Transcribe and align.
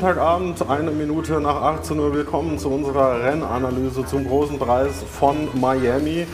Montagabend, 0.00 0.66
eine 0.66 0.92
Minute 0.92 1.42
nach 1.42 1.56
18 1.56 1.98
Uhr. 1.98 2.14
Willkommen 2.14 2.58
zu 2.58 2.70
unserer 2.70 3.22
Rennanalyse 3.22 4.06
zum 4.06 4.26
großen 4.26 4.58
Preis 4.58 5.04
von 5.06 5.36
Miami. 5.60 6.26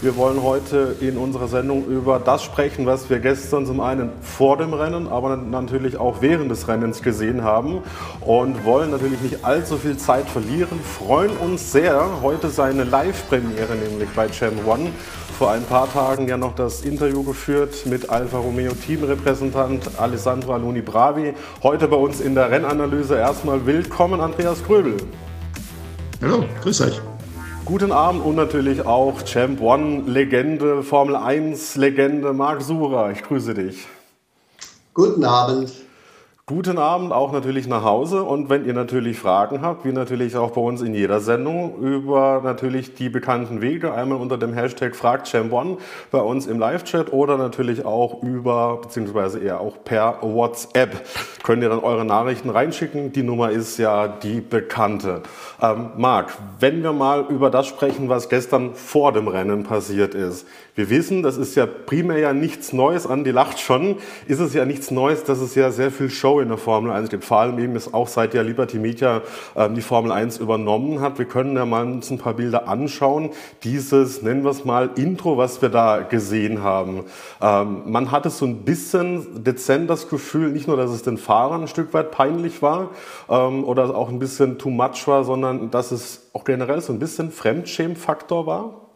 Wir 0.00 0.16
wollen 0.16 0.42
heute 0.42 0.96
in 1.00 1.16
unserer 1.16 1.46
Sendung 1.46 1.86
über 1.86 2.18
das 2.18 2.42
sprechen, 2.42 2.84
was 2.84 3.08
wir 3.08 3.20
gestern 3.20 3.64
zum 3.64 3.78
einen 3.78 4.10
vor 4.20 4.56
dem 4.56 4.74
Rennen, 4.74 5.06
aber 5.06 5.36
natürlich 5.36 5.98
auch 5.98 6.16
während 6.20 6.50
des 6.50 6.66
Rennens 6.66 7.00
gesehen 7.00 7.44
haben 7.44 7.82
und 8.22 8.64
wollen 8.64 8.90
natürlich 8.90 9.20
nicht 9.20 9.44
allzu 9.44 9.76
viel 9.76 9.96
Zeit 9.96 10.28
verlieren. 10.28 10.80
Freuen 10.82 11.30
uns 11.36 11.70
sehr, 11.70 12.04
heute 12.22 12.48
seine 12.48 12.82
Live-Premiere, 12.82 13.76
nämlich 13.88 14.08
bei 14.16 14.26
Champ 14.26 14.66
One. 14.66 14.90
Vor 15.42 15.50
ein 15.50 15.64
paar 15.64 15.92
Tagen 15.92 16.28
ja 16.28 16.36
noch 16.36 16.54
das 16.54 16.82
Interview 16.82 17.24
geführt 17.24 17.84
mit 17.86 18.08
Alfa 18.08 18.38
Romeo 18.38 18.74
Teamrepräsentant 18.74 19.98
Alessandro 19.98 20.54
Aluni 20.54 20.82
Bravi. 20.82 21.34
Heute 21.64 21.88
bei 21.88 21.96
uns 21.96 22.20
in 22.20 22.36
der 22.36 22.48
Rennanalyse 22.48 23.16
erstmal 23.16 23.66
willkommen 23.66 24.20
Andreas 24.20 24.62
Gröbel. 24.62 24.98
Hallo, 26.20 26.44
grüß 26.62 26.82
euch. 26.82 27.00
Guten 27.64 27.90
Abend 27.90 28.24
und 28.24 28.36
natürlich 28.36 28.86
auch 28.86 29.20
Champ 29.24 29.60
One 29.60 30.04
Legende, 30.06 30.84
Formel 30.84 31.16
1 31.16 31.74
Legende 31.74 32.32
Marc 32.32 32.62
Sura. 32.62 33.10
Ich 33.10 33.24
grüße 33.24 33.52
dich. 33.54 33.88
Guten 34.94 35.24
Abend. 35.24 35.72
Guten 36.46 36.76
Abend 36.76 37.12
auch 37.12 37.30
natürlich 37.30 37.68
nach 37.68 37.84
Hause 37.84 38.24
und 38.24 38.50
wenn 38.50 38.66
ihr 38.66 38.74
natürlich 38.74 39.16
Fragen 39.16 39.62
habt, 39.62 39.84
wie 39.84 39.92
natürlich 39.92 40.36
auch 40.36 40.50
bei 40.50 40.60
uns 40.60 40.82
in 40.82 40.92
jeder 40.92 41.20
Sendung, 41.20 41.78
über 41.78 42.40
natürlich 42.42 42.94
die 42.94 43.08
bekannten 43.08 43.60
Wege, 43.60 43.94
einmal 43.94 44.18
unter 44.18 44.36
dem 44.38 44.52
Hashtag 44.52 44.94
FragChamp1 44.94 45.78
bei 46.10 46.18
uns 46.18 46.48
im 46.48 46.58
Live-Chat 46.58 47.12
oder 47.12 47.38
natürlich 47.38 47.84
auch 47.84 48.24
über, 48.24 48.80
beziehungsweise 48.82 49.38
eher 49.38 49.60
auch 49.60 49.84
per 49.84 50.18
WhatsApp, 50.22 51.06
könnt 51.44 51.62
ihr 51.62 51.68
dann 51.68 51.78
eure 51.78 52.04
Nachrichten 52.04 52.50
reinschicken. 52.50 53.12
Die 53.12 53.22
Nummer 53.22 53.52
ist 53.52 53.78
ja 53.78 54.08
die 54.08 54.40
bekannte. 54.40 55.22
Ähm, 55.60 55.90
Marc, 55.96 56.36
wenn 56.58 56.82
wir 56.82 56.92
mal 56.92 57.24
über 57.28 57.50
das 57.50 57.68
sprechen, 57.68 58.08
was 58.08 58.28
gestern 58.28 58.74
vor 58.74 59.12
dem 59.12 59.28
Rennen 59.28 59.62
passiert 59.62 60.16
ist. 60.16 60.48
Wir 60.74 60.88
wissen, 60.88 61.22
das 61.22 61.36
ist 61.36 61.54
ja 61.54 61.66
primär 61.66 62.16
ja 62.16 62.32
nichts 62.32 62.72
Neues, 62.72 63.06
Andi 63.06 63.30
lacht 63.30 63.60
schon, 63.60 63.96
ist 64.26 64.40
es 64.40 64.54
ja 64.54 64.64
nichts 64.64 64.90
Neues, 64.90 65.22
dass 65.22 65.40
es 65.40 65.54
ja 65.54 65.70
sehr 65.70 65.90
viel 65.90 66.08
Show 66.08 66.40
in 66.40 66.48
der 66.48 66.56
Formel 66.56 66.90
1 66.90 67.10
gibt. 67.10 67.26
Vor 67.26 67.40
allem 67.40 67.58
eben 67.58 67.76
ist 67.76 67.92
auch 67.92 68.08
seit 68.08 68.32
ja 68.32 68.40
Liberty 68.40 68.78
Media 68.78 69.20
ähm, 69.54 69.74
die 69.74 69.82
Formel 69.82 70.10
1 70.12 70.38
übernommen 70.38 71.02
hat. 71.02 71.18
Wir 71.18 71.26
können 71.26 71.56
ja 71.56 71.66
mal 71.66 71.84
uns 71.84 72.10
ein 72.10 72.16
paar 72.16 72.32
Bilder 72.32 72.68
anschauen. 72.68 73.32
Dieses, 73.64 74.22
nennen 74.22 74.44
wir 74.44 74.50
es 74.50 74.64
mal, 74.64 74.88
Intro, 74.94 75.36
was 75.36 75.60
wir 75.60 75.68
da 75.68 76.00
gesehen 76.00 76.62
haben. 76.62 77.04
Ähm, 77.42 77.82
man 77.84 78.10
hatte 78.10 78.30
so 78.30 78.46
ein 78.46 78.64
bisschen 78.64 79.44
dezent 79.44 79.90
das 79.90 80.08
Gefühl, 80.08 80.52
nicht 80.52 80.68
nur, 80.68 80.78
dass 80.78 80.90
es 80.90 81.02
den 81.02 81.18
Fahrern 81.18 81.60
ein 81.60 81.68
Stück 81.68 81.92
weit 81.92 82.12
peinlich 82.12 82.62
war 82.62 82.92
ähm, 83.28 83.64
oder 83.64 83.94
auch 83.94 84.08
ein 84.08 84.18
bisschen 84.18 84.56
too 84.56 84.70
much 84.70 85.06
war, 85.06 85.24
sondern 85.24 85.70
dass 85.70 85.92
es 85.92 86.30
auch 86.32 86.44
generell 86.44 86.80
so 86.80 86.94
ein 86.94 86.98
bisschen 86.98 87.30
Fremdschämfaktor 87.30 88.46
war. 88.46 88.91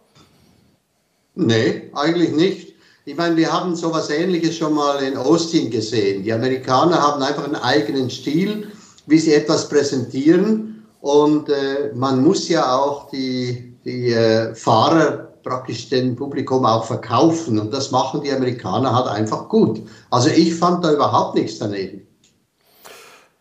Nee, 1.36 1.90
eigentlich 1.94 2.32
nicht. 2.32 2.74
Ich 3.04 3.14
meine, 3.14 3.36
wir 3.36 3.52
haben 3.52 3.76
sowas 3.76 4.08
Ähnliches 4.08 4.56
schon 4.56 4.74
mal 4.74 5.02
in 5.02 5.16
Austin 5.18 5.70
gesehen. 5.70 6.22
Die 6.24 6.32
Amerikaner 6.32 7.00
haben 7.00 7.22
einfach 7.22 7.44
einen 7.44 7.56
eigenen 7.56 8.08
Stil, 8.08 8.72
wie 9.06 9.18
sie 9.18 9.34
etwas 9.34 9.68
präsentieren. 9.68 10.82
Und 11.02 11.50
äh, 11.50 11.92
man 11.94 12.24
muss 12.24 12.48
ja 12.48 12.74
auch 12.74 13.10
die, 13.10 13.74
die 13.84 14.12
äh, 14.12 14.54
Fahrer 14.54 15.28
praktisch 15.42 15.90
dem 15.90 16.16
Publikum 16.16 16.64
auch 16.64 16.84
verkaufen. 16.84 17.58
Und 17.58 17.72
das 17.72 17.90
machen 17.90 18.22
die 18.22 18.32
Amerikaner 18.32 18.94
halt 18.94 19.06
einfach 19.06 19.48
gut. 19.50 19.82
Also 20.10 20.30
ich 20.30 20.54
fand 20.54 20.82
da 20.82 20.92
überhaupt 20.92 21.36
nichts 21.36 21.58
daneben. 21.58 22.05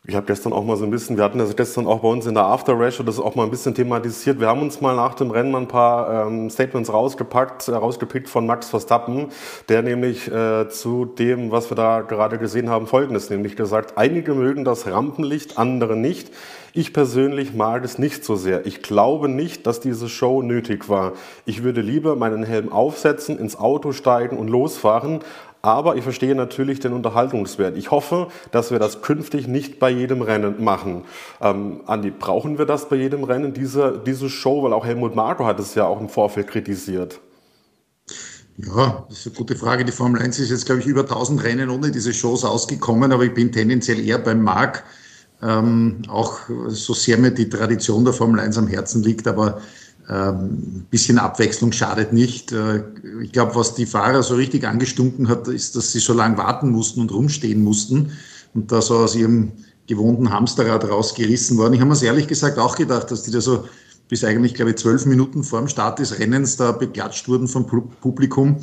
Ich 0.08 0.16
habe 0.16 0.28
gestern 0.28 0.54
auch 0.54 0.64
mal 0.64 0.78
so 0.78 0.84
ein 0.86 0.92
bisschen, 0.92 1.18
wir 1.18 1.24
hatten 1.24 1.40
das 1.40 1.56
gestern 1.56 1.88
auch 1.88 2.02
bei 2.02 2.08
uns 2.08 2.28
in 2.28 2.36
der 2.36 2.44
After 2.44 2.80
Rash 2.80 3.02
das 3.04 3.20
auch 3.20 3.34
mal 3.34 3.44
ein 3.44 3.50
bisschen 3.50 3.74
thematisiert. 3.74 4.40
Wir 4.40 4.48
haben 4.48 4.62
uns 4.62 4.80
mal 4.80 4.96
nach 4.96 5.16
dem 5.16 5.32
Rennen 5.32 5.56
ein 5.56 5.68
paar 5.68 6.28
ähm, 6.28 6.52
Statements 6.52 6.94
rausgepackt, 6.94 7.68
äh, 7.70 7.72
rausgepickt 7.72 8.30
von 8.30 8.46
Max 8.46 8.70
Verstappen, 8.70 9.30
der 9.68 9.82
nämlich 9.82 10.32
äh, 10.32 10.70
zu 10.70 11.06
dem, 11.06 11.50
was 11.50 11.72
wir 11.72 11.76
da 11.76 12.02
gerade 12.02 12.38
gesehen 12.38 12.70
haben, 12.70 12.86
folgendes 12.86 13.32
nämlich 13.32 13.56
gesagt, 13.56 13.98
einige 13.98 14.36
mögen 14.36 14.64
das 14.64 14.86
Rampenlicht, 14.86 15.58
andere 15.58 15.96
nicht. 15.96 16.30
Ich 16.78 16.92
persönlich 16.92 17.54
mag 17.54 17.86
es 17.86 18.00
nicht 18.00 18.26
so 18.26 18.36
sehr. 18.36 18.66
Ich 18.66 18.84
glaube 18.84 19.30
nicht, 19.30 19.66
dass 19.66 19.80
diese 19.80 20.10
Show 20.10 20.42
nötig 20.42 20.90
war. 20.90 21.14
Ich 21.46 21.64
würde 21.64 21.80
lieber 21.80 22.18
meinen 22.18 22.44
Helm 22.44 22.70
aufsetzen, 22.70 23.40
ins 23.40 23.58
Auto 23.58 23.94
steigen 23.94 24.38
und 24.38 24.50
losfahren, 24.50 25.22
aber 25.66 25.96
ich 25.96 26.04
verstehe 26.04 26.36
natürlich 26.36 26.80
den 26.80 26.94
Unterhaltungswert. 26.94 27.78
Ich 27.78 27.92
hoffe, 27.92 28.28
dass 28.52 28.72
wir 28.72 28.80
das 28.80 29.02
künftig 29.02 29.48
nicht 29.48 29.80
bei 29.80 29.90
jedem 29.90 30.22
Rennen 30.22 30.64
machen. 30.64 31.04
Ähm, 31.42 31.82
Andi, 31.86 32.12
brauchen 32.12 32.58
wir 32.58 32.66
das 32.66 32.90
bei 32.90 32.96
jedem 32.96 33.24
Rennen, 33.24 33.54
diese, 33.54 34.02
diese 34.06 34.30
Show? 34.30 34.64
Weil 34.64 34.74
auch 34.74 34.86
Helmut 34.86 35.16
Marko 35.16 35.46
hat 35.46 35.60
es 35.60 35.76
ja 35.76 35.86
auch 35.86 36.00
im 36.00 36.10
Vorfeld 36.10 36.48
kritisiert. 36.48 37.20
Ja, 38.58 39.06
das 39.10 39.20
ist 39.20 39.28
eine 39.28 39.36
gute 39.36 39.56
Frage. 39.56 39.84
Die 39.84 39.92
Formel 39.92 40.22
1 40.22 40.40
ist 40.40 40.50
jetzt, 40.50 40.66
glaube 40.66 40.82
ich, 40.82 40.88
über 40.88 41.02
1000 41.02 41.44
Rennen 41.44 41.70
ohne 41.70 41.92
diese 41.92 42.14
Shows 42.14 42.46
ausgekommen, 42.46 43.12
aber 43.12 43.24
ich 43.24 43.34
bin 43.34 43.52
tendenziell 43.52 44.00
eher 44.00 44.18
beim 44.18 44.42
Mark. 44.42 44.86
Ähm, 45.42 46.04
auch 46.08 46.40
so 46.68 46.94
sehr 46.94 47.18
mir 47.18 47.32
die 47.32 47.50
Tradition 47.50 48.06
der 48.06 48.14
Formel 48.14 48.40
1 48.40 48.58
am 48.58 48.68
Herzen 48.68 49.04
liegt, 49.04 49.28
aber 49.28 49.62
ein 50.08 50.30
ähm, 50.30 50.86
bisschen 50.92 51.18
Abwechslung 51.18 51.72
schadet 51.72 52.14
nicht. 52.14 52.52
Äh, 52.52 52.84
ich 53.24 53.32
glaube, 53.32 53.56
was 53.56 53.74
die 53.74 53.88
Fahrer 53.88 54.22
so 54.22 54.36
richtig 54.36 54.66
angestunken 54.66 55.28
hat, 55.28 55.48
ist, 55.48 55.76
dass 55.76 55.92
sie 55.92 56.00
so 56.00 56.14
lange 56.14 56.38
warten 56.38 56.70
mussten 56.70 57.02
und 57.02 57.12
rumstehen 57.12 57.64
mussten 57.64 58.12
und 58.54 58.72
da 58.72 58.82
so 58.82 58.98
aus 58.98 59.16
ihrem 59.16 59.52
gewohnten 59.88 60.30
Hamsterrad 60.32 60.88
rausgerissen 60.90 61.58
worden. 61.58 61.74
Ich 61.74 61.82
habe 61.82 61.90
mir 61.90 62.04
ehrlich 62.04 62.28
gesagt 62.28 62.60
auch 62.60 62.76
gedacht, 62.76 63.10
dass 63.10 63.24
die 63.24 63.32
da 63.32 63.42
so 63.42 63.66
bis 64.08 64.24
eigentlich, 64.24 64.54
glaube 64.54 64.72
ich, 64.72 64.78
zwölf 64.78 65.06
Minuten 65.08 65.44
vor 65.44 65.60
dem 65.60 65.68
Start 65.68 65.98
des 65.98 66.20
Rennens 66.20 66.58
da 66.58 66.72
beklatscht 66.72 67.28
wurden 67.28 67.48
vom 67.48 67.66
Publikum. 68.02 68.58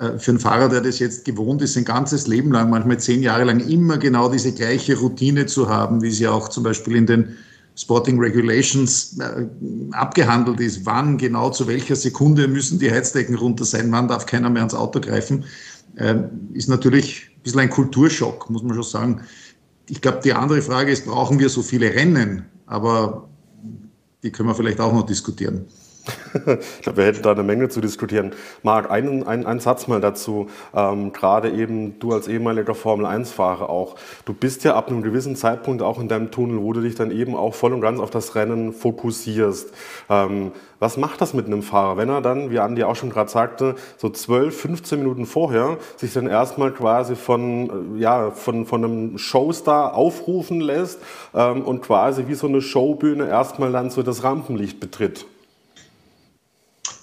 Äh, 0.00 0.18
für 0.18 0.32
einen 0.32 0.40
Fahrer, 0.40 0.68
der 0.68 0.80
das 0.80 0.98
jetzt 0.98 1.24
gewohnt 1.24 1.62
ist, 1.62 1.74
sein 1.74 1.84
ganzes 1.84 2.26
Leben 2.26 2.50
lang, 2.50 2.70
manchmal 2.70 2.98
zehn 2.98 3.22
Jahre 3.22 3.44
lang, 3.44 3.60
immer 3.60 3.98
genau 3.98 4.28
diese 4.28 4.52
gleiche 4.52 4.98
Routine 4.98 5.46
zu 5.46 5.68
haben, 5.68 6.02
wie 6.02 6.10
sie 6.10 6.26
auch 6.26 6.48
zum 6.48 6.64
Beispiel 6.64 6.96
in 6.96 7.06
den 7.06 7.36
Sporting 7.78 8.18
Regulations 8.18 9.16
äh, 9.20 9.46
abgehandelt 9.92 10.58
ist, 10.58 10.84
wann 10.84 11.16
genau 11.16 11.50
zu 11.50 11.68
welcher 11.68 11.94
Sekunde 11.94 12.48
müssen 12.48 12.80
die 12.80 12.90
Heizdecken 12.90 13.36
runter 13.36 13.64
sein, 13.64 13.92
wann 13.92 14.08
darf 14.08 14.26
keiner 14.26 14.50
mehr 14.50 14.62
ans 14.62 14.74
Auto 14.74 15.00
greifen, 15.00 15.44
äh, 15.94 16.16
ist 16.54 16.68
natürlich 16.68 17.30
ein 17.36 17.42
bisschen 17.42 17.60
ein 17.60 17.70
Kulturschock, 17.70 18.50
muss 18.50 18.64
man 18.64 18.74
schon 18.74 18.82
sagen. 18.82 19.20
Ich 19.88 20.00
glaube, 20.00 20.20
die 20.24 20.32
andere 20.32 20.60
Frage 20.60 20.90
ist, 20.90 21.06
brauchen 21.06 21.38
wir 21.38 21.48
so 21.48 21.62
viele 21.62 21.94
Rennen? 21.94 22.46
Aber 22.66 23.28
die 24.24 24.32
können 24.32 24.48
wir 24.48 24.56
vielleicht 24.56 24.80
auch 24.80 24.92
noch 24.92 25.06
diskutieren. 25.06 25.64
Ich 26.34 26.82
glaube, 26.82 26.98
wir 26.98 27.04
hätten 27.04 27.22
da 27.22 27.32
eine 27.32 27.42
Menge 27.42 27.68
zu 27.68 27.80
diskutieren. 27.80 28.32
Marc, 28.62 28.90
einen, 28.90 29.26
einen, 29.26 29.46
einen 29.46 29.60
Satz 29.60 29.88
mal 29.88 30.00
dazu. 30.00 30.48
Ähm, 30.74 31.12
Gerade 31.12 31.50
eben 31.50 31.98
du 31.98 32.12
als 32.12 32.28
ehemaliger 32.28 32.74
Formel-1-Fahrer 32.74 33.68
auch. 33.68 33.96
Du 34.24 34.32
bist 34.32 34.64
ja 34.64 34.74
ab 34.74 34.88
einem 34.88 35.02
gewissen 35.02 35.36
Zeitpunkt 35.36 35.82
auch 35.82 36.00
in 36.00 36.08
deinem 36.08 36.30
Tunnel, 36.30 36.62
wo 36.62 36.72
du 36.72 36.80
dich 36.80 36.94
dann 36.94 37.10
eben 37.10 37.34
auch 37.34 37.54
voll 37.54 37.72
und 37.72 37.80
ganz 37.80 38.00
auf 38.00 38.10
das 38.10 38.34
Rennen 38.34 38.72
fokussierst. 38.72 39.72
Ähm, 40.08 40.52
was 40.80 40.96
macht 40.96 41.20
das 41.20 41.34
mit 41.34 41.46
einem 41.46 41.62
Fahrer, 41.62 41.96
wenn 41.96 42.08
er 42.08 42.22
dann, 42.22 42.50
wie 42.50 42.60
Andi 42.60 42.84
auch 42.84 42.94
schon 42.94 43.10
gerade 43.10 43.30
sagte, 43.30 43.74
so 43.96 44.08
12, 44.08 44.60
15 44.60 44.98
Minuten 45.00 45.26
vorher 45.26 45.78
sich 45.96 46.12
dann 46.12 46.28
erstmal 46.28 46.72
quasi 46.72 47.16
von, 47.16 47.96
äh, 47.96 48.00
ja, 48.00 48.30
von, 48.30 48.64
von 48.64 48.84
einem 48.84 49.18
Showstar 49.18 49.94
aufrufen 49.94 50.60
lässt 50.60 51.00
ähm, 51.34 51.62
und 51.62 51.82
quasi 51.82 52.28
wie 52.28 52.34
so 52.34 52.46
eine 52.46 52.62
Showbühne 52.62 53.28
erstmal 53.28 53.72
dann 53.72 53.90
so 53.90 54.02
das 54.02 54.22
Rampenlicht 54.22 54.78
betritt? 54.78 55.26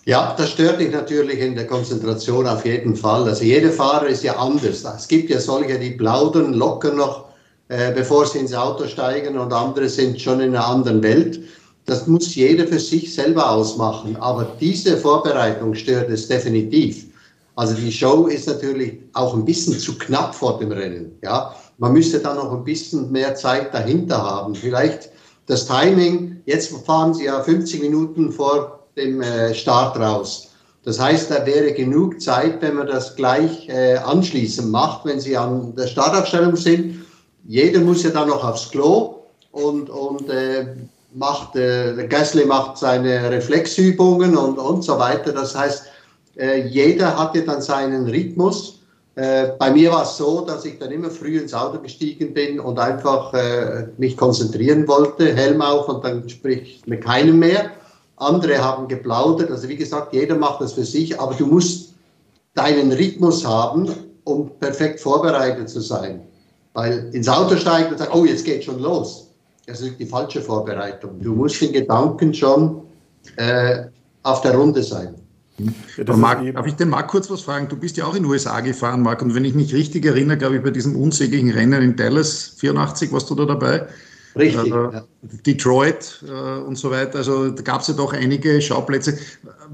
Ja, 0.08 0.36
das 0.38 0.52
stört 0.52 0.80
dich 0.80 0.92
natürlich 0.92 1.40
in 1.40 1.56
der 1.56 1.66
Konzentration 1.66 2.46
auf 2.46 2.64
jeden 2.64 2.96
Fall. 2.96 3.24
Also 3.24 3.44
jeder 3.44 3.72
Fahrer 3.72 4.06
ist 4.06 4.24
ja 4.24 4.38
anders. 4.38 4.84
Es 4.84 5.08
gibt 5.08 5.32
ja 5.32 5.40
solche, 5.40 5.80
die 5.80 5.92
plaudern 5.92 6.54
locker 6.54 6.94
noch, 6.94 7.30
äh, 7.70 7.92
bevor 7.92 8.28
sie 8.28 8.38
ins 8.38 8.54
Auto 8.54 8.86
steigen 8.86 9.36
und 9.36 9.52
andere 9.52 9.90
sind 9.90 10.22
schon 10.22 10.42
in 10.42 10.56
einer 10.56 10.68
anderen 10.68 11.02
Welt. 11.02 11.40
Das 11.86 12.06
muss 12.06 12.36
jeder 12.36 12.68
für 12.68 12.78
sich 12.78 13.16
selber 13.16 13.50
ausmachen. 13.50 14.16
Aber 14.18 14.56
diese 14.60 14.96
Vorbereitung 14.96 15.74
stört 15.74 16.12
es 16.12 16.28
definitiv. 16.28 17.08
Also 17.56 17.74
die 17.74 17.92
Show 17.92 18.28
ist 18.28 18.48
natürlich 18.48 19.00
auch 19.14 19.34
ein 19.34 19.46
bisschen 19.46 19.80
zu 19.80 19.98
knapp 19.98 20.36
vor 20.36 20.60
dem 20.60 20.72
Rennen. 20.72 21.18
Ja, 21.24 21.56
man 21.80 21.94
müsste 21.94 22.20
da 22.20 22.36
noch 22.36 22.52
ein 22.52 22.64
bisschen 22.64 23.12
mehr 23.12 23.34
Zeit 23.34 23.74
dahinter 23.74 24.22
haben. 24.22 24.54
Vielleicht 24.54 25.10
das 25.48 25.66
Timing. 25.66 26.44
Jetzt 26.46 26.72
fahren 26.86 27.16
sie 27.16 27.26
ja 27.26 27.42
50 27.42 27.82
Minuten 27.82 28.32
vor 28.32 28.85
dem 28.96 29.22
äh, 29.22 29.54
Start 29.54 29.98
raus. 29.98 30.50
Das 30.84 31.00
heißt, 31.00 31.32
da 31.32 31.46
wäre 31.46 31.74
genug 31.74 32.22
Zeit, 32.22 32.62
wenn 32.62 32.76
man 32.76 32.88
das 32.88 33.16
gleich 33.16 33.68
äh, 33.70 33.98
anschließend 33.98 34.72
macht, 34.72 35.06
wenn 35.06 35.20
Sie 35.20 35.36
an 35.36 35.74
der 35.76 35.88
Startaufstellung 35.88 36.56
sind. 36.56 37.04
Jeder 37.48 37.80
muss 37.80 38.04
ja 38.04 38.12
dann 38.12 38.30
noch 38.30 38.44
aufs 38.44 38.70
Klo 38.70 39.16
und, 39.52 39.90
und 39.90 40.30
äh, 40.30 40.68
macht, 41.14 41.56
äh, 41.56 42.08
Gasly 42.08 42.46
macht 42.46 42.78
seine 42.78 43.30
Reflexübungen 43.32 44.38
und, 44.38 44.58
und 44.60 44.84
so 44.84 45.00
weiter. 45.00 45.32
Das 45.32 45.56
heißt, 45.56 45.86
äh, 46.38 46.68
jeder 46.68 47.18
hat 47.18 47.36
ja 47.36 47.42
dann 47.42 47.62
seinen 47.62 48.08
Rhythmus 48.08 48.76
Äh, 49.18 49.54
bei 49.58 49.72
mir 49.72 49.92
war 49.92 50.04
es 50.04 50.18
so, 50.18 50.42
dass 50.46 50.66
ich 50.66 50.78
dann 50.78 50.92
immer 50.92 51.10
früh 51.10 51.40
ins 51.40 51.54
Auto 51.54 51.80
gestiegen 51.80 52.34
bin 52.34 52.60
und 52.60 52.78
einfach 52.78 53.34
äh, 53.34 53.88
mich 53.98 54.18
konzentrieren 54.18 54.86
wollte, 54.90 55.34
Helm 55.34 55.62
auf 55.62 55.88
und 55.88 56.04
dann 56.04 56.28
sprich 56.28 56.82
mit 56.86 57.02
keinem 57.02 57.40
mehr. 57.40 57.72
Andere 58.18 58.64
haben 58.64 58.88
geplaudert. 58.88 59.52
Also 59.52 59.68
wie 59.68 59.76
gesagt, 59.76 60.14
jeder 60.14 60.36
macht 60.36 60.62
das 60.62 60.74
für 60.74 60.86
sich, 60.86 61.20
aber 61.20 61.34
du 61.34 61.46
musst 61.48 61.94
deinen 62.54 62.92
Rhythmus 62.92 63.46
haben, 63.46 63.90
um 64.24 64.50
perfekt 64.60 65.00
vorbereitet 65.00 65.70
zu 65.70 65.82
sein. 65.82 66.22
Weil 66.74 67.10
ins 67.14 67.28
Auto 67.28 67.56
steigen 67.56 67.92
und 67.92 67.98
sagen, 67.98 68.12
oh, 68.14 68.26
jetzt 68.26 68.46
geht 68.46 68.64
schon 68.64 68.80
los. 68.80 69.30
Das 69.66 69.82
ist 69.82 70.00
die 70.00 70.06
falsche 70.06 70.42
Vorbereitung. 70.42 71.20
Du 71.22 71.34
musst 71.34 71.62
in 71.62 71.74
Gedanken 71.74 72.34
schon 72.34 72.82
äh, 73.38 73.86
auf 74.24 74.42
der 74.42 74.56
Runde 74.56 74.84
sein. 74.84 75.16
Ja, 75.58 76.18
Marc, 76.18 76.54
darf 76.54 76.68
ich 76.68 76.76
den 76.76 76.90
Marc 76.90 77.08
kurz 77.08 77.30
was 77.30 77.42
fragen? 77.42 77.70
Du 77.70 77.78
bist 77.78 77.96
ja 77.96 78.06
auch 78.06 78.16
in 78.16 78.24
den 78.24 78.32
USA 78.32 78.60
gefahren, 78.60 79.02
Marc, 79.02 79.22
und 79.22 79.36
wenn 79.36 79.46
ich 79.46 79.54
mich 79.54 79.74
richtig 79.74 80.06
erinnere, 80.06 80.38
glaube 80.38 80.58
ich, 80.58 80.64
bei 80.64 80.70
diesem 80.70 80.98
unsäglichen 80.98 81.50
Rennen 81.52 81.82
in 81.82 81.96
Dallas 81.96 82.56
84 82.58 83.12
warst 83.14 83.30
du 83.30 83.36
da 83.36 83.46
dabei. 83.46 83.88
Richtig. 84.36 84.74
Äh. 84.74 85.02
Detroit 85.46 86.24
äh, 86.28 86.60
und 86.60 86.78
so 86.78 86.92
weiter. 86.92 87.20
Also 87.20 87.50
da 87.50 87.62
gab 87.62 87.82
es 87.82 87.88
ja 87.88 87.94
doch 87.94 88.14
einige 88.14 88.62
Schauplätze. 88.62 89.18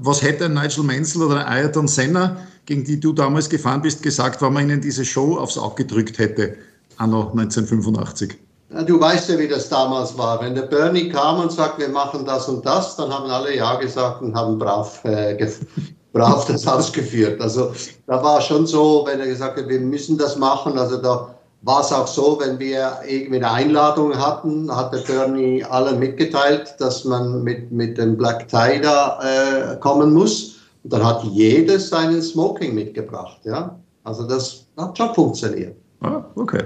Was 0.00 0.22
hätte 0.22 0.44
ein 0.44 0.54
Nigel 0.54 0.84
Mansell 0.84 1.22
oder 1.22 1.46
ein 1.46 1.64
Ayrton 1.64 1.88
Senna, 1.88 2.36
gegen 2.66 2.84
die 2.84 2.98
du 2.98 3.12
damals 3.12 3.48
gefahren 3.48 3.82
bist, 3.82 4.02
gesagt, 4.02 4.40
wenn 4.40 4.52
man 4.52 4.64
ihnen 4.64 4.80
diese 4.80 5.04
Show 5.04 5.36
aufs 5.36 5.58
Auge 5.58 5.84
gedrückt 5.84 6.18
hätte, 6.18 6.56
anno 6.96 7.30
1985? 7.30 8.38
Du 8.86 8.98
weißt 8.98 9.28
ja, 9.28 9.38
wie 9.38 9.48
das 9.48 9.68
damals 9.68 10.16
war. 10.16 10.40
Wenn 10.40 10.54
der 10.54 10.62
Bernie 10.62 11.10
kam 11.10 11.40
und 11.40 11.52
sagt, 11.52 11.78
wir 11.78 11.88
machen 11.88 12.24
das 12.24 12.48
und 12.48 12.64
das, 12.64 12.96
dann 12.96 13.12
haben 13.12 13.30
alle 13.30 13.54
Ja 13.54 13.74
gesagt 13.76 14.22
und 14.22 14.34
haben 14.34 14.58
brav, 14.58 15.04
äh, 15.04 15.36
brav 16.12 16.46
das 16.46 16.66
ausgeführt. 16.66 17.40
Also 17.40 17.72
da 18.06 18.22
war 18.22 18.40
schon 18.40 18.66
so, 18.66 19.04
wenn 19.06 19.20
er 19.20 19.26
gesagt 19.26 19.58
hat, 19.58 19.68
wir 19.68 19.80
müssen 19.80 20.16
das 20.16 20.36
machen, 20.36 20.78
also 20.78 20.96
da 20.96 21.34
war 21.62 21.80
es 21.80 21.92
auch 21.92 22.06
so, 22.06 22.38
wenn 22.40 22.58
wir 22.58 22.98
irgendwie 23.06 23.36
eine 23.36 23.50
Einladung 23.50 24.16
hatten, 24.18 24.74
hat 24.74 24.92
der 24.92 24.98
Bernie 24.98 25.64
allen 25.64 25.98
mitgeteilt, 25.98 26.74
dass 26.78 27.04
man 27.04 27.42
mit, 27.44 27.70
mit 27.70 27.98
dem 27.98 28.16
Black 28.16 28.48
Tie 28.48 28.80
da 28.80 29.20
äh, 29.22 29.76
kommen 29.76 30.12
muss. 30.12 30.56
Und 30.82 30.92
dann 30.92 31.04
hat 31.04 31.22
jedes 31.24 31.88
seinen 31.88 32.20
Smoking 32.20 32.74
mitgebracht. 32.74 33.38
Ja? 33.44 33.78
Also 34.02 34.26
das 34.26 34.66
hat 34.76 34.98
schon 34.98 35.14
funktioniert. 35.14 35.76
Ah, 36.00 36.24
okay. 36.34 36.64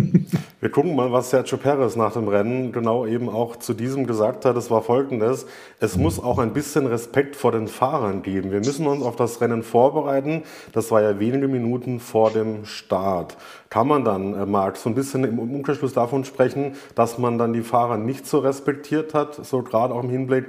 Wir 0.60 0.70
gucken 0.70 0.94
mal, 0.94 1.10
was 1.10 1.30
Sergio 1.30 1.56
Perez 1.56 1.96
nach 1.96 2.12
dem 2.12 2.28
Rennen 2.28 2.72
genau 2.72 3.06
eben 3.06 3.28
auch 3.28 3.56
zu 3.56 3.72
diesem 3.72 4.06
gesagt 4.06 4.44
hat. 4.44 4.56
Es 4.56 4.70
war 4.70 4.82
folgendes. 4.82 5.46
Es 5.78 5.96
muss 5.96 6.22
auch 6.22 6.38
ein 6.38 6.52
bisschen 6.52 6.86
Respekt 6.86 7.36
vor 7.36 7.52
den 7.52 7.68
Fahrern 7.68 8.22
geben. 8.22 8.50
Wir 8.50 8.60
müssen 8.60 8.86
uns 8.86 9.02
auf 9.02 9.16
das 9.16 9.40
Rennen 9.40 9.62
vorbereiten. 9.62 10.42
Das 10.72 10.90
war 10.90 11.02
ja 11.02 11.18
wenige 11.18 11.48
Minuten 11.48 11.98
vor 12.00 12.30
dem 12.30 12.66
Start. 12.66 13.36
Kann 13.70 13.88
man 13.88 14.04
dann, 14.04 14.34
äh, 14.34 14.46
Marc, 14.46 14.76
so 14.76 14.90
ein 14.90 14.94
bisschen 14.94 15.24
im 15.24 15.38
Umkehrschluss 15.38 15.94
davon 15.94 16.24
sprechen, 16.24 16.74
dass 16.94 17.18
man 17.18 17.38
dann 17.38 17.52
die 17.52 17.62
Fahrer 17.62 17.96
nicht 17.96 18.26
so 18.26 18.40
respektiert 18.40 19.14
hat, 19.14 19.44
so 19.44 19.62
gerade 19.62 19.94
auch 19.94 20.02
im 20.02 20.10
Hinblick, 20.10 20.46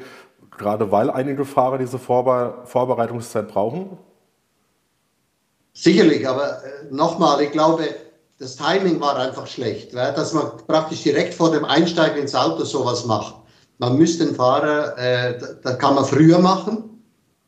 gerade 0.58 0.92
weil 0.92 1.10
einige 1.10 1.46
Fahrer 1.46 1.78
diese 1.78 2.00
Vorbe 2.00 2.56
Vorbereitungszeit 2.66 3.48
brauchen? 3.48 3.98
Sicherlich, 5.74 6.28
aber 6.28 6.64
äh, 6.66 6.94
nochmal, 6.94 7.42
ich 7.42 7.52
glaube, 7.52 7.84
das 8.42 8.56
Timing 8.56 9.00
war 9.00 9.18
einfach 9.18 9.46
schlecht, 9.46 9.94
dass 9.94 10.34
man 10.34 10.52
praktisch 10.66 11.04
direkt 11.04 11.36
vor 11.36 11.52
dem 11.52 11.64
Einsteigen 11.64 12.18
ins 12.18 12.34
Auto 12.34 12.64
sowas 12.64 13.06
macht. 13.06 13.36
Man 13.78 14.00
müsste 14.00 14.26
den 14.26 14.34
Fahrer, 14.34 14.98
äh, 14.98 15.38
da 15.62 15.74
kann 15.74 15.94
man 15.94 16.06
früher 16.06 16.40
machen 16.40 17.04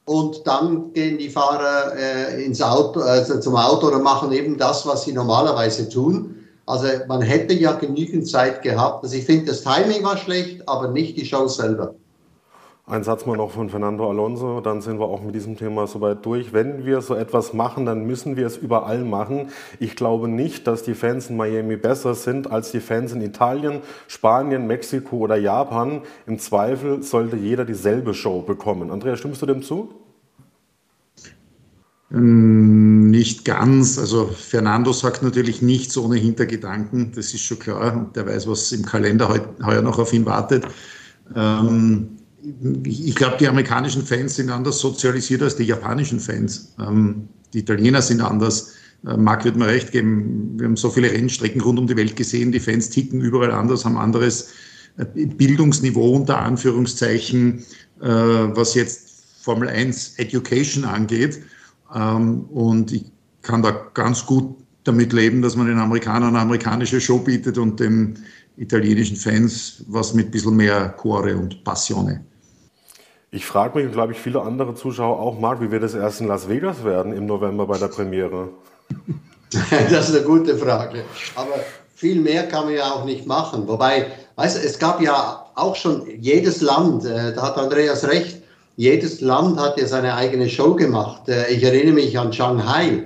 und 0.06 0.45
dann 0.45 0.94
gehen 0.94 1.18
die 1.18 1.31
Fahrer 1.31 1.95
äh, 1.98 2.45
ins 2.45 2.62
Auto, 2.62 3.00
also 3.00 3.40
zum 3.40 3.56
Auto 3.56 3.88
oder 3.88 3.98
machen 3.98 4.31
eben 4.34 4.56
das, 4.60 4.86
was 4.86 5.04
sie 5.04 5.13
normalerweise 5.13 5.90
tun. 5.90 6.36
Also 6.68 6.88
man 7.07 7.24
hätte 7.24 7.56
ja 7.56 7.72
genügend 7.72 8.28
Zeit 8.28 8.62
gehabt. 8.62 9.04
Also 9.04 9.16
ich 9.16 9.25
finde, 9.25 9.48
das 9.48 9.63
Timing 9.63 10.04
war 10.04 10.18
schlecht, 10.18 10.68
aber 10.69 10.89
nicht 10.89 11.18
die 11.18 11.25
Show 11.25 11.48
selber. 11.48 11.96
Ein 12.85 13.06
Satz 13.06 13.25
mal 13.25 13.38
noch 13.38 13.51
von 13.51 13.69
Fernando 13.69 14.09
Alonso, 14.09 14.59
dann 14.59 14.81
sind 14.81 15.00
wir 15.00 15.06
auch 15.06 15.24
mit 15.24 15.33
diesem 15.33 15.56
Thema 15.56 15.88
soweit 15.88 16.25
durch. 16.25 16.51
Wenn 16.51 16.85
wir 16.85 17.00
so 17.00 17.15
etwas 17.15 17.53
machen, 17.53 17.85
dann 17.85 18.06
müssen 18.06 18.35
wir 18.35 18.45
es 18.45 18.57
überall 18.57 19.06
machen. 19.06 19.47
Ich 19.80 19.95
glaube 19.95 20.27
nicht, 20.27 20.68
dass 20.68 20.83
die 20.83 20.94
Fans 20.94 21.30
in 21.30 21.38
Miami 21.38 21.77
besser 21.77 22.13
sind 22.13 22.51
als 22.51 22.71
die 22.71 22.81
Fans 22.81 23.13
in 23.13 23.21
Italien, 23.21 23.80
Spanien, 24.09 24.68
Mexiko 24.68 25.15
oder 25.15 25.38
Japan. 25.38 26.01
Im 26.27 26.39
Zweifel 26.39 27.01
sollte 27.03 27.38
jeder 27.38 27.63
dieselbe 27.63 28.13
Show 28.13 28.41
bekommen. 28.41 28.91
Andrea, 28.91 29.15
stimmst 29.15 29.41
du 29.41 29.45
dem 29.45 29.63
zu? 29.63 29.94
Ähm, 32.12 33.09
nicht 33.12 33.45
ganz. 33.45 33.97
Also 33.97 34.25
Fernando 34.25 34.91
sagt 34.91 35.24
natürlich 35.24 35.62
nichts 35.62 35.97
ohne 35.97 36.18
Hintergedanken, 36.18 37.13
das 37.15 37.33
ist 37.33 37.44
schon 37.44 37.59
klar. 37.59 37.94
Und 37.94 38.18
der 38.18 38.27
weiß, 38.27 38.45
was 38.50 38.74
im 38.74 38.83
Kalender 38.83 39.29
heuer 39.63 39.81
noch 39.81 40.00
auf 40.00 40.12
ihn 40.12 40.25
wartet. 40.25 40.65
Ähm, 41.33 42.18
ich 42.86 43.16
glaube, 43.16 43.38
die 43.40 43.48
amerikanischen 43.48 44.04
Fans 44.04 44.36
sind 44.36 44.50
anders 44.50 44.80
sozialisiert 44.80 45.42
als 45.42 45.56
die 45.56 45.63
japanischen 45.63 46.19
Fans. 46.19 46.74
Ähm, 46.80 47.28
die 47.54 47.60
Italiener 47.60 48.01
sind 48.01 48.22
anders. 48.22 48.74
Äh, 49.06 49.18
Marc 49.18 49.45
wird 49.45 49.56
mir 49.56 49.68
recht 49.68 49.92
geben, 49.92 50.54
wir 50.57 50.68
haben 50.68 50.78
so 50.78 50.90
viele 50.90 51.12
Rennstrecken 51.12 51.62
rund 51.62 51.80
um 51.80 51.88
die 51.88 51.95
Welt 51.95 52.16
gesehen, 52.16 52.51
die 52.51 52.60
Fans 52.60 52.90
ticken 52.90 53.22
überall 53.22 53.51
anders, 53.51 53.86
haben 53.86 53.98
anderes 53.98 54.50
äh, 54.98 55.06
Bildungsniveau 55.06 56.16
unter 56.16 56.40
Anführungszeichen, 56.40 57.63
äh, 58.01 58.07
was 58.07 58.74
jetzt 58.75 59.12
Formel 59.42 59.69
1 59.69 60.16
Education 60.18 60.84
angeht. 60.84 61.42
Ähm, 61.96 62.42
und 62.46 62.92
ich 62.92 63.06
kann 63.42 63.62
da 63.62 63.72
ganz 63.94 64.25
gut 64.25 64.56
damit 64.84 65.13
leben, 65.13 65.42
dass 65.42 65.56
man 65.56 65.68
den 65.68 65.80
Amerikanern 65.80 66.30
eine 66.30 66.39
amerikanische 66.39 67.00
Show 67.00 67.19
bietet 67.19 67.57
und 67.57 67.80
den 67.80 68.19
italienischen 68.57 69.16
Fans 69.16 69.84
was 69.88 70.13
mit 70.13 70.28
ein 70.28 70.31
bisschen 70.31 70.56
mehr 70.56 70.89
Chore 70.89 71.38
und 71.38 71.63
Passione. 71.63 72.24
Ich 73.34 73.48
frage 73.48 73.75
mich 73.75 73.88
und 73.88 73.94
glaube 73.94 74.13
ich 74.13 74.20
viele 74.20 74.44
andere 74.44 74.75
Zuschauer 74.75 75.20
auch, 75.20 75.40
Marc, 75.40 75.60
wie 75.60 75.72
wird 75.72 75.82
es 75.82 75.96
erst 75.96 76.22
in 76.22 76.28
Las 76.28 76.48
Vegas 76.48 76.84
werden 76.84 77.13
im 77.13 77.25
November 77.25 77.66
bei 77.66 77.80
der 77.80 77.88
Premiere? 77.88 78.50
das 79.90 80.10
ist 80.10 80.16
eine 80.16 80.24
gute 80.24 80.56
Frage. 80.56 81.04
Aber 81.34 81.56
viel 81.96 82.22
mehr 82.22 82.48
kann 82.48 82.66
man 82.66 82.75
ja 82.75 82.92
auch 82.92 83.06
nicht 83.06 83.25
machen. 83.25 83.68
Wobei, 83.68 84.06
weißt 84.36 84.58
du, 84.58 84.68
es 84.68 84.78
gab 84.78 85.02
ja 85.02 85.48
auch 85.56 85.75
schon 85.75 86.04
jedes 86.20 86.62
Land, 86.62 87.06
äh, 87.06 87.34
da 87.34 87.42
hat 87.42 87.58
Andreas 87.58 88.08
recht, 88.08 88.44
jedes 88.78 89.20
Land 89.20 89.60
hat 89.60 89.80
ja 89.80 89.88
seine 89.88 90.13
eigene 90.13 90.48
Show 90.48 90.75
gemacht. 90.75 91.28
Äh, 91.28 91.52
ich 91.52 91.63
erinnere 91.63 91.96
mich 91.96 92.20
an 92.20 92.32
Shanghai. 92.32 93.02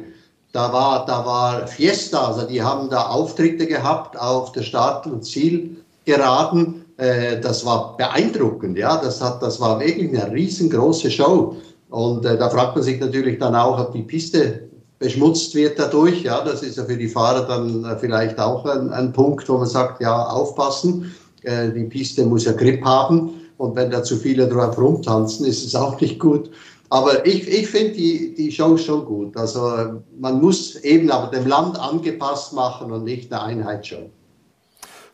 Da 0.51 0.73
war, 0.73 1.05
da 1.05 1.25
war 1.25 1.67
Fiesta, 1.67 2.27
also 2.27 2.45
die 2.45 2.61
haben 2.61 2.89
da 2.89 3.07
Auftritte 3.07 3.65
gehabt 3.65 4.19
auf 4.19 4.51
der 4.51 4.63
Start- 4.63 5.07
und 5.07 5.23
Zielgeraden 5.23 6.83
äh, 6.97 7.39
das 7.39 7.65
war 7.65 7.95
beeindruckend. 7.97 8.77
Ja, 8.77 8.97
das, 8.97 9.21
hat, 9.21 9.41
das 9.41 9.59
war 9.59 9.79
wirklich 9.79 10.09
eine 10.09 10.31
riesengroße 10.31 11.09
Show. 11.09 11.55
Und 11.89 12.25
äh, 12.25 12.37
da 12.37 12.49
fragt 12.49 12.75
man 12.75 12.83
sich 12.83 12.99
natürlich 12.99 13.39
dann 13.39 13.55
auch, 13.55 13.79
ob 13.79 13.93
die 13.93 14.01
Piste 14.01 14.67
beschmutzt 14.99 15.53
wird 15.55 15.77
dadurch. 15.77 16.23
Ja, 16.23 16.43
das 16.43 16.63
ist 16.63 16.77
ja 16.77 16.85
für 16.85 16.97
die 16.97 17.07
Fahrer 17.07 17.47
dann 17.47 17.85
äh, 17.85 17.97
vielleicht 17.97 18.39
auch 18.39 18.65
ein, 18.65 18.91
ein 18.91 19.13
Punkt, 19.13 19.47
wo 19.47 19.57
man 19.57 19.67
sagt, 19.67 20.01
ja, 20.01 20.25
aufpassen. 20.25 21.13
Äh, 21.43 21.71
die 21.71 21.85
Piste 21.85 22.25
muss 22.25 22.45
ja 22.45 22.51
Grip 22.51 22.83
haben. 22.83 23.31
Und 23.57 23.75
wenn 23.75 23.89
da 23.89 24.03
zu 24.03 24.17
viele 24.17 24.47
drauf 24.47 24.77
rumtanzen, 24.77 25.45
ist 25.45 25.65
es 25.65 25.75
auch 25.75 25.99
nicht 26.01 26.19
gut. 26.19 26.51
Aber 26.89 27.25
ich, 27.25 27.47
ich 27.47 27.67
finde 27.67 27.93
die, 27.93 28.33
die 28.35 28.51
Show 28.51 28.77
schon 28.77 29.05
gut. 29.05 29.35
Also 29.35 30.01
man 30.19 30.41
muss 30.41 30.75
eben 30.77 31.11
aber 31.11 31.35
dem 31.35 31.47
Land 31.47 31.77
angepasst 31.79 32.53
machen 32.53 32.91
und 32.91 33.03
nicht 33.03 33.31
eine 33.31 33.43
Einheitsshow. 33.43 34.09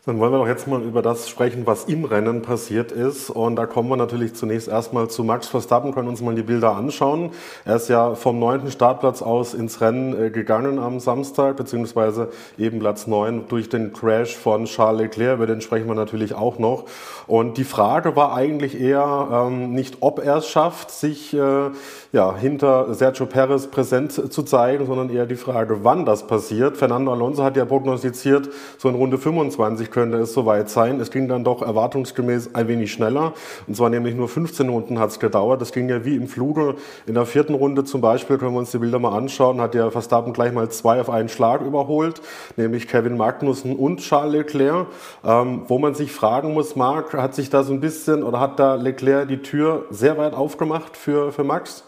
Dann 0.06 0.18
wollen 0.18 0.32
wir 0.32 0.38
doch 0.38 0.46
jetzt 0.46 0.66
mal 0.66 0.82
über 0.82 1.00
das 1.00 1.30
sprechen, 1.30 1.66
was 1.66 1.84
im 1.84 2.04
Rennen 2.04 2.42
passiert 2.42 2.92
ist. 2.92 3.30
Und 3.30 3.56
da 3.56 3.64
kommen 3.64 3.88
wir 3.88 3.96
natürlich 3.96 4.34
zunächst 4.34 4.68
erstmal 4.68 5.08
zu 5.08 5.24
Max 5.24 5.48
Verstappen, 5.48 5.94
können 5.94 6.08
uns 6.08 6.20
mal 6.20 6.34
die 6.34 6.42
Bilder 6.42 6.76
anschauen. 6.76 7.30
Er 7.64 7.76
ist 7.76 7.88
ja 7.88 8.14
vom 8.14 8.38
neunten 8.38 8.70
Startplatz 8.70 9.22
aus 9.22 9.54
ins 9.54 9.80
Rennen 9.80 10.26
äh, 10.26 10.28
gegangen 10.28 10.78
am 10.78 11.00
Samstag, 11.00 11.56
beziehungsweise 11.56 12.28
eben 12.58 12.80
Platz 12.80 13.06
neun 13.06 13.48
durch 13.48 13.70
den 13.70 13.94
Crash 13.94 14.36
von 14.36 14.66
Charles 14.66 15.00
Leclerc, 15.00 15.36
über 15.36 15.46
den 15.46 15.62
sprechen 15.62 15.86
wir 15.86 15.94
natürlich 15.94 16.34
auch 16.34 16.58
noch. 16.58 16.84
Und 17.26 17.56
die 17.56 17.64
Frage 17.64 18.14
war 18.14 18.34
eigentlich 18.34 18.78
eher 18.78 19.28
ähm, 19.32 19.72
nicht, 19.72 19.98
ob 20.00 20.22
er 20.22 20.36
es 20.36 20.48
schafft, 20.50 20.90
sich 20.90 21.32
äh, 21.32 21.70
ja, 22.14 22.32
hinter 22.36 22.94
Sergio 22.94 23.26
Perez 23.26 23.66
präsent 23.66 24.12
zu 24.12 24.42
zeigen, 24.44 24.86
sondern 24.86 25.10
eher 25.10 25.26
die 25.26 25.34
Frage, 25.34 25.82
wann 25.82 26.06
das 26.06 26.28
passiert. 26.28 26.76
Fernando 26.76 27.10
Alonso 27.10 27.42
hat 27.42 27.56
ja 27.56 27.64
prognostiziert, 27.64 28.50
so 28.78 28.88
in 28.88 28.94
Runde 28.94 29.18
25 29.18 29.90
könnte 29.90 30.18
es 30.18 30.32
soweit 30.32 30.70
sein. 30.70 31.00
Es 31.00 31.10
ging 31.10 31.26
dann 31.26 31.42
doch 31.42 31.60
erwartungsgemäß 31.60 32.54
ein 32.54 32.68
wenig 32.68 32.92
schneller. 32.92 33.32
Und 33.66 33.76
zwar 33.76 33.90
nämlich 33.90 34.14
nur 34.14 34.28
15 34.28 34.68
Runden 34.68 35.00
hat 35.00 35.10
es 35.10 35.18
gedauert. 35.18 35.60
Das 35.60 35.72
ging 35.72 35.88
ja 35.88 36.04
wie 36.04 36.14
im 36.14 36.28
Fluge. 36.28 36.76
In 37.08 37.14
der 37.14 37.26
vierten 37.26 37.54
Runde 37.54 37.82
zum 37.82 38.00
Beispiel, 38.00 38.38
können 38.38 38.52
wir 38.52 38.60
uns 38.60 38.70
die 38.70 38.78
Bilder 38.78 39.00
mal 39.00 39.16
anschauen, 39.16 39.60
hat 39.60 39.74
der 39.74 39.90
Verstappen 39.90 40.32
gleich 40.32 40.52
mal 40.52 40.68
zwei 40.68 41.00
auf 41.00 41.10
einen 41.10 41.28
Schlag 41.28 41.62
überholt, 41.62 42.22
nämlich 42.56 42.86
Kevin 42.86 43.16
Magnussen 43.16 43.74
und 43.74 43.98
Charles 43.98 44.32
Leclerc. 44.32 44.86
Ähm, 45.24 45.62
wo 45.66 45.80
man 45.80 45.96
sich 45.96 46.12
fragen 46.12 46.54
muss, 46.54 46.76
Marc, 46.76 47.12
hat 47.14 47.34
sich 47.34 47.50
da 47.50 47.64
so 47.64 47.72
ein 47.72 47.80
bisschen 47.80 48.22
oder 48.22 48.38
hat 48.38 48.60
da 48.60 48.76
Leclerc 48.76 49.26
die 49.26 49.42
Tür 49.42 49.86
sehr 49.90 50.16
weit 50.16 50.34
aufgemacht 50.34 50.96
für, 50.96 51.32
für 51.32 51.42
Max? 51.42 51.82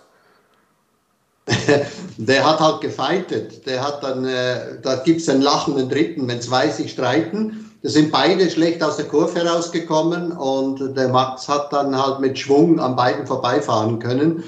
der 2.16 2.44
hat 2.44 2.60
halt 2.60 2.80
gefeitet. 2.80 3.66
Der 3.66 3.82
hat 3.82 4.02
dann, 4.02 4.24
äh, 4.24 4.80
da 4.82 4.96
gibt 4.96 5.20
es 5.20 5.28
einen 5.28 5.42
lachenden 5.42 5.88
Dritten, 5.88 6.26
wenn 6.28 6.40
zwei 6.40 6.68
sich 6.68 6.92
streiten. 6.92 7.70
Da 7.82 7.90
sind 7.90 8.10
beide 8.10 8.50
schlecht 8.50 8.82
aus 8.82 8.96
der 8.96 9.06
Kurve 9.06 9.46
rausgekommen 9.46 10.32
und 10.32 10.96
der 10.96 11.08
Max 11.08 11.48
hat 11.48 11.72
dann 11.72 11.96
halt 11.96 12.20
mit 12.20 12.38
Schwung 12.38 12.80
an 12.80 12.96
beiden 12.96 13.26
vorbeifahren 13.26 14.00
können. 14.00 14.42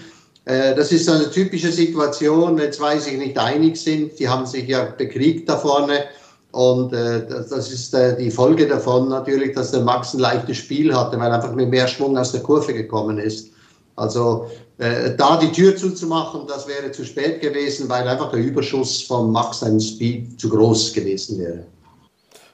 Äh, 0.45 0.75
das 0.75 0.91
ist 0.91 1.09
eine 1.09 1.31
typische 1.31 1.71
Situation, 1.71 2.59
wenn 2.59 2.73
zwei 2.73 2.99
sich 2.99 3.17
nicht 3.17 3.39
einig 3.39 3.77
sind. 3.77 4.19
Die 4.19 4.29
haben 4.29 4.47
sich 4.47 4.67
ja 4.67 4.85
bekriegt 4.85 5.49
da 5.49 5.57
vorne. 5.57 6.05
Und 6.51 6.95
äh, 6.95 7.27
das 7.29 7.71
ist 7.71 7.95
äh, 7.95 8.17
die 8.17 8.31
Folge 8.31 8.67
davon 8.67 9.09
natürlich, 9.09 9.55
dass 9.55 9.71
der 9.71 9.83
Max 9.83 10.15
ein 10.15 10.21
leichtes 10.21 10.57
Spiel 10.57 10.97
hatte, 10.97 11.19
weil 11.21 11.31
er 11.31 11.37
einfach 11.37 11.55
mit 11.55 11.69
mehr 11.69 11.87
Schwung 11.87 12.17
aus 12.17 12.33
der 12.33 12.43
Kurve 12.43 12.73
gekommen 12.73 13.19
ist. 13.19 13.51
Also 13.99 14.51
äh, 14.79 15.17
da 15.17 15.37
die 15.37 15.51
Tür 15.51 15.77
zuzumachen, 15.77 16.43
das 16.47 16.69
wäre 16.69 16.93
zu 16.93 17.05
spät 17.05 17.41
gewesen, 17.41 17.89
weil 17.89 18.07
einfach 18.07 18.31
der 18.31 18.41
Überschuss 18.41 19.03
von 19.03 19.33
Max 19.33 19.61
seinen 19.61 19.81
Speed 19.81 20.41
zu 20.41 20.49
groß 20.49 20.93
gewesen 20.93 21.39
wäre. 21.39 21.65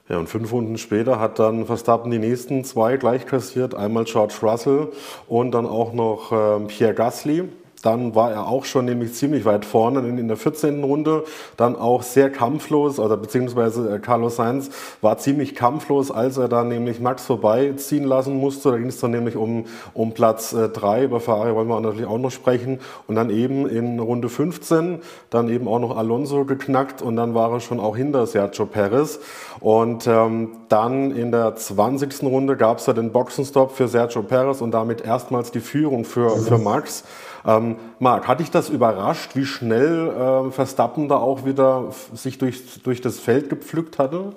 Ja, 0.08 0.18
und 0.18 0.28
fünf 0.28 0.52
Runden 0.52 0.76
später 0.76 1.18
hat 1.18 1.38
dann 1.38 1.64
Verstappen 1.64 2.10
die 2.10 2.18
nächsten 2.18 2.64
zwei 2.64 2.98
gleich 2.98 3.24
kassiert. 3.24 3.74
Einmal 3.74 4.04
George 4.04 4.34
Russell 4.42 4.88
und 5.28 5.52
dann 5.52 5.66
auch 5.66 5.92
noch 5.94 6.30
äh, 6.30 6.60
Pierre 6.66 6.94
Gasly. 6.94 7.44
Dann 7.84 8.14
war 8.14 8.32
er 8.32 8.48
auch 8.48 8.64
schon 8.64 8.86
nämlich 8.86 9.12
ziemlich 9.12 9.44
weit 9.44 9.66
vorne 9.66 10.00
in, 10.00 10.26
der 10.26 10.38
14. 10.38 10.82
Runde. 10.82 11.24
Dann 11.58 11.76
auch 11.76 12.02
sehr 12.02 12.30
kampflos, 12.30 12.98
oder 12.98 13.18
beziehungsweise 13.18 13.96
äh, 13.96 13.98
Carlos 13.98 14.36
Sainz 14.36 14.70
war 15.02 15.18
ziemlich 15.18 15.54
kampflos, 15.54 16.10
als 16.10 16.38
er 16.38 16.48
dann 16.48 16.68
nämlich 16.68 17.00
Max 17.00 17.26
vorbeiziehen 17.26 18.04
lassen 18.04 18.36
musste. 18.38 18.70
Da 18.70 18.78
ging 18.78 18.88
es 18.88 19.00
dann 19.00 19.10
nämlich 19.10 19.36
um, 19.36 19.66
um 19.92 20.12
Platz 20.12 20.56
3. 20.56 21.00
Äh, 21.00 21.04
Über 21.04 21.20
Ferrari 21.20 21.54
wollen 21.54 21.68
wir 21.68 21.78
natürlich 21.78 22.06
auch 22.06 22.18
noch 22.18 22.30
sprechen. 22.30 22.80
Und 23.06 23.16
dann 23.16 23.28
eben 23.28 23.68
in 23.68 24.00
Runde 24.00 24.30
15 24.30 25.00
dann 25.28 25.50
eben 25.50 25.68
auch 25.68 25.78
noch 25.78 25.96
Alonso 25.96 26.46
geknackt 26.46 27.02
und 27.02 27.16
dann 27.16 27.34
war 27.34 27.52
er 27.52 27.60
schon 27.60 27.80
auch 27.80 27.96
hinter 27.96 28.26
Sergio 28.26 28.64
Perez. 28.64 29.20
Und 29.60 30.06
ähm, 30.06 30.52
dann 30.70 31.10
in 31.10 31.32
der 31.32 31.54
20. 31.54 32.22
Runde 32.22 32.56
gab 32.56 32.78
es 32.78 32.86
ja 32.86 32.94
den 32.94 33.12
Boxenstopp 33.12 33.72
für 33.72 33.88
Sergio 33.88 34.22
Perez 34.22 34.62
und 34.62 34.70
damit 34.70 35.02
erstmals 35.02 35.50
die 35.50 35.60
Führung 35.60 36.04
für, 36.04 36.30
für 36.38 36.56
Max. 36.58 37.04
Ähm, 37.46 37.76
Marc, 37.98 38.26
hat 38.26 38.40
dich 38.40 38.50
das 38.50 38.70
überrascht, 38.70 39.30
wie 39.34 39.44
schnell 39.44 40.08
äh, 40.08 40.50
Verstappen 40.50 41.08
da 41.08 41.16
auch 41.16 41.44
wieder 41.44 41.92
sich 42.14 42.38
durch, 42.38 42.82
durch 42.82 43.00
das 43.00 43.18
Feld 43.18 43.50
gepflückt 43.50 43.98
hatte? 43.98 44.32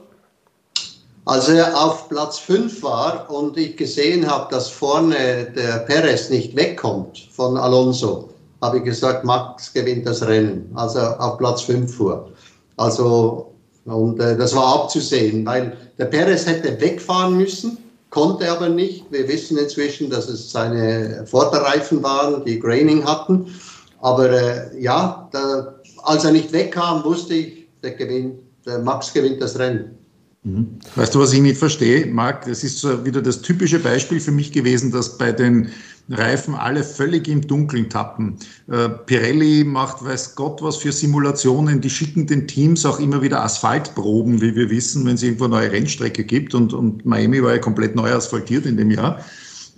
Als 1.26 1.50
er 1.50 1.78
auf 1.78 2.10
Platz 2.10 2.40
5 2.40 2.84
war 2.84 3.30
und 3.30 3.58
ich 3.58 3.76
gesehen 3.76 4.30
habe, 4.30 4.48
dass 4.50 4.70
vorne 4.70 5.52
der 5.56 5.80
Perez 5.80 6.30
nicht 6.30 6.56
wegkommt 6.56 7.30
von 7.32 7.58
Alonso, 7.58 8.30
habe 8.62 8.78
ich 8.78 8.84
gesagt, 8.84 9.24
Max 9.24 9.74
gewinnt 9.74 10.06
das 10.06 10.26
Rennen, 10.26 10.72
als 10.76 10.96
er 10.96 11.22
auf 11.22 11.38
Platz 11.38 11.62
5 11.62 11.94
fuhr. 11.94 12.32
Also, 12.78 13.54
und 13.86 14.20
äh, 14.20 14.38
das 14.38 14.56
war 14.56 14.76
abzusehen, 14.76 15.46
weil 15.46 15.78
der 15.98 16.06
Perez 16.06 16.46
hätte 16.46 16.80
wegfahren 16.80 17.38
müssen 17.38 17.78
konnte 18.18 18.52
aber 18.52 18.68
nicht. 18.68 19.06
Wir 19.12 19.28
wissen 19.28 19.60
inzwischen, 19.60 20.10
dass 20.10 20.28
es 20.28 20.52
seine 20.52 21.24
Vorderreifen 21.28 22.02
waren, 22.02 22.44
die 22.46 22.60
Graining 22.60 23.06
hatten. 23.06 23.46
Aber 24.02 24.32
äh, 24.32 24.82
ja, 24.82 25.30
da, 25.32 25.76
als 26.02 26.26
er 26.26 26.32
nicht 26.32 26.52
wegkam, 26.52 27.04
wusste 27.04 27.36
ich, 27.36 27.68
der, 27.84 27.92
gewinnt, 27.92 28.40
der 28.66 28.80
Max 28.80 29.14
gewinnt 29.14 29.40
das 29.40 29.60
Rennen. 29.60 29.92
Mhm. 30.42 30.80
Weißt 30.96 31.14
du, 31.14 31.20
was 31.20 31.32
ich 31.32 31.42
nicht 31.42 31.60
verstehe, 31.60 32.08
Marc? 32.08 32.48
Das 32.48 32.64
ist 32.64 32.80
so 32.80 33.06
wieder 33.06 33.22
das 33.22 33.44
typische 33.44 33.78
Beispiel 33.78 34.20
für 34.20 34.32
mich 34.32 34.52
gewesen, 34.52 34.90
dass 34.92 35.16
bei 35.20 35.32
den 35.32 35.70
Reifen 36.10 36.56
alle 36.56 36.84
völlig 36.84 37.28
im 37.28 37.46
Dunkeln 37.46 37.90
tappen. 37.90 38.38
Äh, 38.72 38.90
Pirelli 38.90 39.64
macht 39.64 40.04
weiß 40.04 40.36
Gott 40.36 40.62
was 40.62 40.78
für 40.78 40.92
Simulationen. 40.92 41.82
Die 41.82 41.90
schicken 41.90 42.28
den 42.28 42.48
Teams 42.48 42.86
auch 42.86 43.00
immer 43.00 43.22
wieder 43.22 43.44
Asphaltproben, 43.44 44.42
wie 44.42 44.56
wir 44.56 44.70
wissen, 44.70 45.06
wenn 45.06 45.16
es 45.16 45.24
irgendwo 45.24 45.46
eine 45.46 45.56
neue 45.56 45.72
Rennstrecke 45.72 46.24
gibt. 46.24 46.54
Und, 46.54 46.74
und 46.74 47.06
Miami 47.06 47.44
war 47.44 47.54
ja 47.54 47.60
komplett 47.60 47.96
neu 47.96 48.12
asphaltiert 48.14 48.66
in 48.66 48.78
dem 48.78 48.92
Jahr. 48.92 49.20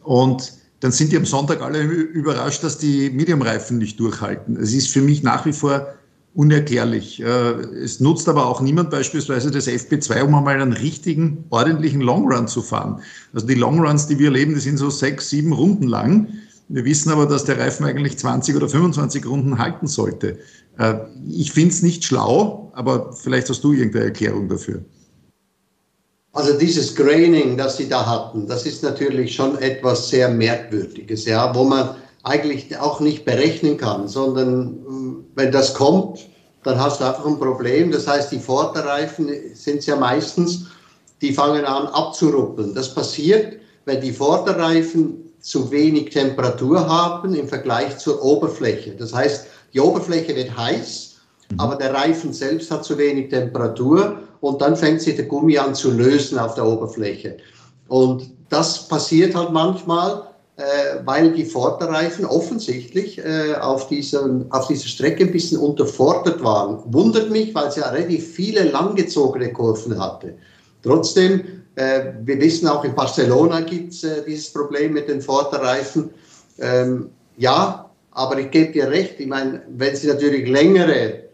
Und 0.03 0.53
dann 0.81 0.91
sind 0.91 1.12
die 1.12 1.17
am 1.17 1.25
Sonntag 1.25 1.62
alle 1.62 1.81
überrascht, 1.81 2.63
dass 2.63 2.77
die 2.77 3.09
Medium-Reifen 3.09 3.77
nicht 3.77 4.00
durchhalten. 4.00 4.55
Es 4.57 4.74
ist 4.74 4.89
für 4.89 5.01
mich 5.01 5.24
nach 5.24 5.45
wie 5.45 5.53
vor 5.53 5.88
unerklärlich. 6.33 7.21
Äh, 7.21 7.25
es 7.25 8.00
nutzt 8.00 8.29
aber 8.29 8.48
auch 8.48 8.62
niemand 8.62 8.89
beispielsweise 8.89 9.51
das 9.51 9.67
FP2, 9.67 10.24
um 10.24 10.36
einmal 10.36 10.62
einen 10.62 10.74
richtigen, 10.74 11.45
ordentlichen 11.50 12.01
Longrun 12.01 12.48
zu 12.48 12.62
fahren. 12.62 13.01
Also 13.33 13.48
die 13.48 13.55
Longruns, 13.55 14.07
die 14.07 14.19
wir 14.19 14.27
erleben, 14.27 14.53
die 14.53 14.59
sind 14.59 14.77
so 14.77 14.89
sechs, 14.89 15.29
sieben 15.29 15.53
Runden 15.53 15.88
lang. 15.88 16.27
Wir 16.67 16.86
wissen 16.86 17.12
aber, 17.12 17.25
dass 17.25 17.45
der 17.45 17.57
Reifen 17.57 17.86
eigentlich 17.86 18.17
20 18.17 18.55
oder 18.55 18.69
25 18.69 19.25
Runden 19.25 19.57
halten 19.57 19.88
sollte. 19.88 20.38
Äh, 20.77 20.95
ich 21.27 21.51
finde 21.51 21.69
es 21.69 21.81
nicht 21.81 22.03
schlau, 22.03 22.71
aber 22.74 23.13
vielleicht 23.13 23.50
hast 23.50 23.63
du 23.63 23.74
irgendeine 23.74 24.05
Erklärung 24.05 24.48
dafür. 24.48 24.81
Also 26.31 26.57
dieses 26.57 26.95
Graining, 26.95 27.57
das 27.57 27.77
Sie 27.77 27.89
da 27.89 28.05
hatten, 28.05 28.48
das 28.48 28.65
ist 28.65 28.83
natürlich 28.83 29.33
schon 29.33 29.57
etwas 29.57 30.09
sehr 30.09 30.29
Merkwürdiges, 30.29 31.25
ja, 31.25 31.53
wo 31.55 31.63
man 31.63 31.95
eigentlich 32.23 32.77
auch 32.77 32.99
nicht 32.99 33.25
berechnen 33.25 33.77
kann, 33.77 34.07
sondern 34.07 34.73
äh, 34.73 35.23
wenn 35.35 35.51
das 35.51 35.73
kommt, 35.73 36.27
dann 36.63 36.79
hast 36.79 36.99
du 36.99 37.05
einfach 37.05 37.25
ein 37.25 37.39
Problem. 37.39 37.91
Das 37.91 38.07
heißt, 38.07 38.31
die 38.31 38.39
Vorderreifen 38.39 39.29
sind 39.53 39.85
ja 39.85 39.95
meistens, 39.95 40.65
die 41.21 41.33
fangen 41.33 41.65
an 41.65 41.88
abzuruppeln. 41.88 42.73
Das 42.75 42.93
passiert, 42.93 43.57
wenn 43.85 44.01
die 44.01 44.11
Vorderreifen 44.11 45.29
zu 45.39 45.71
wenig 45.71 46.09
Temperatur 46.09 46.88
haben 46.88 47.33
im 47.33 47.47
Vergleich 47.47 47.97
zur 47.97 48.21
Oberfläche. 48.23 48.91
Das 48.91 49.13
heißt, 49.13 49.47
die 49.73 49.79
Oberfläche 49.79 50.35
wird 50.35 50.55
heiß, 50.55 51.15
mhm. 51.51 51.59
aber 51.59 51.75
der 51.75 51.93
Reifen 51.93 52.33
selbst 52.33 52.69
hat 52.71 52.83
zu 52.83 52.97
wenig 52.97 53.29
Temperatur 53.29 54.19
und 54.41 54.61
dann 54.61 54.75
fängt 54.75 55.01
sich 55.01 55.15
der 55.15 55.25
Gummi 55.25 55.57
an 55.57 55.75
zu 55.75 55.91
lösen 55.91 56.38
auf 56.38 56.55
der 56.55 56.65
Oberfläche. 56.65 57.38
Und 57.88 58.29
das 58.49 58.88
passiert 58.88 59.35
halt 59.35 59.51
manchmal 59.51 60.28
weil 61.06 61.32
die 61.32 61.46
Vorderreifen 61.46 62.25
offensichtlich 62.25 63.18
äh, 63.20 63.56
auf, 63.56 63.88
diesem, 63.88 64.46
auf 64.51 64.68
dieser 64.68 64.88
Strecke 64.88 65.24
ein 65.24 65.32
bisschen 65.32 65.60
unterfordert 65.60 66.44
waren. 66.44 66.80
Wundert 66.94 67.30
mich, 67.30 67.56
weil 67.56 67.72
sie 67.72 67.80
ja 67.80 67.89
relativ 67.89 68.34
viele 68.34 68.63
langgezogene 68.63 69.54
Kurven 69.54 70.00
hatte. 70.00 70.36
Trotzdem, 70.84 71.44
äh, 71.75 72.12
wir 72.24 72.39
wissen 72.39 72.68
auch 72.68 72.84
in 72.84 72.94
Barcelona 72.94 73.62
gibt 73.62 73.94
es 73.94 74.06
dieses 74.28 74.51
Problem 74.51 74.94
mit 74.94 75.08
den 75.08 75.22
Vorderreifen. 75.22 76.10
Ähm, 76.60 77.10
ja, 77.38 77.89
aber 78.12 78.39
ich 78.39 78.51
gebe 78.51 78.74
dir 78.74 78.89
recht, 78.89 79.20
ich 79.20 79.28
meine, 79.28 79.62
wenn 79.70 79.96
sie 79.96 80.08
natürlich 80.08 80.48
längere 80.48 81.30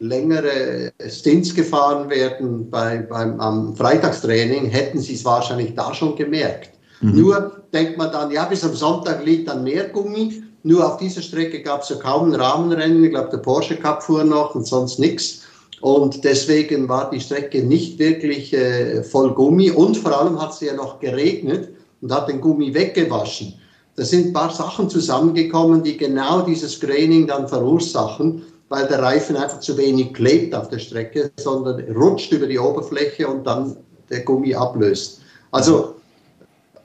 längere 0.00 0.92
Stints 1.08 1.54
gefahren 1.54 2.08
werden 2.08 2.70
bei, 2.70 2.98
beim, 2.98 3.38
am 3.38 3.76
Freitagstraining, 3.76 4.70
hätten 4.70 4.98
sie 4.98 5.14
es 5.14 5.24
wahrscheinlich 5.24 5.74
da 5.74 5.94
schon 5.94 6.16
gemerkt. 6.16 6.70
Mhm. 7.00 7.20
Nur 7.20 7.62
denkt 7.72 7.96
man 7.98 8.12
dann, 8.12 8.30
ja, 8.30 8.44
bis 8.44 8.64
am 8.64 8.74
Sonntag 8.74 9.24
liegt 9.24 9.48
dann 9.48 9.64
mehr 9.64 9.88
Gummi. 9.88 10.42
Nur 10.62 10.86
auf 10.86 10.98
dieser 10.98 11.22
Strecke 11.22 11.62
gab 11.62 11.82
es 11.82 11.88
ja 11.88 11.96
kaum 11.96 12.32
ein 12.32 12.40
Rahmenrennen. 12.40 13.04
Ich 13.04 13.10
glaube, 13.10 13.30
der 13.30 13.38
Porsche 13.38 13.76
Cup 13.76 14.02
fuhr 14.02 14.24
noch 14.24 14.54
und 14.54 14.66
sonst 14.66 14.98
nichts. 14.98 15.42
Und 15.80 16.24
deswegen 16.24 16.88
war 16.88 17.10
die 17.10 17.20
Strecke 17.20 17.62
nicht 17.62 17.98
wirklich 17.98 18.52
äh, 18.52 19.02
voll 19.02 19.32
Gummi. 19.32 19.70
Und 19.70 19.96
vor 19.96 20.18
allem 20.18 20.40
hat 20.40 20.52
es 20.52 20.60
ja 20.60 20.74
noch 20.74 21.00
geregnet 21.00 21.70
und 22.02 22.12
hat 22.12 22.28
den 22.28 22.40
Gummi 22.40 22.74
weggewaschen. 22.74 23.54
Da 23.96 24.04
sind 24.04 24.28
ein 24.28 24.32
paar 24.32 24.50
Sachen 24.50 24.88
zusammengekommen, 24.88 25.82
die 25.82 25.96
genau 25.96 26.42
dieses 26.42 26.78
Graining 26.80 27.26
dann 27.26 27.48
verursachen, 27.48 28.42
weil 28.68 28.86
der 28.86 29.00
Reifen 29.00 29.36
einfach 29.36 29.60
zu 29.60 29.76
wenig 29.76 30.12
klebt 30.12 30.54
auf 30.54 30.68
der 30.68 30.78
Strecke, 30.78 31.30
sondern 31.38 31.80
rutscht 31.96 32.32
über 32.32 32.46
die 32.46 32.58
Oberfläche 32.58 33.26
und 33.26 33.46
dann 33.46 33.76
der 34.10 34.20
Gummi 34.20 34.54
ablöst. 34.54 35.20
Also 35.50 35.94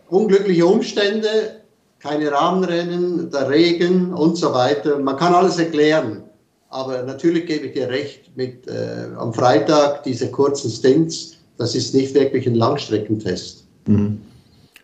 unglückliche 0.09 0.65
Umstände, 0.65 1.61
keine 1.99 2.31
Rahmenrennen, 2.31 3.31
der 3.31 3.49
Regen 3.49 4.13
und 4.13 4.37
so 4.37 4.53
weiter. 4.53 4.99
Man 4.99 5.17
kann 5.17 5.33
alles 5.33 5.57
erklären. 5.57 6.23
Aber 6.69 7.03
natürlich 7.03 7.45
gebe 7.45 7.67
ich 7.67 7.73
dir 7.73 7.89
recht, 7.89 8.35
mit 8.35 8.67
äh, 8.67 9.07
am 9.17 9.33
Freitag 9.33 10.03
diese 10.03 10.29
kurzen 10.29 10.69
Stints, 10.69 11.37
das 11.57 11.73
ist 11.73 11.95
nicht 11.95 12.13
wirklich 12.13 12.45
ein 12.47 12.55
Langstreckentest. 12.55 13.65
Mhm. 13.87 14.21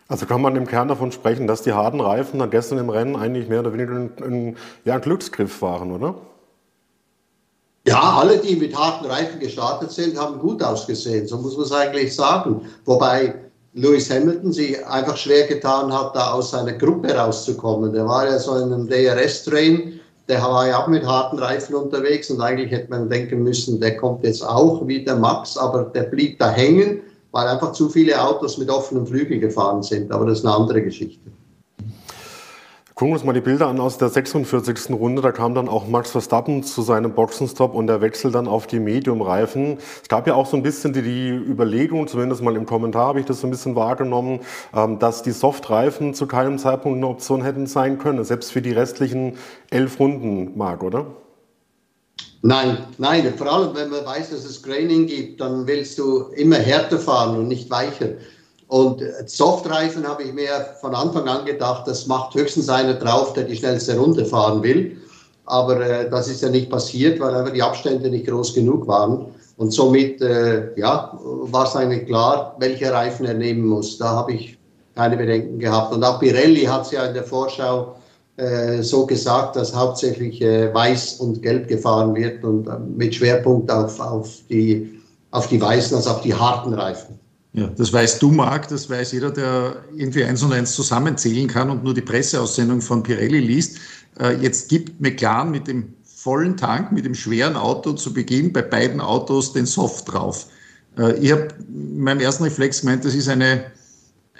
Also 0.08 0.26
kann 0.26 0.42
man 0.42 0.56
im 0.56 0.66
Kern 0.66 0.88
davon 0.88 1.12
sprechen, 1.12 1.46
dass 1.46 1.62
die 1.62 1.72
harten 1.72 2.00
Reifen 2.00 2.38
dann 2.38 2.50
gestern 2.50 2.78
im 2.78 2.90
Rennen 2.90 3.16
eigentlich 3.16 3.48
mehr 3.48 3.60
oder 3.60 3.72
weniger 3.72 3.92
ein, 3.92 4.10
ein, 4.22 4.56
ja, 4.84 4.94
ein 4.94 5.00
Glücksgriff 5.00 5.62
waren, 5.62 5.92
oder? 5.92 6.14
Ja, 7.86 8.18
alle, 8.18 8.38
die 8.38 8.56
mit 8.56 8.76
harten 8.76 9.06
Reifen 9.06 9.40
gestartet 9.40 9.90
sind, 9.90 10.18
haben 10.18 10.38
gut 10.38 10.62
ausgesehen. 10.62 11.26
So 11.26 11.38
muss 11.38 11.56
man 11.56 11.66
es 11.66 11.72
eigentlich 11.72 12.14
sagen. 12.14 12.62
Wobei 12.84 13.34
Lewis 13.74 14.10
Hamilton 14.10 14.52
sich 14.52 14.86
einfach 14.86 15.16
schwer 15.16 15.46
getan 15.46 15.92
hat, 15.92 16.14
da 16.14 16.32
aus 16.32 16.50
seiner 16.50 16.74
Gruppe 16.74 17.14
rauszukommen. 17.14 17.92
Der 17.92 18.06
war 18.06 18.26
ja 18.26 18.38
so 18.38 18.54
in 18.56 18.72
einem 18.72 18.86
DRS-Train, 18.86 19.98
der 20.28 20.42
war 20.42 20.68
ja 20.68 20.82
auch 20.82 20.88
mit 20.88 21.04
harten 21.06 21.38
Reifen 21.38 21.74
unterwegs 21.74 22.30
und 22.30 22.40
eigentlich 22.40 22.70
hätte 22.70 22.90
man 22.90 23.08
denken 23.08 23.42
müssen, 23.42 23.80
der 23.80 23.96
kommt 23.96 24.24
jetzt 24.24 24.46
auch 24.46 24.86
wie 24.86 25.04
der 25.04 25.16
Max, 25.16 25.56
aber 25.56 25.84
der 25.84 26.02
blieb 26.02 26.38
da 26.38 26.50
hängen, 26.50 27.00
weil 27.32 27.48
einfach 27.48 27.72
zu 27.72 27.88
viele 27.88 28.22
Autos 28.22 28.58
mit 28.58 28.68
offenem 28.68 29.06
Flügel 29.06 29.40
gefahren 29.40 29.82
sind. 29.82 30.12
Aber 30.12 30.26
das 30.26 30.40
ist 30.40 30.44
eine 30.44 30.54
andere 30.54 30.82
Geschichte. 30.82 31.30
Gucken 32.94 33.12
wir 33.12 33.14
uns 33.14 33.24
mal 33.24 33.32
die 33.32 33.40
Bilder 33.40 33.68
an 33.68 33.80
aus 33.80 33.96
der 33.96 34.10
46. 34.10 34.90
Runde. 34.90 35.22
Da 35.22 35.32
kam 35.32 35.54
dann 35.54 35.66
auch 35.66 35.88
Max 35.88 36.10
Verstappen 36.10 36.62
zu 36.62 36.82
seinem 36.82 37.14
Boxenstopp 37.14 37.74
und 37.74 37.86
der 37.86 38.02
Wechsel 38.02 38.30
dann 38.30 38.46
auf 38.46 38.66
die 38.66 38.80
Medium-Reifen. 38.80 39.78
Es 40.02 40.08
gab 40.08 40.26
ja 40.26 40.34
auch 40.34 40.46
so 40.46 40.58
ein 40.58 40.62
bisschen 40.62 40.92
die, 40.92 41.00
die 41.00 41.30
Überlegung, 41.30 42.06
zumindest 42.06 42.42
mal 42.42 42.54
im 42.54 42.66
Kommentar 42.66 43.06
habe 43.06 43.20
ich 43.20 43.24
das 43.24 43.40
so 43.40 43.46
ein 43.46 43.50
bisschen 43.50 43.76
wahrgenommen, 43.76 44.40
ähm, 44.74 44.98
dass 44.98 45.22
die 45.22 45.30
Soft-Reifen 45.30 46.12
zu 46.12 46.26
keinem 46.26 46.58
Zeitpunkt 46.58 46.98
eine 46.98 47.06
Option 47.06 47.42
hätten 47.42 47.66
sein 47.66 47.98
können, 47.98 48.24
selbst 48.24 48.52
für 48.52 48.60
die 48.60 48.72
restlichen 48.72 49.38
elf 49.70 49.98
Runden, 49.98 50.56
Marc, 50.58 50.82
oder? 50.82 51.06
Nein, 52.42 52.76
nein, 52.98 53.32
vor 53.38 53.50
allem 53.50 53.74
wenn 53.74 53.88
man 53.88 54.04
weiß, 54.04 54.30
dass 54.30 54.44
es 54.44 54.62
Graining 54.62 55.06
gibt, 55.06 55.40
dann 55.40 55.66
willst 55.66 55.98
du 55.98 56.26
immer 56.34 56.56
härter 56.56 56.98
fahren 56.98 57.38
und 57.38 57.48
nicht 57.48 57.70
weicher. 57.70 58.08
Und 58.72 59.02
Softreifen 59.26 60.08
habe 60.08 60.22
ich 60.22 60.32
mir 60.32 60.48
von 60.80 60.94
Anfang 60.94 61.28
an 61.28 61.44
gedacht, 61.44 61.86
das 61.86 62.06
macht 62.06 62.34
höchstens 62.34 62.70
einer 62.70 62.94
drauf, 62.94 63.34
der 63.34 63.44
die 63.44 63.54
schnellste 63.54 63.98
Runde 63.98 64.24
fahren 64.24 64.62
will. 64.62 64.96
Aber 65.44 65.78
äh, 65.78 66.08
das 66.08 66.26
ist 66.28 66.40
ja 66.40 66.48
nicht 66.48 66.70
passiert, 66.70 67.20
weil 67.20 67.34
einfach 67.34 67.52
die 67.52 67.62
Abstände 67.62 68.08
nicht 68.08 68.26
groß 68.26 68.54
genug 68.54 68.88
waren. 68.88 69.26
Und 69.58 69.74
somit 69.74 70.22
äh, 70.22 70.70
ja, 70.80 71.12
war 71.22 71.66
es 71.66 71.76
eigentlich 71.76 72.06
klar, 72.06 72.56
welche 72.60 72.90
Reifen 72.90 73.26
er 73.26 73.34
nehmen 73.34 73.66
muss. 73.66 73.98
Da 73.98 74.08
habe 74.08 74.32
ich 74.32 74.56
keine 74.94 75.18
Bedenken 75.18 75.58
gehabt. 75.58 75.92
Und 75.92 76.02
auch 76.02 76.18
Pirelli 76.18 76.62
hat 76.62 76.86
es 76.86 76.92
ja 76.92 77.04
in 77.04 77.12
der 77.12 77.24
Vorschau 77.24 77.96
äh, 78.38 78.80
so 78.80 79.04
gesagt, 79.04 79.56
dass 79.56 79.76
hauptsächlich 79.76 80.40
äh, 80.40 80.72
weiß 80.72 81.20
und 81.20 81.42
gelb 81.42 81.68
gefahren 81.68 82.14
wird 82.14 82.42
und 82.42 82.66
äh, 82.68 82.78
mit 82.78 83.14
Schwerpunkt 83.14 83.70
auf, 83.70 84.00
auf, 84.00 84.30
die, 84.48 84.98
auf 85.30 85.46
die 85.48 85.60
weißen, 85.60 85.94
also 85.94 86.08
auf 86.08 86.22
die 86.22 86.32
harten 86.32 86.72
Reifen. 86.72 87.20
Ja, 87.54 87.66
das 87.66 87.92
weißt 87.92 88.22
du, 88.22 88.30
Marc, 88.30 88.68
das 88.68 88.88
weiß 88.88 89.12
jeder, 89.12 89.30
der 89.30 89.84
irgendwie 89.94 90.24
eins 90.24 90.42
und 90.42 90.52
eins 90.52 90.72
zusammenzählen 90.72 91.48
kann 91.48 91.68
und 91.68 91.84
nur 91.84 91.92
die 91.92 92.00
Presseaussendung 92.00 92.80
von 92.80 93.02
Pirelli 93.02 93.40
liest. 93.40 93.78
Äh, 94.18 94.36
jetzt 94.40 94.70
gibt 94.70 95.00
McLaren 95.00 95.50
mit 95.50 95.66
dem 95.68 95.92
vollen 96.02 96.56
Tank, 96.56 96.92
mit 96.92 97.04
dem 97.04 97.14
schweren 97.14 97.56
Auto 97.56 97.92
zu 97.92 98.14
Beginn 98.14 98.52
bei 98.52 98.62
beiden 98.62 99.00
Autos 99.00 99.52
den 99.52 99.66
Soft 99.66 100.10
drauf. 100.10 100.46
Äh, 100.96 101.18
ich 101.18 101.32
habe 101.32 101.48
in 101.68 102.00
meinem 102.00 102.20
ersten 102.20 102.44
Reflex 102.44 102.80
gemeint, 102.80 103.04
das 103.04 103.14
ist 103.14 103.28
eine, 103.28 103.64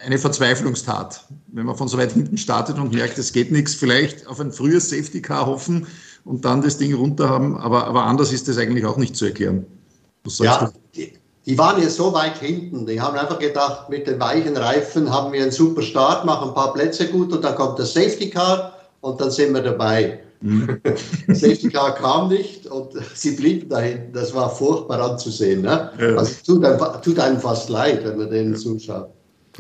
eine 0.07 0.19
Verzweiflungstat. 0.19 1.26
Wenn 1.49 1.66
man 1.66 1.76
von 1.76 1.88
so 1.88 1.99
weit 1.99 2.12
hinten 2.12 2.38
startet 2.38 2.78
und 2.78 2.95
merkt, 2.95 3.19
es 3.19 3.33
geht 3.33 3.52
nichts, 3.52 3.75
vielleicht 3.75 4.26
auf 4.26 4.40
ein 4.40 4.52
frühes 4.52 4.88
Safety 4.88 5.21
Car 5.21 5.47
hoffen 5.47 5.87
und 6.25 6.47
dann 6.47 6.62
das 6.62 6.78
Ding 6.78 6.95
runter 6.95 7.28
haben, 7.28 7.59
aber, 7.59 7.87
aber 7.87 8.04
anders 8.04 8.33
ist 8.33 8.49
das 8.49 8.57
eigentlich 8.57 8.87
auch 8.87 8.97
nicht 8.97 9.16
zu 9.16 9.26
erklären. 9.26 9.66
ja, 10.45 10.73
du? 10.95 11.02
Die 11.46 11.58
waren 11.58 11.82
ja 11.82 11.88
so 11.88 12.12
weit 12.12 12.38
hinten. 12.38 12.87
Die 12.87 13.00
haben 13.00 13.16
einfach 13.16 13.38
gedacht, 13.38 13.88
mit 13.90 14.06
den 14.06 14.20
weichen 14.20 14.56
Reifen 14.56 15.12
haben 15.12 15.32
wir 15.32 15.42
einen 15.42 15.50
super 15.50 15.82
Start, 15.82 16.25
machen 16.25 16.49
ein 16.49 16.54
paar 16.54 16.72
Plätze 16.72 17.08
gut 17.08 17.32
und 17.32 17.42
dann 17.42 17.54
kommt 17.54 17.78
das 17.78 17.94
Safety 17.94 18.30
Car 18.30 18.75
und 19.00 19.20
dann 19.20 19.30
sind 19.30 19.52
wir 19.52 19.62
dabei. 19.62 20.20
Mhm. 20.40 20.80
Safety 21.28 21.68
Car 21.68 21.94
kam 21.94 22.28
nicht 22.28 22.66
und 22.66 22.92
sie 23.14 23.32
blieben 23.32 23.68
da 23.68 23.78
hinten. 23.80 24.12
Das 24.12 24.34
war 24.34 24.50
furchtbar 24.50 25.00
anzusehen. 25.00 25.62
Ne? 25.62 25.90
Ja. 25.99 26.16
Also 26.16 26.34
tut 26.46 26.64
einem, 26.64 27.02
tut 27.02 27.18
einem 27.18 27.40
fast 27.40 27.68
leid, 27.68 28.04
wenn 28.04 28.18
man 28.18 28.30
denen 28.30 28.56
zuschaut. 28.56 29.08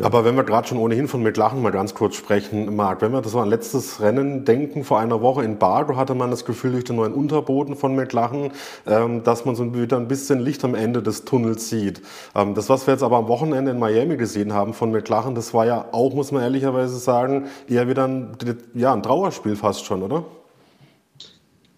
Aber 0.00 0.24
wenn 0.24 0.36
wir 0.36 0.44
gerade 0.44 0.66
schon 0.66 0.78
ohnehin 0.78 1.06
von 1.06 1.22
mit 1.22 1.36
Lachen 1.36 1.60
mal 1.60 1.70
ganz 1.70 1.94
kurz 1.94 2.16
sprechen, 2.16 2.74
Marc, 2.74 3.02
wenn 3.02 3.12
wir 3.12 3.20
das 3.20 3.32
so 3.32 3.40
an 3.40 3.50
letztes 3.50 4.00
Rennen 4.00 4.46
denken, 4.46 4.84
vor 4.84 4.98
einer 4.98 5.20
Woche 5.20 5.44
in 5.44 5.58
Bardo 5.58 5.96
hatte 5.96 6.14
man 6.14 6.30
das 6.30 6.46
Gefühl 6.46 6.72
durch 6.72 6.84
den 6.84 6.96
neuen 6.96 7.12
Unterboden 7.12 7.76
von 7.76 7.94
McLaren, 7.94 8.52
ähm, 8.86 9.22
dass 9.22 9.44
man 9.44 9.54
so 9.54 9.74
wieder 9.74 9.98
ein 9.98 10.08
bisschen 10.08 10.40
Licht 10.40 10.64
am 10.64 10.74
Ende 10.74 11.02
des 11.02 11.26
Tunnels 11.26 11.68
sieht. 11.68 12.00
Ähm, 12.34 12.54
das, 12.54 12.70
was 12.70 12.86
wir 12.86 12.94
jetzt 12.94 13.02
aber 13.02 13.18
am 13.18 13.28
Wochenende 13.28 13.70
in 13.70 13.78
Miami 13.78 14.16
gesehen 14.16 14.54
haben 14.54 14.72
von 14.72 14.92
McLaren, 14.92 15.34
das 15.34 15.52
war 15.52 15.66
ja 15.66 15.84
auch, 15.92 16.14
muss 16.14 16.32
man 16.32 16.42
ehrlicherweise 16.42 16.96
sagen, 16.96 17.48
eher 17.68 17.86
wieder 17.86 18.08
ein, 18.08 18.34
ja, 18.72 18.94
ein 18.94 19.02
Trauerspiel 19.02 19.56
fast 19.56 19.84
schon, 19.84 20.02
oder? 20.02 20.24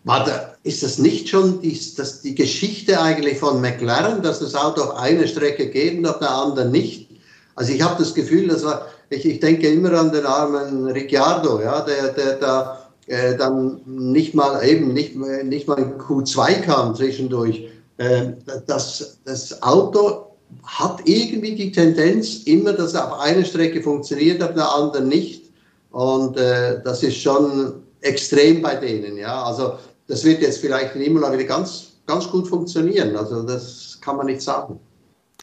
Warte, 0.05 0.55
ist 0.63 0.85
das 0.85 0.99
nicht 0.99 1.31
schon 1.31 1.63
die, 1.63 1.77
das 1.97 2.21
die 2.21 2.37
Geschichte 2.37 3.01
eigentlich 3.01 3.39
von 3.39 3.61
McLaren, 3.61 4.23
dass 4.23 4.39
das 4.39 4.55
Auto 4.55 4.83
auf 4.83 4.97
eine 4.99 5.27
Strecke 5.27 5.69
geht 5.71 5.99
und 5.99 6.07
auf 6.07 6.21
der 6.21 6.31
anderen 6.31 6.71
nicht? 6.71 7.14
Also 7.57 7.73
ich 7.73 7.83
habe 7.83 7.97
das 7.99 8.15
Gefühl, 8.15 8.49
das 8.49 8.65
war, 8.65 8.87
ich, 9.11 9.25
ich 9.25 9.41
denke 9.41 9.69
immer 9.69 9.93
an 9.93 10.13
den 10.13 10.27
armen 10.27 10.87
Ricciardo, 10.89 11.61
ja, 11.61 11.81
der, 11.83 12.09
der 12.09 12.37
da 12.37 12.85
äh, 13.07 13.37
dann 13.37 13.81
nicht 13.87 14.35
mal 14.35 14.65
eben 14.67 14.93
nicht, 14.93 15.15
nicht 15.17 15.69
mal 15.69 15.79
in 15.79 15.99
Q2 15.99 16.63
kam 16.63 16.95
zwischendurch. 16.95 17.69
Äh, 17.99 18.33
das, 18.67 19.19
das 19.25 19.63
Auto 19.63 20.27
hat 20.65 21.01
irgendwie 21.05 21.55
die 21.55 21.73
Tendenz 21.73 22.45
immer, 22.45 22.73
dass 22.73 22.95
er 22.95 23.13
auf 23.13 23.21
einer 23.21 23.45
Strecke 23.45 23.83
funktioniert, 23.83 24.43
auf 24.43 24.55
der 24.55 24.73
anderen 24.73 25.09
nicht. 25.09 25.51
Und 25.91 26.37
äh, 26.37 26.83
das 26.83 27.03
ist 27.03 27.17
schon 27.17 27.83
extrem 28.01 28.63
bei 28.63 28.75
denen. 28.77 29.17
Ja, 29.17 29.45
also 29.45 29.75
das 30.07 30.25
wird 30.25 30.43
jetzt 30.43 30.59
vielleicht 30.59 30.95
in 30.95 31.03
Imola 31.03 31.33
wieder 31.33 31.45
ganz, 31.45 31.93
ganz 32.07 32.29
gut 32.29 32.49
funktionieren. 32.49 33.17
Also 33.17 33.43
das 33.43 33.99
kann 34.01 34.17
man 34.17 34.27
nicht 34.27 34.43
sagen. 34.43 34.79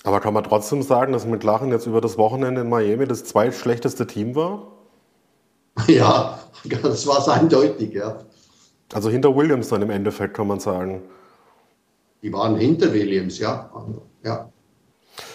Aber 0.03 0.19
kann 0.19 0.33
man 0.33 0.43
trotzdem 0.43 0.81
sagen, 0.81 1.13
dass 1.13 1.25
McLaren 1.25 1.71
jetzt 1.71 1.85
über 1.85 2.01
das 2.01 2.17
Wochenende 2.17 2.61
in 2.61 2.69
Miami 2.69 3.05
das 3.05 3.23
zweitschlechteste 3.23 4.07
Team 4.07 4.35
war? 4.35 4.67
Ja, 5.87 6.37
das 6.81 7.07
war 7.07 7.19
es 7.19 7.29
eindeutig, 7.29 7.93
ja. 7.93 8.19
Also 8.93 9.09
hinter 9.09 9.33
Williams 9.33 9.69
dann 9.69 9.81
im 9.81 9.89
Endeffekt, 9.89 10.33
kann 10.33 10.47
man 10.47 10.59
sagen. 10.59 11.01
Die 12.21 12.31
waren 12.33 12.57
hinter 12.57 12.93
Williams, 12.93 13.39
ja. 13.39 13.71
Ja. 14.23 14.50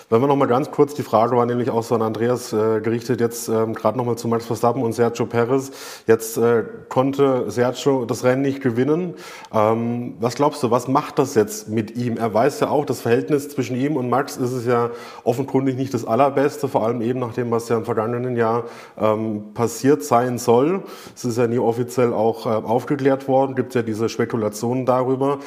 Wenn 0.08 0.20
wir 0.20 0.28
noch 0.28 0.36
mal 0.36 0.46
ganz 0.46 0.70
kurz, 0.70 0.94
die 0.94 1.02
Frage 1.02 1.36
war 1.36 1.46
nämlich 1.46 1.68
auch 1.68 1.82
so 1.82 1.96
an 1.96 2.02
Andreas 2.02 2.52
äh, 2.52 2.80
gerichtet, 2.80 3.20
jetzt 3.20 3.48
ähm, 3.48 3.74
gerade 3.74 3.98
noch 3.98 4.04
mal 4.04 4.14
zu 4.14 4.28
Max 4.28 4.46
Verstappen 4.46 4.82
und 4.82 4.92
Sergio 4.92 5.26
Perez. 5.26 5.72
Jetzt 6.06 6.36
äh, 6.36 6.62
konnte 6.88 7.50
Sergio 7.50 8.04
das 8.04 8.22
Rennen 8.22 8.42
nicht 8.42 8.62
gewinnen. 8.62 9.14
Ähm, 9.52 10.14
was 10.20 10.36
glaubst 10.36 10.62
du, 10.62 10.70
was 10.70 10.86
macht 10.86 11.18
das 11.18 11.34
jetzt 11.34 11.70
mit 11.70 11.96
ihm? 11.96 12.18
Er 12.18 12.32
weiß 12.32 12.60
ja 12.60 12.68
auch, 12.68 12.84
das 12.84 13.00
Verhältnis 13.00 13.48
zwischen 13.48 13.74
ihm 13.74 13.96
und 13.96 14.08
Max 14.08 14.36
ist 14.36 14.52
es 14.52 14.64
ja 14.64 14.90
offenkundig 15.24 15.76
nicht 15.76 15.92
das 15.92 16.04
allerbeste, 16.04 16.68
vor 16.68 16.86
allem 16.86 17.02
eben 17.02 17.18
nach 17.18 17.32
dem, 17.32 17.50
was 17.50 17.68
ja 17.68 17.76
im 17.76 17.84
vergangenen 17.84 18.36
Jahr 18.36 18.66
ähm, 18.96 19.54
passiert 19.54 20.04
sein 20.04 20.38
soll. 20.38 20.84
Es 21.16 21.24
ist 21.24 21.36
ja 21.36 21.48
nie 21.48 21.58
offiziell 21.58 22.12
auch 22.12 22.46
äh, 22.46 22.50
aufgeklärt 22.50 23.26
worden, 23.26 23.56
gibt 23.56 23.74
ja 23.74 23.82
diese 23.82 24.08
Spekulationen 24.08 24.86
darüber. 24.86 25.40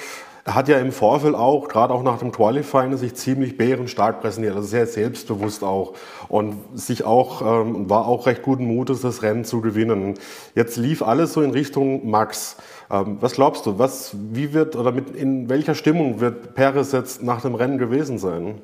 Hat 0.54 0.68
ja 0.68 0.80
im 0.80 0.92
Vorfeld 0.92 1.36
auch, 1.36 1.68
gerade 1.68 1.94
auch 1.94 2.04
nach 2.04 2.20
dem 2.20 2.32
Qualifying, 2.32 2.96
sich 2.98 3.16
ziemlich 3.16 3.58
bärenstark 3.58 4.22
präsentiert, 4.22 4.56
also 4.56 4.68
sehr 4.68 4.88
selbstbewusst 4.88 5.64
auch 5.64 5.94
und 6.28 6.56
sich 6.76 7.04
auch, 7.04 7.42
ähm, 7.42 7.90
war 7.90 8.08
auch 8.08 8.26
recht 8.26 8.42
guten 8.42 8.66
Mutes, 8.66 9.02
das 9.02 9.22
Rennen 9.22 9.46
zu 9.46 9.62
gewinnen. 9.62 10.16
Jetzt 10.56 10.78
lief 10.78 11.02
alles 11.02 11.34
so 11.34 11.42
in 11.42 11.52
Richtung 11.52 12.10
Max. 12.10 12.58
Ähm, 12.90 13.18
was 13.20 13.34
glaubst 13.34 13.66
du, 13.66 13.80
was, 13.80 14.16
wie 14.32 14.54
wird 14.54 14.76
oder 14.76 14.92
mit, 14.92 15.16
in 15.16 15.50
welcher 15.50 15.76
Stimmung 15.76 16.20
wird 16.20 16.56
Perez 16.56 16.92
jetzt 16.92 17.22
nach 17.24 17.42
dem 17.42 17.56
Rennen 17.56 17.78
gewesen 17.78 18.18
sein? 18.18 18.62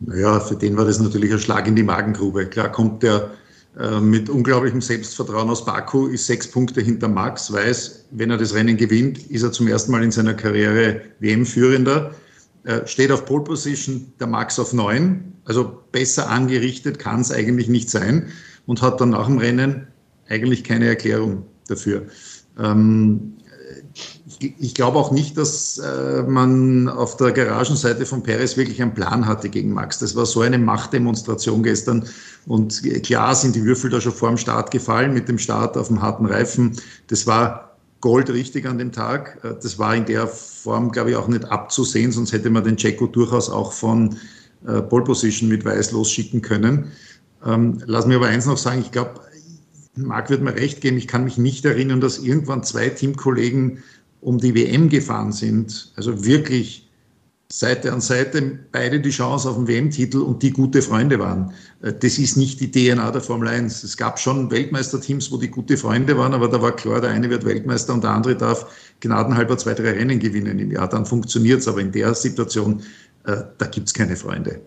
Naja, 0.00 0.40
für 0.40 0.54
den 0.54 0.76
war 0.76 0.84
das 0.84 1.00
natürlich 1.00 1.32
ein 1.32 1.40
Schlag 1.40 1.66
in 1.66 1.74
die 1.74 1.82
Magengrube. 1.82 2.46
Klar 2.46 2.70
kommt 2.70 3.02
der 3.02 3.30
mit 4.00 4.28
unglaublichem 4.28 4.80
Selbstvertrauen 4.80 5.48
aus 5.48 5.64
Baku, 5.64 6.08
ist 6.08 6.26
sechs 6.26 6.50
Punkte 6.50 6.80
hinter 6.80 7.06
Max, 7.06 7.52
weiß, 7.52 8.06
wenn 8.10 8.30
er 8.30 8.36
das 8.36 8.52
Rennen 8.52 8.76
gewinnt, 8.76 9.30
ist 9.30 9.44
er 9.44 9.52
zum 9.52 9.68
ersten 9.68 9.92
Mal 9.92 10.02
in 10.02 10.10
seiner 10.10 10.34
Karriere 10.34 11.00
WM-Führender, 11.20 12.12
äh, 12.64 12.84
steht 12.86 13.12
auf 13.12 13.24
Pole 13.24 13.44
Position, 13.44 14.12
der 14.18 14.26
Max 14.26 14.58
auf 14.58 14.72
neun, 14.72 15.32
also 15.44 15.80
besser 15.92 16.28
angerichtet 16.28 16.98
kann 16.98 17.20
es 17.20 17.30
eigentlich 17.30 17.68
nicht 17.68 17.88
sein 17.88 18.26
und 18.66 18.82
hat 18.82 19.00
dann 19.00 19.10
nach 19.10 19.26
dem 19.26 19.38
Rennen 19.38 19.86
eigentlich 20.28 20.64
keine 20.64 20.86
Erklärung 20.86 21.46
dafür. 21.68 22.06
Ähm, 22.58 23.37
ich 24.58 24.74
glaube 24.74 24.98
auch 24.98 25.10
nicht, 25.10 25.36
dass 25.36 25.78
äh, 25.78 26.22
man 26.22 26.88
auf 26.88 27.16
der 27.16 27.32
Garagenseite 27.32 28.06
von 28.06 28.22
Perez 28.22 28.56
wirklich 28.56 28.80
einen 28.80 28.94
Plan 28.94 29.26
hatte 29.26 29.48
gegen 29.48 29.72
Max. 29.72 29.98
Das 29.98 30.14
war 30.14 30.26
so 30.26 30.40
eine 30.40 30.58
Machtdemonstration 30.58 31.62
gestern. 31.62 32.06
Und 32.46 32.82
klar 33.02 33.34
sind 33.34 33.56
die 33.56 33.64
Würfel 33.64 33.90
da 33.90 34.00
schon 34.00 34.12
vor 34.12 34.28
dem 34.28 34.38
Start 34.38 34.70
gefallen 34.70 35.14
mit 35.14 35.28
dem 35.28 35.38
Start 35.38 35.76
auf 35.76 35.88
dem 35.88 36.00
harten 36.02 36.26
Reifen. 36.26 36.76
Das 37.08 37.26
war 37.26 37.76
goldrichtig 38.00 38.66
an 38.66 38.78
dem 38.78 38.92
Tag. 38.92 39.38
Äh, 39.42 39.54
das 39.60 39.78
war 39.78 39.94
in 39.94 40.06
der 40.06 40.26
Form, 40.26 40.90
glaube 40.92 41.10
ich, 41.10 41.16
auch 41.16 41.28
nicht 41.28 41.44
abzusehen, 41.44 42.12
sonst 42.12 42.32
hätte 42.32 42.50
man 42.50 42.64
den 42.64 42.76
Checo 42.76 43.06
durchaus 43.06 43.50
auch 43.50 43.72
von 43.72 44.16
äh, 44.66 44.82
Pole 44.82 45.04
Position 45.04 45.48
mit 45.48 45.64
Weiß 45.64 45.92
losschicken 45.92 46.42
können. 46.42 46.92
Ähm, 47.44 47.80
lass 47.86 48.06
mir 48.06 48.16
aber 48.16 48.26
eins 48.26 48.46
noch 48.46 48.58
sagen, 48.58 48.80
ich 48.80 48.90
glaube, 48.90 49.20
Marc 50.04 50.30
wird 50.30 50.42
mir 50.42 50.54
recht 50.54 50.80
geben, 50.80 50.96
ich 50.96 51.08
kann 51.08 51.24
mich 51.24 51.38
nicht 51.38 51.64
erinnern, 51.64 52.00
dass 52.00 52.18
irgendwann 52.18 52.62
zwei 52.62 52.88
Teamkollegen 52.88 53.82
um 54.20 54.38
die 54.38 54.54
WM 54.54 54.88
gefahren 54.88 55.32
sind, 55.32 55.92
also 55.96 56.24
wirklich 56.24 56.88
Seite 57.50 57.92
an 57.94 58.02
Seite 58.02 58.58
beide 58.72 59.00
die 59.00 59.08
Chance 59.08 59.48
auf 59.48 59.56
den 59.56 59.66
WM-Titel 59.66 60.18
und 60.18 60.42
die 60.42 60.50
gute 60.50 60.82
Freunde 60.82 61.18
waren. 61.18 61.52
Äh, 61.80 61.94
das 61.94 62.18
ist 62.18 62.36
nicht 62.36 62.60
die 62.60 62.70
DNA 62.70 63.10
der 63.10 63.22
Formel 63.22 63.48
1. 63.48 63.84
Es 63.84 63.96
gab 63.96 64.18
schon 64.18 64.50
Weltmeisterteams, 64.50 65.32
wo 65.32 65.38
die 65.38 65.48
gute 65.48 65.78
Freunde 65.78 66.18
waren, 66.18 66.34
aber 66.34 66.48
da 66.48 66.60
war 66.60 66.76
klar, 66.76 67.00
der 67.00 67.10
eine 67.10 67.30
wird 67.30 67.46
Weltmeister 67.46 67.94
und 67.94 68.04
der 68.04 68.10
andere 68.10 68.36
darf 68.36 68.66
gnadenhalber 69.00 69.56
zwei, 69.56 69.72
drei 69.72 69.92
Rennen 69.92 70.18
gewinnen 70.18 70.58
im 70.58 70.70
Jahr. 70.70 70.90
Dann 70.90 71.06
funktioniert 71.06 71.60
es, 71.60 71.68
aber 71.68 71.80
in 71.80 71.90
der 71.90 72.14
Situation, 72.14 72.82
äh, 73.24 73.36
da 73.56 73.66
gibt 73.66 73.86
es 73.86 73.94
keine 73.94 74.16
Freunde. 74.16 74.60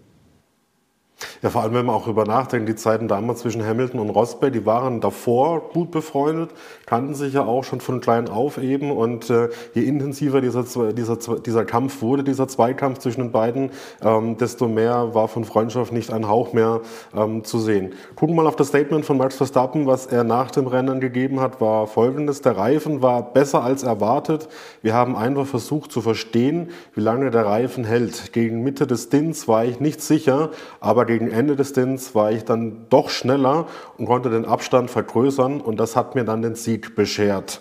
Ja, 1.41 1.49
vor 1.49 1.63
allem, 1.63 1.73
wenn 1.73 1.85
man 1.85 1.95
auch 1.95 2.07
über 2.07 2.25
nachdenkt, 2.25 2.69
die 2.69 2.75
Zeiten 2.75 3.07
damals 3.07 3.39
zwischen 3.39 3.65
Hamilton 3.65 3.99
und 3.99 4.09
Rosberg, 4.09 4.53
die 4.53 4.65
waren 4.65 5.01
davor 5.01 5.69
gut 5.69 5.91
befreundet, 5.91 6.51
kannten 6.85 7.15
sich 7.15 7.33
ja 7.33 7.45
auch 7.45 7.63
schon 7.63 7.81
von 7.81 7.99
klein 8.01 8.29
auf 8.29 8.57
eben 8.57 8.91
und 8.91 9.29
äh, 9.29 9.49
je 9.73 9.83
intensiver 9.83 10.41
dieser, 10.41 10.63
dieser, 10.93 11.17
dieser 11.39 11.65
Kampf 11.65 12.01
wurde, 12.01 12.23
dieser 12.23 12.47
Zweikampf 12.47 12.99
zwischen 12.99 13.21
den 13.21 13.31
beiden, 13.31 13.71
ähm, 14.03 14.37
desto 14.37 14.67
mehr 14.67 15.13
war 15.13 15.27
von 15.27 15.45
Freundschaft 15.45 15.91
nicht 15.91 16.11
ein 16.11 16.27
Hauch 16.27 16.53
mehr 16.53 16.81
ähm, 17.15 17.43
zu 17.43 17.59
sehen. 17.59 17.93
Gucken 18.15 18.35
wir 18.35 18.43
mal 18.43 18.47
auf 18.47 18.55
das 18.55 18.67
Statement 18.67 19.05
von 19.05 19.17
Max 19.17 19.35
Verstappen, 19.35 19.87
was 19.87 20.05
er 20.05 20.23
nach 20.23 20.51
dem 20.51 20.67
Rennen 20.67 20.99
gegeben 20.99 21.39
hat, 21.39 21.61
war 21.61 21.87
folgendes, 21.87 22.41
der 22.41 22.57
Reifen 22.57 23.01
war 23.01 23.33
besser 23.33 23.63
als 23.63 23.83
erwartet, 23.83 24.47
wir 24.81 24.93
haben 24.93 25.15
einfach 25.15 25.45
versucht 25.45 25.91
zu 25.91 26.01
verstehen, 26.01 26.69
wie 26.93 27.01
lange 27.01 27.31
der 27.31 27.45
Reifen 27.45 27.83
hält. 27.83 28.33
Gegen 28.33 28.63
Mitte 28.63 28.87
des 28.87 29.03
Stints 29.03 29.47
war 29.47 29.65
ich 29.65 29.79
nicht 29.79 30.01
sicher, 30.01 30.51
aber 30.79 31.05
gegen 31.11 31.29
Ende 31.29 31.57
des 31.57 31.69
Stints 31.69 32.15
war 32.15 32.31
ich 32.31 32.45
dann 32.45 32.85
doch 32.89 33.09
schneller 33.09 33.67
und 33.97 34.05
konnte 34.05 34.29
den 34.29 34.45
Abstand 34.45 34.89
vergrößern 34.89 35.59
und 35.59 35.77
das 35.77 35.97
hat 35.97 36.15
mir 36.15 36.23
dann 36.23 36.41
den 36.41 36.55
Sieg 36.55 36.95
beschert. 36.95 37.59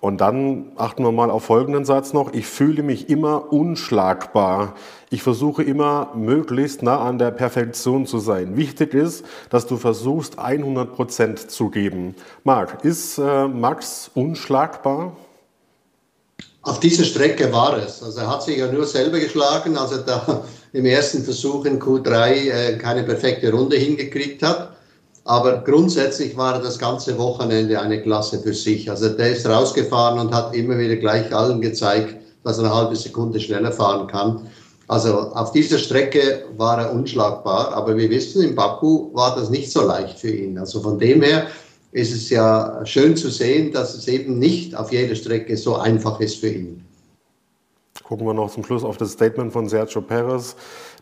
Und 0.00 0.22
dann 0.22 0.72
achten 0.76 1.04
wir 1.04 1.12
mal 1.12 1.30
auf 1.30 1.44
folgenden 1.44 1.84
Satz 1.84 2.14
noch. 2.14 2.32
Ich 2.32 2.46
fühle 2.46 2.82
mich 2.82 3.10
immer 3.10 3.52
unschlagbar. 3.52 4.74
Ich 5.10 5.22
versuche 5.22 5.62
immer 5.62 6.12
möglichst 6.14 6.82
nah 6.82 7.00
an 7.00 7.18
der 7.18 7.32
Perfektion 7.32 8.06
zu 8.06 8.18
sein. 8.18 8.56
Wichtig 8.56 8.94
ist, 8.94 9.26
dass 9.50 9.66
du 9.66 9.76
versuchst, 9.76 10.38
100 10.38 10.94
Prozent 10.94 11.50
zu 11.50 11.68
geben. 11.68 12.14
Marc, 12.44 12.82
ist 12.82 13.18
äh, 13.18 13.46
Max 13.46 14.10
unschlagbar? 14.14 15.16
Auf 16.62 16.80
dieser 16.80 17.04
Strecke 17.04 17.52
war 17.52 17.76
es. 17.76 18.02
Also 18.02 18.20
er 18.20 18.30
hat 18.30 18.42
sich 18.42 18.58
ja 18.58 18.72
nur 18.72 18.86
selber 18.86 19.20
geschlagen, 19.20 19.76
als 19.76 19.92
er 19.92 19.98
da 19.98 20.44
im 20.76 20.84
ersten 20.84 21.24
Versuch 21.24 21.64
in 21.64 21.80
Q3 21.80 22.30
äh, 22.50 22.76
keine 22.76 23.02
perfekte 23.02 23.50
Runde 23.50 23.76
hingekriegt 23.76 24.42
hat. 24.42 24.76
Aber 25.24 25.64
grundsätzlich 25.64 26.36
war 26.36 26.56
er 26.56 26.60
das 26.60 26.78
ganze 26.78 27.16
Wochenende 27.16 27.80
eine 27.80 28.02
Klasse 28.02 28.38
für 28.40 28.52
sich. 28.52 28.90
Also 28.90 29.08
der 29.08 29.32
ist 29.32 29.48
rausgefahren 29.48 30.20
und 30.20 30.34
hat 30.34 30.54
immer 30.54 30.78
wieder 30.78 30.96
gleich 30.96 31.34
allen 31.34 31.62
gezeigt, 31.62 32.16
dass 32.44 32.58
er 32.58 32.64
eine 32.64 32.74
halbe 32.74 32.94
Sekunde 32.94 33.40
schneller 33.40 33.72
fahren 33.72 34.06
kann. 34.06 34.48
Also 34.86 35.14
auf 35.32 35.50
dieser 35.52 35.78
Strecke 35.78 36.44
war 36.58 36.78
er 36.78 36.92
unschlagbar, 36.92 37.72
aber 37.72 37.96
wir 37.96 38.10
wissen, 38.10 38.42
in 38.42 38.54
Baku 38.54 39.12
war 39.14 39.34
das 39.34 39.48
nicht 39.48 39.72
so 39.72 39.80
leicht 39.80 40.18
für 40.18 40.30
ihn. 40.30 40.58
Also 40.58 40.82
von 40.82 40.98
dem 40.98 41.22
her 41.22 41.46
ist 41.92 42.14
es 42.14 42.28
ja 42.28 42.84
schön 42.84 43.16
zu 43.16 43.30
sehen, 43.30 43.72
dass 43.72 43.94
es 43.94 44.06
eben 44.08 44.38
nicht 44.38 44.76
auf 44.76 44.92
jeder 44.92 45.14
Strecke 45.14 45.56
so 45.56 45.76
einfach 45.76 46.20
ist 46.20 46.36
für 46.36 46.50
ihn. 46.50 46.85
Gucken 48.08 48.24
wir 48.24 48.34
noch 48.34 48.52
zum 48.52 48.64
Schluss 48.64 48.84
auf 48.84 48.98
das 48.98 49.12
Statement 49.12 49.52
von 49.52 49.68
Sergio 49.68 50.00
Perez. 50.00 50.54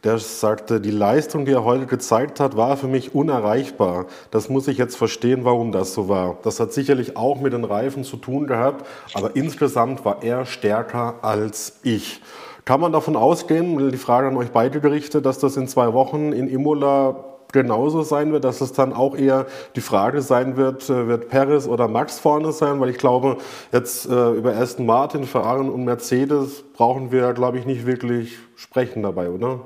Der 0.05 0.17
sagte, 0.19 0.81
die 0.81 0.90
Leistung, 0.90 1.45
die 1.45 1.53
er 1.53 1.62
heute 1.62 1.85
gezeigt 1.85 2.40
hat, 2.40 2.57
war 2.57 2.79
für 2.79 2.87
mich 2.87 3.14
unerreichbar. 3.14 4.07
Das 4.31 4.49
muss 4.49 4.69
ich 4.69 4.79
jetzt 4.79 4.97
verstehen, 4.97 5.45
warum 5.45 5.71
das 5.71 5.93
so 5.93 6.09
war. 6.09 6.38
Das 6.45 6.61
hat 6.61 6.73
sicherlich 6.73 7.14
auch 7.14 7.40
mit 7.40 7.53
den 7.53 7.64
Reifen 7.64 8.05
zu 8.05 8.17
tun 8.17 8.47
gehabt, 8.47 8.87
aber 9.12 9.37
insgesamt 9.37 10.07
war 10.07 10.23
er 10.23 10.47
stärker 10.47 11.17
als 11.21 11.81
ich. 11.83 12.23
Kann 12.64 12.81
man 12.81 12.93
davon 12.93 13.17
ausgehen, 13.17 13.90
die 13.90 13.99
Frage 13.99 14.29
an 14.29 14.37
euch 14.38 14.51
beide 14.51 14.81
gerichtet, 14.81 15.27
dass 15.27 15.38
das 15.38 15.59
in 15.59 15.69
zwei 15.69 15.93
Wochen 15.93 16.33
in 16.33 16.49
Imola 16.49 17.34
genauso 17.55 18.03
sein 18.03 18.33
wird, 18.33 18.45
dass 18.45 18.61
es 18.61 18.73
dann 18.73 18.93
auch 18.93 19.17
eher 19.17 19.47
die 19.75 19.81
Frage 19.81 20.21
sein 20.21 20.59
wird, 20.59 20.90
äh, 20.90 21.09
wird 21.09 21.31
Paris 21.31 21.67
oder 21.67 21.88
Max 21.88 22.19
vorne 22.19 22.53
sein, 22.53 22.79
weil 22.81 22.90
ich 22.90 22.99
glaube, 22.99 23.38
jetzt 23.73 24.07
äh, 24.07 24.33
über 24.33 24.55
Aston 24.55 24.85
Martin, 24.85 25.25
Ferrari 25.25 25.67
und 25.67 25.85
Mercedes 25.85 26.62
brauchen 26.77 27.11
wir, 27.11 27.33
glaube 27.33 27.59
ich, 27.59 27.64
nicht 27.64 27.87
wirklich 27.87 28.37
sprechen 28.57 29.03
dabei, 29.03 29.31
oder? 29.31 29.61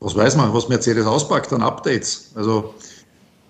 Was 0.00 0.14
weiß 0.14 0.36
man, 0.36 0.52
was 0.52 0.68
Mercedes 0.68 1.06
auspackt 1.06 1.52
an 1.52 1.62
Updates? 1.62 2.32
Also 2.34 2.74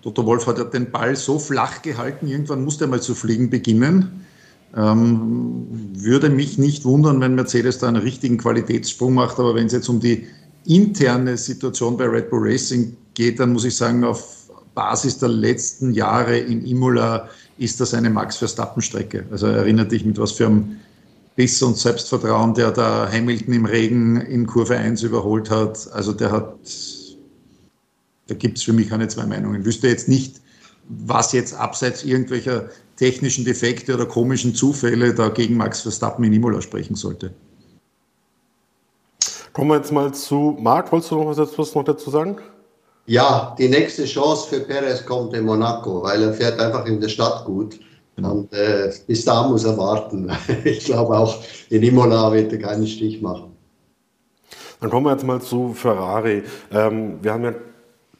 Toto 0.01 0.25
Wolf 0.25 0.47
hat 0.47 0.57
ja 0.57 0.63
den 0.63 0.89
Ball 0.89 1.15
so 1.15 1.39
flach 1.39 1.81
gehalten, 1.81 2.27
irgendwann 2.27 2.63
musste 2.63 2.85
er 2.85 2.87
mal 2.87 3.01
zu 3.01 3.13
fliegen 3.13 3.49
beginnen. 3.49 4.25
Ähm, 4.75 5.67
würde 5.93 6.29
mich 6.29 6.57
nicht 6.57 6.85
wundern, 6.85 7.21
wenn 7.21 7.35
Mercedes 7.35 7.79
da 7.79 7.87
einen 7.87 8.01
richtigen 8.01 8.37
Qualitätssprung 8.37 9.13
macht, 9.13 9.39
aber 9.39 9.55
wenn 9.55 9.65
es 9.65 9.73
jetzt 9.73 9.89
um 9.89 9.99
die 9.99 10.27
interne 10.65 11.37
Situation 11.37 11.97
bei 11.97 12.05
Red 12.05 12.29
Bull 12.29 12.47
Racing 12.47 12.95
geht, 13.15 13.39
dann 13.39 13.53
muss 13.53 13.65
ich 13.65 13.75
sagen, 13.75 14.03
auf 14.03 14.49
Basis 14.75 15.17
der 15.17 15.29
letzten 15.29 15.91
Jahre 15.93 16.37
in 16.37 16.65
Imola 16.65 17.27
ist 17.57 17.81
das 17.81 17.93
eine 17.93 18.09
Max 18.09 18.37
Verstappen-Strecke. 18.37 19.25
Also 19.31 19.47
erinnert 19.47 19.91
dich 19.91 20.05
mit 20.05 20.17
was 20.17 20.31
für 20.31 20.45
einem 20.45 20.77
Biss 21.35 21.61
und 21.61 21.77
Selbstvertrauen, 21.77 22.53
der 22.53 22.71
da 22.71 23.09
Hamilton 23.11 23.53
im 23.53 23.65
Regen 23.65 24.21
in 24.21 24.45
Kurve 24.45 24.77
1 24.77 25.03
überholt 25.03 25.49
hat. 25.49 25.91
Also 25.93 26.13
der 26.13 26.31
hat, 26.31 26.53
da 28.27 28.35
gibt 28.35 28.57
es 28.57 28.63
für 28.63 28.73
mich 28.73 28.89
keine 28.89 29.07
zwei 29.07 29.25
Meinungen. 29.25 29.61
Ich 29.61 29.65
wüsste 29.65 29.87
jetzt 29.87 30.07
nicht, 30.07 30.41
was 30.87 31.33
jetzt 31.33 31.53
abseits 31.53 32.03
irgendwelcher 32.03 32.69
technischen 32.99 33.45
Defekte 33.45 33.93
oder 33.93 34.05
komischen 34.05 34.53
Zufälle 34.53 35.13
da 35.13 35.29
gegen 35.29 35.55
Max 35.55 35.81
Verstappen 35.81 36.25
in 36.25 36.33
Imola 36.33 36.61
sprechen 36.61 36.95
sollte. 36.95 37.33
Kommen 39.53 39.71
wir 39.71 39.77
jetzt 39.77 39.91
mal 39.91 40.13
zu 40.13 40.57
Marc. 40.59 40.91
Wolltest 40.91 41.11
du 41.11 41.15
noch 41.15 41.37
was 41.37 41.75
noch 41.75 41.83
dazu 41.83 42.09
sagen? 42.09 42.37
Ja, 43.05 43.55
die 43.57 43.69
nächste 43.69 44.05
Chance 44.05 44.49
für 44.49 44.59
Perez 44.59 45.05
kommt 45.05 45.33
in 45.33 45.45
Monaco, 45.45 46.03
weil 46.03 46.21
er 46.21 46.33
fährt 46.33 46.59
einfach 46.59 46.85
in 46.85 46.99
der 46.99 47.07
Stadt 47.09 47.45
gut. 47.45 47.79
Genau. 48.17 48.31
Und 48.31 48.53
äh, 48.53 48.91
bis 49.07 49.23
da 49.23 49.47
muss 49.47 49.63
er 49.63 49.77
warten. 49.77 50.29
ich 50.65 50.83
glaube 50.83 51.17
auch 51.17 51.41
in 51.69 51.81
Imola 51.81 52.31
wird 52.33 52.51
er 52.51 52.59
keinen 52.59 52.85
Stich 52.85 53.21
machen. 53.21 53.55
Dann 54.81 54.89
kommen 54.89 55.05
wir 55.05 55.13
jetzt 55.13 55.25
mal 55.25 55.41
zu 55.41 55.73
Ferrari. 55.73 56.43
Ähm, 56.71 57.19
wir 57.21 57.33
haben 57.33 57.43
ja 57.45 57.53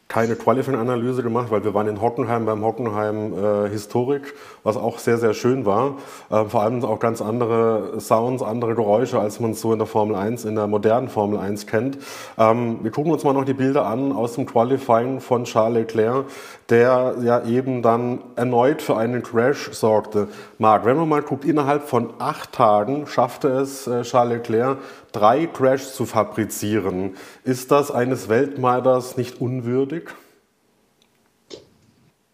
keine 0.10 0.36
Qualifying-Analyse 0.36 1.22
gemacht, 1.22 1.52
weil 1.52 1.64
wir 1.64 1.76
waren 1.76 1.88
in 1.88 2.02
Hockenheim 2.02 2.44
beim 2.48 2.66
Hockenheim 2.66 3.32
äh, 3.32 3.70
Historik, 3.70 4.34
was 4.64 4.76
auch 4.76 4.98
sehr, 4.98 5.20
sehr 5.20 5.36
schön 5.36 5.68
war. 5.68 5.98
Äh, 6.32 6.46
vor 6.46 6.64
allem 6.64 6.84
auch 6.84 7.00
ganz 7.00 7.22
andere 7.22 8.00
Sounds, 8.00 8.42
andere 8.42 8.74
Geräusche, 8.74 9.20
als 9.20 9.40
man 9.40 9.52
es 9.52 9.62
so 9.62 9.72
in 9.72 9.78
der 9.78 9.86
Formel 9.86 10.16
1, 10.16 10.46
in 10.46 10.56
der 10.56 10.66
modernen 10.66 11.10
Formel 11.10 11.38
1 11.38 11.68
kennt. 11.68 12.00
Ähm, 12.40 12.80
wir 12.82 12.90
gucken 12.90 13.12
uns 13.12 13.24
mal 13.24 13.34
noch 13.34 13.46
die 13.46 13.54
Bilder 13.54 13.86
an 13.86 14.12
aus 14.12 14.34
dem 14.34 14.48
Qualifying 14.48 15.20
von 15.20 15.44
Charles 15.44 15.78
Leclerc, 15.78 16.26
der 16.70 17.16
ja 17.24 17.44
eben 17.46 17.82
dann 17.82 18.22
erneut 18.36 18.82
für 18.82 18.98
einen 18.98 19.24
Crash 19.24 19.72
sorgte. 19.72 20.28
Marc, 20.58 20.86
wenn 20.86 20.98
man 20.98 21.10
mal 21.10 21.22
guckt, 21.22 21.46
innerhalb 21.46 21.88
von 21.88 22.14
acht 22.20 22.54
Tagen 22.54 23.08
schaffte 23.08 23.50
es 23.50 23.88
äh, 23.88 24.04
Charles 24.04 24.38
Leclerc, 24.38 24.78
drei 25.12 25.48
Crashs 25.48 25.94
zu 25.96 26.06
fabrizieren. 26.06 27.16
Ist 27.44 27.72
das 27.72 27.92
eines 27.92 28.30
Weltmeisters 28.30 29.18
nicht 29.18 29.42
unwürdig? 29.42 30.10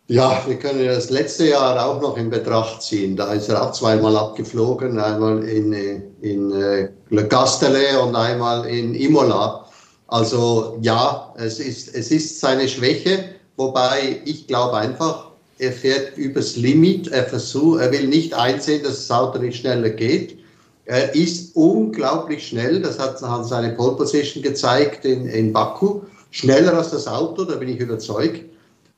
Ja, 0.08 0.40
wir 0.46 0.60
können 0.60 0.86
das 0.86 1.10
letzte 1.10 1.48
Jahr 1.48 1.84
auch 1.84 2.00
noch 2.00 2.16
in 2.16 2.30
Betracht 2.30 2.84
ziehen. 2.84 3.16
Da 3.16 3.34
ist 3.34 3.50
er 3.50 3.64
auch 3.64 3.72
zweimal 3.72 4.16
abgeflogen, 4.16 5.00
einmal 5.00 5.44
in, 5.44 5.74
in 6.22 6.52
äh, 6.52 6.90
Le 7.10 7.28
Castellet 7.28 7.98
und 8.04 8.16
einmal 8.16 8.68
in 8.68 8.94
Imola. 8.94 9.66
Also 10.08 10.78
ja, 10.82 11.34
es 11.38 11.60
ist, 11.60 11.96
es 11.96 12.12
ist 12.12 12.40
seine 12.40 12.68
Schwäche, 12.68 13.35
wobei 13.58 14.22
ich 14.26 14.48
glaube 14.48 14.78
einfach, 14.78 15.32
er 15.60 15.72
fährt 15.72 16.18
übers 16.18 16.56
Limit, 16.58 17.08
er 17.10 17.26
versucht, 17.26 17.82
er 17.82 17.92
will 17.92 18.08
nicht 18.08 18.34
einsehen, 18.34 18.84
dass 18.84 19.08
das 19.08 19.12
Auto 19.12 19.40
nicht 19.40 19.58
schneller 19.58 19.90
geht. 19.90 20.38
Er 20.86 21.16
ist 21.16 21.56
unglaublich 21.56 22.48
schnell, 22.48 22.82
das 22.82 23.00
hat 23.00 23.18
seine 23.20 23.72
Pole 23.72 23.96
Position 23.96 24.44
gezeigt 24.44 25.06
in, 25.06 25.28
in 25.28 25.52
Baku, 25.54 26.02
schneller 26.32 26.74
als 26.74 26.92
das 26.92 27.08
Auto, 27.08 27.46
da 27.46 27.56
bin 27.56 27.70
ich 27.70 27.80
überzeugt. 27.80 28.44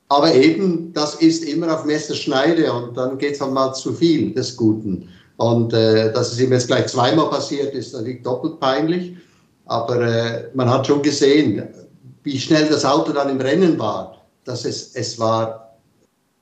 Aber 0.08 0.34
eben, 0.34 0.92
das 0.92 1.16
ist 1.16 1.44
immer 1.44 1.72
auf 1.72 1.84
Messerschneide 1.84 2.72
und 2.72 2.96
dann 2.96 3.18
geht 3.18 3.34
es 3.34 3.40
halt 3.40 3.52
mal 3.52 3.72
zu 3.74 3.92
viel 3.92 4.32
des 4.32 4.56
Guten. 4.56 5.08
Und 5.36 5.72
äh, 5.72 6.12
dass 6.12 6.32
es 6.32 6.40
ihm 6.40 6.52
jetzt 6.52 6.66
gleich 6.66 6.86
zweimal 6.86 7.30
passiert, 7.30 7.74
ist 7.74 7.92
natürlich 7.92 8.22
doppelt 8.22 8.58
peinlich. 8.58 9.16
Aber 9.66 10.00
äh, 10.00 10.48
man 10.54 10.68
hat 10.68 10.86
schon 10.86 11.02
gesehen, 11.02 11.62
wie 12.24 12.38
schnell 12.38 12.66
das 12.68 12.84
Auto 12.84 13.12
dann 13.12 13.28
im 13.28 13.40
Rennen 13.40 13.78
war. 13.78 14.17
Dass 14.48 14.64
es, 14.64 14.94
es 14.94 15.18
war 15.18 15.76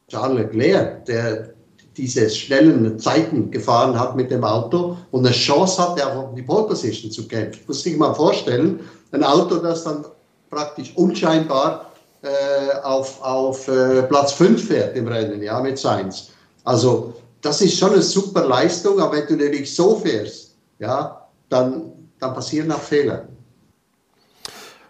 Charles 0.09 0.39
Leclerc, 0.39 1.05
der 1.07 1.51
diese 1.97 2.31
schnellen 2.31 3.01
Zeiten 3.01 3.51
gefahren 3.51 3.99
hat 3.99 4.15
mit 4.15 4.31
dem 4.31 4.45
Auto 4.45 4.97
und 5.11 5.27
eine 5.27 5.35
Chance 5.35 5.83
hatte, 5.83 6.07
auch 6.07 6.29
um 6.29 6.37
die 6.37 6.43
Pole 6.43 6.69
Position 6.69 7.11
zu 7.11 7.27
kämpfen. 7.27 7.63
Muss 7.67 7.83
sich 7.83 7.97
mal 7.97 8.15
vorstellen, 8.15 8.79
ein 9.11 9.25
Auto, 9.25 9.57
das 9.57 9.83
dann 9.83 10.05
praktisch 10.51 10.93
unscheinbar 10.95 11.91
äh, 12.23 12.77
auf, 12.85 13.21
auf 13.23 13.67
äh, 13.67 14.03
Platz 14.05 14.33
5 14.33 14.69
fährt 14.69 14.97
im 14.97 15.09
Rennen, 15.09 15.43
ja, 15.43 15.61
mit 15.61 15.79
Sainz. 15.79 16.29
Also, 16.63 17.15
das 17.41 17.61
ist 17.61 17.77
schon 17.77 17.93
eine 17.93 18.03
super 18.03 18.47
Leistung, 18.47 19.01
aber 19.01 19.17
wenn 19.17 19.27
du 19.27 19.37
nämlich 19.37 19.75
so 19.75 19.97
fährst, 19.97 20.55
ja, 20.79 21.27
dann, 21.49 21.93
dann 22.21 22.35
passieren 22.35 22.71
auch 22.71 22.81
Fehler. 22.81 23.27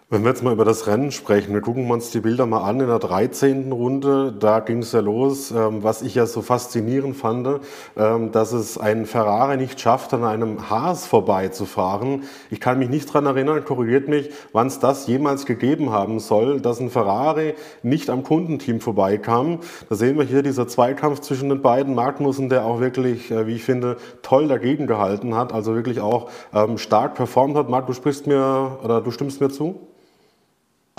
Wenn 0.09 0.23
wir 0.23 0.29
jetzt 0.29 0.41
mal 0.41 0.53
über 0.53 0.63
das 0.63 0.87
Rennen 0.87 1.11
sprechen, 1.11 1.53
wir 1.53 1.59
gucken 1.59 1.91
uns 1.91 2.11
die 2.11 2.21
Bilder 2.21 2.45
mal 2.45 2.61
an 2.61 2.79
in 2.79 2.87
der 2.87 2.97
13. 2.97 3.73
Runde. 3.73 4.31
Da 4.31 4.61
ging 4.61 4.77
es 4.77 4.93
ja 4.93 5.01
los, 5.01 5.51
ähm, 5.51 5.83
was 5.83 6.01
ich 6.01 6.15
ja 6.15 6.25
so 6.25 6.41
faszinierend 6.41 7.17
fand, 7.17 7.59
ähm, 7.97 8.31
dass 8.31 8.53
es 8.53 8.77
ein 8.77 9.05
Ferrari 9.05 9.57
nicht 9.57 9.81
schafft, 9.81 10.13
an 10.13 10.23
einem 10.23 10.69
Haas 10.69 11.05
vorbeizufahren. 11.05 12.23
Ich 12.49 12.61
kann 12.61 12.79
mich 12.79 12.87
nicht 12.87 13.13
dran 13.13 13.25
erinnern, 13.25 13.65
korrigiert 13.65 14.07
mich, 14.07 14.29
wann 14.53 14.67
es 14.67 14.79
das 14.79 15.07
jemals 15.07 15.45
gegeben 15.45 15.91
haben 15.91 16.21
soll, 16.21 16.61
dass 16.61 16.79
ein 16.79 16.89
Ferrari 16.89 17.55
nicht 17.83 18.09
am 18.09 18.23
Kundenteam 18.23 18.79
vorbeikam. 18.79 19.59
Da 19.89 19.95
sehen 19.95 20.17
wir 20.17 20.23
hier 20.23 20.41
dieser 20.41 20.69
Zweikampf 20.69 21.19
zwischen 21.19 21.49
den 21.49 21.61
beiden 21.61 21.95
Magnussen, 21.95 22.47
der 22.47 22.63
auch 22.63 22.79
wirklich, 22.79 23.29
äh, 23.29 23.45
wie 23.45 23.55
ich 23.55 23.63
finde, 23.65 23.97
toll 24.21 24.47
dagegen 24.47 24.87
gehalten 24.87 25.35
hat, 25.35 25.51
also 25.51 25.75
wirklich 25.75 25.99
auch 25.99 26.29
ähm, 26.53 26.77
stark 26.77 27.15
performt 27.15 27.57
hat. 27.57 27.67
Marc, 27.67 27.87
du 27.87 27.93
sprichst 27.93 28.25
mir 28.25 28.77
oder 28.81 29.01
du 29.01 29.11
stimmst 29.11 29.41
mir 29.41 29.49
zu? 29.49 29.75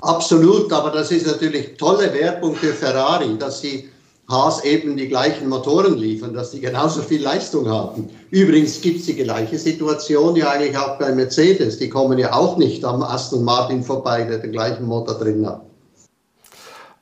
Absolut, 0.01 0.71
aber 0.71 0.91
das 0.91 1.11
ist 1.11 1.27
natürlich 1.27 1.75
tolle 1.77 2.13
Werbung 2.13 2.55
für 2.55 2.73
Ferrari, 2.73 3.37
dass 3.37 3.61
sie 3.61 3.89
Haas 4.29 4.63
eben 4.63 4.95
die 4.95 5.07
gleichen 5.07 5.49
Motoren 5.49 5.97
liefern, 5.97 6.33
dass 6.33 6.51
sie 6.51 6.61
genauso 6.61 7.01
viel 7.01 7.21
Leistung 7.21 7.67
haben. 7.67 8.09
Übrigens 8.29 8.79
gibt 8.79 8.99
es 8.99 9.07
die 9.07 9.15
gleiche 9.15 9.57
Situation 9.57 10.35
ja 10.35 10.51
eigentlich 10.51 10.77
auch 10.77 10.99
bei 10.99 11.11
Mercedes. 11.11 11.79
Die 11.79 11.89
kommen 11.89 12.19
ja 12.19 12.33
auch 12.33 12.55
nicht 12.57 12.85
am 12.85 13.01
Aston 13.01 13.43
Martin 13.43 13.83
vorbei, 13.83 14.23
der 14.23 14.37
den 14.37 14.51
gleichen 14.51 14.85
Motor 14.85 15.15
drin 15.15 15.45
hat. 15.47 15.68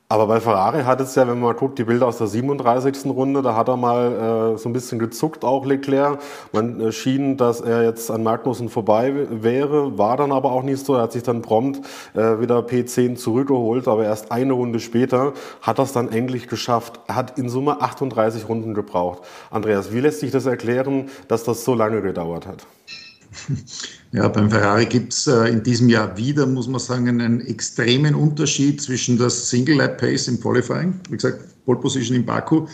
Aber 0.09 0.27
bei 0.27 0.39
Ferrari 0.39 0.83
hat 0.83 1.01
es 1.01 1.15
ja, 1.15 1.27
wenn 1.27 1.41
man 1.41 1.53
guckt, 1.57 1.77
die 1.77 1.83
Bilder 1.83 2.07
aus 2.07 2.17
der 2.17 2.27
37. 2.27 3.07
Runde, 3.07 3.41
da 3.41 3.57
hat 3.57 3.67
er 3.67 3.75
mal 3.75 4.53
äh, 4.53 4.57
so 4.57 4.69
ein 4.69 4.73
bisschen 4.73 4.99
gezuckt, 4.99 5.43
auch 5.43 5.65
Leclerc. 5.65 6.19
Man 6.53 6.79
äh, 6.79 6.91
schien, 6.93 7.35
dass 7.35 7.59
er 7.59 7.83
jetzt 7.83 8.09
an 8.09 8.23
Magnussen 8.23 8.69
vorbei 8.69 9.27
wäre, 9.29 9.97
war 9.97 10.15
dann 10.15 10.31
aber 10.31 10.53
auch 10.53 10.63
nicht 10.63 10.85
so. 10.85 10.95
Er 10.95 11.01
hat 11.01 11.11
sich 11.11 11.23
dann 11.23 11.41
prompt 11.41 11.85
äh, 12.13 12.39
wieder 12.39 12.59
P10 12.59 13.17
zurückgeholt, 13.17 13.89
aber 13.89 14.05
erst 14.05 14.31
eine 14.31 14.53
Runde 14.53 14.79
später 14.79 15.33
hat 15.61 15.77
er 15.77 15.83
es 15.83 15.91
dann 15.91 16.09
endlich 16.09 16.47
geschafft. 16.47 17.01
Er 17.07 17.15
hat 17.15 17.37
in 17.37 17.49
Summe 17.49 17.81
38 17.81 18.47
Runden 18.47 18.73
gebraucht. 18.73 19.23
Andreas, 19.51 19.91
wie 19.91 19.99
lässt 19.99 20.21
sich 20.21 20.31
das 20.31 20.45
erklären, 20.45 21.09
dass 21.27 21.43
das 21.43 21.65
so 21.65 21.75
lange 21.75 22.01
gedauert 22.01 22.47
hat? 22.47 22.65
Ja, 24.13 24.27
beim 24.29 24.49
Ferrari 24.49 24.85
gibt 24.85 25.13
es 25.13 25.27
äh, 25.27 25.49
in 25.49 25.63
diesem 25.63 25.89
Jahr 25.89 26.17
wieder, 26.17 26.45
muss 26.45 26.67
man 26.67 26.79
sagen, 26.79 27.09
einen 27.09 27.41
extremen 27.41 28.15
Unterschied 28.15 28.81
zwischen 28.81 29.17
der 29.17 29.29
Single-Lap-Pace 29.29 30.29
im 30.29 30.39
Qualifying, 30.39 30.93
wie 31.09 31.17
gesagt, 31.17 31.43
Pole 31.65 31.79
Position 31.79 32.15
in 32.15 32.25
Baku, 32.25 32.67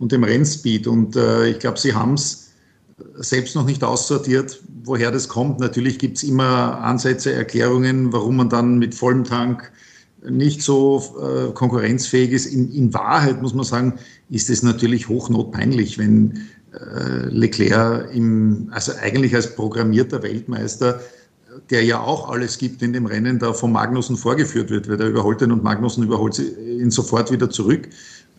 und 0.00 0.10
dem 0.10 0.24
Rennspeed. 0.24 0.88
Und 0.88 1.14
äh, 1.14 1.50
ich 1.50 1.60
glaube, 1.60 1.78
sie 1.78 1.94
haben 1.94 2.14
es 2.14 2.50
selbst 3.16 3.54
noch 3.54 3.64
nicht 3.64 3.84
aussortiert, 3.84 4.60
woher 4.84 5.10
das 5.10 5.28
kommt. 5.28 5.60
Natürlich 5.60 5.98
gibt 5.98 6.16
es 6.16 6.24
immer 6.24 6.78
Ansätze, 6.80 7.32
Erklärungen, 7.32 8.12
warum 8.12 8.36
man 8.36 8.48
dann 8.48 8.78
mit 8.78 8.94
vollem 8.94 9.24
Tank 9.24 9.70
nicht 10.28 10.62
so 10.62 11.02
äh, 11.18 11.52
konkurrenzfähig 11.52 12.32
ist. 12.32 12.46
In, 12.46 12.70
in, 12.72 12.92
Wahrheit 12.92 13.40
muss 13.40 13.54
man 13.54 13.64
sagen, 13.64 13.94
ist 14.28 14.50
es 14.50 14.62
natürlich 14.62 15.08
hochnotpeinlich, 15.08 15.98
wenn 15.98 16.48
äh, 16.72 17.28
Leclerc 17.28 18.14
im, 18.14 18.68
also 18.70 18.92
eigentlich 19.00 19.34
als 19.34 19.54
programmierter 19.54 20.22
Weltmeister, 20.22 21.00
der 21.70 21.84
ja 21.84 22.00
auch 22.00 22.30
alles 22.30 22.58
gibt 22.58 22.82
in 22.82 22.92
dem 22.92 23.06
Rennen, 23.06 23.38
da 23.38 23.52
von 23.52 23.72
Magnussen 23.72 24.16
vorgeführt 24.16 24.70
wird, 24.70 24.88
weil 24.88 24.96
der 24.96 25.08
überholt 25.08 25.42
ihn 25.42 25.52
und 25.52 25.64
Magnussen 25.64 26.04
überholt 26.04 26.38
ihn 26.38 26.90
sofort 26.90 27.32
wieder 27.32 27.50
zurück. 27.50 27.88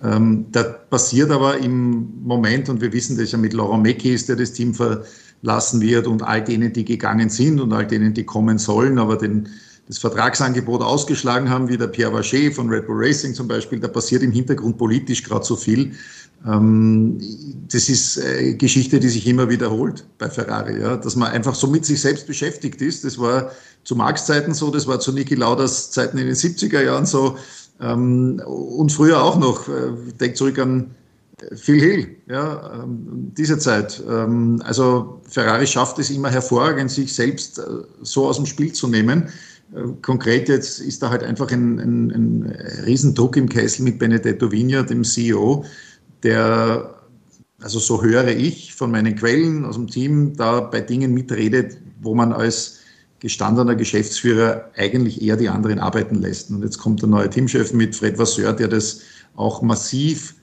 Ähm, 0.04 0.46
da 0.52 0.64
passiert 0.64 1.30
aber 1.32 1.58
im 1.58 2.24
Moment, 2.24 2.70
und 2.70 2.82
wir 2.82 2.94
wissen 2.94 3.18
das 3.18 3.32
ja 3.32 3.38
mit 3.38 3.54
Laurent 3.54 3.84
Mekies, 3.84 4.26
der 4.26 4.36
das 4.36 4.54
Team 4.54 4.74
verlassen 4.74 5.82
wird, 5.82 6.08
und 6.08 6.24
all 6.24 6.44
denen, 6.44 6.74
die 6.74 6.86
gegangen 6.86 7.30
sind 7.30 7.60
und 7.60 7.74
all 7.74 7.86
denen, 7.86 8.14
die 8.14 8.24
kommen 8.24 8.58
sollen, 8.58 8.98
aber 8.98 9.18
den, 9.18 9.50
das 9.92 9.98
Vertragsangebot 9.98 10.82
ausgeschlagen 10.82 11.50
haben, 11.50 11.68
wie 11.68 11.76
der 11.76 11.88
Pierre 11.88 12.14
Vacher 12.14 12.50
von 12.54 12.70
Red 12.70 12.88
Bull 12.88 12.96
Racing 13.06 13.34
zum 13.34 13.50
Beispiel, 13.50 13.78
da 13.78 13.90
passiert 13.90 14.24
im 14.24 14.32
Hintergrund 14.32 14.78
politisch 14.78 15.22
gerade 15.22 15.44
so 15.44 15.58
viel, 15.58 15.92
ähm, 16.48 17.20
das 17.70 17.90
ist 17.90 18.18
Geschichte, 18.58 19.02
die 19.02 19.10
sich 19.10 19.28
immer 19.28 19.50
wiederholt 19.50 20.06
bei 20.18 20.30
Ferrari, 20.30 20.80
ja, 20.80 20.96
dass 20.96 21.18
man 21.18 21.34
einfach 21.34 21.56
so 21.56 21.68
mit 21.68 21.86
sich 21.86 22.00
selbst 22.00 22.26
beschäftigt 22.26 22.82
ist. 22.82 23.04
Das 23.04 23.20
war 23.20 23.52
zu 23.84 23.98
Marx 23.98 24.26
Zeiten 24.26 24.54
so, 24.54 24.72
das 24.72 24.88
war 24.88 25.02
zu 25.02 25.12
Niki 25.12 25.36
Lauders 25.36 25.92
Zeiten 25.92 26.18
in 26.18 26.28
den 26.28 26.36
70er 26.36 26.84
Jahren 26.84 27.06
so 27.06 27.36
ähm, 27.82 28.42
und 28.46 28.94
früher 28.94 29.22
auch 29.22 29.38
noch. 29.38 29.68
Äh, 29.68 29.92
ich 30.08 30.16
denke 30.16 30.36
zurück 30.36 30.58
an 30.58 30.96
Phil 31.56 31.82
Hill, 31.82 32.08
ja, 32.30 32.82
ähm, 32.84 33.34
diese 33.36 33.58
Zeit. 33.58 34.02
also 34.06 35.22
Ferrari 35.28 35.66
schafft 35.66 35.98
es 35.98 36.12
immer 36.12 36.30
hervorragend, 36.30 36.92
sich 36.92 37.14
selbst 37.14 37.58
äh, 37.58 37.64
so 38.04 38.28
aus 38.28 38.38
dem 38.38 38.46
Spiel 38.46 38.72
zu 38.72 38.88
nehmen. 38.88 39.28
Konkret 40.02 40.50
jetzt 40.50 40.80
ist 40.80 41.02
da 41.02 41.10
halt 41.10 41.24
einfach 41.24 41.50
ein, 41.52 41.80
ein, 41.80 42.12
ein 42.12 42.56
Riesendruck 42.86 43.38
im 43.38 43.48
Kessel 43.48 43.84
mit 43.84 44.00
Benedetto 44.00 44.52
Vigna, 44.52 44.84
dem 44.84 45.04
CEO, 45.04 45.64
der, 46.24 46.96
also 47.62 47.80
so 47.80 48.04
höre 48.04 48.28
ich 48.28 48.76
von 48.76 48.92
meinen 48.92 49.16
Quellen 49.16 49.64
aus 49.64 49.76
dem 49.76 49.88
Team, 49.88 50.36
da 50.36 50.60
bei 50.60 50.82
Dingen 50.82 51.14
mitredet, 51.14 51.78
wo 52.02 52.14
man 52.16 52.34
als 52.34 52.80
gestandener 53.22 53.76
Geschäftsführer 53.76 54.72
eigentlich 54.76 55.22
eher 55.22 55.38
die 55.38 55.48
anderen 55.48 55.80
arbeiten 55.80 56.16
lässt. 56.16 56.50
Und 56.50 56.64
jetzt 56.64 56.80
kommt 56.80 57.02
der 57.02 57.10
neue 57.10 57.30
Teamchef 57.30 57.72
mit 57.72 57.96
Fred 57.96 58.18
Vasseur, 58.18 58.52
der 58.52 58.68
das 58.68 59.02
auch 59.36 59.62
massiv 59.62 60.36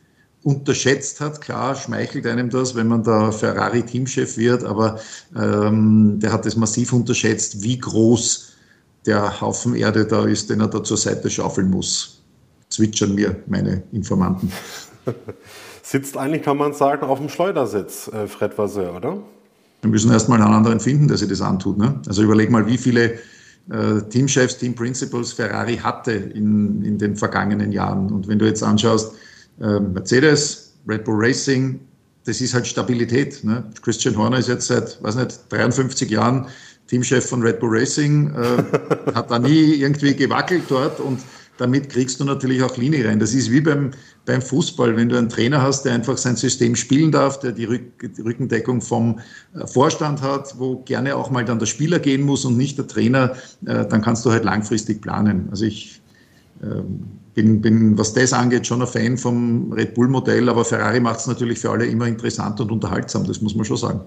unterschätzt 0.43 1.21
hat. 1.21 1.41
Klar, 1.41 1.75
schmeichelt 1.75 2.27
einem 2.27 2.49
das, 2.49 2.75
wenn 2.75 2.87
man 2.87 3.03
da 3.03 3.33
Ferrari-Teamchef 3.33 4.39
wird, 4.39 4.65
aber 4.65 5.01
ähm, 5.37 6.19
der 6.21 6.33
hat 6.33 6.47
das 6.47 6.57
massiv 6.57 6.93
unterschätzt, 6.93 7.63
wie 7.63 7.79
groß 7.79 8.53
der 9.07 9.41
Haufen 9.41 9.75
Erde 9.75 10.07
da 10.07 10.25
ist, 10.27 10.51
den 10.51 10.61
er 10.61 10.69
da 10.69 10.83
zur 10.83 10.97
Seite 10.97 11.31
schaufeln 11.31 11.71
muss. 11.71 12.23
Zwitschern 12.69 13.15
mir 13.15 13.37
meine 13.47 13.83
Informanten. 13.93 14.53
Sitzt 15.83 16.17
eigentlich, 16.17 16.43
kann 16.43 16.59
man 16.59 16.75
sagen, 16.75 17.05
auf 17.05 17.19
dem 17.19 17.29
Schleudersitz, 17.29 18.09
äh, 18.09 18.27
Fred 18.27 18.57
Vasseur, 18.59 18.95
oder? 18.95 19.23
Wir 19.81 19.91
müssen 19.91 20.11
erstmal 20.11 20.43
einen 20.43 20.53
anderen 20.53 20.81
finden, 20.81 21.09
der 21.09 21.17
sich 21.17 21.29
das 21.29 21.41
antut. 21.41 21.79
Ne? 21.79 22.01
Also 22.07 22.23
überleg 22.23 22.51
mal, 22.51 22.67
wie 22.67 22.77
viele 22.77 23.15
äh, 23.71 24.03
Teamchefs, 24.11 24.59
Team 24.59 24.75
Principals 24.75 25.33
Ferrari 25.33 25.77
hatte 25.77 26.13
in, 26.13 26.83
in 26.85 26.99
den 26.99 27.17
vergangenen 27.17 27.73
Jahren. 27.73 28.11
Und 28.13 28.29
wenn 28.29 28.39
du 28.39 28.47
jetzt 28.47 28.63
anschaust, 28.63 29.15
äh, 29.61 29.81
Mercedes, 29.81 30.75
Red 30.87 31.05
Bull 31.05 31.17
Racing, 31.19 31.81
das 32.25 32.41
ist 32.41 32.55
halt 32.55 32.67
Stabilität. 32.67 33.43
Ne? 33.45 33.65
Christian 33.83 34.17
Horner 34.17 34.39
ist 34.39 34.49
jetzt 34.49 34.67
seit, 34.67 35.03
weiß 35.03 35.17
nicht, 35.17 35.41
53 35.51 36.11
Jahren 36.11 36.47
Teamchef 36.89 37.29
von 37.29 37.43
Red 37.43 37.61
Bull 37.61 37.71
Racing, 37.71 38.35
äh, 38.35 39.13
hat 39.15 39.31
da 39.31 39.39
nie 39.39 39.75
irgendwie 39.75 40.15
gewackelt 40.15 40.65
dort 40.69 41.01
und 41.01 41.21
damit 41.59 41.91
kriegst 41.91 42.21
du 42.21 42.25
natürlich 42.25 42.63
auch 42.63 42.77
Linie 42.77 43.07
rein. 43.07 43.19
Das 43.19 43.35
ist 43.35 43.51
wie 43.51 43.61
beim, 43.61 43.91
beim 44.25 44.41
Fußball, 44.41 44.97
wenn 44.97 45.09
du 45.09 45.17
einen 45.17 45.29
Trainer 45.29 45.61
hast, 45.61 45.85
der 45.85 45.93
einfach 45.93 46.17
sein 46.17 46.37
System 46.37 46.77
spielen 46.77 47.13
darf, 47.13 47.41
der 47.41 47.53
die, 47.53 47.65
Rück, 47.65 48.15
die 48.17 48.23
Rückendeckung 48.23 48.81
vom 48.81 49.21
äh, 49.55 49.67
Vorstand 49.67 50.23
hat, 50.23 50.59
wo 50.59 50.77
gerne 50.85 51.17
auch 51.17 51.31
mal 51.31 51.45
dann 51.45 51.59
der 51.59 51.67
Spieler 51.67 51.99
gehen 51.99 52.23
muss 52.23 52.45
und 52.45 52.57
nicht 52.57 52.79
der 52.79 52.87
Trainer, 52.87 53.33
äh, 53.67 53.87
dann 53.87 54.01
kannst 54.03 54.25
du 54.25 54.31
halt 54.31 54.45
langfristig 54.45 55.03
planen. 55.03 55.49
Also 55.51 55.65
ich 55.65 56.01
ähm, 56.63 57.03
bin, 57.35 57.61
bin, 57.61 57.99
was 57.99 58.15
das 58.15 58.33
angeht, 58.33 58.67
schon 58.67 58.81
ein 58.81 58.89
Fan 58.89 59.19
vom 59.19 59.73
Red 59.73 59.95
Bull-Modell, 59.95 60.49
aber 60.49 60.65
Ferrari 60.65 61.01
macht 61.01 61.21
es 61.21 61.27
natürlich 61.27 61.59
für 61.59 61.71
alle 61.71 61.87
immer 61.87 62.07
interessant 62.07 62.61
und 62.61 62.71
unterhaltsam, 62.73 63.27
das 63.27 63.41
muss 63.41 63.55
man 63.55 63.65
schon 63.65 63.77
sagen. 63.77 64.01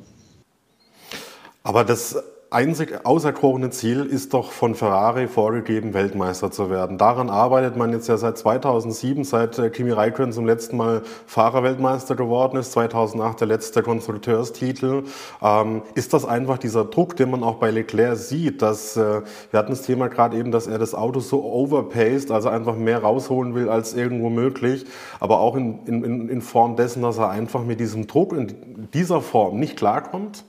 Aber 1.64 1.84
das 1.84 2.16
einzig 2.52 3.06
auserkorene 3.06 3.70
Ziel 3.70 4.06
ist 4.06 4.34
doch 4.34 4.52
von 4.52 4.76
Ferrari 4.76 5.30
vorgegeben, 5.30 5.94
Weltmeister 5.94 6.52
zu 6.52 6.70
werden. 6.70 6.98
Daran 6.98 7.30
arbeitet 7.30 7.78
man 7.78 7.94
jetzt 7.94 8.10
ja 8.10 8.18
seit 8.18 8.38
2007, 8.38 9.24
seit 9.24 9.58
äh, 9.58 9.70
Kimi 9.70 9.92
Räikkönen 9.92 10.34
zum 10.34 10.46
letzten 10.46 10.76
Mal 10.76 11.02
Fahrerweltmeister 11.28 12.18
geworden 12.18 12.58
ist, 12.58 12.74
2008 12.74 13.40
der 13.40 13.48
letzte 13.48 13.82
Konstrukteurstitel. 13.82 15.04
Ähm, 15.42 15.82
ist 15.96 16.14
das 16.14 16.26
einfach 16.26 16.58
dieser 16.58 16.84
Druck, 16.84 17.16
den 17.16 17.32
man 17.32 17.42
auch 17.42 17.56
bei 17.56 17.72
Leclerc 17.72 18.18
sieht, 18.18 18.62
dass, 18.62 18.98
äh, 18.98 19.22
wir 19.52 19.58
hatten 19.58 19.72
das 19.72 19.84
Thema 19.84 20.10
gerade 20.10 20.36
eben, 20.36 20.52
dass 20.52 20.68
er 20.68 20.78
das 20.78 20.94
Auto 20.94 21.22
so 21.22 21.46
overpaced, 21.46 22.32
also 22.32 22.50
einfach 22.50 22.76
mehr 22.76 23.02
rausholen 23.02 23.56
will 23.56 23.70
als 23.70 23.94
irgendwo 23.94 24.30
möglich, 24.30 24.86
aber 25.22 25.40
auch 25.40 25.56
in, 25.56 25.86
in, 25.86 26.28
in 26.28 26.42
Form 26.42 26.76
dessen, 26.76 27.02
dass 27.02 27.18
er 27.18 27.30
einfach 27.30 27.64
mit 27.64 27.80
diesem 27.80 28.08
Druck 28.08 28.34
in 28.34 28.90
dieser 28.94 29.22
Form 29.22 29.58
nicht 29.58 29.78
klarkommt? 29.78 30.44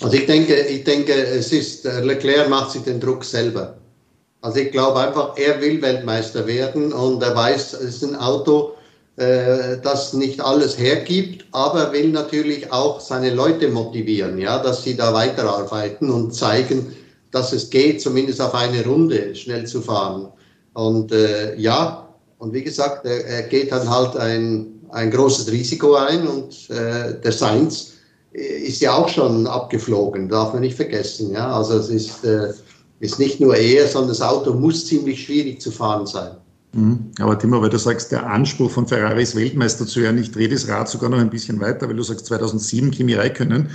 Also 0.00 0.16
ich 0.16 0.26
denke, 0.26 0.54
ich 0.54 0.84
denke, 0.84 1.12
es 1.12 1.52
ist, 1.52 1.86
äh, 1.86 2.00
Leclerc 2.00 2.48
macht 2.48 2.72
sich 2.72 2.82
den 2.82 3.00
Druck 3.00 3.24
selber. 3.24 3.76
Also 4.40 4.58
ich 4.58 4.72
glaube 4.72 5.00
einfach, 5.00 5.36
er 5.36 5.60
will 5.60 5.80
Weltmeister 5.80 6.46
werden 6.46 6.92
und 6.92 7.22
er 7.22 7.34
weiß, 7.34 7.74
es 7.74 7.96
ist 7.96 8.04
ein 8.04 8.16
Auto, 8.16 8.74
äh, 9.16 9.78
das 9.82 10.12
nicht 10.12 10.40
alles 10.40 10.76
hergibt, 10.76 11.46
aber 11.52 11.92
will 11.92 12.08
natürlich 12.08 12.70
auch 12.72 13.00
seine 13.00 13.32
Leute 13.32 13.68
motivieren, 13.68 14.38
ja, 14.38 14.58
dass 14.62 14.82
sie 14.82 14.96
da 14.96 15.14
weiterarbeiten 15.14 16.10
und 16.10 16.34
zeigen, 16.34 16.94
dass 17.30 17.52
es 17.52 17.70
geht, 17.70 18.02
zumindest 18.02 18.40
auf 18.40 18.54
eine 18.54 18.84
Runde 18.84 19.34
schnell 19.34 19.66
zu 19.66 19.80
fahren. 19.80 20.28
Und 20.74 21.12
äh, 21.12 21.56
ja, 21.56 22.08
und 22.38 22.52
wie 22.52 22.64
gesagt, 22.64 23.06
er, 23.06 23.24
er, 23.24 23.42
geht 23.44 23.72
dann 23.72 23.88
halt 23.88 24.16
ein, 24.16 24.80
ein 24.90 25.10
großes 25.10 25.50
Risiko 25.50 25.94
ein 25.94 26.26
und 26.26 26.68
äh, 26.70 27.18
der 27.20 27.32
Sainz 27.32 27.93
ist 28.34 28.80
ja 28.80 28.92
auch 28.92 29.08
schon 29.08 29.46
abgeflogen, 29.46 30.28
darf 30.28 30.52
man 30.52 30.62
nicht 30.62 30.76
vergessen. 30.76 31.32
Ja? 31.32 31.56
Also 31.56 31.74
es 31.78 31.88
ist, 31.88 32.24
äh, 32.24 32.52
ist 32.98 33.18
nicht 33.18 33.40
nur 33.40 33.56
er, 33.56 33.86
sondern 33.86 34.08
das 34.08 34.20
Auto 34.20 34.52
muss 34.52 34.86
ziemlich 34.86 35.24
schwierig 35.24 35.60
zu 35.60 35.70
fahren 35.70 36.06
sein. 36.06 36.32
Mhm. 36.72 37.12
Aber 37.20 37.38
Timo, 37.38 37.62
weil 37.62 37.70
du 37.70 37.78
sagst, 37.78 38.10
der 38.10 38.26
Anspruch 38.26 38.70
von 38.70 38.88
Ferrari 38.88 39.22
ist 39.22 39.36
Weltmeister 39.36 39.86
zu 39.86 40.02
werden, 40.02 40.20
ich 40.20 40.32
drehe 40.32 40.48
das 40.48 40.68
Rad 40.68 40.88
sogar 40.88 41.10
noch 41.10 41.18
ein 41.18 41.30
bisschen 41.30 41.60
weiter, 41.60 41.88
weil 41.88 41.96
du 41.96 42.02
sagst 42.02 42.26
2007 42.26 42.90
Kimi 42.90 43.14
Räikkönen. 43.14 43.70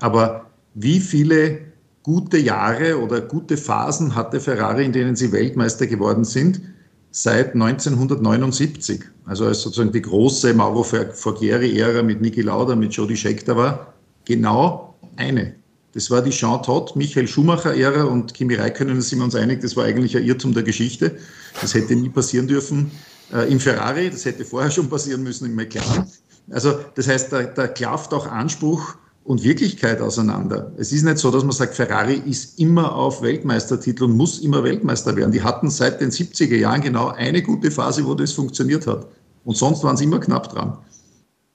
Aber 0.00 0.46
wie 0.74 1.00
viele 1.00 1.58
gute 2.02 2.38
Jahre 2.38 2.98
oder 2.98 3.20
gute 3.20 3.58
Phasen 3.58 4.14
hatte 4.14 4.40
Ferrari, 4.40 4.86
in 4.86 4.92
denen 4.92 5.16
sie 5.16 5.32
Weltmeister 5.32 5.86
geworden 5.86 6.24
sind? 6.24 6.62
Seit 7.10 7.54
1979, 7.54 9.02
also 9.26 9.46
als 9.46 9.60
sozusagen 9.60 9.92
die 9.92 10.02
große 10.02 10.54
Mauro 10.54 10.82
Forghieri-Ära 10.82 12.02
mit 12.02 12.22
Niki 12.22 12.42
Lauda, 12.42 12.76
mit 12.76 12.92
Jody 12.92 13.16
Scheckter 13.16 13.56
war, 13.56 13.94
genau 14.28 14.94
eine. 15.16 15.54
Das 15.94 16.10
war 16.10 16.22
die 16.22 16.30
Jean 16.30 16.62
Todt, 16.62 16.94
Michael 16.94 17.26
Schumacher-Ära 17.26 18.04
und 18.04 18.34
Kimi 18.34 18.54
Räikkönen, 18.54 19.00
sind 19.00 19.18
wir 19.18 19.24
uns 19.24 19.34
einig, 19.34 19.62
das 19.62 19.74
war 19.74 19.84
eigentlich 19.84 20.16
ein 20.16 20.22
Irrtum 20.22 20.54
der 20.54 20.62
Geschichte. 20.62 21.16
Das 21.60 21.74
hätte 21.74 21.96
nie 21.96 22.10
passieren 22.10 22.46
dürfen 22.46 22.90
äh, 23.32 23.50
im 23.50 23.58
Ferrari, 23.58 24.10
das 24.10 24.24
hätte 24.24 24.44
vorher 24.44 24.70
schon 24.70 24.88
passieren 24.88 25.22
müssen 25.22 25.46
im 25.46 25.56
McLaren. 25.56 26.06
Also 26.50 26.78
das 26.94 27.08
heißt, 27.08 27.32
da, 27.32 27.42
da 27.42 27.66
klafft 27.66 28.12
auch 28.12 28.26
Anspruch 28.26 28.96
und 29.24 29.42
Wirklichkeit 29.42 30.00
auseinander. 30.00 30.72
Es 30.76 30.92
ist 30.92 31.02
nicht 31.02 31.18
so, 31.18 31.30
dass 31.30 31.42
man 31.42 31.52
sagt, 31.52 31.74
Ferrari 31.74 32.22
ist 32.26 32.58
immer 32.60 32.94
auf 32.94 33.22
Weltmeistertitel 33.22 34.04
und 34.04 34.16
muss 34.16 34.38
immer 34.40 34.62
Weltmeister 34.62 35.16
werden. 35.16 35.32
Die 35.32 35.42
hatten 35.42 35.70
seit 35.70 36.00
den 36.00 36.10
70er 36.10 36.56
Jahren 36.56 36.82
genau 36.82 37.08
eine 37.08 37.42
gute 37.42 37.70
Phase, 37.70 38.06
wo 38.06 38.14
das 38.14 38.32
funktioniert 38.32 38.86
hat. 38.86 39.06
Und 39.44 39.56
sonst 39.56 39.82
waren 39.82 39.96
sie 39.96 40.04
immer 40.04 40.20
knapp 40.20 40.50
dran. 40.50 40.78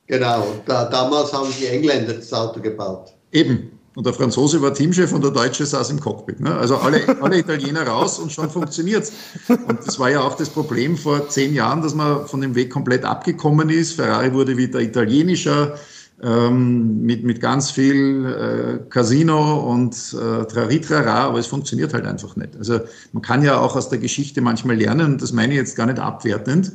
Genau, 0.08 0.46
da, 0.66 0.86
damals 0.86 1.32
haben 1.34 1.50
die 1.60 1.68
Engländer 1.68 2.14
das 2.14 2.32
Auto 2.34 2.60
gebaut. 2.60 3.14
Eben, 3.32 3.72
und 3.96 4.06
der 4.06 4.14
Franzose 4.14 4.62
war 4.62 4.74
Teamchef 4.74 5.14
und 5.14 5.24
der 5.24 5.32
Deutsche 5.32 5.66
saß 5.66 5.92
im 5.92 6.00
Cockpit. 6.00 6.40
Ne? 6.40 6.54
Also 6.56 6.78
alle, 6.78 7.00
alle 7.22 7.38
Italiener 7.38 7.88
raus 7.88 8.18
und 8.20 8.32
schon 8.32 8.50
funktioniert's. 8.50 9.12
Und 9.48 9.86
das 9.86 10.00
war 10.00 10.10
ja 10.10 10.22
auch 10.22 10.36
das 10.36 10.50
Problem 10.50 10.98
vor 10.98 11.30
zehn 11.30 11.54
Jahren, 11.54 11.82
dass 11.82 11.94
man 11.94 12.28
von 12.28 12.42
dem 12.42 12.56
Weg 12.56 12.72
komplett 12.72 13.06
abgekommen 13.06 13.70
ist. 13.70 13.94
Ferrari 13.94 14.34
wurde 14.34 14.58
wieder 14.58 14.82
italienischer, 14.82 15.76
ähm, 16.24 17.02
mit, 17.02 17.24
mit 17.24 17.40
ganz 17.40 17.70
viel 17.70 18.26
äh, 18.26 18.90
Casino 18.90 19.60
und 19.72 19.96
äh, 20.14 20.46
Traritrara, 20.46 21.26
aber 21.26 21.40
es 21.40 21.48
funktioniert 21.48 21.94
halt 21.94 22.06
einfach 22.06 22.36
nicht. 22.36 22.56
Also 22.58 22.80
man 23.12 23.22
kann 23.22 23.44
ja 23.44 23.60
auch 23.60 23.76
aus 23.76 23.90
der 23.90 24.00
Geschichte 24.00 24.42
manchmal 24.42 24.78
lernen, 24.78 25.14
und 25.14 25.22
das 25.22 25.34
meine 25.34 25.54
ich 25.54 25.60
jetzt 25.60 25.76
gar 25.76 25.86
nicht 25.86 26.00
abwertend. 26.00 26.72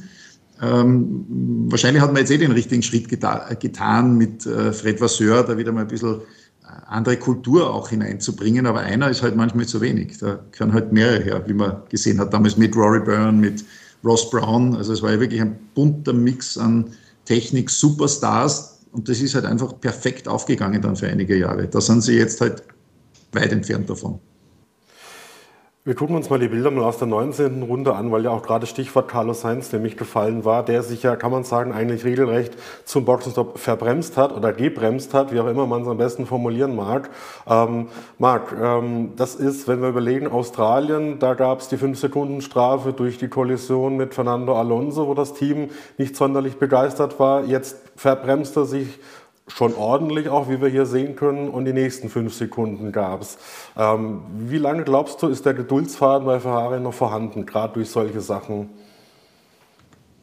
Ähm, 0.61 1.25
wahrscheinlich 1.69 2.03
hat 2.03 2.13
man 2.13 2.21
jetzt 2.21 2.31
eh 2.31 2.39
den 2.39 2.53
richtigen 2.53 2.83
Schritt 2.83 3.09
geta 3.09 3.55
getan 3.55 4.17
mit 4.17 4.45
äh, 4.47 4.73
Fred 4.73 5.01
Vasseur, 5.01 5.45
da 5.45 5.57
wieder 5.57 5.73
mal 5.73 5.83
ein 5.83 5.89
bisschen 5.89 6.21
andere 6.87 7.17
Kultur 7.17 7.73
auch 7.73 7.89
hineinzubringen, 7.89 8.67
aber 8.67 8.81
einer 8.81 9.09
ist 9.09 9.23
halt 9.23 9.37
manchmal 9.37 9.67
zu 9.67 9.81
wenig. 9.81 10.19
Da 10.19 10.39
können 10.53 10.73
halt 10.73 10.93
mehrere 10.93 11.23
her, 11.23 11.43
wie 11.47 11.55
man 11.55 11.83
gesehen 11.89 12.19
hat, 12.19 12.33
damals 12.33 12.57
mit 12.57 12.77
Rory 12.77 13.01
Byrne, 13.01 13.33
mit 13.33 13.65
Ross 14.05 14.29
Brown. 14.31 14.77
Also 14.77 14.93
es 14.93 15.03
war 15.03 15.13
ja 15.13 15.21
wirklich 15.21 15.41
ein 15.41 15.59
bunter 15.75 16.13
Mix 16.13 16.59
an 16.59 16.91
Technik, 17.25 17.71
Superstars 17.71 18.81
und 18.93 19.09
das 19.09 19.21
ist 19.21 19.35
halt 19.35 19.45
einfach 19.45 19.79
perfekt 19.81 20.29
aufgegangen 20.29 20.81
dann 20.81 20.97
für 20.97 21.09
einige 21.09 21.37
Jahre. 21.37 21.69
Da 21.69 21.81
sind 21.81 22.03
sie 22.03 22.17
jetzt 22.17 22.41
halt 22.41 22.63
weit 23.33 23.53
entfernt 23.53 23.89
davon. 23.89 24.19
Wir 25.89 25.95
gucken 25.95 26.17
uns 26.17 26.29
mal 26.29 26.39
die 26.39 26.49
Bilder 26.49 26.71
mal 26.71 26.85
aus 26.85 26.99
der 26.99 27.09
19. 27.09 27.63
Runde 27.63 27.95
an, 27.95 28.13
weil 28.13 28.23
ja 28.23 28.31
auch 28.31 28.43
gerade 28.43 28.67
Stichwort 28.67 29.09
Carlos 29.09 29.41
Sainz 29.41 29.73
nämlich 29.73 29.97
gefallen 29.97 30.45
war, 30.45 30.63
der 30.63 30.83
sich 30.83 31.03
ja, 31.03 31.17
kann 31.17 31.31
man 31.31 31.45
sagen, 31.45 31.73
eigentlich 31.73 32.05
regelrecht 32.05 32.53
zum 32.85 33.07
Boxenstopp 33.07 33.59
verbremst 33.59 34.19
hat 34.19 34.37
oder 34.37 34.53
gebremst 34.53 35.15
hat, 35.15 35.33
wie 35.33 35.41
auch 35.41 35.47
immer 35.47 35.67
man 35.67 35.81
es 35.81 35.89
am 35.89 35.97
besten 35.97 36.27
formulieren 36.27 36.77
mag. 36.77 37.09
Ähm, 37.49 37.89
Marc, 38.19 38.55
ähm, 38.63 39.15
das 39.17 39.35
ist, 39.35 39.67
wenn 39.67 39.81
wir 39.81 39.89
überlegen, 39.89 40.27
Australien, 40.27 41.21
da 41.21 41.33
gab 41.33 41.61
es 41.61 41.69
die 41.69 41.79
5-Sekunden-Strafe 41.79 42.93
durch 42.93 43.17
die 43.17 43.29
Kollision 43.29 43.97
mit 43.97 44.13
Fernando 44.13 44.57
Alonso, 44.57 45.09
wo 45.09 45.15
das 45.15 45.33
Team 45.33 45.71
nicht 45.97 46.17
sonderlich 46.17 46.59
begeistert 46.59 47.19
war. 47.19 47.47
Jetzt 47.47 47.79
verbremst 47.97 48.59
er 48.59 48.67
sich 48.67 49.01
schon 49.49 49.75
ordentlich, 49.75 50.29
auch 50.29 50.49
wie 50.49 50.61
wir 50.61 50.69
hier 50.69 50.87
sehen 50.87 51.17
können, 51.17 51.49
und 51.49 51.65
die 51.65 51.73
nächsten 51.73 52.09
fünf 52.09 52.35
Sekunden 52.35 52.93
gab 52.93 53.23
es. 53.23 53.39
Ähm, 53.77 54.23
wie 54.39 54.59
lange 54.59 54.85
glaubst 54.85 55.23
du, 55.23 55.29
ist 55.29 55.45
der 55.45 55.55
Geduldsfaden 55.55 56.27
bei 56.27 56.41
Ferrari 56.41 56.81
noch 56.81 56.95
vorhanden, 56.95 57.47
gerade 57.47 57.75
durch 57.75 57.91
solche 57.91 58.21
Sachen? 58.21 58.71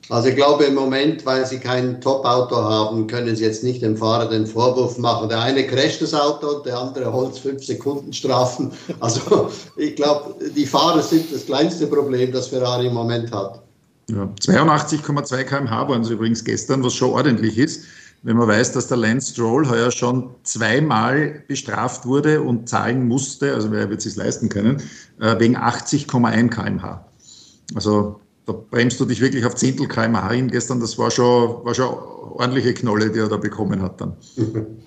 Also 0.10 0.30
ich 0.30 0.36
glaube 0.36 0.66
im 0.66 0.76
Moment, 0.76 1.26
weil 1.26 1.46
sie 1.48 1.58
kein 1.58 2.00
Top-Auto 2.00 2.56
haben, 2.56 3.08
können 3.08 3.36
sie 3.36 3.44
jetzt 3.44 3.64
nicht 3.64 3.82
dem 3.82 3.98
Fahrer 3.98 4.30
den 4.30 4.46
Vorwurf 4.46 5.00
machen. 5.00 5.30
Der 5.30 5.42
eine 5.42 5.66
crasht 5.66 6.02
das 6.02 6.14
Auto 6.14 6.58
und 6.58 6.66
der 6.66 6.78
andere 6.78 7.12
holt 7.12 7.36
fünf 7.36 7.66
Sekunden 7.66 8.14
Strafen. 8.14 8.72
Also 9.00 9.50
ich 9.78 9.96
glaube, 9.96 10.36
die 10.56 10.66
Fahrer 10.66 11.02
sind 11.02 11.34
das 11.34 11.46
kleinste 11.46 11.88
Problem, 11.88 12.32
das 12.32 12.48
Ferrari 12.48 12.88
im 12.88 12.94
Moment 12.94 13.32
hat. 13.32 13.62
Ja, 14.10 14.30
82,2 14.42 15.44
km/h 15.44 15.90
waren 15.90 16.02
es 16.02 16.10
übrigens 16.12 16.44
gestern, 16.44 16.84
was 16.84 16.94
schon 16.94 17.10
ordentlich 17.10 17.58
ist 17.58 17.86
wenn 18.24 18.38
man 18.38 18.48
weiß, 18.48 18.72
dass 18.72 18.88
der 18.88 18.98
Lance 18.98 19.34
Stroll 19.34 19.70
heuer 19.70 19.92
schon 19.92 20.32
zweimal 20.44 21.44
bestraft 21.48 22.06
wurde 22.06 22.42
und 22.42 22.68
zahlen 22.68 23.08
musste, 23.08 23.54
also 23.54 23.72
wer 23.72 23.90
wird 23.90 24.00
es 24.00 24.06
sich 24.06 24.16
leisten 24.16 24.50
können, 24.50 24.82
äh, 25.20 25.40
wegen 25.40 25.56
80,1 25.58 26.50
kmh. 26.50 27.06
Also 27.76 28.20
da 28.46 28.54
bremst 28.54 29.00
du 29.00 29.06
dich 29.06 29.22
wirklich 29.22 29.46
auf 29.46 29.56
Zehntel 29.56 29.88
kmh 29.88 30.32
hin 30.32 30.50
gestern. 30.50 30.80
Das 30.80 30.98
war 30.98 31.12
schon, 31.12 31.66
war 31.66 31.74
schon 31.74 31.94
ordentliche 31.94 32.74
Knolle, 32.74 33.10
die 33.10 33.20
er 33.20 33.28
da 33.28 33.38
bekommen 33.38 33.82
hat 33.82 34.02
dann. 34.02 34.14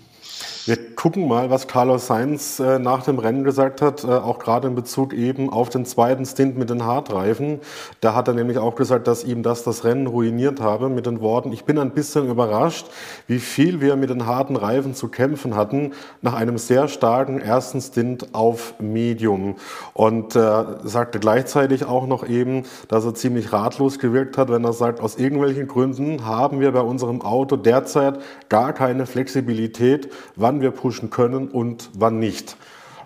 Wir 0.69 0.95
gucken 0.97 1.27
mal, 1.27 1.49
was 1.49 1.67
Carlos 1.67 2.09
Sainz 2.09 2.61
äh, 2.61 2.79
nach 2.79 3.03
dem 3.03 3.19
Rennen 3.19 3.43
gesagt 3.43 3.81
hat, 3.81 4.05
äh, 4.05 4.09
auch 4.09 4.39
gerade 4.39 4.69
in 4.69 4.75
Bezug 4.75 5.15
eben 5.15 5.49
auf 5.49 5.71
den 5.71 5.87
zweiten 5.87 6.27
Stint 6.27 6.59
mit 6.59 6.69
den 6.69 6.85
Hartreifen. 6.85 7.61
Da 8.03 8.15
hat 8.15 8.29
er 8.29 8.35
nämlich 8.35 8.59
auch 8.59 8.75
gesagt, 8.75 9.07
dass 9.07 9.25
ihm 9.25 9.43
das 9.43 9.63
das 9.63 9.85
Rennen 9.85 10.07
ruiniert 10.07 10.61
habe 10.61 10.91
mit 10.91 11.07
den 11.07 11.23
Worten, 11.23 11.53
ich 11.53 11.65
bin 11.65 11.79
ein 11.79 11.93
bisschen 11.93 12.29
überrascht, 12.29 12.89
wie 13.29 13.39
viel 13.39 13.81
wir 13.81 13.97
mit 13.97 14.11
den 14.11 14.27
harten 14.27 14.57
Reifen 14.57 14.95
zu 14.95 15.09
kämpfen 15.09 15.57
hatten 15.57 15.93
nach 16.21 16.35
einem 16.35 16.59
sehr 16.59 16.87
starken 16.89 17.41
ersten 17.41 17.81
Stint 17.81 18.35
auf 18.35 18.75
Medium. 18.79 19.55
Und 19.95 20.37
äh, 20.37 20.65
sagte 20.85 21.19
gleichzeitig 21.19 21.87
auch 21.87 22.07
noch 22.07 22.29
eben, 22.29 22.65
dass 22.89 23.07
er 23.07 23.15
ziemlich 23.15 23.55
ratlos 23.55 23.99
gewirkt 23.99 24.37
hat, 24.37 24.51
wenn 24.51 24.65
er 24.65 24.75
sagt, 24.75 25.01
aus 25.01 25.17
irgendwelchen 25.17 25.67
Gründen 25.67 26.27
haben 26.27 26.61
wir 26.61 26.73
bei 26.73 26.83
unserem 26.83 27.23
Auto 27.23 27.57
derzeit 27.57 28.19
gar 28.51 28.75
keine 28.75 29.07
Flexibilität, 29.07 30.11
wann 30.37 30.58
wir 30.61 30.71
pushen 30.71 31.11
können 31.11 31.49
und 31.49 31.91
wann 31.95 32.19
nicht. 32.19 32.57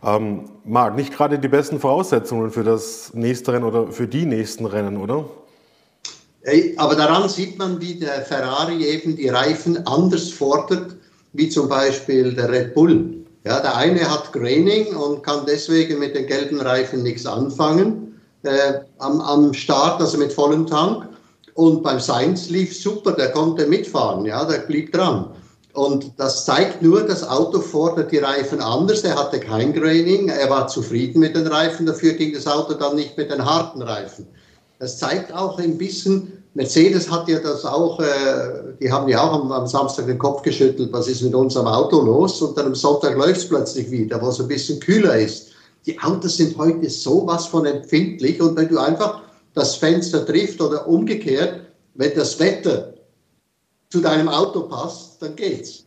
Ähm, 0.04 0.50
Marc, 0.64 0.96
nicht 0.96 1.12
gerade 1.12 1.38
die 1.38 1.48
besten 1.48 1.78
Voraussetzungen 1.78 2.50
für 2.50 2.64
das 2.64 3.12
nächste 3.14 3.52
Rennen 3.52 3.64
oder 3.64 3.88
für 3.88 4.08
die 4.08 4.26
nächsten 4.26 4.66
Rennen, 4.66 4.96
oder? 4.96 5.24
Aber 6.76 6.96
daran 6.96 7.28
sieht 7.28 7.56
man, 7.58 7.80
wie 7.80 7.94
der 7.94 8.22
Ferrari 8.22 8.84
eben 8.84 9.14
die 9.14 9.28
Reifen 9.28 9.86
anders 9.86 10.30
fordert, 10.30 10.96
wie 11.32 11.48
zum 11.48 11.68
Beispiel 11.68 12.34
der 12.34 12.50
Red 12.50 12.74
Bull. 12.74 13.24
Ja, 13.44 13.60
der 13.60 13.76
eine 13.76 14.08
hat 14.08 14.32
Graining 14.32 14.94
und 14.94 15.22
kann 15.22 15.46
deswegen 15.46 15.98
mit 15.98 16.16
den 16.16 16.26
gelben 16.26 16.60
Reifen 16.60 17.02
nichts 17.02 17.26
anfangen 17.26 18.20
äh, 18.42 18.80
am, 18.98 19.20
am 19.20 19.54
Start, 19.54 20.00
also 20.00 20.18
mit 20.18 20.32
vollem 20.32 20.66
Tank. 20.66 21.08
Und 21.54 21.82
beim 21.82 22.00
Sainz 22.00 22.48
lief 22.48 22.76
super, 22.76 23.12
der 23.12 23.30
konnte 23.32 23.66
mitfahren, 23.66 24.24
ja, 24.24 24.44
der 24.44 24.58
blieb 24.58 24.92
dran. 24.92 25.30
Und 25.74 26.12
das 26.18 26.44
zeigt 26.44 26.82
nur, 26.82 27.02
das 27.02 27.26
Auto 27.26 27.60
fordert 27.60 28.12
die 28.12 28.18
Reifen 28.18 28.60
anders. 28.60 29.04
Er 29.04 29.16
hatte 29.16 29.40
kein 29.40 29.72
Graining, 29.72 30.28
er 30.28 30.50
war 30.50 30.68
zufrieden 30.68 31.20
mit 31.20 31.34
den 31.34 31.46
Reifen, 31.46 31.86
dafür 31.86 32.12
ging 32.12 32.34
das 32.34 32.46
Auto 32.46 32.74
dann 32.74 32.96
nicht 32.96 33.16
mit 33.16 33.30
den 33.30 33.42
harten 33.42 33.80
Reifen. 33.80 34.26
Das 34.78 34.98
zeigt 34.98 35.32
auch 35.32 35.58
ein 35.58 35.78
bisschen, 35.78 36.44
Mercedes 36.54 37.10
hat 37.10 37.26
ja 37.28 37.38
das 37.38 37.64
auch, 37.64 37.98
äh, 38.00 38.74
die 38.80 38.92
haben 38.92 39.08
ja 39.08 39.22
auch 39.22 39.32
am, 39.32 39.50
am, 39.50 39.66
Samstag 39.66 40.06
den 40.06 40.18
Kopf 40.18 40.42
geschüttelt, 40.42 40.92
was 40.92 41.08
ist 41.08 41.22
mit 41.22 41.34
unserem 41.34 41.66
Auto 41.66 42.02
los? 42.02 42.42
Und 42.42 42.58
dann 42.58 42.66
am 42.66 42.74
Sonntag 42.74 43.16
läuft 43.16 43.38
es 43.38 43.48
plötzlich 43.48 43.90
wieder, 43.90 44.20
wo 44.20 44.28
es 44.28 44.40
ein 44.40 44.48
bisschen 44.48 44.78
kühler 44.78 45.18
ist. 45.18 45.52
Die 45.86 45.98
Autos 46.00 46.36
sind 46.36 46.58
heute 46.58 46.90
sowas 46.90 47.46
von 47.46 47.64
empfindlich 47.64 48.40
und 48.42 48.56
wenn 48.56 48.68
du 48.68 48.78
einfach 48.78 49.22
das 49.54 49.76
Fenster 49.76 50.26
trifft 50.26 50.60
oder 50.60 50.86
umgekehrt, 50.86 51.60
wenn 51.94 52.14
das 52.14 52.38
Wetter 52.38 52.91
zu 53.92 54.00
deinem 54.00 54.30
Auto 54.30 54.62
passt, 54.62 55.20
dann 55.20 55.36
geht's. 55.36 55.84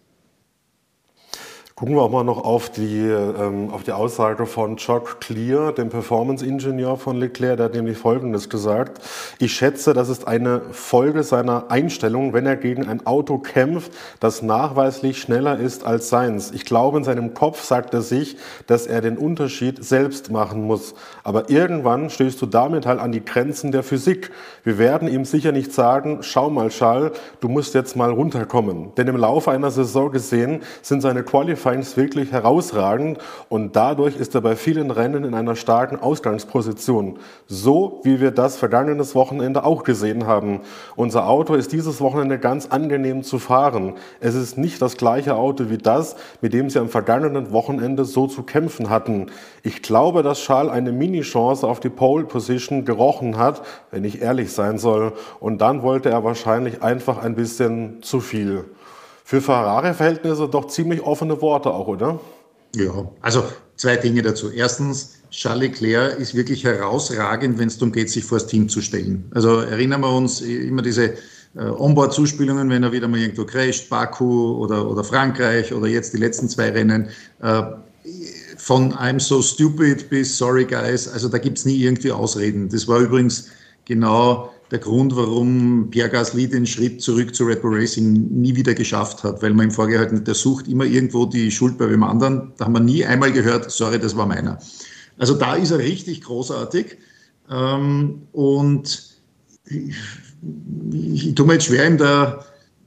Gucken 1.77 1.95
wir 1.95 2.03
auch 2.03 2.09
mal 2.09 2.23
noch 2.23 2.45
auf 2.45 2.69
die, 2.69 3.01
ähm, 3.01 3.69
auf 3.69 3.83
die 3.83 3.91
Aussage 3.91 4.45
von 4.45 4.77
Chuck 4.77 5.19
Clear, 5.19 5.73
dem 5.73 5.89
Performance-Ingenieur 5.89 6.95
von 6.95 7.17
Leclerc. 7.17 7.57
Der 7.57 7.65
hat 7.65 7.73
nämlich 7.73 7.97
Folgendes 7.97 8.49
gesagt. 8.49 9.01
Ich 9.39 9.51
schätze, 9.55 9.93
das 9.93 10.07
ist 10.07 10.25
eine 10.25 10.61
Folge 10.71 11.23
seiner 11.23 11.69
Einstellung, 11.69 12.31
wenn 12.31 12.45
er 12.45 12.55
gegen 12.55 12.87
ein 12.87 13.05
Auto 13.05 13.39
kämpft, 13.39 13.91
das 14.21 14.41
nachweislich 14.41 15.19
schneller 15.19 15.59
ist 15.59 15.85
als 15.85 16.07
seins. 16.07 16.51
Ich 16.51 16.63
glaube, 16.63 16.97
in 16.97 17.03
seinem 17.03 17.33
Kopf 17.33 17.61
sagt 17.61 17.93
er 17.93 18.01
sich, 18.01 18.37
dass 18.67 18.87
er 18.87 19.01
den 19.01 19.17
Unterschied 19.17 19.83
selbst 19.83 20.31
machen 20.31 20.63
muss. 20.63 20.95
Aber 21.25 21.49
irgendwann 21.49 22.09
stößt 22.09 22.41
du 22.41 22.45
damit 22.45 22.85
halt 22.85 23.01
an 23.01 23.11
die 23.11 23.25
Grenzen 23.25 23.73
der 23.73 23.83
Physik. 23.83 24.31
Wir 24.63 24.77
werden 24.77 25.09
ihm 25.09 25.25
sicher 25.25 25.51
nicht 25.51 25.73
sagen, 25.73 26.19
schau 26.21 26.49
mal, 26.49 26.71
Schall, 26.71 27.11
du 27.41 27.49
musst 27.49 27.73
jetzt 27.73 27.97
mal 27.97 28.11
runterkommen. 28.11 28.95
Denn 28.95 29.09
im 29.09 29.17
Laufe 29.17 29.51
einer 29.51 29.71
Saison 29.71 30.09
gesehen 30.09 30.61
sind 30.81 31.01
seine 31.01 31.23
Qualifying 31.23 31.64
Sainz 31.65 31.97
wirklich 31.97 32.31
herausragend 32.31 33.17
und 33.49 33.75
dadurch 33.75 34.15
ist 34.17 34.35
er 34.35 34.41
bei 34.41 34.55
vielen 34.55 34.91
Rennen 34.91 35.23
in 35.23 35.33
einer 35.33 35.55
starken 35.55 35.99
Ausgangsposition. 35.99 37.19
So 37.47 38.01
wie 38.03 38.21
wir 38.21 38.31
das 38.31 38.55
vergangenes 38.55 39.15
Wochenende 39.15 39.63
auch 39.63 39.83
gesehen 39.83 40.27
haben. 40.27 40.61
Unser 40.95 41.27
Auto 41.27 41.55
ist 41.55 41.71
dieses 41.71 41.99
Wochenende 42.01 42.39
ganz 42.39 42.67
angenehm 42.67 43.23
zu 43.23 43.39
fahren. 43.39 43.95
Es 44.19 44.35
ist 44.35 44.57
nicht 44.57 44.81
das 44.81 44.95
gleiche 44.95 45.35
Auto 45.35 45.69
wie 45.69 45.77
das, 45.77 46.15
mit 46.39 46.53
dem 46.53 46.69
sie 46.69 46.79
am 46.79 46.87
vergangenen 46.87 47.51
Wochenende 47.51 48.05
so 48.05 48.27
zu 48.27 48.43
kämpfen 48.43 48.89
hatten. 48.89 49.27
Ich 49.63 49.81
glaube, 49.81 50.23
dass 50.23 50.39
Charles 50.39 50.71
eine 50.71 50.91
Mini-Chance 50.91 51.67
auf 51.67 51.79
die 51.79 51.89
Pole 51.89 52.25
Position 52.25 52.85
gerochen 52.85 53.37
hat, 53.37 53.63
wenn 53.91 54.05
ich 54.05 54.21
ehrlich 54.21 54.53
sein 54.53 54.77
soll. 54.77 55.13
Und 55.39 55.59
dann 55.59 55.81
wollte 55.81 56.09
er 56.09 56.23
wahrscheinlich 56.23 56.83
einfach 56.83 57.17
ein 57.17 57.35
bisschen 57.35 58.01
zu 58.01 58.19
viel. 58.19 58.65
Für 59.27 59.41
Ferrari-Verhältnisse 59.41 60.47
doch 60.47 60.67
ziemlich 60.67 61.01
offene 61.01 61.41
Worte 61.41 61.71
auch, 61.71 61.87
oder? 61.87 62.19
Ja, 62.75 63.09
also 63.21 63.43
zwei 63.75 63.95
Dinge 63.95 64.21
dazu. 64.21 64.51
Erstens, 64.51 65.15
Charles 65.31 65.61
Leclerc 65.79 66.19
ist 66.19 66.35
wirklich 66.35 66.63
herausragend, 66.63 67.57
wenn 67.57 67.67
es 67.67 67.79
darum 67.79 67.91
geht, 67.91 68.11
sich 68.11 68.23
vor 68.23 68.37
das 68.37 68.45
Team 68.45 68.69
zu 68.69 68.81
stellen. 68.81 69.31
Also 69.33 69.61
erinnern 69.61 70.01
wir 70.01 70.15
uns 70.15 70.41
immer 70.41 70.83
diese 70.83 71.15
äh, 71.55 71.59
Onboard-Zuspielungen, 71.59 72.69
wenn 72.69 72.83
er 72.83 72.91
wieder 72.91 73.07
mal 73.07 73.19
irgendwo 73.19 73.45
crasht, 73.45 73.89
Baku 73.89 74.63
oder, 74.63 74.87
oder 74.87 75.03
Frankreich 75.03 75.73
oder 75.73 75.87
jetzt 75.87 76.13
die 76.13 76.17
letzten 76.17 76.47
zwei 76.47 76.69
Rennen. 76.69 77.09
Äh, 77.41 77.63
von 78.57 78.93
I'm 78.93 79.19
so 79.19 79.41
stupid 79.41 80.07
bis 80.11 80.37
sorry 80.37 80.65
guys, 80.65 81.07
also 81.07 81.29
da 81.29 81.39
gibt 81.39 81.57
es 81.57 81.65
nie 81.65 81.77
irgendwie 81.77 82.11
Ausreden. 82.11 82.69
Das 82.69 82.87
war 82.87 82.99
übrigens 82.99 83.49
genau 83.85 84.51
der 84.75 84.81
Grund, 84.81 85.15
warum 85.15 85.89
Pierre 85.89 86.09
Gasly 86.09 86.49
den 86.49 86.65
Schritt 86.65 87.01
zurück 87.01 87.33
zu 87.33 87.45
Red 87.45 87.61
Bull 87.61 87.79
Racing 87.79 88.11
nie 88.11 88.57
wieder 88.57 88.73
geschafft 88.73 89.23
hat, 89.23 89.41
weil 89.41 89.53
man 89.53 89.67
ihm 89.67 89.71
vorgehalten 89.71 90.17
hat, 90.17 90.27
der 90.27 90.33
sucht 90.33 90.67
immer 90.67 90.83
irgendwo 90.83 91.25
die 91.25 91.49
Schuld 91.49 91.77
bei 91.77 91.89
wem 91.89 92.03
anderen. 92.03 92.51
Da 92.57 92.65
haben 92.65 92.73
wir 92.73 92.81
nie 92.81 93.05
einmal 93.05 93.31
gehört, 93.31 93.71
sorry, 93.71 93.99
das 93.99 94.17
war 94.17 94.25
meiner. 94.25 94.59
Also 95.17 95.33
da 95.33 95.55
ist 95.55 95.71
er 95.71 95.77
richtig 95.77 96.23
großartig. 96.23 96.97
Ähm, 97.49 98.23
und 98.33 99.15
ich, 99.63 99.95
ich 100.91 101.35
tue 101.35 101.45
mir 101.45 101.53
jetzt 101.53 101.67
schwer, 101.67 101.87
ihm 101.87 101.97
da 101.97 102.43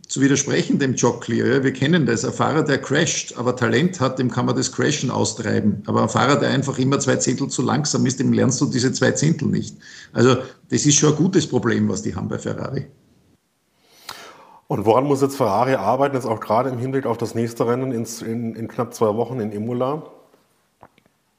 zu 0.09 0.23
widersprechen, 0.23 0.79
dem 0.79 0.95
Jockey. 0.95 1.45
Wir 1.63 1.73
kennen 1.73 2.07
das. 2.07 2.25
Ein 2.25 2.33
Fahrer, 2.33 2.63
der 2.63 2.79
crasht, 2.79 3.37
aber 3.37 3.55
Talent 3.55 4.01
hat, 4.01 4.19
dem 4.19 4.31
kann 4.31 4.47
man 4.47 4.57
das 4.57 4.73
Crashen 4.73 5.11
austreiben. 5.11 5.83
Aber 5.87 6.03
ein 6.03 6.09
Fahrer, 6.09 6.37
der 6.37 6.49
einfach 6.49 6.79
immer 6.79 6.99
zwei 6.99 7.17
Zehntel 7.17 7.49
zu 7.49 7.63
langsam 7.63 8.07
ist, 8.07 8.19
dem 8.19 8.33
lernst 8.33 8.61
du 8.61 8.67
diese 8.67 8.91
zwei 8.93 9.13
Zehntel 9.13 9.49
nicht. 9.49 9.77
Also 10.15 10.37
das 10.71 10.87
ist 10.87 10.97
schon 10.97 11.11
ein 11.11 11.17
gutes 11.17 11.47
Problem, 11.47 11.89
was 11.89 12.03
die 12.03 12.15
haben 12.15 12.29
bei 12.29 12.39
Ferrari. 12.39 12.87
Und 14.67 14.85
woran 14.85 15.05
muss 15.05 15.23
jetzt 15.23 15.37
Ferrari 15.37 15.75
arbeiten, 15.75 16.15
jetzt 16.15 16.27
auch 16.27 16.41
gerade 16.41 16.71
im 16.71 16.79
Hinblick 16.79 17.07
auf 17.07 17.19
das 17.19 17.35
nächste 17.35 17.67
Rennen 17.67 17.93
in, 17.93 18.07
in, 18.27 18.55
in 18.55 18.69
knapp 18.69 18.95
zwei 18.95 19.15
Wochen 19.15 19.41
in 19.41 19.53
Imola? 19.53 20.03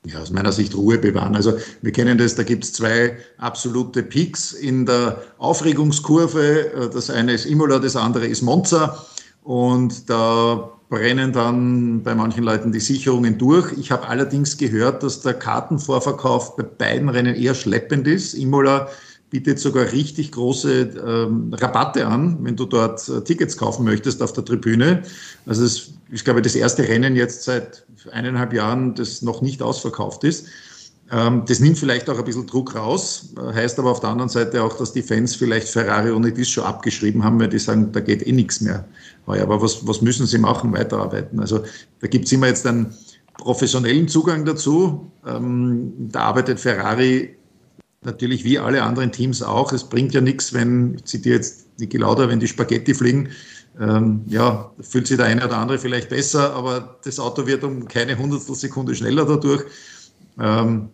Ja, 0.06 0.20
aus 0.20 0.32
meiner 0.32 0.52
Sicht 0.52 0.76
Ruhe 0.76 0.98
bewahren. 0.98 1.36
Also 1.36 1.54
wir 1.82 1.92
kennen 1.92 2.18
das, 2.18 2.36
da 2.36 2.44
gibt 2.44 2.64
es 2.64 2.74
zwei 2.74 3.18
absolute 3.38 4.04
Peaks 4.04 4.54
in 4.54 4.86
der 4.86 5.22
Aufregungskurve. 5.38 6.90
Das 6.94 7.10
eine 7.10 7.34
ist 7.34 7.46
Imola, 7.46 7.80
das 7.80 7.96
andere 7.96 8.26
ist 8.26 8.42
Monza. 8.42 9.06
Und 9.44 10.10
da 10.10 10.72
brennen 10.90 11.34
dann 11.34 12.02
bei 12.02 12.16
manchen 12.16 12.44
Leuten 12.44 12.72
die 12.72 12.80
Sicherungen 12.80 13.38
durch. 13.38 13.72
Ich 13.78 13.92
habe 13.92 14.08
allerdings 14.08 14.58
gehört, 14.58 15.04
dass 15.04 15.22
der 15.22 15.36
Kartenvorverkauf 15.36 16.56
bei 16.56 16.64
beiden 16.64 17.10
Rennen 17.10 17.36
eher 17.36 17.54
schleppend 17.54 18.08
ist. 18.08 18.34
Imola 18.34 18.88
bietet 19.30 19.60
sogar 19.60 19.92
richtig 19.92 20.32
große 20.32 20.82
ähm, 21.06 21.54
Rabatte 21.54 22.08
an, 22.08 22.38
wenn 22.42 22.56
du 22.56 22.66
dort 22.66 23.08
äh, 23.10 23.22
Tickets 23.22 23.58
kaufen 23.58 23.86
möchtest 23.86 24.22
auf 24.22 24.34
der 24.34 24.44
Tribüne. 24.44 25.04
Also 25.46 25.64
es 25.64 25.92
ist, 26.12 26.26
glaube 26.26 26.40
ich, 26.40 26.44
das 26.44 26.56
erste 26.56 26.88
Rennen 26.88 27.16
jetzt 27.16 27.44
seit 27.44 27.86
eineinhalb 28.12 28.54
Jahren, 28.54 28.96
das 28.96 29.22
noch 29.22 29.42
nicht 29.42 29.62
ausverkauft 29.62 30.24
ist. 30.24 30.48
Ähm, 31.12 31.44
das 31.48 31.60
nimmt 31.60 31.78
vielleicht 31.78 32.10
auch 32.10 32.18
ein 32.18 32.24
bisschen 32.24 32.48
Druck 32.48 32.76
raus, 32.76 33.34
äh, 33.38 33.54
heißt 33.54 33.80
aber 33.80 33.92
auf 33.92 34.00
der 34.00 34.10
anderen 34.10 34.30
Seite 34.30 34.64
auch, 34.64 34.78
dass 34.78 34.94
die 34.94 35.02
Fans 35.02 35.36
vielleicht 35.36 35.68
Ferrari 35.68 36.12
ohne 36.12 36.32
dies 36.32 36.50
schon 36.50 36.64
abgeschrieben 36.64 37.24
haben, 37.24 37.40
weil 37.40 37.50
die 37.50 37.60
sagen, 37.60 37.92
da 37.92 38.00
geht 38.00 38.26
eh 38.26 38.32
nichts 38.32 38.62
mehr. 38.62 38.86
Aber 39.26 39.62
was, 39.62 39.86
was 39.88 40.02
müssen 40.02 40.26
sie 40.26 40.40
machen? 40.40 40.74
Weiterarbeiten. 40.74 41.40
Also 41.40 41.64
da 42.00 42.08
gibt 42.08 42.26
es 42.26 42.32
immer 42.32 42.48
jetzt 42.48 42.66
einen 42.66 42.96
professionellen 43.38 44.08
Zugang 44.08 44.44
dazu. 44.44 45.12
Ähm, 45.26 45.94
da 45.98 46.22
arbeitet 46.22 46.60
Ferrari 46.60 47.36
natürlich 48.02 48.44
wie 48.44 48.60
alle 48.60 48.84
anderen 48.84 49.12
Teams 49.12 49.42
auch. 49.42 49.74
Es 49.74 49.84
bringt 49.84 50.14
ja 50.14 50.22
nichts, 50.22 50.54
wenn, 50.54 50.96
ich 50.96 51.06
zitiere 51.06 51.36
jetzt 51.36 51.68
Niki 51.80 51.98
Lauda, 51.98 52.30
wenn 52.30 52.40
die 52.40 52.48
Spaghetti 52.48 52.94
fliegen, 52.94 53.30
ähm, 53.80 54.22
ja, 54.28 54.72
fühlt 54.82 55.08
sich 55.08 55.18
der 55.18 55.28
eine 55.28 55.46
oder 55.46 55.58
andere 55.58 55.80
vielleicht 55.80 56.10
besser, 56.10 56.54
aber 56.54 57.00
das 57.04 57.20
Auto 57.20 57.48
wird 57.48 57.64
um 57.64 57.88
keine 57.88 58.18
Hundertstel 58.18 58.56
Sekunde 58.56 58.96
schneller 58.96 59.26
dadurch. 59.26 59.64
Ähm, 60.40 60.90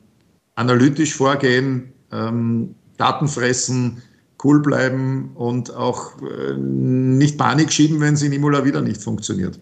analytisch 0.56 1.14
vorgehen, 1.14 1.94
ähm, 2.12 2.76
Daten 2.98 3.28
fressen, 3.28 4.02
cool 4.44 4.62
bleiben 4.62 5.32
und 5.36 5.74
auch 5.76 6.14
äh, 6.22 6.54
nicht 6.58 7.38
Panik 7.38 7.72
schieben, 7.72 8.00
wenn 8.02 8.14
es 8.14 8.22
in 8.22 8.32
Imola 8.32 8.64
wieder 8.64 8.82
nicht 8.82 9.02
funktioniert. 9.02 9.60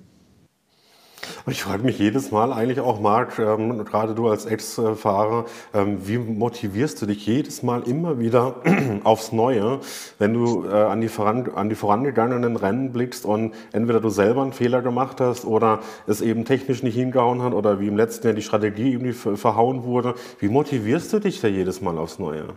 Ich 1.46 1.62
frage 1.62 1.84
mich 1.84 2.00
jedes 2.00 2.32
Mal 2.32 2.54
eigentlich 2.54 2.80
auch, 2.80 3.02
Marc, 3.02 3.38
ähm, 3.38 3.84
gerade 3.84 4.16
du 4.16 4.30
als 4.30 4.46
Ex-Fahrer, 4.46 5.44
ähm, 5.74 5.98
wie 6.08 6.18
motivierst 6.18 7.02
du 7.02 7.06
dich 7.06 7.26
jedes 7.26 7.64
Mal 7.64 7.84
immer 7.84 8.18
wieder 8.18 8.62
aufs 9.04 9.34
Neue, 9.34 9.82
wenn 10.20 10.34
du 10.34 10.66
äh, 10.66 10.70
an, 10.70 11.02
die 11.02 11.10
voran, 11.10 11.52
an 11.54 11.68
die 11.68 11.76
vorangegangenen 11.76 12.56
Rennen 12.56 12.94
blickst 12.94 13.26
und 13.26 13.54
entweder 13.74 14.00
du 14.00 14.08
selber 14.08 14.42
einen 14.42 14.54
Fehler 14.54 14.82
gemacht 14.82 15.20
hast 15.20 15.44
oder 15.44 15.82
es 16.08 16.22
eben 16.22 16.46
technisch 16.46 16.82
nicht 16.82 16.96
hingehauen 16.96 17.42
hat 17.42 17.52
oder 17.52 17.82
wie 17.82 17.88
im 17.88 17.98
letzten 17.98 18.28
Jahr 18.28 18.36
die 18.36 18.42
Strategie 18.42 18.94
irgendwie 18.94 19.12
verhauen 19.12 19.84
wurde. 19.84 20.16
Wie 20.40 20.48
motivierst 20.48 21.12
du 21.12 21.20
dich 21.20 21.42
da 21.42 21.50
jedes 21.50 21.82
Mal 21.82 21.98
aufs 21.98 22.20
Neue? 22.20 22.54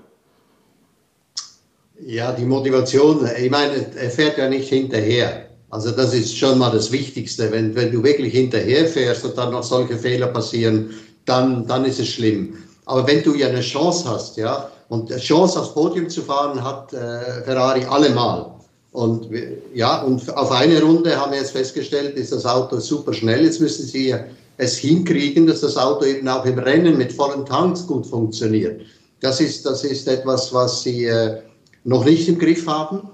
Ja, 1.98 2.30
die 2.30 2.44
Motivation, 2.44 3.28
ich 3.36 3.50
meine, 3.50 3.74
er 3.96 4.10
fährt 4.10 4.38
ja 4.38 4.48
nicht 4.48 4.68
hinterher. 4.68 5.55
Also 5.76 5.90
das 5.90 6.14
ist 6.14 6.34
schon 6.34 6.56
mal 6.56 6.70
das 6.70 6.90
Wichtigste. 6.90 7.52
Wenn, 7.52 7.74
wenn 7.74 7.92
du 7.92 8.02
wirklich 8.02 8.32
hinterherfährst 8.32 9.26
und 9.26 9.36
dann 9.36 9.50
noch 9.50 9.62
solche 9.62 9.98
Fehler 9.98 10.28
passieren, 10.28 10.88
dann, 11.26 11.66
dann 11.66 11.84
ist 11.84 12.00
es 12.00 12.08
schlimm. 12.08 12.54
Aber 12.86 13.06
wenn 13.06 13.22
du 13.22 13.34
ja 13.34 13.48
eine 13.48 13.60
Chance 13.60 14.08
hast, 14.08 14.38
ja, 14.38 14.70
und 14.88 15.12
eine 15.12 15.20
Chance 15.20 15.60
aufs 15.60 15.74
Podium 15.74 16.08
zu 16.08 16.22
fahren 16.22 16.64
hat 16.64 16.94
äh, 16.94 17.42
Ferrari 17.44 17.84
allemal. 17.84 18.52
Und 18.92 19.28
ja, 19.74 20.00
und 20.00 20.34
auf 20.34 20.50
eine 20.50 20.80
Runde 20.80 21.14
haben 21.14 21.32
wir 21.32 21.40
jetzt 21.40 21.50
festgestellt, 21.50 22.16
ist 22.16 22.32
das 22.32 22.46
Auto 22.46 22.80
super 22.80 23.12
schnell. 23.12 23.44
Jetzt 23.44 23.60
müssen 23.60 23.84
sie 23.84 24.14
es 24.56 24.78
hinkriegen, 24.78 25.46
dass 25.46 25.60
das 25.60 25.76
Auto 25.76 26.06
eben 26.06 26.26
auch 26.26 26.46
im 26.46 26.58
Rennen 26.58 26.96
mit 26.96 27.12
vollen 27.12 27.44
Tanks 27.44 27.86
gut 27.86 28.06
funktioniert. 28.06 28.80
Das 29.20 29.42
ist, 29.42 29.66
das 29.66 29.84
ist 29.84 30.08
etwas, 30.08 30.54
was 30.54 30.84
sie 30.84 31.04
äh, 31.04 31.42
noch 31.84 32.06
nicht 32.06 32.26
im 32.30 32.38
Griff 32.38 32.66
haben. 32.66 33.10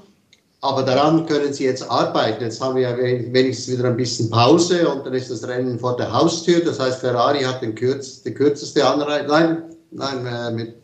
Aber 0.65 0.85
daran 0.85 1.27
können 1.27 1.53
Sie 1.53 1.65
jetzt 1.65 1.83
arbeiten. 1.91 2.45
Jetzt 2.45 2.61
haben 2.61 2.77
wir 2.77 2.83
ja 2.83 2.97
wenigstens 2.97 3.77
wieder 3.77 3.89
ein 3.89 3.97
bisschen 3.97 4.31
Pause 4.31 4.89
und 4.89 5.05
dann 5.05 5.13
ist 5.13 5.29
das 5.29 5.47
Rennen 5.47 5.77
vor 5.77 5.97
der 5.97 6.13
Haustür. 6.13 6.61
Das 6.61 6.79
heißt, 6.79 7.01
Ferrari 7.01 7.43
hat 7.43 7.63
den 7.63 7.75
kürz, 7.75 8.23
die 8.23 8.33
kürzeste 8.33 8.87
Anreise. 8.87 9.27
Nein, 9.27 9.63
nein, 9.91 10.25
äh, 10.25 10.51
mit 10.53 10.75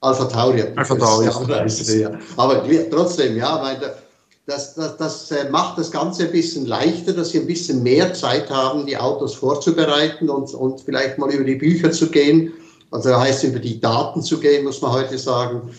Alpha 0.00 0.24
Tauri. 0.24 0.64
Alpha 0.74 0.96
Tauri. 0.96 1.28
Anreise, 1.28 2.00
ja. 2.00 2.10
Aber 2.36 2.64
trotzdem, 2.90 3.36
ja, 3.36 3.62
weil 3.62 3.94
das, 4.46 4.74
das, 4.74 4.96
das 4.96 5.30
äh, 5.30 5.48
macht 5.50 5.78
das 5.78 5.92
Ganze 5.92 6.24
ein 6.24 6.32
bisschen 6.32 6.66
leichter, 6.66 7.12
dass 7.12 7.30
Sie 7.30 7.38
ein 7.38 7.46
bisschen 7.46 7.84
mehr 7.84 8.12
Zeit 8.14 8.50
haben, 8.50 8.86
die 8.86 8.96
Autos 8.96 9.36
vorzubereiten 9.36 10.30
und, 10.30 10.52
und 10.52 10.80
vielleicht 10.80 11.16
mal 11.16 11.30
über 11.30 11.44
die 11.44 11.54
Bücher 11.54 11.92
zu 11.92 12.10
gehen. 12.10 12.52
Also 12.90 13.16
heißt 13.16 13.44
über 13.44 13.60
die 13.60 13.78
Daten 13.78 14.20
zu 14.20 14.40
gehen, 14.40 14.64
muss 14.64 14.82
man 14.82 14.90
heute 14.90 15.16
sagen 15.16 15.70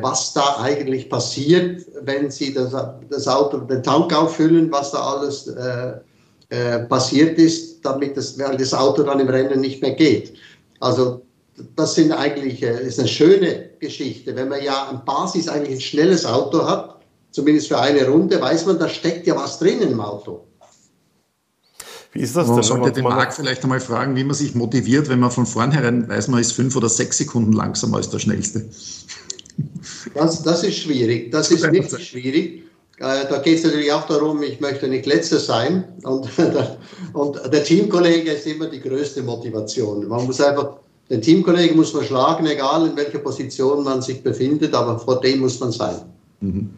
was 0.00 0.32
da 0.34 0.58
eigentlich 0.60 1.08
passiert, 1.08 1.86
wenn 2.02 2.30
Sie 2.30 2.52
das, 2.52 2.74
das 3.08 3.26
Auto, 3.26 3.58
den 3.58 3.82
Tank 3.82 4.14
auffüllen, 4.14 4.70
was 4.70 4.90
da 4.92 4.98
alles 4.98 5.46
äh, 5.48 5.92
äh, 6.50 6.80
passiert 6.80 7.38
ist, 7.38 7.80
damit 7.82 8.16
das, 8.16 8.38
weil 8.38 8.56
das 8.56 8.74
Auto 8.74 9.02
dann 9.02 9.20
im 9.20 9.28
Rennen 9.28 9.60
nicht 9.60 9.80
mehr 9.80 9.94
geht. 9.94 10.34
Also 10.80 11.22
das 11.76 11.94
sind 11.94 12.12
eigentlich, 12.12 12.62
äh, 12.62 12.86
ist 12.86 12.98
eine 12.98 13.08
schöne 13.08 13.70
Geschichte. 13.78 14.34
Wenn 14.34 14.48
man 14.48 14.62
ja 14.62 14.84
an 14.84 15.04
Basis 15.04 15.48
eigentlich 15.48 15.76
ein 15.76 15.80
schnelles 15.80 16.26
Auto 16.26 16.66
hat, 16.66 17.00
zumindest 17.30 17.68
für 17.68 17.78
eine 17.78 18.06
Runde, 18.06 18.40
weiß 18.40 18.66
man, 18.66 18.78
da 18.78 18.88
steckt 18.88 19.26
ja 19.26 19.36
was 19.36 19.58
drin 19.58 19.80
im 19.80 20.00
Auto. 20.00 20.44
Wie 22.12 22.20
ist 22.20 22.34
das 22.34 22.48
man 22.48 22.60
denn? 22.60 22.68
Man 22.68 22.80
sollte 22.80 22.92
den 22.92 23.04
Marc 23.04 23.32
vielleicht 23.32 23.62
einmal 23.62 23.80
fragen, 23.80 24.16
wie 24.16 24.24
man 24.24 24.34
sich 24.34 24.54
motiviert, 24.54 25.08
wenn 25.08 25.20
man 25.20 25.30
von 25.30 25.46
vornherein 25.46 26.08
weiß, 26.08 26.28
man 26.28 26.40
ist 26.40 26.52
fünf 26.52 26.74
oder 26.74 26.88
sechs 26.88 27.18
Sekunden 27.18 27.52
langsamer 27.52 27.98
als 27.98 28.10
der 28.10 28.18
Schnellste. 28.18 28.68
Das, 30.14 30.42
das 30.42 30.64
ist 30.64 30.78
schwierig. 30.78 31.30
Das 31.30 31.50
ist 31.50 31.62
wirklich 31.62 32.08
schwierig. 32.08 32.64
Äh, 32.98 33.26
da 33.30 33.38
geht 33.38 33.58
es 33.58 33.64
natürlich 33.64 33.92
auch 33.92 34.06
darum, 34.06 34.42
ich 34.42 34.60
möchte 34.60 34.86
nicht 34.86 35.06
letzter 35.06 35.38
sein. 35.38 35.84
Und, 36.02 36.28
und 37.14 37.40
der 37.52 37.64
Teamkollege 37.64 38.32
ist 38.32 38.46
immer 38.46 38.66
die 38.66 38.80
größte 38.80 39.22
Motivation. 39.22 40.06
Man 40.06 40.26
muss 40.26 40.40
einfach, 40.40 40.76
den 41.08 41.22
Teamkollegen 41.22 41.76
muss 41.76 41.94
man 41.94 42.04
schlagen, 42.04 42.46
egal 42.46 42.86
in 42.86 42.96
welcher 42.96 43.18
Position 43.18 43.84
man 43.84 44.02
sich 44.02 44.22
befindet, 44.22 44.74
aber 44.74 44.98
vor 44.98 45.20
dem 45.20 45.40
muss 45.40 45.58
man 45.60 45.72
sein. 45.72 45.96
Mhm. 46.40 46.70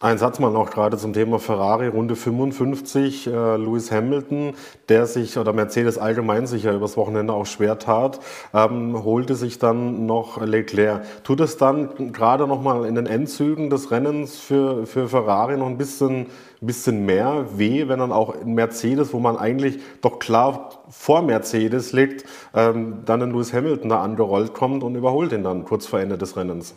Ein 0.00 0.16
Satz 0.16 0.38
mal 0.38 0.52
noch 0.52 0.70
gerade 0.70 0.96
zum 0.96 1.12
Thema 1.12 1.40
Ferrari, 1.40 1.88
Runde 1.88 2.14
55, 2.14 3.26
äh, 3.26 3.30
Lewis 3.56 3.90
Hamilton, 3.90 4.54
der 4.88 5.06
sich, 5.06 5.36
oder 5.36 5.52
Mercedes 5.52 5.98
allgemein 5.98 6.46
sich 6.46 6.62
ja 6.62 6.72
übers 6.72 6.96
Wochenende 6.96 7.32
auch 7.32 7.46
schwer 7.46 7.80
tat, 7.80 8.20
ähm, 8.54 9.02
holte 9.02 9.34
sich 9.34 9.58
dann 9.58 10.06
noch 10.06 10.40
Leclerc. 10.40 11.02
Tut 11.24 11.40
es 11.40 11.56
dann 11.56 12.12
gerade 12.12 12.46
nochmal 12.46 12.84
in 12.84 12.94
den 12.94 13.06
Endzügen 13.06 13.70
des 13.70 13.90
Rennens 13.90 14.38
für, 14.38 14.86
für 14.86 15.08
Ferrari 15.08 15.56
noch 15.56 15.66
ein 15.66 15.78
bisschen, 15.78 16.26
bisschen 16.60 17.04
mehr 17.04 17.46
weh, 17.56 17.88
wenn 17.88 17.98
dann 17.98 18.12
auch 18.12 18.40
in 18.40 18.54
Mercedes, 18.54 19.12
wo 19.12 19.18
man 19.18 19.36
eigentlich 19.36 19.80
doch 20.00 20.20
klar 20.20 20.84
vor 20.88 21.22
Mercedes 21.22 21.92
liegt, 21.92 22.24
ähm, 22.54 22.98
dann 23.04 23.20
ein 23.20 23.32
Lewis 23.32 23.52
Hamilton 23.52 23.88
da 23.88 24.00
angerollt 24.00 24.54
kommt 24.54 24.84
und 24.84 24.94
überholt 24.94 25.32
ihn 25.32 25.42
dann 25.42 25.64
kurz 25.64 25.88
vor 25.88 25.98
Ende 25.98 26.16
des 26.16 26.36
Rennens? 26.36 26.76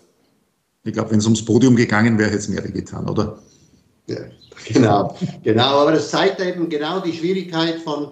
Ich 0.84 0.94
glaube, 0.94 1.12
wenn 1.12 1.20
es 1.20 1.26
ums 1.26 1.46
Podium 1.46 1.76
gegangen 1.76 2.18
wäre, 2.18 2.30
hätte 2.30 2.40
es 2.40 2.50
mehr 2.50 2.62
getan, 2.62 3.08
oder? 3.08 3.38
Ja, 4.08 4.18
genau, 4.68 5.16
genau. 5.44 5.82
Aber 5.82 5.92
das 5.92 6.10
zeigt 6.10 6.42
eben 6.42 6.70
genau 6.70 7.00
die 7.00 7.14
Schwierigkeit 7.14 7.80
von, 7.82 8.12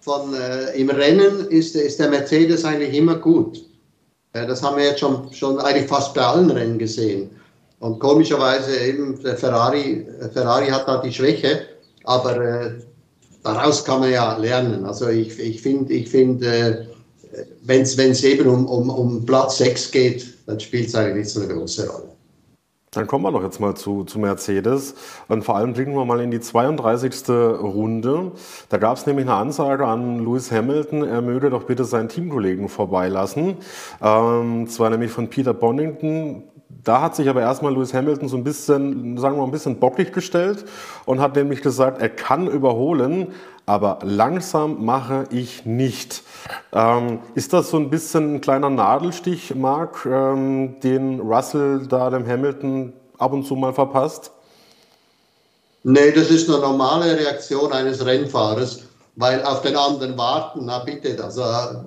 von 0.00 0.34
äh, 0.34 0.78
im 0.78 0.90
Rennen 0.90 1.46
ist, 1.48 1.74
ist 1.74 1.98
der 1.98 2.10
Mercedes 2.10 2.64
eigentlich 2.64 2.94
immer 2.94 3.14
gut. 3.14 3.64
Äh, 4.34 4.46
das 4.46 4.62
haben 4.62 4.76
wir 4.76 4.84
jetzt 4.84 5.00
schon, 5.00 5.32
schon 5.32 5.58
eigentlich 5.58 5.88
fast 5.88 6.12
bei 6.12 6.22
allen 6.22 6.50
Rennen 6.50 6.78
gesehen. 6.78 7.30
Und 7.78 7.98
komischerweise 7.98 8.76
eben 8.76 9.20
der 9.22 9.36
Ferrari, 9.36 10.06
Ferrari 10.32 10.68
hat 10.68 10.86
da 10.86 11.00
die 11.00 11.12
Schwäche, 11.12 11.62
aber 12.04 12.36
äh, 12.36 12.70
daraus 13.42 13.84
kann 13.84 14.00
man 14.00 14.12
ja 14.12 14.36
lernen. 14.36 14.84
Also 14.84 15.08
ich, 15.08 15.32
finde, 15.32 15.92
ich 15.92 16.08
find, 16.08 16.42
äh, 16.42 16.86
wenn 17.62 17.82
es 17.82 18.22
eben 18.22 18.48
um, 18.48 18.66
um, 18.66 18.90
um 18.90 19.24
Platz 19.24 19.58
6 19.58 19.90
geht, 19.90 20.31
dann 20.46 20.60
spielt 20.60 20.88
es 20.88 20.94
eigentlich 20.94 21.16
nicht 21.16 21.30
so 21.30 21.40
eine 21.42 21.52
große 21.52 21.88
Rolle. 21.88 22.12
Dann 22.94 23.06
kommen 23.06 23.24
wir 23.24 23.32
doch 23.32 23.42
jetzt 23.42 23.58
mal 23.58 23.74
zu, 23.74 24.04
zu 24.04 24.18
Mercedes. 24.18 24.94
Und 25.28 25.44
vor 25.44 25.56
allem 25.56 25.72
blicken 25.72 25.94
wir 25.94 26.04
mal 26.04 26.20
in 26.20 26.30
die 26.30 26.40
32. 26.40 27.26
Runde. 27.30 28.32
Da 28.68 28.76
gab 28.76 28.98
es 28.98 29.06
nämlich 29.06 29.26
eine 29.26 29.36
Ansage 29.36 29.86
an 29.86 30.18
Lewis 30.18 30.52
Hamilton, 30.52 31.02
er 31.02 31.22
möge 31.22 31.48
doch 31.48 31.64
bitte 31.64 31.84
seinen 31.86 32.10
Teamkollegen 32.10 32.68
vorbeilassen. 32.68 33.56
Ähm, 34.02 34.68
zwar 34.68 34.90
nämlich 34.90 35.10
von 35.10 35.30
Peter 35.30 35.54
Bonington. 35.54 36.44
Da 36.84 37.00
hat 37.00 37.14
sich 37.14 37.28
aber 37.28 37.40
erstmal 37.40 37.72
Lewis 37.72 37.94
Hamilton 37.94 38.28
so 38.28 38.36
ein 38.36 38.44
bisschen, 38.44 39.16
sagen 39.18 39.36
wir 39.36 39.40
mal, 39.40 39.44
ein 39.44 39.52
bisschen 39.52 39.78
bockig 39.78 40.12
gestellt 40.12 40.64
und 41.04 41.20
hat 41.20 41.36
nämlich 41.36 41.62
gesagt, 41.62 42.00
er 42.00 42.08
kann 42.08 42.48
überholen, 42.48 43.28
aber 43.66 44.00
langsam 44.02 44.84
mache 44.84 45.26
ich 45.30 45.64
nicht. 45.64 46.22
Ähm, 46.72 47.20
ist 47.34 47.52
das 47.52 47.70
so 47.70 47.76
ein 47.76 47.90
bisschen 47.90 48.36
ein 48.36 48.40
kleiner 48.40 48.70
Nadelstich, 48.70 49.54
Mark, 49.54 50.06
ähm, 50.06 50.80
den 50.80 51.20
Russell 51.20 51.86
da 51.86 52.10
dem 52.10 52.26
Hamilton 52.26 52.92
ab 53.18 53.32
und 53.32 53.46
zu 53.46 53.54
mal 53.54 53.72
verpasst? 53.72 54.32
Nee, 55.84 56.12
das 56.12 56.30
ist 56.30 56.48
eine 56.48 56.58
normale 56.58 57.16
Reaktion 57.16 57.72
eines 57.72 58.04
Rennfahrers, 58.04 58.80
weil 59.16 59.42
auf 59.44 59.62
den 59.62 59.76
anderen 59.76 60.16
warten, 60.16 60.62
na 60.64 60.80
bitte, 60.80 61.22
also 61.22 61.42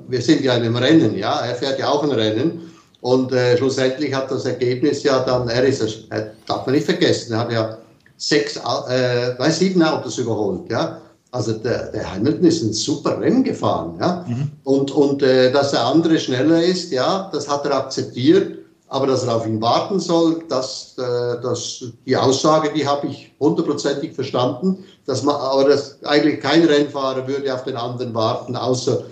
wir 0.07 0.21
sind 0.21 0.41
ja 0.41 0.55
in 0.55 0.63
einem 0.63 0.75
Rennen, 0.75 1.17
ja, 1.17 1.39
er 1.39 1.55
fährt 1.55 1.79
ja 1.79 1.89
auch 1.89 2.03
ein 2.03 2.11
Rennen 2.11 2.74
und 3.05 3.31
äh, 3.33 3.55
schlussendlich 3.55 4.11
hat 4.15 4.31
das 4.31 4.45
Ergebnis 4.45 5.03
ja 5.03 5.19
dann, 5.19 5.47
er 5.47 5.63
ist, 5.63 6.07
er, 6.09 6.31
darf 6.47 6.65
man 6.65 6.73
nicht 6.73 6.85
vergessen, 6.85 7.33
er 7.33 7.39
hat 7.39 7.51
ja 7.51 7.77
sechs, 8.17 8.59
äh, 8.89 9.51
sieben 9.51 9.83
Autos 9.83 10.17
überholt, 10.17 10.71
ja, 10.71 10.99
also 11.29 11.53
der, 11.53 11.91
der 11.91 12.11
Hamilton 12.11 12.45
ist 12.45 12.63
ein 12.63 12.73
super 12.73 13.19
Rennen 13.21 13.43
gefahren. 13.43 13.97
Ja? 13.99 14.25
Mhm. 14.27 14.51
Und, 14.63 14.89
und 14.89 15.21
äh, 15.21 15.51
dass 15.51 15.69
der 15.71 15.85
andere 15.85 16.17
schneller 16.17 16.63
ist, 16.63 16.91
ja, 16.91 17.29
das 17.31 17.47
hat 17.47 17.65
er 17.65 17.75
akzeptiert. 17.75 18.59
Aber 18.87 19.07
dass 19.07 19.23
er 19.23 19.35
auf 19.35 19.45
ihn 19.45 19.61
warten 19.61 19.99
soll, 19.99 20.43
das, 20.47 20.95
äh, 20.97 21.41
das, 21.41 21.83
die 22.05 22.15
Aussage, 22.15 22.71
die 22.73 22.87
habe 22.87 23.07
ich 23.07 23.33
hundertprozentig 23.39 24.13
verstanden. 24.13 24.83
Dass 25.05 25.23
man, 25.23 25.35
aber 25.35 25.65
dass 25.65 25.97
eigentlich 26.05 26.39
kein 26.39 26.63
Rennfahrer 26.63 27.27
würde 27.27 27.53
auf 27.53 27.65
den 27.65 27.75
anderen 27.75 28.13
warten, 28.13 28.55
außer 28.55 29.03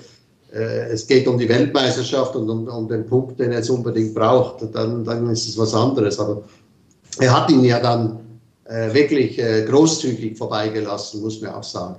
es 0.59 1.07
geht 1.07 1.27
um 1.27 1.37
die 1.37 1.49
Weltmeisterschaft 1.49 2.35
und 2.35 2.49
um, 2.49 2.67
um, 2.67 2.87
den 2.87 3.05
Punkt, 3.05 3.39
den 3.39 3.51
er 3.51 3.57
jetzt 3.57 3.69
unbedingt 3.69 4.13
braucht. 4.13 4.63
Dann, 4.73 5.03
dann 5.03 5.29
ist 5.29 5.47
es 5.47 5.57
was 5.57 5.73
anderes. 5.73 6.19
Aber 6.19 6.43
er 7.19 7.35
hat 7.35 7.49
ihn 7.49 7.63
ja 7.63 7.79
dann 7.79 8.19
äh, 8.65 8.93
wirklich 8.93 9.39
äh, 9.39 9.65
großzügig 9.65 10.37
vorbeigelassen, 10.37 11.21
muss 11.21 11.41
man 11.41 11.53
auch 11.53 11.63
sagen. 11.63 11.95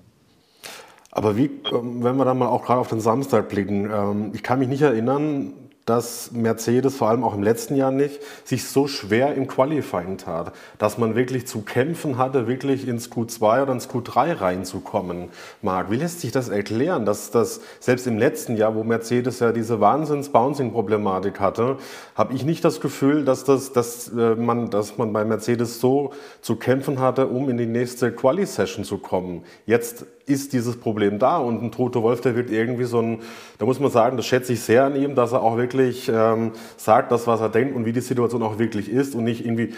Aber 1.10 1.36
wie, 1.36 1.50
ähm, 1.72 2.02
wenn 2.02 2.16
wir 2.16 2.24
dann 2.24 2.38
mal 2.38 2.48
auch 2.48 2.64
gerade 2.64 2.80
auf 2.80 2.88
den 2.88 3.00
Samstag 3.00 3.48
blicken, 3.48 3.90
ähm, 3.90 4.30
ich 4.34 4.42
kann 4.42 4.58
mich 4.58 4.68
nicht 4.68 4.82
erinnern, 4.82 5.52
dass 5.86 6.32
Mercedes, 6.32 6.96
vor 6.96 7.10
allem 7.10 7.24
auch 7.24 7.34
im 7.34 7.42
letzten 7.42 7.76
Jahr 7.76 7.90
nicht, 7.90 8.20
sich 8.44 8.64
so 8.64 8.86
schwer 8.86 9.34
im 9.34 9.46
Qualifying 9.46 10.16
tat, 10.16 10.52
dass 10.78 10.96
man 10.96 11.14
wirklich 11.14 11.46
zu 11.46 11.60
kämpfen 11.60 12.16
hatte, 12.16 12.46
wirklich 12.46 12.88
ins 12.88 13.10
Q2 13.10 13.62
oder 13.62 13.72
ins 13.72 13.90
Q3 13.90 14.40
reinzukommen. 14.40 15.28
Marc, 15.60 15.90
wie 15.90 15.96
lässt 15.96 16.20
sich 16.20 16.32
das 16.32 16.48
erklären, 16.48 17.04
dass 17.04 17.30
das 17.30 17.60
selbst 17.80 18.06
im 18.06 18.16
letzten 18.16 18.56
Jahr, 18.56 18.74
wo 18.74 18.82
Mercedes 18.82 19.40
ja 19.40 19.52
diese 19.52 19.80
Wahnsinns-Bouncing-Problematik 19.80 21.38
hatte, 21.38 21.76
habe 22.14 22.32
ich 22.32 22.44
nicht 22.44 22.64
das 22.64 22.80
Gefühl, 22.80 23.24
dass, 23.24 23.44
das, 23.44 23.72
dass, 23.72 24.08
äh, 24.08 24.34
man, 24.36 24.70
dass 24.70 24.96
man 24.96 25.12
bei 25.12 25.24
Mercedes 25.24 25.80
so 25.80 26.12
zu 26.40 26.56
kämpfen 26.56 26.98
hatte, 26.98 27.26
um 27.26 27.50
in 27.50 27.58
die 27.58 27.66
nächste 27.66 28.10
Quali-Session 28.10 28.84
zu 28.84 28.98
kommen. 28.98 29.44
Jetzt 29.66 30.06
ist 30.26 30.52
dieses 30.52 30.76
Problem 30.76 31.18
da 31.18 31.38
und 31.38 31.62
ein 31.62 31.70
Toto 31.70 32.02
Wolf, 32.02 32.20
der 32.20 32.34
wird 32.36 32.50
irgendwie 32.50 32.84
so 32.84 33.00
ein, 33.00 33.20
da 33.58 33.66
muss 33.66 33.78
man 33.78 33.90
sagen, 33.90 34.16
das 34.16 34.26
schätze 34.26 34.54
ich 34.54 34.60
sehr 34.60 34.84
an 34.84 34.96
ihm, 34.96 35.14
dass 35.14 35.32
er 35.32 35.42
auch 35.42 35.56
wirklich 35.56 36.10
ähm, 36.12 36.52
sagt, 36.76 37.12
das, 37.12 37.26
was 37.26 37.40
er 37.40 37.50
denkt 37.50 37.76
und 37.76 37.84
wie 37.84 37.92
die 37.92 38.00
Situation 38.00 38.42
auch 38.42 38.58
wirklich 38.58 38.90
ist 38.90 39.14
und 39.14 39.24
nicht 39.24 39.44
irgendwie 39.44 39.74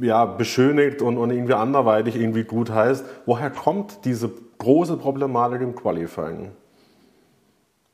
ja, 0.00 0.26
beschönigt 0.26 1.00
und, 1.00 1.16
und 1.16 1.30
irgendwie 1.30 1.54
anderweitig 1.54 2.16
irgendwie 2.16 2.44
gut 2.44 2.70
heißt. 2.70 3.04
Woher 3.26 3.50
kommt 3.50 4.04
diese 4.04 4.30
große 4.58 4.96
Problematik 4.96 5.62
im 5.62 5.74
Qualifying? 5.74 6.50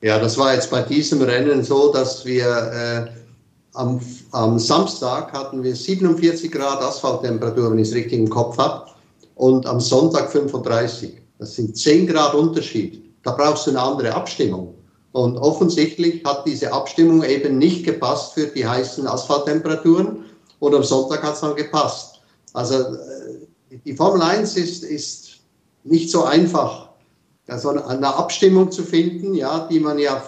Ja, 0.01 0.19
das 0.19 0.37
war 0.37 0.53
jetzt 0.53 0.71
bei 0.71 0.83
diesem 0.83 1.23
Rennen 1.23 1.63
so, 1.63 1.93
dass 1.93 2.27
wir 2.27 2.47
äh, 2.47 3.11
am, 3.75 4.01
am 4.33 4.59
Samstag 4.59 5.33
hatten 5.33 5.63
wir 5.63 5.75
47 5.75 6.51
Grad 6.51 6.83
Asphalttemperatur, 6.83 7.71
wenn 7.71 7.79
ich 7.79 7.89
es 7.89 7.95
richtig 7.95 8.19
im 8.19 8.29
Kopf 8.29 8.59
habe, 8.59 8.87
und 9.35 9.67
am 9.67 9.81
Sonntag 9.81 10.31
35. 10.31 11.24
Das 11.39 11.55
sind 11.57 11.77
10 11.77 12.07
Grad 12.07 12.35
Unterschied. 12.35 13.03
Da 13.23 13.33
brauchst 13.33 13.67
du 13.67 13.71
eine 13.71 13.83
andere 13.83 14.15
Abstimmung. 14.15 14.75
Und 15.13 15.37
offensichtlich 15.39 16.25
hat 16.25 16.47
diese 16.47 16.73
Abstimmung 16.73 17.23
eben 17.23 17.59
nicht 17.59 17.85
gepasst 17.85 18.35
für 18.35 18.47
die 18.47 18.67
heißen 18.67 19.07
Asphalttemperaturen. 19.07 20.25
Und 20.59 20.75
am 20.75 20.83
Sonntag 20.83 21.23
hat 21.23 21.35
es 21.35 21.41
dann 21.41 21.55
gepasst. 21.55 22.21
Also 22.53 22.75
äh, 22.75 23.79
die 23.85 23.95
Formel 23.95 24.23
1 24.23 24.57
ist, 24.57 24.85
ist 24.85 25.39
nicht 25.85 26.11
so 26.11 26.25
einfach, 26.25 26.89
also 27.47 27.71
eine 27.71 28.15
Abstimmung 28.15 28.71
zu 28.71 28.83
finden, 28.83 29.35
ja, 29.35 29.69
die 29.71 29.81
man 29.81 29.99
ja 29.99 30.23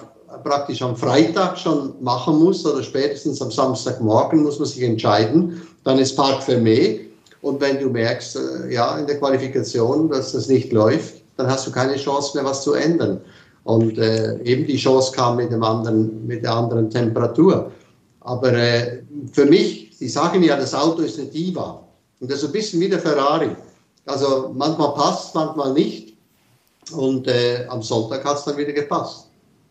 praktisch 0.44 0.82
am 0.82 0.96
Freitag 0.96 1.58
schon 1.58 1.94
machen 2.02 2.38
muss 2.38 2.64
oder 2.66 2.82
spätestens 2.82 3.40
am 3.40 3.50
Samstagmorgen 3.50 4.42
muss 4.42 4.58
man 4.58 4.68
sich 4.68 4.82
entscheiden. 4.82 5.62
Dann 5.84 5.98
ist 5.98 6.16
Park 6.16 6.42
Fermé 6.42 7.05
und 7.46 7.60
wenn 7.60 7.78
du 7.78 7.88
merkst, 7.88 8.36
äh, 8.36 8.74
ja, 8.74 8.98
in 8.98 9.06
der 9.06 9.20
Qualifikation, 9.20 10.08
dass 10.08 10.32
das 10.32 10.48
nicht 10.48 10.72
läuft, 10.72 11.22
dann 11.36 11.46
hast 11.46 11.64
du 11.64 11.70
keine 11.70 11.94
Chance 11.94 12.36
mehr, 12.36 12.44
was 12.44 12.64
zu 12.64 12.74
ändern. 12.74 13.20
Und 13.62 13.98
äh, 13.98 14.42
eben 14.42 14.66
die 14.66 14.76
Chance 14.76 15.12
kam 15.12 15.36
mit, 15.36 15.52
dem 15.52 15.62
anderen, 15.62 16.26
mit 16.26 16.42
der 16.42 16.52
anderen 16.52 16.90
Temperatur. 16.90 17.70
Aber 18.22 18.52
äh, 18.52 19.04
für 19.32 19.44
mich, 19.46 19.92
Sie 19.96 20.08
sagen 20.08 20.42
ja, 20.42 20.56
das 20.56 20.74
Auto 20.74 21.02
ist 21.02 21.20
eine 21.20 21.28
Diva. 21.28 21.86
Und 22.18 22.30
das 22.30 22.38
ist 22.38 22.46
ein 22.46 22.52
bisschen 22.52 22.80
wie 22.80 22.88
der 22.88 22.98
Ferrari. 22.98 23.50
Also 24.06 24.50
manchmal 24.52 24.94
passt, 24.94 25.32
manchmal 25.36 25.72
nicht. 25.72 26.16
Und 26.92 27.28
äh, 27.28 27.64
am 27.68 27.80
Sonntag 27.80 28.24
hat 28.24 28.38
es 28.38 28.44
dann 28.44 28.56
wieder 28.56 28.72
gepasst. 28.72 29.28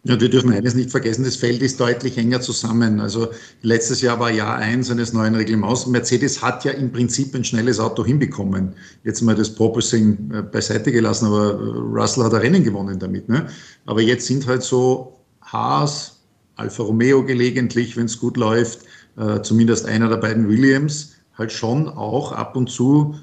Ja, 0.08 0.22
wir 0.22 0.30
dürfen 0.30 0.54
eines 0.54 0.76
nicht 0.76 0.92
vergessen, 0.92 1.24
das 1.26 1.36
Feld 1.36 1.64
ist 1.64 1.80
deutlich 1.80 2.16
enger 2.20 2.40
zusammen. 2.40 3.00
Also 3.00 3.30
letztes 3.64 4.02
Jahr 4.02 4.20
war 4.20 4.30
Jahr 4.30 4.56
eins 4.56 4.92
eines 4.92 5.14
neuen 5.14 5.34
Reglements. 5.34 5.88
Mercedes 5.88 6.44
hat 6.44 6.64
ja 6.64 6.74
im 6.74 6.92
Prinzip 6.92 7.34
ein 7.34 7.44
schnelles 7.44 7.80
Auto 7.80 8.06
hinbekommen. 8.06 8.76
Jetzt 9.04 9.24
mal 9.24 9.34
das 9.34 9.56
Porpoising 9.56 10.32
äh, 10.32 10.42
beiseite 10.44 10.92
gelassen, 10.92 11.26
aber 11.26 11.54
äh, 11.54 12.00
Russell 12.00 12.24
hat 12.24 12.36
ein 12.36 12.42
Rennen 12.42 12.64
gewonnen 12.64 13.00
damit. 13.00 13.28
Ne? 13.28 13.48
Aber 13.88 14.00
jetzt 14.00 14.28
sind 14.28 14.46
halt 14.46 14.62
so 14.62 15.18
Haas, 15.42 16.20
Alfa 16.56 16.84
Romeo 16.84 17.26
gelegentlich, 17.26 17.98
wenn 17.98 18.06
es 18.06 18.20
gut 18.20 18.38
läuft, 18.38 18.82
äh, 19.18 19.42
zumindest 19.42 19.88
einer 19.88 20.08
der 20.08 20.18
beiden 20.18 20.48
Williams, 20.48 21.16
halt 21.36 21.52
schon 21.52 21.90
auch 21.90 22.32
ab 22.32 22.56
und 22.56 22.70
zu 22.70 23.16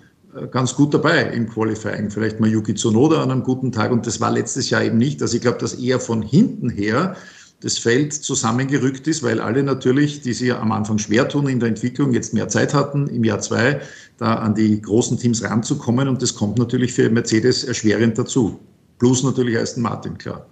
ganz 0.51 0.75
gut 0.75 0.95
dabei 0.95 1.25
im 1.25 1.49
Qualifying. 1.49 2.11
Vielleicht 2.11 2.41
mal 2.41 2.49
Yuki 2.49 2.75
Tsunoda 2.75 3.23
an 3.23 3.31
einem 3.31 3.43
guten 3.43 3.73
Tag 3.73 3.93
und 3.93 4.07
das 4.07 4.21
war 4.21 4.31
letztes 4.31 4.71
Jahr 4.71 4.83
eben 4.83 4.99
nicht. 4.99 5.21
Also 5.23 5.37
ich 5.37 5.43
glaube, 5.43 5.59
dass 5.59 5.75
eher 5.75 6.01
von 6.01 6.23
hinten 6.23 6.71
her 6.71 7.17
das 7.61 7.79
Feld 7.79 8.13
zusammengerückt 8.13 9.07
ist, 9.07 9.23
weil 9.23 9.41
alle 9.41 9.63
natürlich, 9.63 10.21
die 10.21 10.33
sich 10.33 10.53
am 10.53 10.73
Anfang 10.73 10.99
schwer 10.99 11.29
tun 11.29 11.49
in 11.49 11.61
der 11.61 11.69
Entwicklung, 11.69 12.13
jetzt 12.13 12.35
mehr 12.35 12.49
Zeit 12.49 12.75
hatten, 12.75 13.07
im 13.07 13.25
Jahr 13.25 13.41
zwei 13.41 13.81
da 14.19 14.35
an 14.35 14.55
die 14.55 14.81
großen 14.81 15.19
Teams 15.19 15.45
ranzukommen 15.45 16.09
und 16.09 16.23
das 16.23 16.35
kommt 16.35 16.59
natürlich 16.59 16.93
für 16.93 17.09
Mercedes 17.09 17.65
erschwerend 17.65 18.19
dazu. 18.19 18.59
Plus 18.99 19.23
natürlich 19.23 19.59
Aston 19.59 19.83
Martin, 19.83 20.19
klar. 20.19 20.47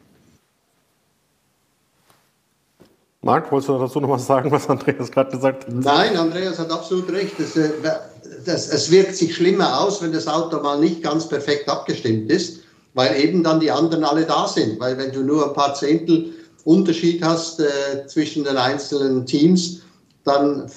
Marc, 3.22 3.52
wolltest 3.52 3.68
du 3.68 3.78
dazu 3.78 4.00
noch 4.00 4.08
was 4.08 4.26
sagen, 4.26 4.50
was 4.50 4.68
Andreas 4.68 5.10
gerade 5.10 5.30
gesagt 5.30 5.66
hat? 5.66 5.72
Nein, 5.74 6.16
Andreas 6.16 6.58
hat 6.58 6.70
absolut 6.70 7.10
recht. 7.12 7.34
Das, 7.38 7.54
äh, 7.54 7.70
das, 8.46 8.68
es 8.68 8.90
wirkt 8.90 9.14
sich 9.14 9.34
schlimmer 9.34 9.80
aus, 9.80 10.02
wenn 10.02 10.12
das 10.12 10.26
Auto 10.26 10.60
mal 10.60 10.78
nicht 10.78 11.02
ganz 11.02 11.28
perfekt 11.28 11.68
abgestimmt 11.68 12.30
ist, 12.30 12.60
weil 12.94 13.20
eben 13.20 13.42
dann 13.42 13.60
die 13.60 13.70
anderen 13.70 14.04
alle 14.04 14.24
da 14.24 14.48
sind. 14.48 14.80
Weil 14.80 14.96
wenn 14.96 15.12
du 15.12 15.22
nur 15.22 15.48
ein 15.48 15.52
paar 15.52 15.74
Zehntel 15.74 16.32
Unterschied 16.64 17.22
hast 17.22 17.60
äh, 17.60 18.06
zwischen 18.06 18.44
den 18.44 18.56
einzelnen 18.56 19.26
Teams, 19.26 19.82
dann, 20.24 20.70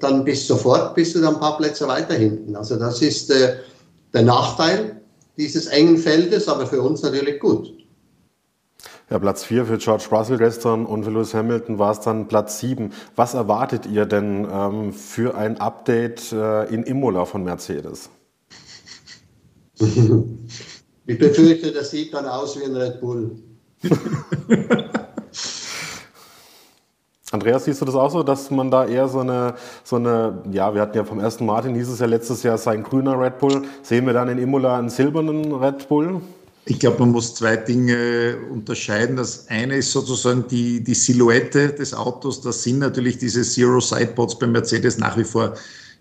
dann 0.00 0.24
bist 0.24 0.48
sofort 0.48 0.94
bist 0.94 1.14
du 1.14 1.20
dann 1.20 1.34
ein 1.34 1.40
paar 1.40 1.56
Plätze 1.56 1.86
weiter 1.86 2.14
hinten. 2.14 2.54
Also 2.54 2.76
das 2.76 3.02
ist 3.02 3.30
äh, 3.30 3.56
der 4.12 4.22
Nachteil 4.22 5.00
dieses 5.36 5.66
engen 5.66 5.98
Feldes, 5.98 6.48
aber 6.48 6.66
für 6.66 6.82
uns 6.82 7.02
natürlich 7.02 7.40
gut. 7.40 7.72
Ja, 9.10 9.18
Platz 9.18 9.42
4 9.44 9.64
für 9.64 9.78
George 9.78 10.04
Russell 10.10 10.36
gestern 10.36 10.84
und 10.84 11.04
für 11.04 11.10
Lewis 11.10 11.32
Hamilton 11.32 11.78
war 11.78 11.92
es 11.92 12.00
dann 12.00 12.28
Platz 12.28 12.58
7. 12.60 12.92
Was 13.16 13.32
erwartet 13.32 13.86
ihr 13.86 14.04
denn 14.04 14.46
ähm, 14.52 14.92
für 14.92 15.34
ein 15.34 15.58
Update 15.58 16.30
äh, 16.30 16.64
in 16.64 16.82
Imola 16.82 17.24
von 17.24 17.42
Mercedes? 17.42 18.10
ich 19.80 21.18
befürchte, 21.18 21.72
das 21.72 21.90
sieht 21.90 22.12
dann 22.12 22.26
aus 22.26 22.60
wie 22.60 22.64
ein 22.64 22.76
Red 22.76 23.00
Bull. 23.00 23.30
Andreas, 27.30 27.64
siehst 27.64 27.80
du 27.80 27.86
das 27.86 27.94
auch 27.94 28.10
so, 28.10 28.22
dass 28.22 28.50
man 28.50 28.70
da 28.70 28.86
eher 28.86 29.08
so 29.08 29.20
eine, 29.20 29.54
so 29.84 29.96
eine, 29.96 30.42
ja, 30.50 30.74
wir 30.74 30.82
hatten 30.82 30.96
ja 30.96 31.04
vom 31.04 31.20
ersten 31.20 31.46
Martin 31.46 31.72
dieses 31.72 31.98
Jahr 31.98 32.08
letztes 32.08 32.42
Jahr 32.42 32.58
sein 32.58 32.82
grüner 32.82 33.18
Red 33.18 33.38
Bull. 33.38 33.62
Sehen 33.82 34.04
wir 34.04 34.12
dann 34.12 34.28
in 34.28 34.36
Imola 34.38 34.78
einen 34.78 34.90
silbernen 34.90 35.54
Red 35.54 35.88
Bull? 35.88 36.20
Ich 36.70 36.78
glaube, 36.78 36.98
man 36.98 37.12
muss 37.12 37.34
zwei 37.34 37.56
Dinge 37.56 38.36
unterscheiden. 38.50 39.16
Das 39.16 39.48
eine 39.48 39.78
ist 39.78 39.90
sozusagen 39.90 40.46
die, 40.48 40.84
die 40.84 40.94
Silhouette 40.94 41.70
des 41.72 41.94
Autos. 41.94 42.42
Das 42.42 42.62
sind 42.62 42.80
natürlich 42.80 43.16
diese 43.16 43.42
Zero 43.42 43.80
Sideboards 43.80 44.38
bei 44.38 44.46
Mercedes 44.46 44.98
nach 44.98 45.16
wie 45.16 45.24
vor 45.24 45.54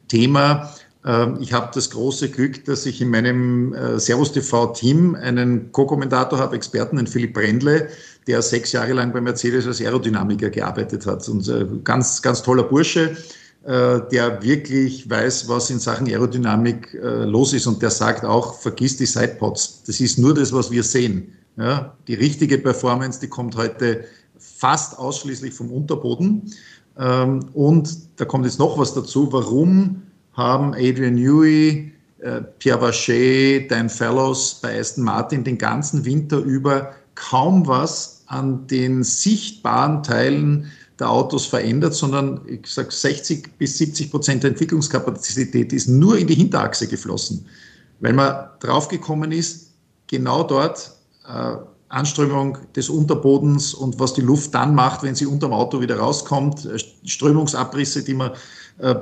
Thema. 0.09 0.73
Ähm, 1.05 1.37
ich 1.39 1.53
habe 1.53 1.71
das 1.73 1.89
große 1.89 2.29
Glück, 2.29 2.65
dass 2.65 2.85
ich 2.85 2.99
in 2.99 3.11
meinem 3.11 3.73
äh, 3.73 3.97
Servus 3.97 4.33
TV-Team 4.33 5.15
einen 5.15 5.71
Co-Kommentator 5.71 6.37
habe, 6.37 6.57
Experten, 6.57 6.97
den 6.97 7.07
Philipp 7.07 7.33
Brendle, 7.33 7.87
der 8.27 8.41
sechs 8.41 8.73
Jahre 8.73 8.91
lang 8.91 9.13
bei 9.13 9.21
Mercedes 9.21 9.67
als 9.67 9.79
Aerodynamiker 9.79 10.49
gearbeitet 10.49 11.05
hat. 11.05 11.29
Und 11.29 11.47
äh, 11.47 11.65
ganz, 11.85 12.21
ganz 12.21 12.43
toller 12.43 12.63
Bursche 12.63 13.15
der 13.63 14.41
wirklich 14.41 15.09
weiß, 15.09 15.49
was 15.49 15.69
in 15.69 15.79
Sachen 15.79 16.07
Aerodynamik 16.07 16.93
äh, 16.93 17.25
los 17.25 17.53
ist 17.53 17.67
und 17.67 17.81
der 17.81 17.89
sagt 17.89 18.23
auch, 18.23 18.59
vergiss 18.59 18.95
die 18.95 19.05
Sidepods. 19.05 19.83
Das 19.85 19.99
ist 19.99 20.17
nur 20.17 20.33
das, 20.33 20.53
was 20.53 20.71
wir 20.71 20.83
sehen. 20.83 21.33
Ja, 21.57 21.93
die 22.07 22.13
richtige 22.13 22.59
Performance, 22.59 23.19
die 23.19 23.27
kommt 23.27 23.55
heute 23.55 24.05
fast 24.37 24.97
ausschließlich 24.97 25.53
vom 25.53 25.71
Unterboden. 25.71 26.53
Ähm, 26.97 27.39
und 27.53 27.97
da 28.15 28.25
kommt 28.25 28.45
jetzt 28.45 28.59
noch 28.59 28.77
was 28.77 28.93
dazu. 28.93 29.31
Warum 29.31 30.03
haben 30.33 30.73
Adrian 30.73 31.15
Newey, 31.15 31.91
äh, 32.19 32.41
Pierre 32.59 32.81
Vacher, 32.81 33.67
Dan 33.67 33.89
Fellows 33.89 34.59
bei 34.61 34.79
Aston 34.79 35.03
Martin 35.03 35.43
den 35.43 35.57
ganzen 35.57 36.05
Winter 36.05 36.37
über 36.37 36.93
kaum 37.15 37.65
was 37.67 38.23
an 38.27 38.67
den 38.67 39.03
sichtbaren 39.03 40.03
Teilen 40.03 40.71
der 40.99 41.09
Autos 41.09 41.45
verändert, 41.45 41.93
sondern 41.93 42.41
ich 42.47 42.67
sage 42.67 42.91
60 42.91 43.57
bis 43.57 43.77
70 43.77 44.11
Prozent 44.11 44.43
der 44.43 44.51
Entwicklungskapazität 44.51 45.71
ist 45.73 45.87
nur 45.87 46.17
in 46.17 46.27
die 46.27 46.35
Hinterachse 46.35 46.87
geflossen, 46.87 47.45
weil 47.99 48.13
man 48.13 48.49
draufgekommen 48.59 49.31
ist, 49.31 49.71
genau 50.07 50.43
dort 50.43 50.91
äh, 51.27 51.55
Anströmung 51.89 52.57
des 52.75 52.89
Unterbodens 52.89 53.73
und 53.73 53.99
was 53.99 54.13
die 54.13 54.21
Luft 54.21 54.53
dann 54.53 54.75
macht, 54.75 55.03
wenn 55.03 55.15
sie 55.15 55.25
unterm 55.25 55.53
Auto 55.53 55.79
wieder 55.79 55.97
rauskommt, 55.99 56.65
äh, 56.65 56.77
Strömungsabrisse, 57.05 58.03
die 58.03 58.13
man 58.13 58.31
äh, 58.79 58.95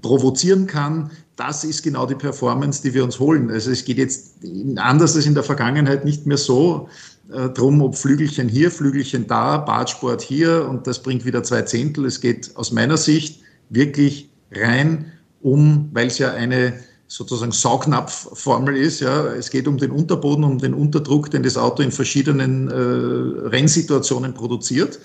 provozieren 0.00 0.66
kann, 0.66 1.10
das 1.36 1.64
ist 1.64 1.82
genau 1.82 2.06
die 2.06 2.14
Performance, 2.14 2.82
die 2.82 2.94
wir 2.94 3.04
uns 3.04 3.18
holen. 3.18 3.50
Also 3.50 3.70
es 3.70 3.84
geht 3.84 3.98
jetzt 3.98 4.34
anders 4.76 5.16
als 5.16 5.26
in 5.26 5.34
der 5.34 5.42
Vergangenheit 5.42 6.04
nicht 6.04 6.26
mehr 6.26 6.36
so, 6.36 6.88
äh, 7.30 7.48
drum, 7.50 7.82
ob 7.82 7.96
Flügelchen 7.96 8.48
hier, 8.48 8.70
Flügelchen 8.70 9.26
da, 9.26 9.58
Bartsport 9.58 10.22
hier 10.22 10.66
und 10.68 10.86
das 10.86 11.02
bringt 11.02 11.24
wieder 11.24 11.42
zwei 11.42 11.62
Zehntel. 11.62 12.06
Es 12.06 12.20
geht 12.20 12.56
aus 12.56 12.72
meiner 12.72 12.96
Sicht 12.96 13.40
wirklich 13.68 14.30
rein 14.50 15.12
um, 15.40 15.90
weil 15.92 16.06
es 16.06 16.18
ja 16.18 16.32
eine 16.32 16.74
sozusagen 17.08 17.52
Saugnapfformel 17.52 18.76
ist. 18.76 19.00
Ja. 19.00 19.26
Es 19.34 19.50
geht 19.50 19.68
um 19.68 19.76
den 19.76 19.90
Unterboden, 19.90 20.44
um 20.44 20.58
den 20.58 20.72
Unterdruck, 20.72 21.30
den 21.30 21.42
das 21.42 21.56
Auto 21.56 21.82
in 21.82 21.92
verschiedenen 21.92 22.68
äh, 22.70 23.48
Rennsituationen 23.48 24.32
produziert. 24.34 24.98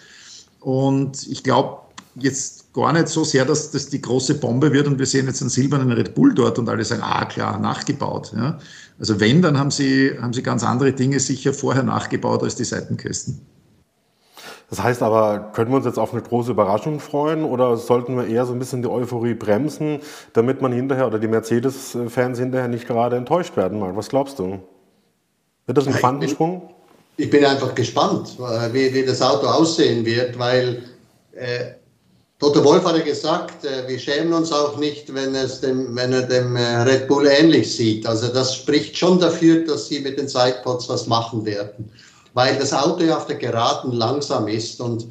Und 0.59 1.27
ich 1.27 1.43
glaube 1.43 1.81
jetzt 2.15 2.56
gar 2.77 2.93
nicht 2.93 3.07
so 3.07 3.23
sehr, 3.23 3.43
dass 3.43 3.71
das 3.71 3.89
die 3.89 4.01
große 4.01 4.35
Bombe 4.35 4.71
wird 4.71 4.85
und 4.85 4.99
wir 4.99 5.07
sehen 5.07 5.25
jetzt 5.25 5.41
einen 5.41 5.49
silbernen 5.49 5.91
Red 5.91 6.13
Bull 6.13 6.35
dort 6.35 6.59
und 6.59 6.69
alle 6.69 6.85
sagen, 6.85 7.01
ah 7.03 7.25
klar, 7.25 7.59
nachgebaut. 7.59 8.33
Ja. 8.35 8.59
Also 8.99 9.19
wenn, 9.19 9.41
dann 9.41 9.57
haben 9.57 9.71
sie, 9.71 10.11
haben 10.21 10.31
sie 10.31 10.43
ganz 10.43 10.63
andere 10.63 10.93
Dinge 10.93 11.19
sicher 11.19 11.53
vorher 11.53 11.81
nachgebaut 11.81 12.43
als 12.43 12.55
die 12.55 12.65
Seitenkästen. 12.65 13.41
Das 14.69 14.83
heißt 14.83 15.01
aber, 15.01 15.53
können 15.53 15.71
wir 15.71 15.77
uns 15.77 15.87
jetzt 15.87 15.97
auf 15.97 16.13
eine 16.13 16.21
große 16.21 16.51
Überraschung 16.51 16.99
freuen 16.99 17.45
oder 17.45 17.77
sollten 17.77 18.15
wir 18.15 18.27
eher 18.27 18.45
so 18.45 18.53
ein 18.53 18.59
bisschen 18.59 18.83
die 18.83 18.89
Euphorie 18.89 19.33
bremsen, 19.33 20.01
damit 20.33 20.61
man 20.61 20.71
hinterher 20.71 21.07
oder 21.07 21.17
die 21.17 21.27
Mercedes-Fans 21.27 22.37
hinterher 22.37 22.67
nicht 22.67 22.85
gerade 22.85 23.15
enttäuscht 23.15 23.57
werden 23.57 23.79
mag? 23.79 23.95
Was 23.95 24.09
glaubst 24.09 24.37
du? 24.37 24.59
Wird 25.65 25.77
das 25.77 25.87
ein 25.87 25.93
Quantensprung? 25.93 26.73
Ich 27.15 27.31
bin 27.31 27.43
einfach 27.43 27.73
gespannt, 27.73 28.37
wie, 28.71 28.93
wie 28.93 29.03
das 29.03 29.23
Auto 29.23 29.47
aussehen 29.47 30.05
wird, 30.05 30.37
weil 30.37 30.83
äh, 31.33 31.71
Toto 32.39 32.63
Wolf 32.63 32.85
hat 32.85 32.95
ja 32.95 33.03
gesagt, 33.03 33.65
äh, 33.65 33.87
wir 33.87 33.97
schämen 33.97 34.31
uns 34.31 34.51
auch 34.51 34.77
nicht, 34.77 35.11
wenn, 35.11 35.33
dem, 35.33 35.95
wenn 35.95 36.13
er 36.13 36.21
dem 36.21 36.55
äh, 36.55 36.81
Red 36.83 37.07
Bull 37.07 37.25
ähnlich 37.25 37.75
sieht. 37.75 38.05
Also 38.05 38.27
das 38.27 38.55
spricht 38.55 38.95
schon 38.95 39.19
dafür, 39.19 39.65
dass 39.65 39.87
sie 39.87 40.01
mit 40.01 40.19
den 40.19 40.27
Sidepods 40.27 40.87
was 40.87 41.07
machen 41.07 41.43
werden. 41.45 41.89
Weil 42.35 42.55
das 42.57 42.73
Auto 42.73 43.03
ja 43.03 43.17
auf 43.17 43.25
der 43.25 43.37
Geraden 43.37 43.91
langsam 43.91 44.47
ist 44.47 44.79
und 44.79 45.07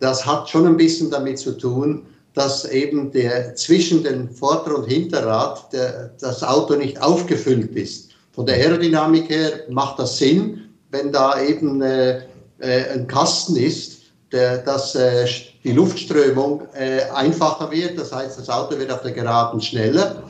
das 0.00 0.26
hat 0.26 0.48
schon 0.48 0.66
ein 0.66 0.76
bisschen 0.76 1.10
damit 1.10 1.38
zu 1.38 1.56
tun, 1.56 2.06
dass 2.34 2.64
eben 2.64 3.12
der 3.12 3.54
zwischen 3.54 4.02
dem 4.02 4.28
Vorder- 4.28 4.78
und 4.78 4.88
Hinterrad 4.88 5.72
der, 5.72 6.12
das 6.18 6.42
Auto 6.42 6.74
nicht 6.74 7.00
aufgefüllt 7.00 7.76
ist. 7.76 8.10
Von 8.32 8.46
der 8.46 8.56
Aerodynamik 8.56 9.30
her 9.30 9.60
macht 9.70 10.00
das 10.00 10.18
Sinn, 10.18 10.68
wenn 10.90 11.12
da 11.12 11.40
eben 11.40 11.80
äh, 11.82 12.22
äh, 12.58 12.90
ein 12.92 13.06
Kasten 13.06 13.54
ist, 13.54 14.02
der, 14.32 14.58
dass 14.58 14.96
äh, 14.96 15.24
die 15.64 15.72
Luftströmung 15.72 16.62
äh, 16.74 17.02
einfacher 17.14 17.70
wird. 17.70 17.98
Das 17.98 18.12
heißt, 18.12 18.38
das 18.38 18.48
Auto 18.48 18.78
wird 18.78 18.92
auf 18.92 19.00
der 19.00 19.12
Geraden 19.12 19.60
schneller. 19.60 20.22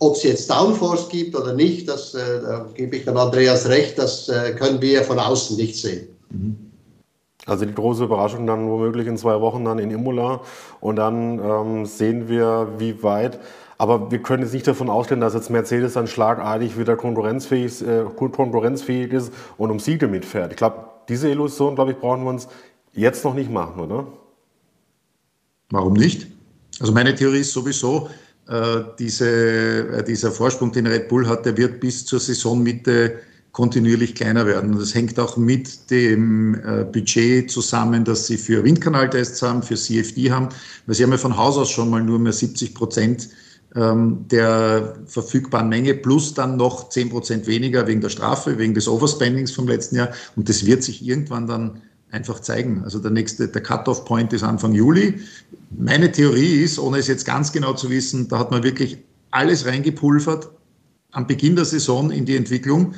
Ob 0.00 0.16
es 0.16 0.22
jetzt 0.22 0.50
Downforce 0.50 1.08
gibt 1.08 1.36
oder 1.36 1.52
nicht, 1.52 1.88
das 1.88 2.14
äh, 2.14 2.40
da 2.42 2.66
gebe 2.74 2.96
ich 2.96 3.04
dann 3.04 3.16
Andreas 3.16 3.68
recht, 3.68 3.98
das 3.98 4.28
äh, 4.28 4.52
können 4.52 4.80
wir 4.80 5.02
von 5.04 5.18
außen 5.18 5.56
nicht 5.56 5.76
sehen. 5.76 6.08
Mhm. 6.30 6.70
Also 7.46 7.64
die 7.64 7.74
große 7.74 8.04
Überraschung 8.04 8.46
dann 8.46 8.68
womöglich 8.68 9.06
in 9.06 9.16
zwei 9.16 9.40
Wochen 9.40 9.64
dann 9.64 9.78
in 9.78 9.90
Imola 9.90 10.40
und 10.80 10.96
dann 10.96 11.38
ähm, 11.38 11.86
sehen 11.86 12.28
wir, 12.28 12.68
wie 12.78 13.02
weit. 13.02 13.38
Aber 13.78 14.10
wir 14.10 14.20
können 14.20 14.42
jetzt 14.42 14.52
nicht 14.52 14.66
davon 14.66 14.90
ausgehen, 14.90 15.20
dass 15.20 15.32
jetzt 15.32 15.48
Mercedes 15.48 15.94
dann 15.94 16.06
schlagartig 16.06 16.78
wieder 16.78 16.96
konkurrenzfähig, 16.96 17.80
äh, 17.80 18.04
konkurrenzfähig 18.14 19.12
ist 19.12 19.32
und 19.56 19.70
um 19.70 19.80
Siege 19.80 20.06
mitfährt. 20.06 20.52
Ich 20.52 20.58
glaube, 20.58 20.84
diese 21.08 21.30
Illusion, 21.30 21.76
glaube 21.76 21.92
ich, 21.92 21.98
brauchen 21.98 22.24
wir 22.24 22.30
uns 22.30 22.46
jetzt 22.92 23.24
noch 23.24 23.34
nicht 23.34 23.50
machen, 23.50 23.80
oder? 23.80 24.06
Warum 25.70 25.94
nicht? 25.94 26.26
Also 26.80 26.92
meine 26.92 27.14
Theorie 27.14 27.40
ist 27.40 27.52
sowieso, 27.52 28.08
äh, 28.48 28.82
diese, 28.98 29.28
äh, 29.28 30.04
dieser 30.04 30.32
Vorsprung, 30.32 30.72
den 30.72 30.86
Red 30.86 31.08
Bull 31.08 31.28
hat, 31.28 31.46
der 31.46 31.56
wird 31.56 31.80
bis 31.80 32.04
zur 32.04 32.18
Saisonmitte 32.18 33.20
kontinuierlich 33.52 34.14
kleiner 34.14 34.46
werden. 34.46 34.76
Das 34.78 34.94
hängt 34.94 35.18
auch 35.18 35.36
mit 35.36 35.90
dem 35.90 36.54
äh, 36.54 36.84
Budget 36.84 37.50
zusammen, 37.50 38.04
das 38.04 38.26
sie 38.26 38.36
für 38.36 38.62
Windkanaltests 38.64 39.42
haben, 39.42 39.62
für 39.62 39.74
CFD 39.74 40.30
haben, 40.30 40.48
weil 40.86 40.94
sie 40.94 41.02
haben 41.02 41.10
ja 41.12 41.18
von 41.18 41.36
Haus 41.36 41.56
aus 41.56 41.70
schon 41.70 41.90
mal 41.90 42.02
nur 42.02 42.18
mehr 42.18 42.32
70 42.32 42.74
Prozent 42.74 43.28
ähm, 43.74 44.24
der 44.28 44.96
verfügbaren 45.06 45.68
Menge 45.68 45.94
plus 45.94 46.34
dann 46.34 46.56
noch 46.56 46.88
10 46.88 47.10
Prozent 47.10 47.46
weniger 47.46 47.86
wegen 47.86 48.00
der 48.00 48.08
Strafe, 48.08 48.58
wegen 48.58 48.74
des 48.74 48.88
Overspendings 48.88 49.52
vom 49.52 49.68
letzten 49.68 49.96
Jahr. 49.96 50.10
Und 50.36 50.48
das 50.48 50.66
wird 50.66 50.82
sich 50.82 51.06
irgendwann 51.06 51.46
dann 51.46 51.82
einfach 52.10 52.40
zeigen. 52.40 52.82
Also 52.84 52.98
der 52.98 53.10
nächste, 53.10 53.48
der 53.48 53.62
Cut-off-Point 53.62 54.32
ist 54.32 54.42
Anfang 54.42 54.72
Juli. 54.72 55.20
Meine 55.70 56.10
Theorie 56.10 56.62
ist, 56.62 56.78
ohne 56.78 56.98
es 56.98 57.06
jetzt 57.06 57.24
ganz 57.24 57.52
genau 57.52 57.72
zu 57.74 57.90
wissen, 57.90 58.28
da 58.28 58.38
hat 58.38 58.50
man 58.50 58.62
wirklich 58.62 58.98
alles 59.30 59.66
reingepulvert 59.66 60.50
am 61.12 61.26
Beginn 61.26 61.56
der 61.56 61.64
Saison 61.64 62.10
in 62.10 62.24
die 62.24 62.36
Entwicklung, 62.36 62.94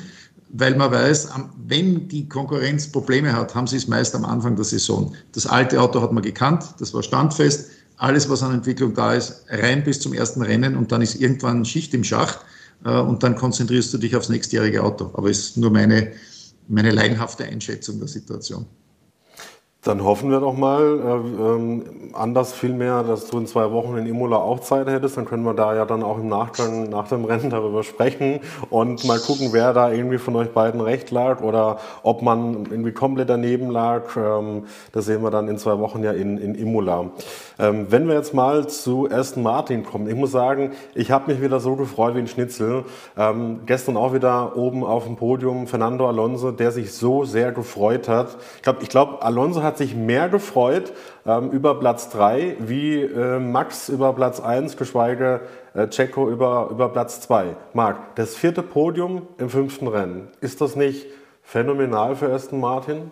weil 0.49 0.75
man 0.75 0.91
weiß, 0.91 1.29
wenn 1.67 2.07
die 2.07 2.27
Konkurrenz 2.29 2.87
Probleme 2.87 3.33
hat, 3.33 3.55
haben 3.55 3.67
sie 3.67 3.77
es 3.77 3.87
meist 3.87 4.13
am 4.15 4.25
Anfang 4.25 4.55
der 4.55 4.65
Saison. 4.65 5.13
Das 5.31 5.47
alte 5.47 5.81
Auto 5.81 6.01
hat 6.01 6.11
man 6.11 6.23
gekannt, 6.23 6.63
das 6.79 6.93
war 6.93 7.01
standfest. 7.01 7.71
Alles, 7.97 8.29
was 8.29 8.43
an 8.43 8.53
Entwicklung 8.53 8.93
da 8.93 9.13
ist, 9.13 9.45
rein 9.49 9.83
bis 9.83 9.99
zum 9.99 10.13
ersten 10.13 10.41
Rennen 10.41 10.75
und 10.75 10.91
dann 10.91 11.01
ist 11.01 11.15
irgendwann 11.15 11.63
Schicht 11.63 11.93
im 11.93 12.03
Schacht 12.03 12.39
äh, 12.85 12.99
und 12.99 13.23
dann 13.23 13.35
konzentrierst 13.35 13.93
du 13.93 13.97
dich 13.97 14.15
aufs 14.15 14.29
nächstjährige 14.29 14.83
Auto. 14.83 15.11
Aber 15.13 15.29
es 15.29 15.39
ist 15.39 15.57
nur 15.57 15.71
meine, 15.71 16.11
meine 16.67 16.91
laienhafte 16.91 17.45
Einschätzung 17.45 17.99
der 17.99 18.07
Situation. 18.07 18.65
Dann 19.83 20.01
hoffen 20.05 20.31
wir 20.31 20.39
doch 20.39 20.55
mal, 20.55 20.81
äh, 20.81 21.43
ähm, 21.43 21.83
anders 22.13 22.53
vielmehr, 22.53 23.03
dass 23.03 23.27
du 23.27 23.37
in 23.37 23.47
zwei 23.47 23.69
Wochen 23.71 23.97
in 23.97 24.05
Imola 24.05 24.37
auch 24.37 24.61
Zeit 24.61 24.87
hättest. 24.87 25.17
Dann 25.17 25.25
können 25.25 25.43
wir 25.43 25.53
da 25.53 25.75
ja 25.75 25.83
dann 25.83 26.03
auch 26.03 26.19
im 26.19 26.29
Nachgang 26.29 26.89
nach 26.89 27.09
dem 27.09 27.25
Rennen 27.25 27.49
darüber 27.49 27.83
sprechen 27.83 28.39
und 28.69 29.03
mal 29.03 29.19
gucken, 29.19 29.49
wer 29.51 29.73
da 29.73 29.91
irgendwie 29.91 30.19
von 30.19 30.37
euch 30.37 30.51
beiden 30.51 30.79
recht 30.79 31.11
lag 31.11 31.41
oder 31.41 31.79
ob 32.01 32.21
man 32.21 32.65
irgendwie 32.71 32.93
komplett 32.93 33.29
daneben 33.29 33.69
lag. 33.71 34.15
Ähm, 34.15 34.67
das 34.93 35.05
sehen 35.05 35.21
wir 35.21 35.31
dann 35.31 35.49
in 35.49 35.57
zwei 35.57 35.77
Wochen 35.79 36.01
ja 36.01 36.13
in, 36.13 36.37
in 36.37 36.55
Imola. 36.55 37.11
Ähm, 37.59 37.87
wenn 37.89 38.07
wir 38.07 38.15
jetzt 38.15 38.33
mal 38.33 38.67
zu 38.67 39.09
Aston 39.11 39.43
Martin 39.43 39.83
kommen, 39.83 40.07
ich 40.07 40.15
muss 40.15 40.31
sagen, 40.31 40.71
ich 40.95 41.11
habe 41.11 41.31
mich 41.31 41.41
wieder 41.41 41.59
so 41.59 41.75
gefreut 41.75 42.15
wie 42.15 42.19
ein 42.19 42.27
Schnitzel. 42.27 42.85
Ähm, 43.17 43.61
gestern 43.65 43.97
auch 43.97 44.13
wieder 44.13 44.55
oben 44.57 44.83
auf 44.83 45.05
dem 45.05 45.15
Podium 45.15 45.67
Fernando 45.67 46.07
Alonso, 46.07 46.51
der 46.51 46.71
sich 46.71 46.93
so 46.93 47.25
sehr 47.25 47.51
gefreut 47.51 48.07
hat. 48.07 48.37
Ich 48.57 48.61
glaube, 48.63 48.79
ich 48.81 48.89
glaub, 48.89 49.23
Alonso 49.23 49.63
hat 49.63 49.77
sich 49.77 49.95
mehr 49.95 50.29
gefreut 50.29 50.93
ähm, 51.25 51.51
über 51.51 51.79
Platz 51.79 52.09
3 52.09 52.57
wie 52.59 53.01
äh, 53.01 53.39
Max 53.39 53.89
über 53.89 54.13
Platz 54.13 54.39
1, 54.39 54.77
geschweige 54.77 55.41
äh, 55.73 55.87
Checo 55.87 56.29
über, 56.29 56.69
über 56.71 56.89
Platz 56.89 57.21
2. 57.21 57.55
Marc, 57.73 58.15
das 58.15 58.35
vierte 58.35 58.63
Podium 58.63 59.23
im 59.37 59.49
fünften 59.49 59.87
Rennen, 59.87 60.29
ist 60.41 60.61
das 60.61 60.75
nicht 60.75 61.07
phänomenal 61.41 62.15
für 62.15 62.31
Aston 62.31 62.59
Martin? 62.59 63.11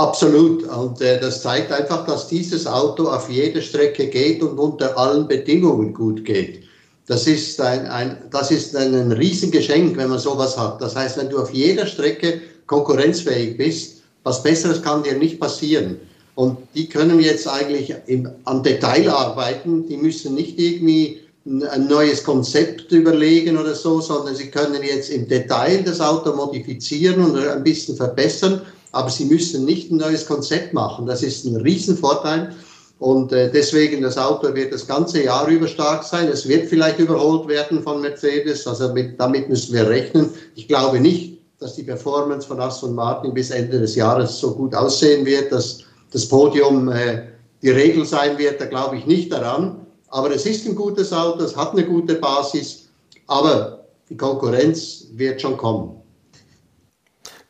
Absolut. 0.00 0.66
Und 0.66 1.02
äh, 1.02 1.20
das 1.20 1.42
zeigt 1.42 1.70
einfach, 1.70 2.06
dass 2.06 2.26
dieses 2.26 2.66
Auto 2.66 3.08
auf 3.08 3.28
jeder 3.28 3.60
Strecke 3.60 4.06
geht 4.06 4.42
und 4.42 4.58
unter 4.58 4.96
allen 4.96 5.28
Bedingungen 5.28 5.92
gut 5.92 6.24
geht. 6.24 6.62
Das 7.06 7.26
ist 7.26 7.60
ein, 7.60 7.86
ein, 7.86 8.16
das 8.30 8.50
ist 8.50 8.74
ein, 8.74 8.94
ein 8.94 9.12
Riesengeschenk, 9.12 9.98
wenn 9.98 10.08
man 10.08 10.18
sowas 10.18 10.56
hat. 10.56 10.80
Das 10.80 10.96
heißt, 10.96 11.18
wenn 11.18 11.28
du 11.28 11.38
auf 11.38 11.52
jeder 11.52 11.84
Strecke 11.84 12.40
konkurrenzfähig 12.66 13.58
bist, 13.58 14.00
was 14.22 14.42
Besseres 14.42 14.80
kann 14.80 15.02
dir 15.02 15.18
nicht 15.18 15.38
passieren. 15.38 15.98
Und 16.34 16.56
die 16.74 16.88
können 16.88 17.20
jetzt 17.20 17.46
eigentlich 17.46 17.94
im, 18.06 18.26
am 18.44 18.62
Detail 18.62 19.10
arbeiten. 19.10 19.86
Die 19.86 19.98
müssen 19.98 20.34
nicht 20.34 20.58
irgendwie 20.58 21.20
ein 21.44 21.88
neues 21.88 22.24
Konzept 22.24 22.90
überlegen 22.90 23.58
oder 23.58 23.74
so, 23.74 24.00
sondern 24.00 24.34
sie 24.34 24.50
können 24.50 24.82
jetzt 24.82 25.10
im 25.10 25.28
Detail 25.28 25.82
das 25.84 26.00
Auto 26.00 26.34
modifizieren 26.34 27.22
und 27.22 27.36
ein 27.36 27.62
bisschen 27.62 27.96
verbessern 27.96 28.62
aber 28.92 29.10
sie 29.10 29.24
müssen 29.24 29.64
nicht 29.64 29.90
ein 29.90 29.98
neues 29.98 30.26
Konzept 30.26 30.74
machen. 30.74 31.06
Das 31.06 31.22
ist 31.22 31.44
ein 31.44 31.56
Riesenvorteil. 31.56 32.54
Und 32.98 33.32
äh, 33.32 33.50
deswegen, 33.50 34.02
das 34.02 34.18
Auto 34.18 34.54
wird 34.54 34.72
das 34.72 34.86
ganze 34.86 35.24
Jahr 35.24 35.48
über 35.48 35.66
stark 35.66 36.04
sein. 36.04 36.28
Es 36.28 36.46
wird 36.46 36.68
vielleicht 36.68 36.98
überholt 36.98 37.48
werden 37.48 37.82
von 37.82 38.02
Mercedes. 38.02 38.66
Also 38.66 38.92
mit, 38.92 39.18
damit 39.18 39.48
müssen 39.48 39.72
wir 39.72 39.88
rechnen. 39.88 40.30
Ich 40.54 40.68
glaube 40.68 41.00
nicht, 41.00 41.38
dass 41.60 41.76
die 41.76 41.82
Performance 41.82 42.46
von 42.46 42.60
Aston 42.60 42.94
Martin 42.94 43.32
bis 43.32 43.50
Ende 43.50 43.80
des 43.80 43.94
Jahres 43.94 44.38
so 44.38 44.54
gut 44.54 44.74
aussehen 44.74 45.24
wird, 45.24 45.50
dass 45.50 45.80
das 46.10 46.28
Podium 46.28 46.88
äh, 46.90 47.22
die 47.62 47.70
Regel 47.70 48.04
sein 48.04 48.36
wird. 48.36 48.60
Da 48.60 48.66
glaube 48.66 48.96
ich 48.96 49.06
nicht 49.06 49.32
daran. 49.32 49.86
Aber 50.08 50.34
es 50.34 50.44
ist 50.44 50.66
ein 50.66 50.74
gutes 50.74 51.12
Auto, 51.12 51.44
es 51.44 51.56
hat 51.56 51.72
eine 51.72 51.86
gute 51.86 52.16
Basis. 52.16 52.88
Aber 53.28 53.84
die 54.10 54.16
Konkurrenz 54.16 55.06
wird 55.12 55.40
schon 55.40 55.56
kommen. 55.56 55.99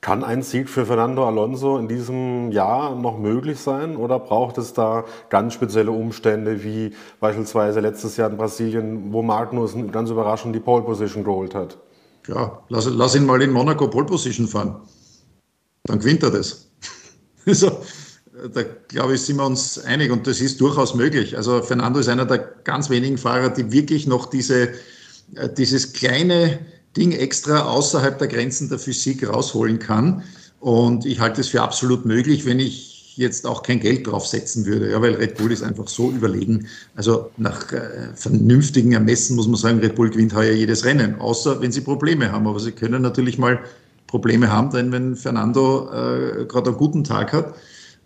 Kann 0.01 0.24
ein 0.24 0.42
Sieg 0.42 0.70
für 0.70 0.86
Fernando 0.86 1.26
Alonso 1.26 1.76
in 1.76 1.86
diesem 1.86 2.53
Jahr 2.53 2.94
noch 2.94 3.18
möglich 3.18 3.59
sein 3.61 3.96
oder 3.96 4.18
braucht 4.18 4.57
es 4.57 4.72
da 4.72 5.05
ganz 5.28 5.53
spezielle 5.53 5.90
Umstände 5.90 6.64
wie 6.64 6.94
beispielsweise 7.20 7.80
letztes 7.80 8.16
Jahr 8.16 8.30
in 8.30 8.38
Brasilien, 8.38 9.12
wo 9.12 9.20
Magnussen 9.20 9.92
ganz 9.92 10.09
überraschend 10.09 10.55
die 10.55 10.61
Pole 10.61 10.84
Position 10.84 11.22
geholt 11.22 11.55
hat? 11.55 11.76
Ja, 12.26 12.62
lass, 12.70 12.86
lass 12.86 13.14
ihn 13.14 13.26
mal 13.26 13.42
in 13.42 13.51
Monaco 13.51 13.88
Pole 13.88 14.07
Position 14.07 14.48
fahren. 14.48 14.80
Dann 15.84 15.98
gewinnt 15.98 16.22
er 16.22 16.30
das. 16.30 16.66
Also, 17.46 17.80
da 18.53 18.62
glaube 18.88 19.14
ich, 19.14 19.22
sind 19.22 19.36
wir 19.36 19.46
uns 19.46 19.78
einig 19.78 20.11
und 20.11 20.26
das 20.26 20.40
ist 20.40 20.61
durchaus 20.61 20.94
möglich. 20.94 21.36
Also 21.36 21.62
Fernando 21.62 21.98
ist 21.98 22.09
einer 22.09 22.26
der 22.26 22.38
ganz 22.38 22.90
wenigen 22.90 23.18
Fahrer, 23.18 23.48
die 23.48 23.72
wirklich 23.72 24.07
noch 24.07 24.26
diese, 24.26 24.74
äh, 25.34 25.48
dieses 25.57 25.94
kleine 25.94 26.61
Ding 26.97 27.12
extra 27.12 27.62
außerhalb 27.62 28.18
der 28.18 28.28
Grenzen 28.28 28.68
der 28.68 28.78
Physik 28.78 29.28
rausholen 29.28 29.78
kann. 29.78 30.22
Und 30.59 31.07
ich 31.07 31.20
halte 31.20 31.41
es 31.41 31.49
für 31.49 31.62
absolut 31.62 32.05
möglich, 32.05 32.45
wenn 32.45 32.59
ich 32.59 33.16
jetzt 33.16 33.47
auch 33.47 33.62
kein 33.62 33.80
Geld 33.80 34.07
draufsetzen 34.07 34.64
würde, 34.66 34.91
ja, 34.91 35.03
weil 35.03 35.14
Red 35.14 35.36
Bull 35.36 35.53
ist 35.53 35.62
einfach 35.62 35.88
so 35.88 36.11
überlegen. 36.11 36.66
Also 36.95 37.30
nach 37.36 37.72
äh, 37.72 38.14
vernünftigen 38.14 38.93
Ermessen 38.93 39.36
muss 39.36 39.47
man 39.47 39.57
sagen, 39.57 39.78
Red 39.80 39.95
Bull 39.95 40.11
gewinnt 40.11 40.34
heuer 40.34 40.53
jedes 40.53 40.84
Rennen, 40.84 41.20
außer 41.20 41.61
wenn 41.61 41.72
sie 41.72 41.80
Probleme 41.82 42.32
haben. 42.32 42.47
Aber 42.47 42.61
sie 42.61 42.72
können 42.72 43.03
natürlich 43.03 43.38
mal 43.38 43.61
Probleme 44.07 44.51
haben, 44.51 44.70
denn 44.70 44.91
wenn 44.93 45.16
Fernando 45.16 45.88
äh, 45.93 46.45
gerade 46.47 46.70
einen 46.70 46.78
guten 46.78 47.05
Tag 47.05 47.32
hat. 47.32 47.55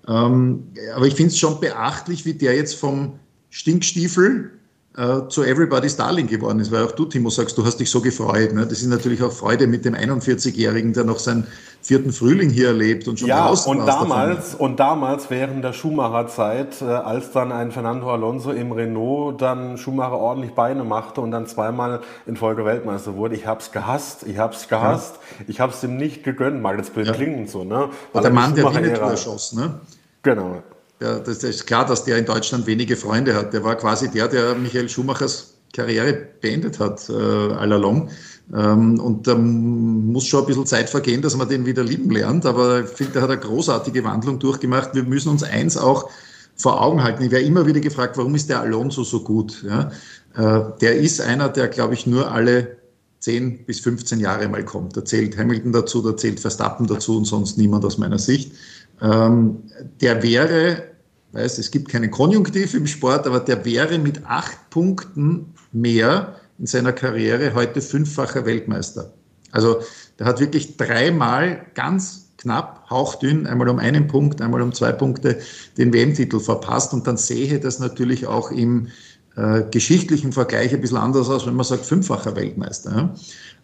Ähm, 0.07 0.64
aber 0.95 1.07
ich 1.07 1.14
finde 1.14 1.30
es 1.30 1.39
schon 1.39 1.61
beachtlich, 1.61 2.24
wie 2.24 2.35
der 2.35 2.55
jetzt 2.57 2.74
vom 2.74 3.18
Stinkstiefel 3.51 4.51
äh, 4.97 5.28
zu 5.28 5.42
Everybody's 5.42 5.97
Darling 5.97 6.28
geworden 6.28 6.61
ist, 6.61 6.70
weil 6.70 6.84
auch 6.84 6.92
du, 6.92 7.07
Timo, 7.07 7.28
sagst, 7.28 7.59
du 7.59 7.64
hast 7.64 7.78
dich 7.78 7.90
so 7.90 8.01
gefreut. 8.01 8.53
Ne? 8.53 8.64
Das 8.66 8.80
ist 8.80 8.86
natürlich 8.86 9.22
auch 9.22 9.32
Freude 9.32 9.66
mit 9.66 9.84
dem 9.84 9.95
41-Jährigen, 9.95 10.92
der 10.92 11.05
noch 11.05 11.18
seinen 11.18 11.49
vierten 11.82 12.12
Frühling 12.12 12.49
hier 12.49 12.68
erlebt 12.68 13.09
und 13.09 13.18
schon 13.18 13.28
ja, 13.28 13.49
draußen 13.49 13.76
und 13.76 13.86
damals 13.86 14.55
und 14.55 14.80
damals 14.80 15.28
während 15.30 15.64
der 15.64 15.72
Schumacher-Zeit, 15.72 16.80
äh, 16.80 16.84
als 16.84 17.32
dann 17.32 17.53
ein 17.53 17.72
Fernando 17.72 18.11
Alonso 18.11 18.53
im 18.53 18.72
Renault 18.72 19.42
dann 19.42 19.76
Schumacher 19.76 20.16
ordentlich 20.16 20.55
Beine 20.55 20.84
machte 20.84 21.20
und 21.20 21.30
dann 21.32 21.47
zweimal 21.47 22.01
in 22.26 22.36
Folge 22.36 22.64
Weltmeister 22.64 23.16
wurde, 23.16 23.34
ich 23.34 23.47
hab's 23.47 23.72
gehasst, 23.72 24.24
ich 24.26 24.38
hab's 24.38 24.68
gehasst, 24.68 25.16
ja. 25.40 25.45
ich 25.49 25.61
hab's 25.61 25.82
ihm 25.82 25.97
nicht 25.97 26.24
gegönnt, 26.24 26.62
mag 26.62 26.78
jetzt 26.78 26.95
blöd 26.95 27.09
ja. 27.09 27.12
klingen 27.12 27.49
so, 27.49 27.64
ne? 27.64 27.90
Weil 28.12 28.22
der 28.22 28.32
Mann, 28.32 28.55
der 28.55 28.72
Winnetou 28.72 29.03
erschoss, 29.03 29.53
ne? 29.53 29.80
Genau. 30.22 30.62
Ja, 31.05 31.19
das 31.19 31.45
ist 31.45 31.67
klar, 31.67 31.85
dass 31.85 32.05
der 32.05 32.17
in 32.17 32.25
Deutschland 32.25 32.67
wenige 32.67 32.97
Freunde 32.97 33.35
hat. 33.35 33.53
Der 33.53 33.63
war 33.63 33.77
quasi 33.77 34.11
der, 34.11 34.27
der 34.27 34.55
Michael 34.55 34.89
Schumachers 34.89 35.53
Karriere 35.75 36.15
beendet 36.41 36.81
hat, 36.81 37.11
äh, 37.11 37.13
all 37.13 37.75
along. 37.75 38.09
Ähm, 38.55 38.99
und 38.99 39.27
da 39.27 39.35
muss 39.35 40.27
schon 40.27 40.41
ein 40.41 40.47
bisschen 40.47 40.65
Zeit 40.65 40.89
vergehen, 40.89 41.21
dass 41.21 41.37
man 41.37 41.47
den 41.47 41.67
wieder 41.67 41.85
lieben 41.85 42.11
lernt. 42.11 42.47
Aber 42.47 42.85
ich 42.85 42.89
finde, 42.89 43.13
der 43.13 43.23
hat 43.23 43.31
eine 43.31 43.41
großartige 43.41 44.03
Wandlung 44.03 44.39
durchgemacht. 44.39 44.95
Wir 44.95 45.03
müssen 45.03 45.29
uns 45.29 45.43
eins 45.43 45.77
auch 45.77 46.09
vor 46.57 46.81
Augen 46.81 47.03
halten. 47.03 47.23
Ich 47.23 47.31
werde 47.31 47.45
immer 47.45 47.67
wieder 47.67 47.81
gefragt, 47.81 48.17
warum 48.17 48.35
ist 48.35 48.49
der 48.49 48.61
Alonso 48.61 49.05
so 49.05 49.21
gut? 49.21 49.63
Ja? 49.63 49.91
Äh, 50.37 50.79
der 50.81 50.97
ist 50.97 51.21
einer, 51.21 51.51
der, 51.51 51.69
glaube 51.69 51.93
ich, 51.93 52.07
nur 52.07 52.33
alle 52.33 52.79
10 53.21 53.67
bis 53.67 53.81
15 53.81 54.21
Jahre 54.21 54.49
mal 54.49 54.65
kommt. 54.65 54.97
Da 54.97 55.05
zählt 55.05 55.37
Hamilton 55.37 55.73
dazu, 55.73 56.01
da 56.01 56.17
zählt 56.17 56.41
Verstappen 56.41 56.87
dazu 56.87 57.19
und 57.19 57.27
sonst 57.27 57.59
niemand 57.59 57.85
aus 57.85 57.99
meiner 57.99 58.19
Sicht. 58.19 58.53
Ähm, 59.01 59.65
der 60.01 60.23
wäre, 60.23 60.93
weiß, 61.35 61.59
es 61.59 61.70
gibt 61.70 61.89
keinen 61.89 62.11
Konjunktiv 62.11 62.74
im 62.74 62.87
Sport, 62.87 63.26
aber 63.26 63.41
der 63.41 63.64
wäre 63.64 63.99
mit 63.99 64.24
acht 64.26 64.70
Punkten 64.70 65.55
mehr 65.72 66.37
in 66.59 66.66
seiner 66.66 66.93
Karriere 66.93 67.55
heute 67.55 67.80
fünffacher 67.80 68.47
Weltmeister. 68.47 69.12
Also 69.51 69.80
der 70.18 70.26
hat 70.26 70.41
wirklich 70.41 70.76
dreimal 70.76 71.66
ganz 71.74 72.24
knapp, 72.39 72.89
hauchdünn, 72.91 73.47
einmal 73.47 73.68
um 73.68 73.78
einen 73.78 74.07
Punkt, 74.07 74.41
einmal 74.41 74.62
um 74.62 74.72
zwei 74.72 74.93
Punkte 74.93 75.39
den 75.78 75.93
WM-Titel 75.93 76.41
verpasst. 76.41 76.93
Und 76.93 77.07
dann 77.07 77.16
sehe 77.16 77.59
das 77.59 77.78
natürlich 77.78 78.26
auch 78.26 78.51
im 78.51 78.89
äh, 79.37 79.62
geschichtlichen 79.70 80.32
Vergleich 80.32 80.72
ein 80.72 80.80
bisschen 80.80 80.99
anders 80.99 81.28
aus, 81.28 81.47
wenn 81.47 81.55
man 81.55 81.64
sagt, 81.64 81.85
fünffacher 81.87 82.37
Weltmeister. 82.37 82.93
Ja? 82.93 83.14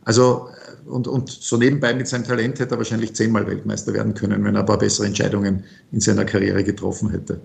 Also 0.04 0.48
und, 0.86 1.06
und 1.06 1.30
so 1.30 1.56
nebenbei 1.56 1.94
mit 1.94 2.08
seinem 2.08 2.24
Talent 2.24 2.58
hätte 2.58 2.74
er 2.74 2.78
wahrscheinlich 2.78 3.14
zehnmal 3.14 3.46
Weltmeister 3.46 3.92
werden 3.92 4.14
können, 4.14 4.42
wenn 4.44 4.54
er 4.56 4.60
ein 4.60 4.66
paar 4.66 4.78
bessere 4.78 5.06
Entscheidungen 5.06 5.64
in 5.92 6.00
seiner 6.00 6.24
Karriere 6.24 6.64
getroffen 6.64 7.10
hätte. 7.10 7.40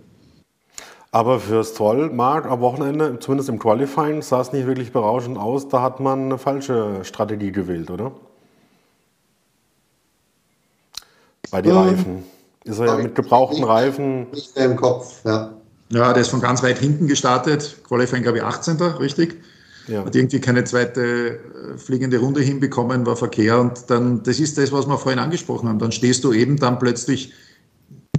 Aber 1.16 1.40
fürs 1.40 1.74
Toll, 1.74 2.10
Marc, 2.10 2.46
am 2.46 2.60
Wochenende, 2.60 3.18
zumindest 3.22 3.48
im 3.48 3.58
Qualifying, 3.58 4.22
sah 4.22 4.42
es 4.42 4.52
nicht 4.52 4.68
wirklich 4.68 4.92
berauschend 4.92 5.38
aus. 5.38 5.70
Da 5.70 5.82
hat 5.82 6.02
man 6.02 6.26
eine 6.26 6.38
falsche 6.38 7.06
Strategie 7.06 7.54
gewählt, 7.54 7.90
oder? 7.90 8.12
Bei 11.52 11.62
den 11.62 11.72
ähm, 11.72 11.78
Reifen. 11.78 12.24
Ist 12.66 12.80
er 12.80 12.88
ja 12.88 12.96
mit 12.98 13.16
gebrauchten 13.16 13.60
nicht, 13.60 13.70
Reifen. 13.70 14.30
Nicht 14.32 14.58
mehr 14.58 14.66
im 14.66 14.76
Kopf, 14.76 15.24
ja. 15.24 15.54
Ja, 15.88 16.12
der 16.12 16.22
ist 16.22 16.28
von 16.28 16.42
ganz 16.42 16.62
weit 16.64 16.80
hinten 16.80 17.08
gestartet. 17.08 17.78
Qualifying, 17.88 18.24
glaube 18.24 18.40
ich, 18.40 18.44
18. 18.44 18.76
richtig? 18.82 19.42
Ja. 19.88 20.04
Hat 20.04 20.18
irgendwie 20.18 20.42
keine 20.42 20.66
zweite 20.66 21.02
äh, 21.02 21.78
fliegende 21.78 22.18
Runde 22.18 22.42
hinbekommen, 22.42 23.06
war 23.06 23.16
Verkehr. 23.16 23.62
Und 23.62 23.90
dann, 23.90 24.22
das 24.24 24.42
ist 24.42 24.58
das, 24.58 24.74
was 24.74 24.86
wir 24.86 24.98
vorhin 24.98 25.20
angesprochen 25.20 25.70
haben. 25.70 25.80
Dann 25.80 25.94
stehst 25.94 26.26
du 26.26 26.34
eben 26.34 26.58
dann 26.58 26.78
plötzlich 26.78 27.32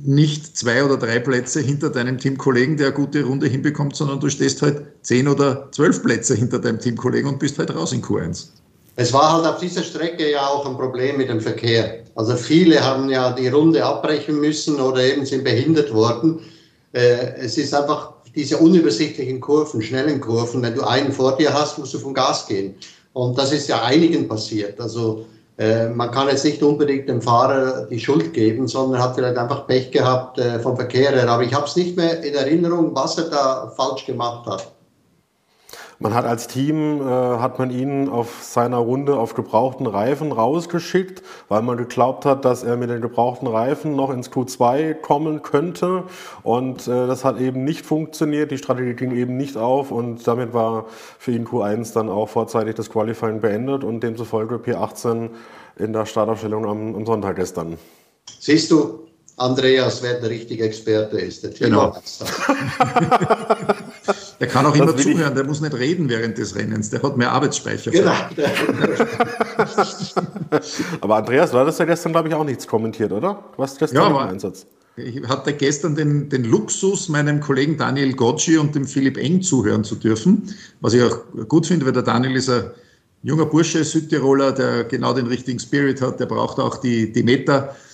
nicht 0.07 0.57
zwei 0.57 0.85
oder 0.85 0.97
drei 0.97 1.19
Plätze 1.19 1.61
hinter 1.61 1.91
deinem 1.91 2.19
Teamkollegen, 2.19 2.77
der 2.77 2.89
eine 2.89 2.97
gute 2.97 3.25
Runde 3.25 3.47
hinbekommt, 3.47 3.97
sondern 3.97 4.21
du 4.21 4.29
stehst 4.29 4.63
halt 4.63 4.83
zehn 5.03 5.27
oder 5.29 5.69
zwölf 5.73 6.03
Plätze 6.03 6.35
hinter 6.35 6.59
deinem 6.59 6.79
Teamkollegen 6.79 7.29
und 7.29 7.39
bist 7.39 7.59
halt 7.59 7.75
raus 7.75 7.93
in 7.93 8.03
Q1. 8.03 8.49
Es 8.95 9.13
war 9.13 9.35
halt 9.35 9.47
auf 9.47 9.59
dieser 9.59 9.83
Strecke 9.83 10.31
ja 10.31 10.47
auch 10.47 10.65
ein 10.67 10.77
Problem 10.77 11.19
mit 11.19 11.29
dem 11.29 11.41
Verkehr. 11.41 12.05
Also 12.15 12.35
viele 12.37 12.83
haben 12.83 13.11
ja 13.11 13.33
die 13.33 13.49
Runde 13.49 13.85
abbrechen 13.85 14.41
müssen 14.41 14.81
oder 14.81 15.03
eben 15.03 15.27
sind 15.27 15.45
behindert 15.45 15.93
worden. 15.93 16.41
Äh, 16.93 17.35
es 17.39 17.59
ist 17.59 17.75
einfach 17.75 18.15
diese 18.35 18.57
unübersichtlichen 18.59 19.41
Kurven, 19.41 19.83
schnellen 19.83 20.21
Kurven, 20.21 20.63
wenn 20.63 20.75
du 20.75 20.83
einen 20.83 21.13
vor 21.13 21.37
dir 21.37 21.53
hast, 21.53 21.79
musst 21.79 21.95
du 21.95 21.99
vom 21.99 22.15
Gas 22.15 22.47
gehen. 22.47 22.75
Und 23.13 23.37
das 23.37 23.53
ist 23.53 23.69
ja 23.69 23.83
einigen 23.83 24.29
passiert. 24.29 24.81
Also 24.81 25.27
äh, 25.59 25.89
man 25.89 26.11
kann 26.11 26.29
jetzt 26.29 26.45
nicht 26.45 26.63
unbedingt 26.63 27.09
dem 27.09 27.23
Fahrer 27.23 27.87
die 27.87 27.99
Schuld 27.99 28.35
geben, 28.35 28.69
sondern 28.69 29.03
hat 29.03 29.15
vielleicht 29.15 29.39
einfach 29.39 29.67
Pech 29.67 29.91
gehabt 29.91 30.39
äh, 30.39 30.61
vom 30.61 30.77
Verkehr 30.77 31.13
her. 31.13 31.29
Aber 31.29 31.43
ich 31.43 31.55
habe 31.55 31.65
es 31.65 31.77
nicht 31.77 31.97
mehr 31.97 32.23
in 32.23 32.35
Erinnerung, 32.35 32.95
was 32.95 33.17
er 33.17 33.31
da 33.31 33.73
falsch 33.75 34.05
gemacht 34.05 34.47
hat. 34.47 34.76
Man 35.99 36.13
hat 36.13 36.27
als 36.27 36.47
Team, 36.47 37.01
äh, 37.01 37.05
hat 37.05 37.59
man 37.59 37.71
ihn 37.71 38.09
auf 38.11 38.43
seiner 38.43 38.77
Runde 38.77 39.17
auf 39.17 39.35
gebrauchten 39.35 39.87
Reifen 39.87 40.31
rausgeschickt, 40.31 41.23
weil 41.49 41.63
man 41.63 41.79
geglaubt 41.79 42.27
hat, 42.27 42.45
dass 42.45 42.63
er 42.63 42.77
mit 42.77 42.91
den 42.91 43.01
gebrauchten 43.01 43.47
Reifen 43.47 43.97
noch 43.97 44.11
ins 44.11 44.31
Q2 44.31 44.95
kommen 44.95 45.43
könnte. 45.43 46.05
Und 46.43 46.87
äh, 46.87 47.07
das 47.07 47.25
hat 47.25 47.41
eben 47.41 47.65
nicht 47.65 47.87
funktioniert. 47.87 48.51
Die 48.51 48.59
Strategie 48.59 48.93
ging 48.93 49.13
eben 49.13 49.39
nicht 49.39 49.57
auf 49.57 49.91
und 49.91 50.27
damit 50.27 50.53
war 50.53 50.85
für 51.19 51.33
ihn 51.33 51.47
Q1 51.47 51.95
dann 51.95 52.11
auch 52.11 52.29
vorzeitig 52.29 52.75
das 52.75 52.91
Qualifying 52.91 53.41
beendet 53.41 53.83
und 53.83 54.01
demzufolge 54.03 54.57
P18 54.57 55.31
in 55.79 55.93
der 55.95 56.05
Startaufstellung 56.05 56.67
am, 56.67 56.95
am 56.95 57.07
Sonntag 57.07 57.37
gestern. 57.37 57.79
Siehst 58.39 58.71
du, 58.71 59.07
Andreas, 59.39 60.03
wer 60.03 60.21
der 60.21 60.31
richtige 60.31 60.65
Experte 60.65 61.19
ist. 61.19 61.45
Der 61.45 61.51
genau. 61.51 61.95
der 64.41 64.49
kann 64.49 64.67
auch 64.67 64.77
das 64.77 64.81
immer 64.81 64.97
zuhören, 64.97 65.35
der 65.35 65.45
muss 65.45 65.61
nicht 65.61 65.75
reden 65.75 66.09
während 66.09 66.39
des 66.39 66.55
Rennens, 66.55 66.91
der 66.91 67.03
hat 67.03 67.17
mehr 67.17 67.33
Arbeitsspeicher. 67.33 67.91
Genau. 67.91 68.13
aber 71.01 71.17
Andreas, 71.17 71.51
du 71.51 71.59
hattest 71.59 71.79
ja 71.79 71.85
gestern, 71.85 72.13
glaube 72.13 72.29
ich, 72.29 72.35
auch 72.35 72.45
nichts 72.45 72.67
kommentitiert, 72.67 73.13
oder? 73.13 73.45
Was 73.57 73.77
gestern 73.77 74.03
ja, 74.03 74.09
im 74.09 74.17
Einsatz? 74.17 74.67
Ich 74.97 75.23
hatte 75.29 75.53
gestern 75.53 75.95
den, 75.95 76.29
den 76.29 76.45
Luxus, 76.45 77.09
meinem 77.09 77.41
Kollegen 77.41 77.77
Daniel 77.77 78.15
Gocci 78.15 78.57
und 78.59 78.75
dem 78.75 78.87
Philipp 78.87 79.17
Eng 79.19 79.43
zuhören 79.43 79.85
zu 79.85 79.97
dürfen, 79.97 80.55
was 80.81 80.95
ich 80.95 81.03
auch 81.03 81.19
gut 81.49 81.67
finde, 81.67 81.87
weil 81.87 81.93
der 81.93 82.03
Daniel 82.03 82.37
ist 82.37 82.49
ein 82.49 82.71
junger 83.23 83.47
Bursche, 83.47 83.85
Südtiroler, 83.85 84.53
der 84.53 84.85
genau 84.85 85.13
den 85.13 85.27
richtigen 85.27 85.59
Spirit 85.59 86.01
hat, 86.01 86.21
der 86.21 86.27
braucht 86.27 86.59
auch 86.59 86.77
die, 86.79 87.13
die 87.13 87.23
Meter 87.23 87.75
äh, 87.75 87.86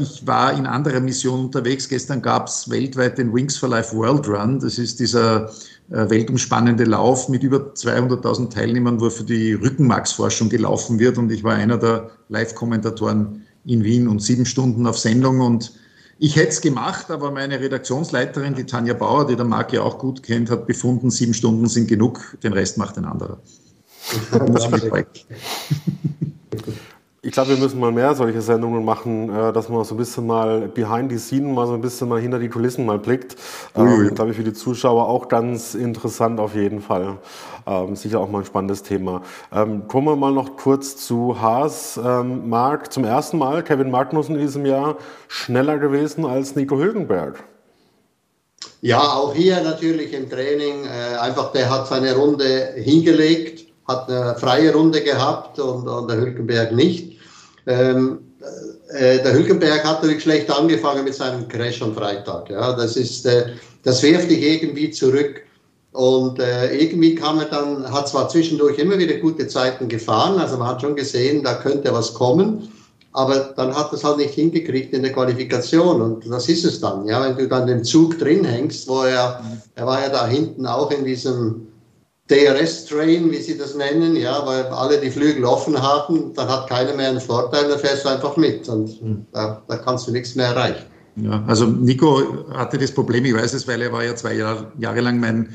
ich 0.00 0.26
war 0.26 0.52
in 0.52 0.66
anderer 0.66 1.00
Mission 1.00 1.46
unterwegs. 1.46 1.88
Gestern 1.88 2.22
gab 2.22 2.48
es 2.48 2.70
weltweit 2.70 3.18
den 3.18 3.34
Wings 3.34 3.56
for 3.56 3.68
Life 3.68 3.94
World 3.94 4.26
Run. 4.28 4.58
Das 4.60 4.78
ist 4.78 5.00
dieser 5.00 5.50
äh, 5.90 6.08
weltumspannende 6.08 6.84
Lauf 6.84 7.28
mit 7.28 7.42
über 7.42 7.72
200.000 7.74 8.50
Teilnehmern, 8.50 9.00
wo 9.00 9.10
für 9.10 9.24
die 9.24 9.54
Rückenmarksforschung 9.54 10.48
gelaufen 10.48 10.98
wird. 11.00 11.18
Und 11.18 11.32
ich 11.32 11.42
war 11.42 11.54
einer 11.54 11.78
der 11.78 12.10
Live-Kommentatoren 12.28 13.44
in 13.64 13.82
Wien 13.82 14.06
und 14.06 14.22
sieben 14.22 14.46
Stunden 14.46 14.86
auf 14.86 14.98
Sendung. 14.98 15.40
Und 15.40 15.72
ich 16.18 16.36
hätte 16.36 16.50
es 16.50 16.60
gemacht, 16.60 17.10
aber 17.10 17.32
meine 17.32 17.58
Redaktionsleiterin, 17.58 18.54
die 18.54 18.66
Tanja 18.66 18.94
Bauer, 18.94 19.26
die 19.26 19.36
der 19.36 19.44
Marc 19.44 19.72
ja 19.72 19.82
auch 19.82 19.98
gut 19.98 20.22
kennt, 20.22 20.48
hat 20.48 20.66
befunden, 20.66 21.10
sieben 21.10 21.34
Stunden 21.34 21.66
sind 21.66 21.88
genug, 21.88 22.36
den 22.42 22.52
Rest 22.52 22.78
macht 22.78 22.96
ein 22.96 23.04
anderer. 23.04 23.40
Ich 27.22 27.32
glaube, 27.32 27.50
wir 27.50 27.58
müssen 27.58 27.78
mal 27.78 27.92
mehr 27.92 28.14
solche 28.14 28.40
Sendungen 28.40 28.82
machen, 28.82 29.28
äh, 29.28 29.52
dass 29.52 29.68
man 29.68 29.84
so 29.84 29.94
ein 29.94 29.98
bisschen 29.98 30.26
mal 30.26 30.68
behind 30.68 31.12
the 31.12 31.18
scene, 31.18 31.52
mal 31.52 31.66
so 31.66 31.74
ein 31.74 31.82
bisschen 31.82 32.08
mal 32.08 32.18
hinter 32.18 32.38
die 32.38 32.48
Kulissen 32.48 32.86
mal 32.86 32.98
blickt. 32.98 33.36
Ähm, 33.76 34.04
ja. 34.04 34.10
Glaube 34.10 34.30
ich 34.30 34.38
für 34.38 34.42
die 34.42 34.54
Zuschauer 34.54 35.06
auch 35.06 35.28
ganz 35.28 35.74
interessant 35.74 36.40
auf 36.40 36.54
jeden 36.54 36.80
Fall. 36.80 37.18
Ähm, 37.66 37.94
sicher 37.94 38.20
auch 38.20 38.30
mal 38.30 38.38
ein 38.38 38.46
spannendes 38.46 38.82
Thema. 38.82 39.20
Ähm, 39.52 39.86
kommen 39.86 40.06
wir 40.06 40.16
mal 40.16 40.32
noch 40.32 40.56
kurz 40.56 40.96
zu 40.96 41.38
Haas. 41.38 42.00
Ähm, 42.02 42.48
Marc, 42.48 42.90
zum 42.90 43.04
ersten 43.04 43.36
Mal 43.36 43.62
Kevin 43.64 43.90
Magnussen 43.90 44.36
in 44.36 44.40
diesem 44.40 44.64
Jahr 44.64 44.96
schneller 45.28 45.76
gewesen 45.76 46.24
als 46.24 46.56
Nico 46.56 46.78
Hülkenberg. 46.78 47.44
Ja, 48.80 48.98
auch 48.98 49.34
hier 49.34 49.62
natürlich 49.62 50.14
im 50.14 50.30
Training. 50.30 50.86
Äh, 50.86 51.18
einfach, 51.18 51.52
der 51.52 51.68
hat 51.68 51.86
seine 51.86 52.16
Runde 52.16 52.72
hingelegt 52.76 53.69
hat 53.90 54.08
eine 54.08 54.34
freie 54.36 54.72
Runde 54.72 55.02
gehabt 55.02 55.58
und, 55.58 55.88
und 55.88 56.10
der 56.10 56.18
Hülkenberg 56.18 56.72
nicht. 56.72 57.18
Ähm, 57.66 58.18
äh, 58.88 59.22
der 59.22 59.34
Hülkenberg 59.34 59.84
hat 59.84 60.02
natürlich 60.02 60.22
schlecht 60.22 60.50
angefangen 60.50 61.04
mit 61.04 61.14
seinem 61.14 61.46
Crash 61.48 61.82
am 61.82 61.94
Freitag. 61.94 62.50
Ja, 62.50 62.72
das 62.72 62.96
ist, 62.96 63.26
äh, 63.26 63.52
das 63.82 64.02
wirft 64.02 64.30
dich 64.30 64.42
irgendwie 64.42 64.90
zurück. 64.90 65.42
Und 65.92 66.38
äh, 66.38 66.76
irgendwie 66.76 67.16
kam 67.16 67.40
er 67.40 67.46
dann, 67.46 67.90
hat 67.92 68.08
zwar 68.08 68.28
zwischendurch 68.28 68.78
immer 68.78 68.98
wieder 68.98 69.14
gute 69.14 69.48
Zeiten 69.48 69.88
gefahren, 69.88 70.38
also 70.38 70.56
man 70.56 70.68
hat 70.68 70.80
schon 70.80 70.94
gesehen, 70.94 71.42
da 71.42 71.54
könnte 71.54 71.92
was 71.92 72.14
kommen, 72.14 72.68
aber 73.12 73.52
dann 73.56 73.74
hat 73.74 73.92
es 73.92 74.04
halt 74.04 74.18
nicht 74.18 74.34
hingekriegt 74.34 74.94
in 74.94 75.02
der 75.02 75.12
Qualifikation 75.12 76.00
und 76.00 76.30
das 76.30 76.48
ist 76.48 76.64
es 76.64 76.80
dann, 76.80 77.06
ja, 77.06 77.20
wenn 77.24 77.36
du 77.36 77.48
dann 77.48 77.66
den 77.66 77.82
Zug 77.82 78.20
drin 78.20 78.44
hängst, 78.44 78.88
wo 78.88 79.02
er, 79.02 79.42
er 79.74 79.86
war 79.86 80.00
ja 80.00 80.10
da 80.10 80.28
hinten 80.28 80.64
auch 80.64 80.92
in 80.92 81.04
diesem 81.04 81.66
DRS-Train, 82.30 83.30
wie 83.30 83.38
sie 83.38 83.58
das 83.58 83.74
nennen, 83.74 84.14
ja, 84.14 84.46
weil 84.46 84.64
alle 84.66 85.00
die 85.00 85.10
Flügel 85.10 85.44
offen 85.44 85.80
haben, 85.80 86.32
dann 86.34 86.48
hat 86.48 86.68
keiner 86.68 86.94
mehr 86.94 87.08
einen 87.08 87.20
Vorteil, 87.20 87.68
dann 87.68 87.78
fährst 87.78 88.04
du 88.04 88.08
einfach 88.08 88.36
mit 88.36 88.68
und 88.68 89.02
mhm. 89.02 89.26
da, 89.32 89.62
da, 89.66 89.76
kannst 89.78 90.06
du 90.06 90.12
nichts 90.12 90.36
mehr 90.36 90.46
erreichen. 90.46 90.86
Ja, 91.16 91.42
also 91.46 91.66
Nico 91.66 92.46
hatte 92.54 92.78
das 92.78 92.92
Problem, 92.92 93.24
ich 93.24 93.34
weiß 93.34 93.52
es, 93.54 93.66
weil 93.66 93.82
er 93.82 93.92
war 93.92 94.04
ja 94.04 94.14
zwei 94.14 94.34
Jahr, 94.34 94.72
Jahre 94.78 95.00
lang 95.00 95.18
mein 95.18 95.48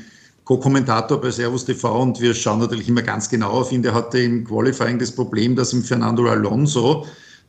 Co-Kommentator 0.44 1.20
bei 1.20 1.30
Servus 1.30 1.64
TV 1.64 2.00
und 2.00 2.20
wir 2.20 2.34
schauen 2.34 2.60
natürlich 2.60 2.88
immer 2.88 3.02
ganz 3.02 3.28
genau 3.28 3.50
auf 3.50 3.72
ihn. 3.72 3.82
Der 3.82 3.94
hatte 3.94 4.18
im 4.18 4.44
Qualifying 4.44 4.98
das 4.98 5.10
Problem, 5.10 5.56
dass 5.56 5.72
ihm 5.72 5.82
Fernando 5.82 6.28
Alonso 6.28 7.06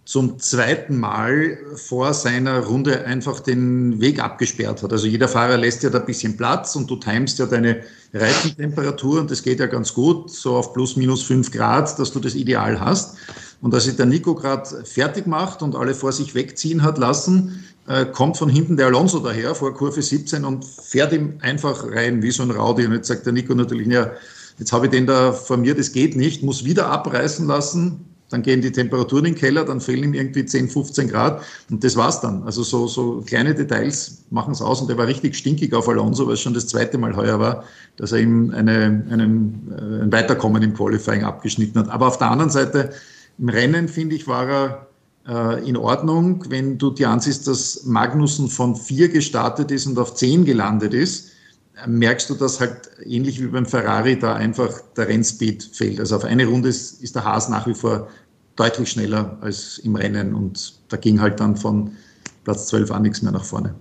zum 0.08 0.39
zweiten 0.39 0.97
Mal 0.97 1.58
vor 1.76 2.14
seiner 2.14 2.62
Runde 2.62 3.03
einfach 3.03 3.41
den 3.41 3.99
Weg 3.99 4.24
abgesperrt 4.24 4.82
hat. 4.82 4.93
Also 4.93 5.05
jeder 5.05 5.28
Fahrer 5.28 5.58
lässt 5.58 5.84
ja 5.84 5.89
da 5.89 5.99
ein 5.99 6.05
bisschen 6.05 6.38
Platz 6.38 6.78
und 6.78 6.89
du 6.89 6.95
timest 6.95 7.39
ja 7.39 7.45
deine 7.45 7.82
Reifentemperatur 8.14 9.20
und 9.20 9.30
das 9.30 9.43
geht 9.43 9.60
ja 9.60 9.66
ganz 9.66 9.93
gut, 9.93 10.32
so 10.32 10.55
auf 10.55 10.72
plus 10.72 10.95
minus 10.95 11.24
fünf 11.24 11.51
Grad, 11.51 11.99
dass 11.99 12.14
du 12.14 12.22
das 12.22 12.36
ideal 12.36 12.80
hast. 12.80 13.18
Und 13.60 13.74
als 13.74 13.84
sich 13.84 13.97
der 13.97 14.05
Nico 14.05 14.34
gerade 14.34 14.86
fertig 14.86 15.28
macht 15.28 15.62
und 15.62 15.76
alle 15.76 15.93
vor 15.93 16.14
sich 16.14 16.34
wegziehen 16.34 16.84
hat 16.84 16.97
lassen, 16.97 17.66
äh, 17.89 18.05
kommt 18.05 18.38
von 18.38 18.47
hinten 18.47 18.78
der 18.78 18.86
Alonso 18.86 19.20
daher 19.20 19.55
vor 19.55 19.74
Kurve 19.74 20.01
17 20.01 20.45
und 20.45 20.64
fährt 20.64 21.12
ihm 21.12 21.34
einfach 21.41 21.86
rein 21.86 22.24
wie 22.24 22.32
so 22.32 22.43
ein 22.43 22.51
Raudi. 22.51 22.86
Und 22.86 22.93
jetzt 22.93 23.10
sagt 23.10 23.26
der 23.26 23.34
Nico 23.34 23.53
natürlich, 23.53 23.88
ja, 23.88 24.12
jetzt 24.58 24.72
habe 24.72 24.86
ich 24.86 24.91
den 24.91 25.05
da 25.05 25.34
vor 25.34 25.58
mir, 25.58 25.76
das 25.76 25.91
geht 25.91 26.16
nicht, 26.16 26.43
muss 26.43 26.64
wieder 26.64 26.88
abreißen 26.88 27.45
lassen, 27.45 28.05
dann 28.30 28.41
gehen 28.41 28.61
die 28.61 28.71
Temperaturen 28.71 29.25
in 29.25 29.34
den 29.34 29.39
Keller, 29.39 29.63
dann 29.63 29.80
fehlen 29.80 30.03
ihm 30.03 30.13
irgendwie 30.13 30.45
10, 30.45 30.69
15 30.69 31.07
Grad 31.07 31.43
und 31.69 31.84
das 31.84 31.95
war's 31.95 32.19
dann. 32.19 32.43
Also 32.43 32.63
so, 32.63 32.88
so 32.88 33.23
kleine 33.25 33.55
Details 33.55 34.23
machen 34.32 34.51
es 34.51 34.61
aus 34.61 34.82
und 34.82 34.89
er 34.89 34.97
war 34.97 35.07
richtig 35.07 35.36
stinkig 35.36 35.73
auf 35.73 35.88
Alonso, 35.88 36.28
weil 36.28 36.34
es 36.34 36.41
schon 36.41 36.53
das 36.53 36.67
zweite 36.67 36.97
Mal 36.97 37.15
heuer 37.15 37.39
war, 37.39 37.63
dass 37.95 38.11
er 38.11 38.19
ihm 38.19 38.51
eine, 38.51 39.05
einen, 39.09 39.71
äh, 39.71 40.03
ein 40.03 40.11
Weiterkommen 40.11 40.61
im 40.61 40.73
Qualifying 40.73 41.23
abgeschnitten 41.23 41.80
hat. 41.80 41.89
Aber 41.89 42.07
auf 42.07 42.17
der 42.17 42.32
anderen 42.32 42.51
Seite, 42.51 42.91
im 43.38 43.49
Rennen, 43.49 43.88
finde 43.88 44.15
ich, 44.15 44.28
war 44.28 44.49
er 44.49 44.88
äh, 45.28 45.67
in 45.69 45.78
Ordnung. 45.78 46.45
Wenn 46.49 46.78
du 46.78 46.91
dir 46.91 47.09
ansiehst, 47.09 47.47
dass 47.47 47.86
Magnussen 47.86 48.49
von 48.49 48.75
vier 48.75 49.09
gestartet 49.09 49.71
ist 49.71 49.86
und 49.86 49.97
auf 49.99 50.15
zehn 50.15 50.43
gelandet 50.43 50.93
ist, 50.93 51.32
merkst 51.86 52.30
du, 52.30 52.36
dass 52.36 52.59
halt 52.59 52.89
ähnlich 53.03 53.41
wie 53.41 53.47
beim 53.47 53.65
Ferrari 53.65 54.17
da 54.17 54.36
einfach 54.36 54.82
der 54.95 55.07
Rennspeed 55.07 55.63
fehlt. 55.63 55.99
Also 55.99 56.15
auf 56.15 56.23
eine 56.23 56.45
Runde 56.45 56.69
ist, 56.69 57.01
ist 57.03 57.15
der 57.15 57.23
Haas 57.23 57.49
nach 57.49 57.67
wie 57.67 57.73
vor 57.73 58.07
deutlich 58.55 58.89
schneller 58.89 59.38
als 59.41 59.78
im 59.80 59.95
Rennen 59.95 60.34
und 60.34 60.80
da 60.89 60.97
ging 60.97 61.21
halt 61.21 61.39
dann 61.39 61.55
von 61.55 61.91
Platz 62.43 62.67
12 62.67 62.91
an 62.91 63.03
nichts 63.03 63.21
mehr 63.21 63.32
nach 63.32 63.43
vorne. 63.43 63.75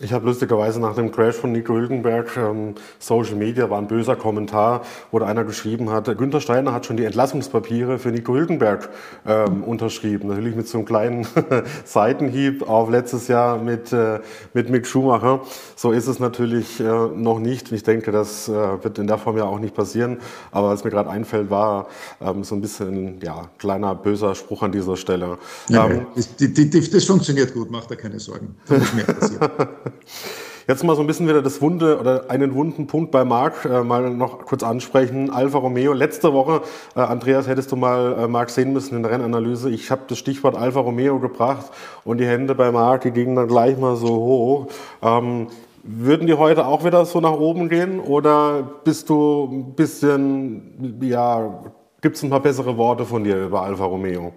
Ich 0.00 0.12
habe 0.12 0.26
lustigerweise 0.26 0.78
nach 0.78 0.94
dem 0.94 1.10
Crash 1.10 1.34
von 1.34 1.50
Nico 1.50 1.74
Hülkenberg, 1.74 2.36
ähm, 2.36 2.76
Social 3.00 3.34
Media 3.34 3.68
war 3.68 3.78
ein 3.78 3.88
böser 3.88 4.14
Kommentar, 4.14 4.82
wo 5.10 5.18
einer 5.18 5.42
geschrieben 5.42 5.90
hat, 5.90 6.04
Günther 6.16 6.40
Steiner 6.40 6.72
hat 6.72 6.86
schon 6.86 6.96
die 6.96 7.04
Entlassungspapiere 7.04 7.98
für 7.98 8.10
Nico 8.10 8.32
Hülkenberg 8.32 8.90
ähm, 9.26 9.64
unterschrieben. 9.64 10.28
Natürlich 10.28 10.54
mit 10.54 10.68
so 10.68 10.78
einem 10.78 10.86
kleinen 10.86 11.26
Seitenhieb 11.84 12.68
auf 12.68 12.90
letztes 12.90 13.26
Jahr 13.26 13.58
mit, 13.58 13.92
äh, 13.92 14.20
mit 14.54 14.70
Mick 14.70 14.86
Schumacher. 14.86 15.40
So 15.74 15.90
ist 15.90 16.06
es 16.06 16.20
natürlich 16.20 16.78
äh, 16.78 16.84
noch 16.84 17.40
nicht. 17.40 17.72
Ich 17.72 17.82
denke, 17.82 18.12
das 18.12 18.48
äh, 18.48 18.52
wird 18.52 19.00
in 19.00 19.08
der 19.08 19.18
Form 19.18 19.36
ja 19.36 19.46
auch 19.46 19.58
nicht 19.58 19.74
passieren. 19.74 20.18
Aber 20.52 20.68
was 20.68 20.84
mir 20.84 20.90
gerade 20.90 21.10
einfällt, 21.10 21.50
war 21.50 21.88
ähm, 22.20 22.44
so 22.44 22.54
ein 22.54 22.60
bisschen 22.60 23.20
ja, 23.20 23.50
kleiner 23.58 23.96
böser 23.96 24.36
Spruch 24.36 24.62
an 24.62 24.70
dieser 24.70 24.96
Stelle. 24.96 25.38
Ja, 25.68 25.88
ähm, 25.88 26.06
das, 26.14 26.36
die, 26.36 26.54
die, 26.54 26.70
das 26.70 27.04
funktioniert 27.04 27.52
gut, 27.52 27.68
macht 27.68 27.90
da 27.90 27.96
keine 27.96 28.20
Sorgen. 28.20 28.54
Da 28.68 28.78
muss 28.78 28.94
mehr 28.94 29.04
passieren. 29.04 29.50
Jetzt 30.68 30.84
mal 30.84 30.94
so 30.94 31.00
ein 31.00 31.06
bisschen 31.06 31.26
wieder 31.26 31.40
das 31.40 31.62
Wunde 31.62 31.98
oder 31.98 32.28
einen 32.28 32.54
wunden 32.54 32.86
Punkt 32.86 33.10
bei 33.10 33.24
Marc 33.24 33.64
äh, 33.64 33.82
mal 33.82 34.10
noch 34.10 34.44
kurz 34.44 34.62
ansprechen. 34.62 35.30
Alfa 35.30 35.56
Romeo. 35.56 35.94
Letzte 35.94 36.34
Woche, 36.34 36.60
äh, 36.94 37.00
Andreas, 37.00 37.48
hättest 37.48 37.72
du 37.72 37.76
mal 37.76 38.18
äh, 38.18 38.28
Marc 38.28 38.50
sehen 38.50 38.74
müssen 38.74 38.94
in 38.94 39.02
der 39.02 39.12
Rennanalyse. 39.12 39.70
Ich 39.70 39.90
habe 39.90 40.02
das 40.08 40.18
Stichwort 40.18 40.56
Alfa 40.56 40.80
Romeo 40.80 41.20
gebracht 41.20 41.70
und 42.04 42.18
die 42.18 42.26
Hände 42.26 42.54
bei 42.54 42.70
Marc, 42.70 43.00
die 43.00 43.12
gingen 43.12 43.34
dann 43.34 43.48
gleich 43.48 43.78
mal 43.78 43.96
so 43.96 44.08
hoch. 44.08 44.66
Ähm, 45.00 45.46
würden 45.84 46.26
die 46.26 46.34
heute 46.34 46.66
auch 46.66 46.84
wieder 46.84 47.06
so 47.06 47.18
nach 47.20 47.32
oben 47.32 47.70
gehen 47.70 47.98
oder 47.98 48.62
bist 48.84 49.08
du 49.08 49.48
ein 49.50 49.74
bisschen, 49.74 50.98
ja, 51.00 51.62
gibt 52.02 52.16
es 52.16 52.22
ein 52.22 52.28
paar 52.28 52.40
bessere 52.40 52.76
Worte 52.76 53.06
von 53.06 53.24
dir 53.24 53.46
über 53.46 53.62
Alfa 53.62 53.86
Romeo? 53.86 54.34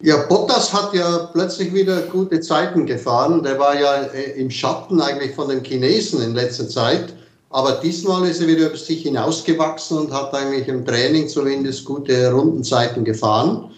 Ja, 0.00 0.18
Bottas 0.28 0.72
hat 0.72 0.92
ja 0.92 1.30
plötzlich 1.32 1.72
wieder 1.72 2.02
gute 2.02 2.40
Zeiten 2.40 2.84
gefahren. 2.84 3.42
Der 3.42 3.58
war 3.58 3.78
ja 3.78 4.02
äh, 4.02 4.32
im 4.38 4.50
Schatten 4.50 5.00
eigentlich 5.00 5.34
von 5.34 5.48
den 5.48 5.64
Chinesen 5.64 6.20
in 6.22 6.34
letzter 6.34 6.68
Zeit. 6.68 7.14
Aber 7.50 7.72
diesmal 7.82 8.28
ist 8.28 8.40
er 8.40 8.48
wieder 8.48 8.66
über 8.66 8.76
sich 8.76 9.02
hinausgewachsen 9.02 9.98
und 9.98 10.12
hat 10.12 10.34
eigentlich 10.34 10.66
im 10.66 10.84
Training 10.84 11.28
zumindest 11.28 11.84
gute 11.84 12.32
Rundenzeiten 12.32 13.04
gefahren. 13.04 13.70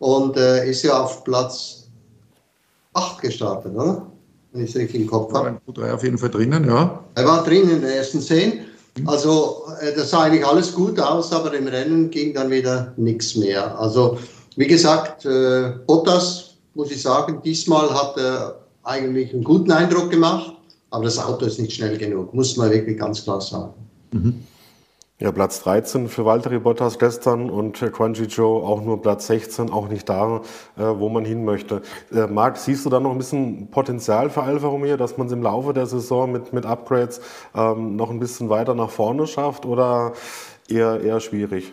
und 0.00 0.36
äh, 0.36 0.68
ist 0.68 0.82
ja 0.82 1.00
auf 1.00 1.24
Platz 1.24 1.84
8 2.94 3.22
gestartet, 3.22 3.72
oder? 3.74 4.06
Wenn 4.52 4.64
ich 4.64 4.70
es 4.70 4.76
richtig 4.76 5.02
im 5.02 5.06
Kopf 5.06 5.32
habe. 5.32 5.58
Q3 5.66 5.94
auf 5.94 6.02
jeden 6.02 6.18
Fall 6.18 6.28
drinnen, 6.28 6.66
ja. 6.66 7.02
Er 7.14 7.24
war 7.24 7.42
drin 7.44 7.70
in 7.70 7.80
der 7.80 7.96
ersten 7.96 8.20
10. 8.20 8.64
Also 9.06 9.62
äh, 9.80 9.94
das 9.94 10.10
sah 10.10 10.24
eigentlich 10.24 10.44
alles 10.44 10.74
gut 10.74 11.00
aus, 11.00 11.32
aber 11.32 11.54
im 11.54 11.66
Rennen 11.66 12.10
ging 12.10 12.34
dann 12.34 12.50
wieder 12.50 12.92
nichts 12.96 13.36
mehr. 13.36 13.78
Also 13.78 14.18
wie 14.56 14.66
gesagt, 14.66 15.24
äh, 15.24 15.72
Bottas, 15.86 16.54
muss 16.74 16.90
ich 16.90 17.02
sagen, 17.02 17.40
diesmal 17.44 17.90
hat 17.90 18.16
er 18.16 18.60
eigentlich 18.82 19.32
einen 19.32 19.44
guten 19.44 19.70
Eindruck 19.70 20.10
gemacht, 20.10 20.52
aber 20.90 21.04
das 21.04 21.18
Auto 21.18 21.46
ist 21.46 21.58
nicht 21.58 21.72
schnell 21.72 21.96
genug, 21.98 22.34
muss 22.34 22.56
man 22.56 22.70
wirklich 22.70 22.98
ganz 22.98 23.22
klar 23.22 23.40
sagen. 23.40 23.74
Mhm. 24.12 24.44
Ja, 25.22 25.30
Platz 25.30 25.62
13 25.62 26.08
für 26.08 26.24
Valtteri 26.24 26.58
Bottas 26.58 26.98
gestern 26.98 27.48
und 27.48 27.78
Quanji 27.78 28.24
Joe 28.24 28.60
auch 28.64 28.82
nur 28.82 29.00
Platz 29.00 29.28
16, 29.28 29.70
auch 29.70 29.86
nicht 29.86 30.08
da, 30.08 30.40
äh, 30.76 30.82
wo 30.82 31.08
man 31.08 31.24
hin 31.24 31.44
möchte. 31.44 31.82
Äh, 32.12 32.26
Marc, 32.26 32.56
siehst 32.56 32.84
du 32.84 32.90
da 32.90 32.98
noch 32.98 33.12
ein 33.12 33.18
bisschen 33.18 33.68
Potenzial 33.70 34.30
für 34.30 34.42
Alfa 34.42 34.66
Romeo, 34.66 34.96
dass 34.96 35.18
man 35.18 35.28
es 35.28 35.32
im 35.32 35.42
Laufe 35.42 35.72
der 35.74 35.86
Saison 35.86 36.32
mit, 36.32 36.52
mit 36.52 36.66
Upgrades 36.66 37.20
ähm, 37.54 37.94
noch 37.94 38.10
ein 38.10 38.18
bisschen 38.18 38.48
weiter 38.48 38.74
nach 38.74 38.90
vorne 38.90 39.28
schafft 39.28 39.64
oder 39.64 40.12
eher, 40.68 41.00
eher 41.00 41.20
schwierig? 41.20 41.72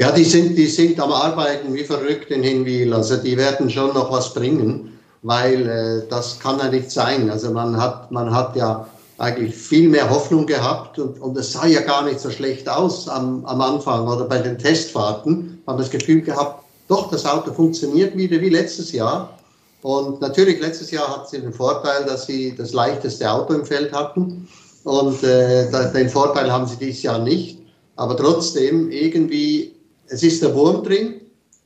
Ja, 0.00 0.10
die 0.10 0.24
sind, 0.24 0.56
die 0.56 0.66
sind 0.66 0.98
am 0.98 1.12
Arbeiten 1.12 1.74
wie 1.74 1.84
verrückt 1.84 2.30
in 2.30 2.42
Hinwil. 2.42 2.94
Also 2.94 3.18
die 3.18 3.36
werden 3.36 3.68
schon 3.68 3.92
noch 3.92 4.10
was 4.10 4.32
bringen, 4.32 4.98
weil 5.20 5.68
äh, 5.68 6.08
das 6.08 6.40
kann 6.40 6.58
ja 6.58 6.70
nicht 6.70 6.90
sein. 6.90 7.28
Also 7.28 7.50
man 7.50 7.76
hat, 7.76 8.10
man 8.10 8.34
hat 8.34 8.56
ja 8.56 8.88
eigentlich 9.18 9.54
viel 9.54 9.90
mehr 9.90 10.08
Hoffnung 10.08 10.46
gehabt 10.46 10.98
und, 10.98 11.20
und 11.20 11.36
es 11.36 11.52
sah 11.52 11.66
ja 11.66 11.82
gar 11.82 12.02
nicht 12.02 12.18
so 12.18 12.30
schlecht 12.30 12.66
aus 12.66 13.10
am, 13.10 13.44
am 13.44 13.60
Anfang 13.60 14.08
oder 14.08 14.24
bei 14.24 14.38
den 14.38 14.56
Testfahrten. 14.56 15.62
Haben 15.66 15.76
das 15.76 15.90
Gefühl 15.90 16.22
gehabt, 16.22 16.64
doch, 16.88 17.10
das 17.10 17.26
Auto 17.26 17.52
funktioniert 17.52 18.16
wieder 18.16 18.40
wie 18.40 18.48
letztes 18.48 18.92
Jahr. 18.92 19.38
Und 19.82 20.22
natürlich, 20.22 20.62
letztes 20.62 20.90
Jahr 20.92 21.14
hat 21.14 21.28
sie 21.28 21.42
den 21.42 21.52
Vorteil, 21.52 22.06
dass 22.06 22.24
sie 22.24 22.54
das 22.56 22.72
leichteste 22.72 23.30
Auto 23.30 23.52
im 23.52 23.66
Feld 23.66 23.92
hatten. 23.92 24.48
Und 24.82 25.22
äh, 25.24 25.70
den 25.92 26.08
Vorteil 26.08 26.50
haben 26.50 26.66
sie 26.66 26.76
dieses 26.76 27.02
Jahr 27.02 27.18
nicht. 27.18 27.58
Aber 27.96 28.16
trotzdem, 28.16 28.90
irgendwie, 28.90 29.74
es 30.10 30.22
ist 30.22 30.42
der 30.42 30.54
Wurm 30.54 30.82
drin, 30.82 31.20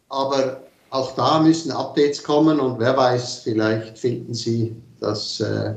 aber 0.09 0.63
auch 0.91 1.15
da 1.17 1.41
müssen 1.41 1.73
Updates 1.73 2.23
kommen 2.23 2.61
und 2.61 2.79
wer 2.79 2.97
weiß, 2.97 3.41
vielleicht 3.43 3.99
finden 3.99 4.35
sie 4.35 4.77
das. 5.01 5.41
Äh, 5.41 5.75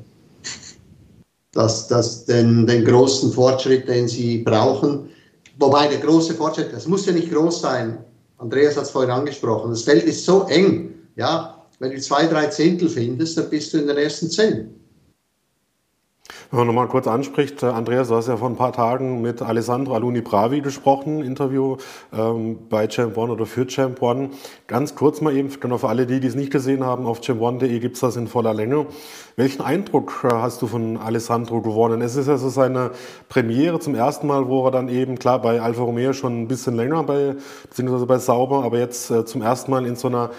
das, 1.54 1.88
das, 1.88 2.26
den, 2.26 2.68
den 2.68 2.86
großen 2.86 3.32
Fortschritt, 3.32 3.88
den 3.88 4.08
sie 4.08 4.40
brauchen. 4.40 5.10
Wobei 5.58 5.88
der 5.88 5.98
große 5.98 6.36
Fortschritt, 6.36 6.72
das 6.72 6.86
muss 6.86 7.08
ja 7.08 7.14
nicht 7.14 7.32
groß 7.32 7.62
sein. 7.62 7.98
Andreas 8.38 8.78
hat 8.78 8.84
es 8.84 8.92
vorhin 8.92 9.10
angesprochen. 9.10 9.72
Das 9.72 9.82
Feld 9.82 10.04
ist 10.04 10.24
so 10.24 10.44
eng. 10.44 10.94
Ja, 11.16 11.66
wenn 11.80 11.92
du 11.92 12.00
zwei, 12.00 12.28
drei 12.28 12.46
Zehntel 12.48 12.90
findest, 12.90 13.40
dann 13.40 13.50
bist 13.50 13.74
du 13.74 13.80
in 13.80 13.88
den 13.88 13.98
ersten 13.98 14.30
zehn. 14.30 14.70
Wenn 16.50 16.60
man 16.60 16.68
nochmal 16.68 16.88
kurz 16.88 17.08
anspricht, 17.08 17.62
äh, 17.62 17.66
Andreas, 17.66 18.08
du 18.08 18.16
hast 18.16 18.30
ja 18.30 18.38
vor 18.38 18.48
ein 18.48 18.56
paar 18.56 18.72
Tagen 18.72 19.22
mit 19.22 19.42
Alessandro 19.42 19.96
Aluni 19.96 20.22
Bravi 20.22 20.62
gesprochen, 20.62 21.22
Interview 21.22 21.76
ähm, 22.14 22.58
bei 22.70 22.88
Champ 22.88 23.18
One 23.18 23.34
oder 23.34 23.46
für 23.46 23.68
Champ 23.68 24.02
One. 24.02 24.30
Ganz 24.68 24.96
kurz 24.96 25.20
mal 25.20 25.36
eben, 25.36 25.50
genau 25.60 25.78
für 25.78 25.90
alle 25.90 26.06
die, 26.06 26.22
die 26.22 26.28
es 26.28 26.36
nicht 26.36 26.50
gesehen 26.50 26.86
haben, 26.86 27.06
auf 27.06 27.22
champone.de 27.22 27.80
gibt 27.80 27.96
es 27.96 28.00
das 28.00 28.16
in 28.16 28.28
voller 28.28 28.54
Länge. 28.54 28.86
Welchen 29.36 29.62
Eindruck 29.62 30.24
äh, 30.24 30.30
hast 30.30 30.62
du 30.62 30.68
von 30.68 30.96
Alessandro 30.96 31.62
gewonnen? 31.62 32.00
Es 32.02 32.16
ist 32.16 32.30
also 32.30 32.48
seine 32.48 32.92
Premiere 33.28 33.82
zum 33.82 33.94
ersten 33.94 34.28
Mal, 34.28 34.48
wo 34.48 34.66
er 34.66 34.72
dann 34.72 34.88
eben, 34.88 35.20
klar, 35.20 35.42
bei 35.42 35.60
Alfa 35.60 35.82
Romeo 35.82 36.14
schon 36.14 36.44
ein 36.44 36.48
bisschen 36.48 36.78
länger, 36.78 37.04
bei, 37.04 37.36
beziehungsweise 37.64 38.06
bei 38.06 38.20
Sauber, 38.20 38.64
aber 38.64 38.80
jetzt 38.80 39.12
äh, 39.12 39.26
zum 39.26 39.42
ersten 39.42 39.70
Mal 39.70 39.86
in 39.86 39.98
so 39.98 40.08
einer 40.08 40.30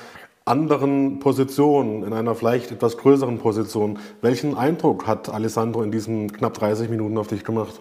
anderen 0.49 1.21
Position, 1.21 2.03
in 2.03 2.13
einer 2.13 2.35
vielleicht 2.35 2.73
etwas 2.73 2.97
größeren 2.97 3.39
Position. 3.39 3.99
Welchen 4.23 4.57
Eindruck 4.57 5.07
hat 5.07 5.29
Alessandro 5.29 5.83
in 5.83 5.93
diesen 5.93 6.33
knapp 6.33 6.55
30 6.55 6.91
Minuten 6.91 7.19
auf 7.19 7.29
dich 7.29 7.45
gemacht? 7.45 7.81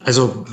Also, 0.00 0.44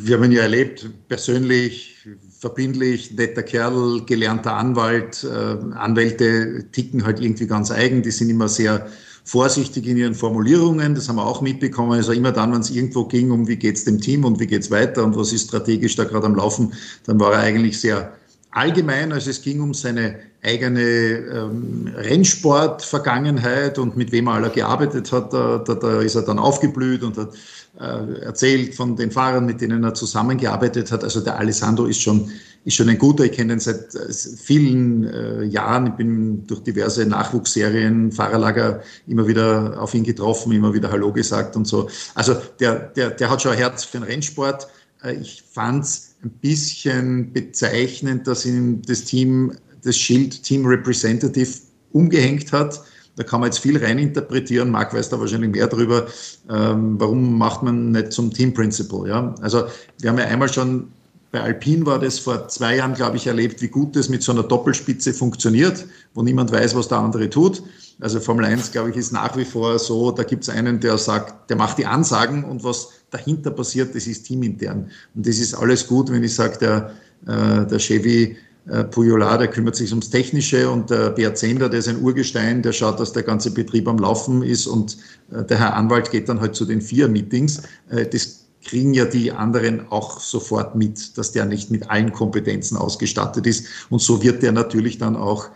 wir 0.00 0.16
haben 0.16 0.24
ihn 0.24 0.32
ja 0.32 0.42
erlebt, 0.42 0.88
persönlich, 1.08 2.06
verbindlich, 2.38 3.12
netter 3.14 3.42
Kerl, 3.42 4.02
gelernter 4.06 4.54
Anwalt. 4.54 5.22
Äh, 5.22 5.74
Anwälte 5.74 6.70
ticken 6.72 7.04
halt 7.04 7.20
irgendwie 7.20 7.46
ganz 7.46 7.70
eigen, 7.70 8.02
die 8.02 8.10
sind 8.10 8.30
immer 8.30 8.48
sehr 8.48 8.86
vorsichtig 9.26 9.86
in 9.88 9.96
ihren 9.96 10.14
Formulierungen, 10.14 10.94
das 10.94 11.08
haben 11.08 11.16
wir 11.16 11.26
auch 11.26 11.42
mitbekommen. 11.42 11.92
Also 11.92 12.12
immer 12.12 12.30
dann, 12.30 12.52
wenn 12.52 12.60
es 12.60 12.70
irgendwo 12.70 13.04
ging, 13.04 13.32
um 13.32 13.48
wie 13.48 13.56
geht 13.56 13.76
es 13.76 13.84
dem 13.84 14.00
Team 14.00 14.24
und 14.24 14.38
wie 14.38 14.46
geht 14.46 14.62
es 14.62 14.70
weiter 14.70 15.04
und 15.04 15.16
was 15.16 15.32
ist 15.32 15.48
strategisch 15.48 15.96
da 15.96 16.04
gerade 16.04 16.26
am 16.26 16.36
Laufen, 16.36 16.72
dann 17.04 17.18
war 17.18 17.32
er 17.32 17.40
eigentlich 17.40 17.80
sehr 17.80 18.12
allgemein, 18.56 19.12
also 19.12 19.28
es 19.30 19.42
ging 19.42 19.60
um 19.60 19.74
seine 19.74 20.18
eigene 20.42 20.80
ähm, 20.80 21.92
Rennsport-Vergangenheit 21.94 23.78
und 23.78 23.96
mit 23.96 24.12
wem 24.12 24.28
er 24.28 24.34
alle 24.34 24.50
gearbeitet 24.50 25.12
hat, 25.12 25.32
da, 25.32 25.58
da, 25.58 25.74
da, 25.74 26.00
ist 26.00 26.14
er 26.14 26.22
dann 26.22 26.38
aufgeblüht 26.38 27.02
und 27.02 27.18
hat 27.18 27.34
äh, 27.78 28.20
erzählt 28.22 28.74
von 28.74 28.96
den 28.96 29.10
Fahrern, 29.10 29.44
mit 29.44 29.60
denen 29.60 29.84
er 29.84 29.92
zusammengearbeitet 29.92 30.90
hat. 30.90 31.04
Also 31.04 31.20
der 31.20 31.38
Alessandro 31.38 31.84
ist 31.84 32.00
schon, 32.00 32.30
ist 32.64 32.74
schon 32.74 32.88
ein 32.88 32.96
guter, 32.96 33.24
ich 33.24 33.32
kenne 33.32 33.54
ihn 33.54 33.60
seit 33.60 33.94
äh, 33.94 34.12
vielen 34.12 35.04
äh, 35.04 35.44
Jahren, 35.44 35.88
ich 35.88 35.94
bin 35.94 36.46
durch 36.46 36.62
diverse 36.62 37.04
Nachwuchsserien, 37.04 38.10
Fahrerlager 38.10 38.80
immer 39.06 39.26
wieder 39.26 39.82
auf 39.82 39.92
ihn 39.92 40.04
getroffen, 40.04 40.52
immer 40.52 40.72
wieder 40.72 40.90
Hallo 40.90 41.12
gesagt 41.12 41.56
und 41.56 41.66
so. 41.66 41.90
Also 42.14 42.34
der, 42.58 42.74
der, 42.96 43.10
der 43.10 43.28
hat 43.28 43.42
schon 43.42 43.52
ein 43.52 43.58
Herz 43.58 43.84
für 43.84 43.98
den 43.98 44.04
Rennsport. 44.04 44.68
Äh, 45.02 45.16
ich 45.16 45.44
es 45.80 46.05
ein 46.22 46.30
bisschen 46.30 47.32
bezeichnend, 47.32 48.26
dass 48.26 48.46
ihm 48.46 48.82
das 48.82 49.04
Team 49.04 49.52
das 49.82 49.96
Schild 49.96 50.42
Team 50.42 50.66
Representative 50.66 51.50
umgehängt 51.92 52.52
hat. 52.52 52.82
Da 53.16 53.22
kann 53.22 53.40
man 53.40 53.48
jetzt 53.48 53.60
viel 53.60 53.82
reininterpretieren. 53.82 54.70
Marc 54.70 54.92
weiß 54.92 55.08
da 55.08 55.18
wahrscheinlich 55.18 55.50
mehr 55.50 55.68
drüber. 55.68 56.06
Ähm, 56.50 57.00
warum 57.00 57.38
macht 57.38 57.62
man 57.62 57.92
nicht 57.92 58.12
zum 58.12 58.32
Team 58.32 58.52
Principal? 58.52 59.08
Ja? 59.08 59.34
Also 59.40 59.64
wir 60.00 60.10
haben 60.10 60.18
ja 60.18 60.26
einmal 60.26 60.52
schon 60.52 60.88
bei 61.32 61.42
Alpine 61.42 61.84
war 61.84 61.98
das 61.98 62.18
vor 62.18 62.48
zwei 62.48 62.76
Jahren, 62.76 62.94
glaube 62.94 63.16
ich, 63.16 63.26
erlebt, 63.26 63.60
wie 63.60 63.68
gut 63.68 63.94
das 63.96 64.08
mit 64.08 64.22
so 64.22 64.32
einer 64.32 64.42
Doppelspitze 64.42 65.12
funktioniert, 65.12 65.84
wo 66.14 66.22
niemand 66.22 66.50
weiß, 66.52 66.74
was 66.74 66.88
der 66.88 66.98
andere 66.98 67.28
tut. 67.28 67.62
Also 68.00 68.20
Formel 68.20 68.44
1, 68.44 68.72
glaube 68.72 68.90
ich, 68.90 68.96
ist 68.96 69.12
nach 69.12 69.36
wie 69.36 69.44
vor 69.44 69.78
so, 69.78 70.10
da 70.12 70.22
gibt 70.22 70.44
es 70.44 70.48
einen, 70.48 70.80
der 70.80 70.96
sagt, 70.98 71.50
der 71.50 71.56
macht 71.56 71.78
die 71.78 71.86
Ansagen 71.86 72.44
und 72.44 72.64
was 72.64 72.90
dahinter 73.16 73.50
passiert, 73.50 73.94
das 73.94 74.06
ist 74.06 74.24
teamintern. 74.26 74.90
Und 75.14 75.26
das 75.26 75.38
ist 75.38 75.54
alles 75.54 75.86
gut, 75.86 76.10
wenn 76.10 76.22
ich 76.22 76.34
sage, 76.34 76.58
der, 76.58 76.90
äh, 77.26 77.66
der 77.66 77.78
Chevy 77.78 78.36
äh, 78.68 78.84
Pujola, 78.84 79.38
der 79.38 79.48
kümmert 79.48 79.76
sich 79.76 79.90
ums 79.90 80.10
Technische 80.10 80.68
und 80.68 80.90
der 80.90 81.10
Bert 81.10 81.38
Zender, 81.38 81.68
der 81.68 81.78
ist 81.78 81.88
ein 81.88 82.02
Urgestein, 82.02 82.62
der 82.62 82.72
schaut, 82.72 82.98
dass 82.98 83.12
der 83.12 83.22
ganze 83.22 83.52
Betrieb 83.52 83.86
am 83.86 83.98
Laufen 83.98 84.42
ist 84.42 84.66
und 84.66 84.96
äh, 85.32 85.44
der 85.44 85.58
Herr 85.58 85.76
Anwalt 85.76 86.10
geht 86.10 86.28
dann 86.28 86.40
halt 86.40 86.54
zu 86.54 86.64
den 86.64 86.80
vier 86.80 87.08
Meetings. 87.08 87.62
Äh, 87.90 88.06
das 88.06 88.46
kriegen 88.64 88.94
ja 88.94 89.04
die 89.04 89.30
anderen 89.30 89.86
auch 89.90 90.18
sofort 90.18 90.74
mit, 90.74 91.16
dass 91.16 91.30
der 91.30 91.44
nicht 91.44 91.70
mit 91.70 91.88
allen 91.88 92.12
Kompetenzen 92.12 92.76
ausgestattet 92.76 93.46
ist. 93.46 93.66
Und 93.90 94.00
so 94.00 94.22
wird 94.22 94.42
der 94.42 94.50
natürlich 94.50 94.98
dann 94.98 95.14
auch 95.14 95.48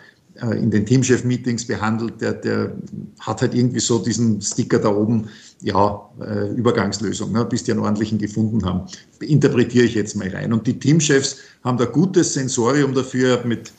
in 0.42 0.70
den 0.70 0.86
Teamchef-Meetings 0.86 1.66
behandelt. 1.66 2.20
Der, 2.20 2.32
der 2.32 2.72
hat 3.20 3.42
halt 3.42 3.54
irgendwie 3.54 3.80
so 3.80 3.98
diesen 3.98 4.40
Sticker 4.40 4.78
da 4.78 4.88
oben, 4.88 5.28
ja, 5.62 6.08
äh, 6.20 6.48
Übergangslösung, 6.54 7.32
ne, 7.32 7.44
bis 7.44 7.64
die 7.64 7.72
einen 7.72 7.80
ordentlichen 7.80 8.18
gefunden 8.18 8.64
haben. 8.64 8.86
Interpretiere 9.20 9.84
ich 9.84 9.94
jetzt 9.94 10.16
mal 10.16 10.28
rein. 10.28 10.52
Und 10.52 10.66
die 10.66 10.78
Teamchefs 10.78 11.38
haben 11.64 11.78
da 11.78 11.84
gutes 11.84 12.34
Sensorium 12.34 12.94
dafür, 12.94 13.42
mit 13.44 13.72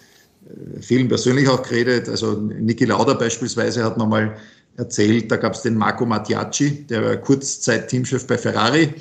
äh, 0.45 0.81
vielen 0.81 1.07
persönlich 1.07 1.47
auch 1.49 1.63
geredet. 1.63 2.07
Also 2.09 2.33
Niki 2.33 2.85
Lauda 2.85 3.13
beispielsweise 3.13 3.83
hat 3.83 3.97
nochmal 3.97 4.35
erzählt, 4.77 5.31
da 5.31 5.37
gab 5.37 5.53
es 5.53 5.63
den 5.63 5.75
Marco 5.75 6.05
Mattiacci, 6.05 6.85
der 6.87 7.03
war 7.03 7.17
Kurzzeit-Teamchef 7.17 8.25
bei 8.25 8.37
Ferrari 8.37 8.93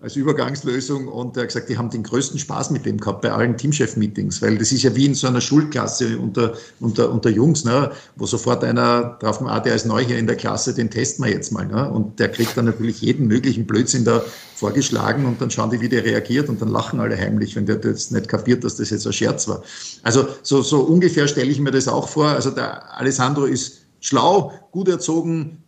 als 0.00 0.16
Übergangslösung 0.16 1.08
und 1.08 1.36
er 1.36 1.42
hat 1.42 1.48
gesagt, 1.48 1.68
die 1.70 1.78
haben 1.78 1.88
den 1.88 2.02
größten 2.02 2.38
Spaß 2.38 2.70
mit 2.70 2.84
dem 2.84 2.98
gehabt 2.98 3.22
bei 3.22 3.32
allen 3.32 3.56
Teamchef-Meetings, 3.56 4.42
weil 4.42 4.58
das 4.58 4.70
ist 4.70 4.82
ja 4.82 4.94
wie 4.94 5.06
in 5.06 5.14
so 5.14 5.26
einer 5.26 5.40
Schulklasse 5.40 6.18
unter, 6.18 6.54
unter, 6.80 7.10
unter 7.10 7.30
Jungs, 7.30 7.64
ne, 7.64 7.90
wo 8.16 8.26
sofort 8.26 8.62
einer 8.64 9.16
drauf 9.20 9.38
kommt, 9.38 9.50
ah, 9.50 9.60
der 9.60 9.74
ist 9.74 9.86
neu 9.86 10.04
hier 10.04 10.18
in 10.18 10.26
der 10.26 10.36
Klasse, 10.36 10.74
den 10.74 10.90
testen 10.90 11.24
wir 11.24 11.32
jetzt 11.32 11.52
mal. 11.52 11.66
Ne, 11.66 11.90
und 11.90 12.18
der 12.18 12.30
kriegt 12.30 12.56
dann 12.56 12.66
natürlich 12.66 13.00
jeden 13.00 13.26
möglichen 13.26 13.66
Blödsinn 13.66 14.04
da 14.04 14.22
vorgeschlagen 14.54 15.24
und 15.24 15.40
dann 15.40 15.50
schauen 15.50 15.70
die, 15.70 15.80
wie 15.80 15.88
der 15.88 16.04
reagiert 16.04 16.48
und 16.48 16.60
dann 16.60 16.68
lachen 16.68 17.00
alle 17.00 17.16
heimlich, 17.16 17.56
wenn 17.56 17.64
der 17.64 17.76
das 17.76 18.10
nicht 18.10 18.28
kapiert, 18.28 18.62
dass 18.62 18.76
das 18.76 18.90
jetzt 18.90 19.06
ein 19.06 19.12
Scherz 19.12 19.48
war. 19.48 19.62
Also 20.02 20.28
so, 20.42 20.60
so 20.60 20.80
ungefähr 20.80 21.28
stelle 21.28 21.50
ich 21.50 21.60
mir 21.60 21.70
das 21.70 21.88
auch 21.88 22.08
vor. 22.08 22.28
Also 22.28 22.50
der 22.50 22.98
Alessandro 22.98 23.46
ist 23.46 23.84
schlau, 24.00 24.52
gut 24.70 24.88
erzogen, 24.88 25.63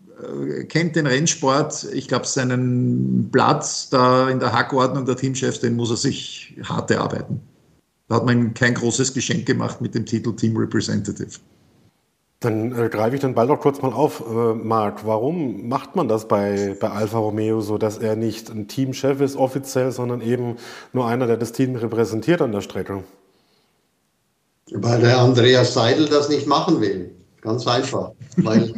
kennt 0.69 0.97
den 0.97 1.07
Rennsport. 1.07 1.85
Ich 1.93 2.09
glaube, 2.09 2.27
seinen 2.27 3.29
Platz 3.31 3.91
da 3.91 4.29
in 4.31 4.41
der 4.41 4.53
Hackordnung 4.53 5.05
der 5.05 5.17
Teamchefs, 5.17 5.61
den 5.61 5.77
muss 5.77 5.91
er 5.91 5.97
sich 5.97 6.55
hart 6.65 6.91
erarbeiten. 6.91 7.41
Da 8.09 8.17
hat 8.17 8.25
man 8.25 8.39
ihm 8.39 8.55
kein 8.55 8.75
großes 8.75 9.15
Geschenk 9.15 9.47
gemacht 9.47 9.81
mit 9.81 9.95
dem 9.95 10.07
Titel 10.07 10.35
Team 10.35 10.57
Representative. 10.57 11.39
Dann 12.41 12.79
äh, 12.79 12.89
greife 12.89 13.17
ich 13.17 13.23
den 13.23 13.35
Ball 13.35 13.47
doch 13.47 13.61
kurz 13.61 13.81
mal 13.81 13.93
auf, 13.93 14.21
äh, 14.21 14.55
Marc. 14.55 15.07
Warum 15.07 15.69
macht 15.69 15.97
man 15.97 16.07
das 16.07 16.29
bei, 16.29 16.77
bei 16.79 16.91
Alfa 16.91 17.19
Romeo 17.19 17.61
so, 17.61 17.79
dass 17.79 17.99
er 17.99 18.15
nicht 18.15 18.51
ein 18.51 18.69
Teamchef 18.69 19.21
ist 19.21 19.37
offiziell, 19.37 19.91
sondern 19.91 20.21
eben 20.21 20.57
nur 20.93 21.07
einer, 21.07 21.27
der 21.27 21.39
das 21.39 21.53
Team 21.53 21.77
repräsentiert 21.77 22.43
an 22.43 22.53
der 22.53 22.61
Strecke? 22.61 23.05
Weil 24.71 25.01
der 25.01 25.19
Andreas 25.19 25.75
Seidel 25.75 26.07
das 26.07 26.29
nicht 26.29 26.47
machen 26.47 26.81
will. 26.81 27.11
Ganz 27.41 27.67
einfach. 27.67 28.13
Weil 28.37 28.73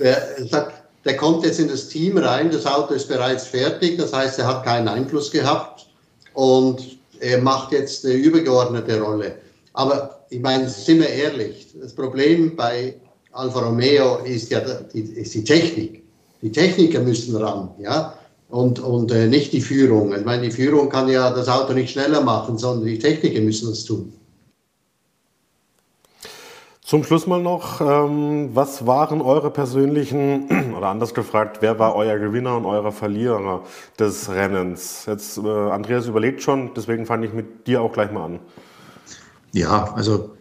der, 0.00 0.72
der 1.04 1.16
kommt 1.16 1.44
jetzt 1.44 1.60
in 1.60 1.68
das 1.68 1.88
Team 1.88 2.18
rein, 2.18 2.50
das 2.50 2.66
Auto 2.66 2.94
ist 2.94 3.08
bereits 3.08 3.46
fertig, 3.46 3.98
das 3.98 4.12
heißt, 4.12 4.38
er 4.38 4.46
hat 4.46 4.64
keinen 4.64 4.88
Einfluss 4.88 5.30
gehabt 5.30 5.86
und 6.34 6.98
er 7.20 7.40
macht 7.40 7.72
jetzt 7.72 8.04
eine 8.04 8.14
übergeordnete 8.14 9.00
Rolle. 9.00 9.36
Aber 9.74 10.24
ich 10.30 10.40
meine, 10.40 10.68
sind 10.68 11.00
wir 11.00 11.08
ehrlich, 11.08 11.68
das 11.80 11.92
Problem 11.94 12.56
bei 12.56 12.94
Alfa 13.32 13.60
Romeo 13.60 14.18
ist 14.24 14.50
ja 14.50 14.60
die, 14.60 15.00
ist 15.00 15.34
die 15.34 15.44
Technik. 15.44 16.02
Die 16.42 16.52
Techniker 16.52 17.00
müssen 17.00 17.36
ran, 17.36 17.70
ja, 17.78 18.14
und, 18.48 18.80
und 18.80 19.10
äh, 19.10 19.26
nicht 19.26 19.52
die 19.52 19.60
Führung. 19.60 20.14
Ich 20.14 20.24
meine, 20.24 20.42
die 20.42 20.50
Führung 20.50 20.88
kann 20.88 21.08
ja 21.08 21.30
das 21.30 21.48
Auto 21.48 21.72
nicht 21.72 21.90
schneller 21.90 22.20
machen, 22.20 22.56
sondern 22.58 22.86
die 22.86 22.98
Techniker 22.98 23.40
müssen 23.40 23.68
das 23.68 23.84
tun. 23.84 24.12
Zum 26.88 27.04
Schluss 27.04 27.26
mal 27.26 27.42
noch, 27.42 27.82
ähm, 27.82 28.48
was 28.54 28.86
waren 28.86 29.20
eure 29.20 29.50
persönlichen, 29.50 30.72
oder 30.74 30.86
anders 30.86 31.12
gefragt, 31.12 31.58
wer 31.60 31.78
war 31.78 31.94
euer 31.94 32.18
Gewinner 32.18 32.56
und 32.56 32.64
euer 32.64 32.90
Verlierer 32.92 33.62
des 33.98 34.30
Rennens? 34.30 35.04
Jetzt, 35.06 35.36
äh, 35.36 35.46
Andreas 35.46 36.06
überlegt 36.06 36.42
schon, 36.42 36.72
deswegen 36.74 37.04
fange 37.04 37.26
ich 37.26 37.34
mit 37.34 37.66
dir 37.66 37.82
auch 37.82 37.92
gleich 37.92 38.10
mal 38.10 38.24
an. 38.24 38.40
Ja, 39.52 39.92
also 39.96 40.34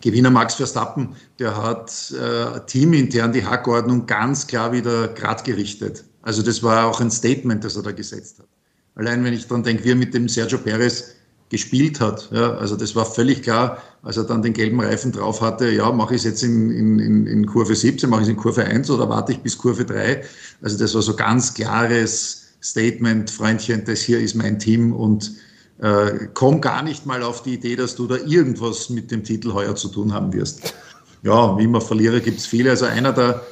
Gewinner 0.00 0.30
Max 0.30 0.54
Verstappen, 0.54 1.16
der 1.38 1.62
hat 1.62 1.92
äh, 2.12 2.60
teamintern 2.60 3.32
die 3.32 3.44
Hackordnung 3.44 4.06
ganz 4.06 4.46
klar 4.46 4.72
wieder 4.72 5.08
grad 5.08 5.44
gerichtet. 5.44 6.06
Also 6.22 6.40
das 6.42 6.62
war 6.62 6.86
auch 6.86 7.02
ein 7.02 7.10
Statement, 7.10 7.62
das 7.62 7.76
er 7.76 7.82
da 7.82 7.92
gesetzt 7.92 8.38
hat. 8.38 8.48
Allein 8.94 9.22
wenn 9.22 9.34
ich 9.34 9.46
daran 9.46 9.64
denke, 9.64 9.84
wie 9.84 9.90
er 9.90 9.96
mit 9.96 10.14
dem 10.14 10.30
Sergio 10.30 10.56
Perez 10.56 11.14
gespielt 11.50 12.00
hat. 12.00 12.30
Ja, 12.32 12.54
also 12.54 12.76
das 12.76 12.96
war 12.96 13.04
völlig 13.04 13.42
klar, 13.42 13.82
als 14.02 14.16
er 14.16 14.24
dann 14.24 14.42
den 14.42 14.52
gelben 14.52 14.80
Reifen 14.80 15.12
drauf 15.12 15.40
hatte, 15.40 15.70
ja, 15.70 15.90
mache 15.92 16.14
ich 16.14 16.20
es 16.20 16.24
jetzt 16.24 16.42
in, 16.42 16.70
in, 16.70 17.26
in 17.26 17.46
Kurve 17.46 17.74
17, 17.74 18.08
mache 18.08 18.22
ich 18.22 18.28
es 18.28 18.30
in 18.30 18.36
Kurve 18.36 18.64
1 18.64 18.90
oder 18.90 19.08
warte 19.08 19.32
ich 19.32 19.40
bis 19.40 19.58
Kurve 19.58 19.84
3? 19.84 20.22
Also 20.62 20.78
das 20.78 20.94
war 20.94 21.02
so 21.02 21.14
ganz 21.14 21.52
klares 21.54 22.54
Statement, 22.62 23.30
Freundchen, 23.30 23.84
das 23.84 24.00
hier 24.00 24.20
ist 24.20 24.34
mein 24.34 24.58
Team 24.58 24.92
und 24.92 25.32
äh, 25.80 26.28
komm 26.34 26.60
gar 26.60 26.82
nicht 26.82 27.06
mal 27.06 27.22
auf 27.22 27.42
die 27.42 27.54
Idee, 27.54 27.76
dass 27.76 27.94
du 27.94 28.06
da 28.06 28.16
irgendwas 28.16 28.90
mit 28.90 29.10
dem 29.10 29.24
Titel 29.24 29.52
heuer 29.52 29.74
zu 29.74 29.88
tun 29.88 30.12
haben 30.12 30.32
wirst. 30.32 30.74
Ja, 31.22 31.56
wie 31.58 31.64
immer 31.64 31.80
Verlierer 31.80 32.20
gibt 32.20 32.38
es 32.38 32.46
viele. 32.46 32.70
Also 32.70 32.86
einer 32.86 33.12
der 33.12 33.42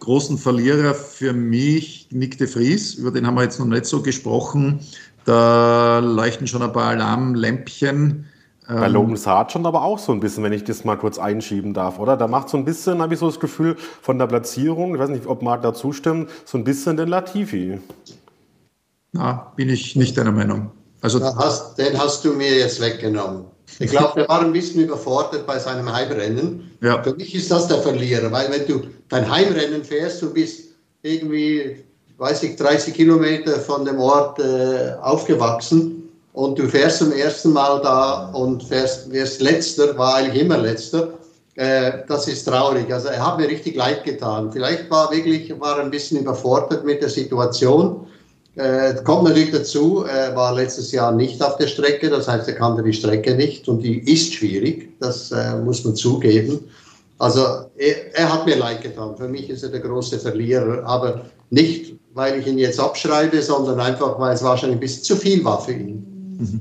großen 0.00 0.38
Verlierer 0.38 0.94
für 0.94 1.32
mich, 1.32 2.08
Nick 2.10 2.38
de 2.38 2.46
Vries, 2.46 2.94
über 2.94 3.10
den 3.10 3.26
haben 3.26 3.34
wir 3.34 3.42
jetzt 3.42 3.58
noch 3.58 3.66
nicht 3.66 3.86
so 3.86 4.02
gesprochen. 4.02 4.80
Da 5.24 5.98
leuchten 5.98 6.46
schon 6.46 6.62
ein 6.62 6.72
paar 6.72 6.90
Alarmlämpchen. 6.90 8.26
Bei 8.70 8.86
ähm, 8.86 8.92
Logan 8.92 9.16
Sargent 9.16 9.66
aber 9.66 9.82
auch 9.82 9.98
so 9.98 10.12
ein 10.12 10.20
bisschen, 10.20 10.44
wenn 10.44 10.52
ich 10.52 10.62
das 10.62 10.84
mal 10.84 10.96
kurz 10.96 11.18
einschieben 11.18 11.74
darf, 11.74 11.98
oder? 11.98 12.16
Da 12.16 12.28
macht 12.28 12.48
so 12.48 12.56
ein 12.56 12.64
bisschen, 12.64 13.02
habe 13.02 13.14
ich 13.14 13.20
so 13.20 13.26
das 13.26 13.40
Gefühl, 13.40 13.76
von 14.00 14.18
der 14.18 14.28
Platzierung, 14.28 14.94
ich 14.94 15.00
weiß 15.00 15.10
nicht, 15.10 15.26
ob 15.26 15.42
Marc 15.42 15.62
da 15.62 15.74
zustimmt, 15.74 16.30
so 16.44 16.56
ein 16.56 16.64
bisschen 16.64 16.96
den 16.96 17.08
Latifi. 17.08 17.80
Na, 19.12 19.52
bin 19.56 19.68
ich 19.68 19.96
nicht 19.96 20.16
deiner 20.16 20.30
Meinung. 20.30 20.70
Also 21.00 21.20
hast, 21.20 21.78
den 21.78 21.98
hast 21.98 22.24
du 22.24 22.32
mir 22.32 22.58
jetzt 22.58 22.80
weggenommen. 22.80 23.44
Ich 23.80 23.90
glaube, 23.90 24.20
der 24.20 24.28
war 24.28 24.40
ein 24.40 24.52
bisschen 24.52 24.84
überfordert 24.84 25.46
bei 25.46 25.58
seinem 25.58 25.92
Heimrennen. 25.92 26.70
Ja. 26.80 27.02
Für 27.02 27.14
mich 27.14 27.34
ist 27.34 27.50
das 27.50 27.66
der 27.66 27.78
Verlierer, 27.78 28.30
weil 28.30 28.50
wenn 28.52 28.66
du 28.66 28.86
dein 29.08 29.28
Heimrennen 29.28 29.82
fährst, 29.82 30.22
du 30.22 30.32
bist 30.32 30.70
irgendwie 31.02 31.84
weiß 32.20 32.42
ich, 32.42 32.56
30 32.56 32.92
Kilometer 32.92 33.58
von 33.58 33.84
dem 33.86 33.98
Ort 33.98 34.38
äh, 34.40 34.92
aufgewachsen 35.00 35.99
und 36.32 36.58
du 36.58 36.68
fährst 36.68 36.98
zum 36.98 37.12
ersten 37.12 37.52
Mal 37.52 37.80
da 37.82 38.30
und 38.32 38.62
fährst, 38.62 39.10
wirst 39.10 39.40
letzter, 39.40 39.96
war 39.98 40.16
eigentlich 40.16 40.42
immer 40.42 40.58
letzter. 40.58 41.14
Äh, 41.56 42.04
das 42.06 42.28
ist 42.28 42.44
traurig. 42.44 42.92
Also 42.92 43.08
er 43.08 43.26
hat 43.26 43.38
mir 43.38 43.48
richtig 43.48 43.76
leid 43.76 44.04
getan. 44.04 44.52
Vielleicht 44.52 44.90
war 44.90 45.10
wirklich, 45.10 45.58
war 45.60 45.78
ein 45.80 45.90
bisschen 45.90 46.20
überfordert 46.20 46.84
mit 46.84 47.02
der 47.02 47.08
Situation. 47.08 48.06
Äh, 48.56 48.94
kommt 49.04 49.24
natürlich 49.24 49.52
dazu, 49.52 50.04
er 50.04 50.34
war 50.34 50.54
letztes 50.54 50.92
Jahr 50.92 51.12
nicht 51.12 51.42
auf 51.42 51.56
der 51.56 51.68
Strecke, 51.68 52.10
das 52.10 52.26
heißt, 52.26 52.48
er 52.48 52.54
kannte 52.54 52.82
die 52.82 52.92
Strecke 52.92 53.34
nicht 53.34 53.68
und 53.68 53.80
die 53.80 54.00
ist 54.12 54.34
schwierig, 54.34 54.90
das 54.98 55.30
äh, 55.30 55.56
muss 55.56 55.84
man 55.84 55.94
zugeben. 55.94 56.68
Also 57.18 57.40
er, 57.76 58.14
er, 58.14 58.32
hat 58.32 58.46
mir 58.46 58.56
leid 58.56 58.82
getan. 58.82 59.16
Für 59.16 59.28
mich 59.28 59.48
ist 59.50 59.62
er 59.62 59.68
der 59.68 59.80
große 59.80 60.18
Verlierer, 60.18 60.84
aber 60.84 61.26
nicht, 61.50 61.94
weil 62.14 62.40
ich 62.40 62.46
ihn 62.46 62.58
jetzt 62.58 62.80
abschreibe, 62.80 63.40
sondern 63.40 63.78
einfach, 63.78 64.18
weil 64.18 64.34
es 64.34 64.42
wahrscheinlich 64.42 64.78
ein 64.78 64.80
bisschen 64.80 65.04
zu 65.04 65.16
viel 65.16 65.44
war 65.44 65.60
für 65.60 65.72
ihn. 65.72 66.09
Mhm. 66.40 66.60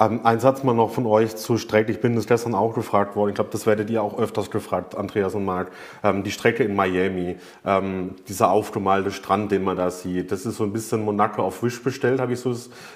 Ähm, 0.00 0.20
ein 0.22 0.38
Satz 0.38 0.62
mal 0.62 0.74
noch 0.74 0.90
von 0.92 1.06
euch 1.06 1.34
zu 1.34 1.58
Strecke. 1.58 1.90
Ich 1.90 2.00
bin 2.00 2.14
das 2.14 2.28
gestern 2.28 2.54
auch 2.54 2.72
gefragt 2.72 3.16
worden. 3.16 3.30
Ich 3.30 3.34
glaube, 3.34 3.50
das 3.50 3.66
werdet 3.66 3.90
ihr 3.90 4.00
auch 4.00 4.16
öfters 4.16 4.50
gefragt, 4.50 4.94
Andreas 4.94 5.34
und 5.34 5.44
Marc. 5.44 5.72
Ähm, 6.04 6.22
die 6.22 6.30
Strecke 6.30 6.62
in 6.62 6.76
Miami, 6.76 7.36
ähm, 7.66 8.14
dieser 8.28 8.52
aufgemalte 8.52 9.10
Strand, 9.10 9.50
den 9.50 9.64
man 9.64 9.76
da 9.76 9.90
sieht, 9.90 10.30
das 10.30 10.46
ist 10.46 10.56
so 10.56 10.64
ein 10.64 10.72
bisschen 10.72 11.04
Monaco 11.04 11.42
auf 11.42 11.64
Wish 11.64 11.82
bestellt, 11.82 12.20
habe 12.20 12.32
ich 12.32 12.38
so 12.40 12.54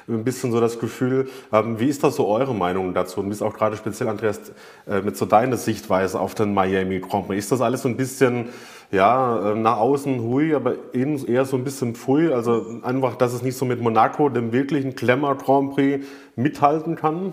ein 0.09 0.23
bisschen 0.23 0.53
so 0.53 0.61
das 0.61 0.79
Gefühl. 0.79 1.29
Ähm, 1.53 1.81
wie 1.81 1.89
ist 1.89 2.05
das 2.05 2.15
so 2.15 2.29
eure 2.29 2.55
Meinung 2.55 2.95
dazu? 2.95 3.19
Und 3.19 3.27
wie 3.27 3.33
ist 3.33 3.43
auch 3.43 3.55
gerade 3.55 3.77
speziell, 3.77 4.09
Andreas, 4.09 4.53
äh, 4.87 5.01
mit 5.01 5.17
so 5.17 5.27
deiner 5.27 5.57
Sichtweise 5.57 6.21
auf 6.21 6.37
den 6.37 6.55
Miami 6.55 7.01
Grand 7.01 7.27
Prix? 7.27 7.45
Ist 7.45 7.51
das 7.51 7.63
alles 7.63 7.83
so 7.83 7.89
ein 7.89 7.97
bisschen 7.97 8.51
ja, 8.93 9.53
äh, 9.53 9.55
nach 9.55 9.79
außen 9.79 10.21
hui, 10.21 10.55
aber 10.55 10.77
innen 10.93 11.25
eher 11.27 11.47
so 11.47 11.57
ein 11.57 11.65
bisschen 11.65 11.95
pfui. 11.95 12.33
Also 12.33 12.81
einfach, 12.83 13.17
dass 13.17 13.33
es 13.33 13.43
nicht 13.43 13.57
so 13.57 13.65
mit 13.65 13.81
Monaco, 13.81 14.29
dem 14.29 14.53
wirklichen 14.53 14.95
Glamour 14.95 15.39
Grand 15.39 15.75
Prix, 15.75 16.05
mithalten 16.37 16.95
kann. 16.95 17.33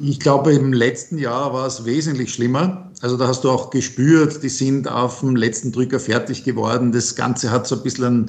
Ich 0.00 0.20
glaube, 0.20 0.52
im 0.52 0.72
letzten 0.72 1.18
Jahr 1.18 1.52
war 1.52 1.66
es 1.66 1.84
wesentlich 1.84 2.32
schlimmer. 2.32 2.90
Also 3.02 3.16
da 3.16 3.28
hast 3.28 3.44
du 3.44 3.50
auch 3.50 3.70
gespürt, 3.70 4.42
die 4.42 4.48
sind 4.48 4.88
auf 4.88 5.20
dem 5.20 5.36
letzten 5.36 5.72
Drücker 5.72 6.00
fertig 6.00 6.44
geworden. 6.44 6.92
Das 6.92 7.14
Ganze 7.14 7.50
hat 7.50 7.66
so 7.66 7.76
ein 7.76 7.82
bisschen 7.82 8.04
einen, 8.04 8.24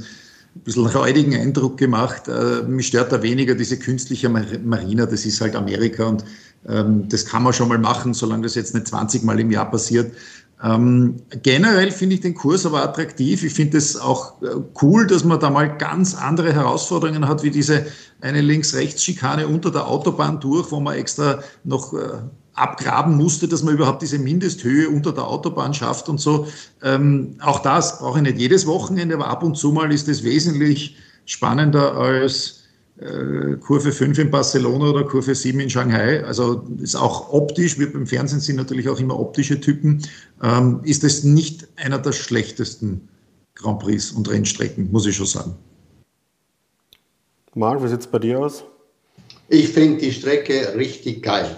ein 0.56 0.62
bisschen 0.64 0.86
räudigen 0.88 1.36
Eindruck 1.36 1.78
gemacht. 1.78 2.28
Äh, 2.28 2.64
mich 2.64 2.88
stört 2.88 3.12
da 3.12 3.22
weniger 3.22 3.54
diese 3.54 3.78
künstliche 3.78 4.30
Marina, 4.30 5.06
das 5.06 5.26
ist 5.26 5.42
halt 5.42 5.56
Amerika 5.56 6.06
und 6.06 6.26
ähm, 6.68 7.08
das 7.08 7.26
kann 7.26 7.44
man 7.44 7.54
schon 7.54 7.70
mal 7.70 7.78
machen, 7.78 8.14
solange 8.14 8.44
das 8.44 8.56
jetzt 8.56 8.74
nicht 8.74 8.88
20 8.88 9.24
Mal 9.24 9.40
im 9.40 9.52
Jahr 9.52 9.70
passiert. 9.70 10.12
Ähm, 10.64 11.18
generell 11.44 11.92
finde 11.92 12.16
ich 12.16 12.22
den 12.22 12.34
Kurs 12.34 12.66
aber 12.66 12.82
attraktiv. 12.82 13.44
Ich 13.44 13.54
finde 13.54 13.78
es 13.78 13.96
auch 13.96 14.42
äh, 14.42 14.48
cool, 14.82 15.06
dass 15.06 15.24
man 15.24 15.40
da 15.40 15.52
mal 15.52 15.78
ganz 15.78 16.16
andere 16.16 16.52
Herausforderungen 16.52 17.28
hat, 17.28 17.44
wie 17.44 17.52
diese 17.52 17.86
eine 18.22 18.42
Links-Rechts-Schikane 18.42 19.48
unter 19.48 19.70
der 19.70 19.88
Autobahn 19.88 20.40
durch, 20.40 20.72
wo 20.72 20.80
man 20.80 20.96
extra 20.96 21.40
noch 21.64 21.94
äh, 21.94 21.98
abgraben 22.56 23.16
musste, 23.18 23.48
dass 23.48 23.62
man 23.62 23.76
überhaupt 23.76 24.02
diese 24.02 24.18
Mindesthöhe 24.18 24.90
unter 24.90 25.12
der 25.12 25.28
Autobahn 25.28 25.76
schafft 25.76 26.10
und 26.10 26.20
so. 26.20 26.48
Ähm, 26.82 27.36
auch 27.40 27.60
das 27.60 28.00
brauche 28.00 28.18
ich 28.18 28.24
nicht 28.24 28.40
jedes 28.40 28.66
Wochenende, 28.66 29.14
aber 29.14 29.28
ab 29.28 29.44
und 29.44 29.56
zu 29.56 29.72
mal 29.72 29.92
ist 29.92 30.08
es 30.08 30.24
wesentlich 30.24 30.98
spannender 31.26 31.96
als 31.96 32.57
Kurve 33.60 33.92
5 33.92 34.18
in 34.18 34.32
Barcelona 34.32 34.90
oder 34.90 35.04
Kurve 35.04 35.36
7 35.36 35.60
in 35.60 35.70
Shanghai, 35.70 36.24
also 36.24 36.66
ist 36.82 36.96
auch 36.96 37.32
optisch, 37.32 37.78
wir 37.78 37.94
beim 37.94 38.08
Fernsehen 38.08 38.40
sind 38.40 38.56
natürlich 38.56 38.90
auch 38.90 39.00
immer 39.00 39.20
optische 39.20 39.62
Typen, 39.62 40.02
ähm, 40.42 40.80
ist 40.84 41.04
es 41.04 41.24
nicht 41.24 41.68
einer 41.76 42.00
der 42.00 42.12
schlechtesten 42.12 43.08
Grand 43.54 43.80
Prix 43.80 44.12
und 44.12 44.28
Rennstrecken, 44.28 44.92
muss 44.92 45.06
ich 45.06 45.16
schon 45.16 45.28
sagen. 45.28 45.56
Marc, 47.54 47.84
wie 47.84 47.88
sieht 47.88 48.02
es 48.02 48.08
bei 48.08 48.20
dir 48.20 48.40
aus? 48.40 48.64
Ich 49.50 49.70
finde 49.70 50.00
die 50.00 50.12
Strecke 50.12 50.74
richtig 50.76 51.22
geil. 51.22 51.56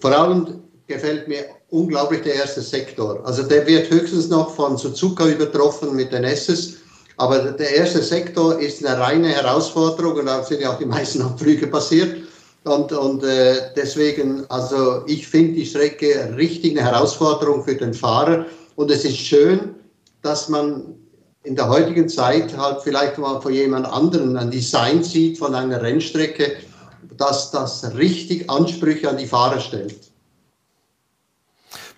Vor 0.00 0.12
allem 0.12 0.60
gefällt 0.86 1.28
mir 1.28 1.44
unglaublich 1.70 2.22
der 2.22 2.34
erste 2.34 2.62
Sektor. 2.62 3.24
Also 3.26 3.42
der 3.42 3.66
wird 3.66 3.90
höchstens 3.90 4.28
noch 4.28 4.54
von 4.54 4.76
Suzuka 4.76 5.28
übertroffen 5.28 5.94
mit 5.94 6.12
den 6.12 6.24
Esses. 6.24 6.78
Aber 7.18 7.38
der 7.38 7.74
erste 7.74 8.00
Sektor 8.00 8.58
ist 8.60 8.84
eine 8.84 8.98
reine 8.98 9.28
Herausforderung 9.28 10.18
und 10.18 10.26
da 10.26 10.42
sind 10.42 10.60
ja 10.60 10.72
auch 10.72 10.78
die 10.78 10.86
meisten 10.86 11.20
Abflüge 11.20 11.66
passiert. 11.66 12.16
Und, 12.64 12.92
und 12.92 13.24
äh, 13.24 13.72
deswegen, 13.74 14.48
also 14.50 15.02
ich 15.06 15.26
finde 15.26 15.54
die 15.54 15.66
Strecke 15.66 16.32
richtig 16.36 16.78
eine 16.78 16.88
Herausforderung 16.88 17.64
für 17.64 17.74
den 17.74 17.92
Fahrer. 17.92 18.46
Und 18.76 18.90
es 18.90 19.04
ist 19.04 19.18
schön, 19.18 19.74
dass 20.22 20.48
man 20.48 20.94
in 21.42 21.56
der 21.56 21.68
heutigen 21.68 22.08
Zeit 22.08 22.56
halt 22.56 22.82
vielleicht 22.82 23.18
mal 23.18 23.40
von 23.40 23.52
jemand 23.52 23.86
anderen 23.86 24.36
ein 24.36 24.50
Design 24.50 25.02
sieht 25.02 25.38
von 25.38 25.54
einer 25.54 25.82
Rennstrecke, 25.82 26.52
dass 27.16 27.50
das 27.50 27.96
richtig 27.96 28.48
Ansprüche 28.48 29.08
an 29.08 29.16
die 29.16 29.26
Fahrer 29.26 29.58
stellt. 29.58 30.07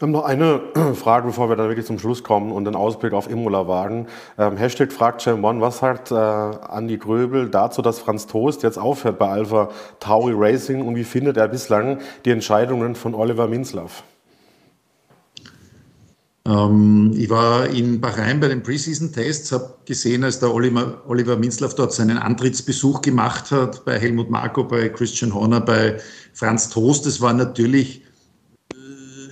Wir 0.00 0.06
haben 0.06 0.12
noch 0.12 0.24
eine 0.24 0.62
Frage, 0.94 1.26
bevor 1.26 1.50
wir 1.50 1.56
dann 1.56 1.68
wirklich 1.68 1.84
zum 1.84 1.98
Schluss 1.98 2.24
kommen 2.24 2.52
und 2.52 2.64
den 2.64 2.74
Ausblick 2.74 3.12
auf 3.12 3.30
Imola 3.30 3.68
wagen. 3.68 4.06
Ähm, 4.38 4.56
Hashtag 4.56 4.94
fragt 4.94 5.26
One, 5.26 5.60
was 5.60 5.80
sagt 5.80 6.10
äh, 6.10 6.14
Andi 6.14 6.96
Gröbel 6.96 7.50
dazu, 7.50 7.82
dass 7.82 7.98
Franz 7.98 8.26
Toast 8.26 8.62
jetzt 8.62 8.78
aufhört 8.78 9.18
bei 9.18 9.28
Alpha 9.28 9.68
Tauri 9.98 10.32
Racing 10.34 10.80
und 10.80 10.96
wie 10.96 11.04
findet 11.04 11.36
er 11.36 11.48
bislang 11.48 11.98
die 12.24 12.30
Entscheidungen 12.30 12.94
von 12.94 13.14
Oliver 13.14 13.46
Minzlaff? 13.46 14.02
Ähm, 16.46 17.12
ich 17.14 17.28
war 17.28 17.66
in 17.66 18.00
Bahrain 18.00 18.40
bei 18.40 18.48
den 18.48 18.62
Preseason-Tests, 18.62 19.52
habe 19.52 19.74
gesehen, 19.84 20.24
als 20.24 20.40
der 20.40 20.54
Oliver, 20.54 21.02
Oliver 21.08 21.36
Minzlaff 21.36 21.74
dort 21.74 21.92
seinen 21.92 22.16
Antrittsbesuch 22.16 23.02
gemacht 23.02 23.50
hat, 23.50 23.84
bei 23.84 23.98
Helmut 23.98 24.30
Marko, 24.30 24.64
bei 24.64 24.88
Christian 24.88 25.34
Horner, 25.34 25.60
bei 25.60 25.98
Franz 26.32 26.70
Toast. 26.70 27.04
Das 27.04 27.20
war 27.20 27.34
natürlich 27.34 28.02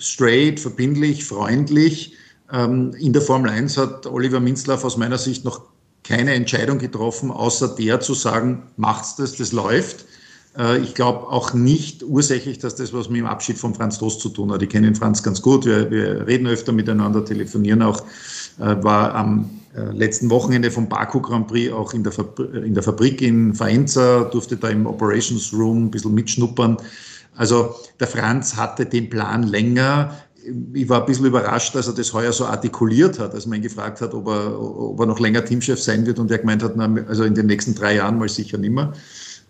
straight, 0.01 0.61
verbindlich, 0.61 1.25
freundlich. 1.25 2.15
Ähm, 2.53 2.93
in 2.99 3.13
der 3.13 3.23
Formel 3.23 3.51
1 3.51 3.77
hat 3.77 4.07
Oliver 4.07 4.41
Minzlaff 4.41 4.85
aus 4.85 4.97
meiner 4.97 5.19
Sicht 5.19 5.45
noch 5.45 5.63
keine 6.05 6.33
Entscheidung 6.35 6.79
getroffen, 6.79 7.31
außer 7.31 7.75
der 7.77 8.01
zu 8.01 8.15
sagen, 8.15 8.63
macht's 8.77 9.17
das, 9.17 9.37
das 9.37 9.53
läuft. 9.53 10.07
Äh, 10.57 10.79
ich 10.79 10.95
glaube 10.95 11.29
auch 11.29 11.55
nicht 11.55 12.03
ursächlich, 12.03 12.59
dass 12.59 12.75
das 12.75 12.93
was 12.93 13.09
mit 13.09 13.19
dem 13.21 13.27
Abschied 13.27 13.59
von 13.59 13.75
Franz 13.75 13.99
Tost 13.99 14.21
zu 14.21 14.31
tun 14.31 14.51
hat. 14.53 14.63
Ich 14.63 14.69
kenne 14.69 14.95
Franz 14.95 15.23
ganz 15.23 15.43
gut, 15.43 15.67
wir, 15.67 15.91
wir 15.91 16.27
reden 16.27 16.47
öfter 16.47 16.73
miteinander, 16.73 17.25
telefonieren 17.25 17.83
auch. 17.83 18.03
Äh, 18.59 18.83
war 18.83 19.15
am 19.15 19.51
äh, 19.77 19.93
letzten 19.93 20.31
Wochenende 20.31 20.71
vom 20.71 20.89
Baku 20.89 21.21
Grand 21.21 21.49
Prix 21.49 21.73
auch 21.73 21.93
in 21.93 22.03
der 22.03 22.13
Fabrik 22.83 23.23
in 23.23 23.55
Faenza, 23.55 24.25
durfte 24.25 24.57
da 24.57 24.69
im 24.69 24.87
Operations 24.87 25.53
Room 25.53 25.85
ein 25.85 25.91
bisschen 25.91 26.15
mitschnuppern. 26.15 26.79
Also 27.39 27.77
der 28.01 28.09
Franz 28.09 28.57
hatte 28.57 28.85
den 28.85 29.09
Plan 29.09 29.45
länger. 29.45 30.15
Ich 30.75 30.89
war 30.89 31.01
ein 31.01 31.07
bisschen 31.07 31.27
überrascht, 31.27 31.75
dass 31.75 31.87
er 31.87 31.95
das 31.95 32.13
heuer 32.13 32.33
so 32.33 32.47
artikuliert 32.47 33.19
hat, 33.19 33.33
als 33.33 33.47
man 33.47 33.57
ihn 33.57 33.63
gefragt 33.63 34.01
hat, 34.01 34.13
ob 34.13 34.29
er, 34.29 34.61
ob 34.61 34.99
er 34.99 35.07
noch 35.07 35.21
länger 35.21 35.45
Teamchef 35.45 35.81
sein 35.81 36.05
wird 36.05 36.19
und 36.19 36.31
er 36.31 36.39
gemeint 36.39 36.63
hat, 36.63 36.75
na, 36.77 36.93
also 37.07 37.23
in 37.25 37.35
den 37.35 37.47
nächsten 37.47 37.75
drei 37.75 37.97
Jahren 37.97 38.19
mal 38.19 38.29
sicher 38.29 38.59
nimmer. 38.59 38.93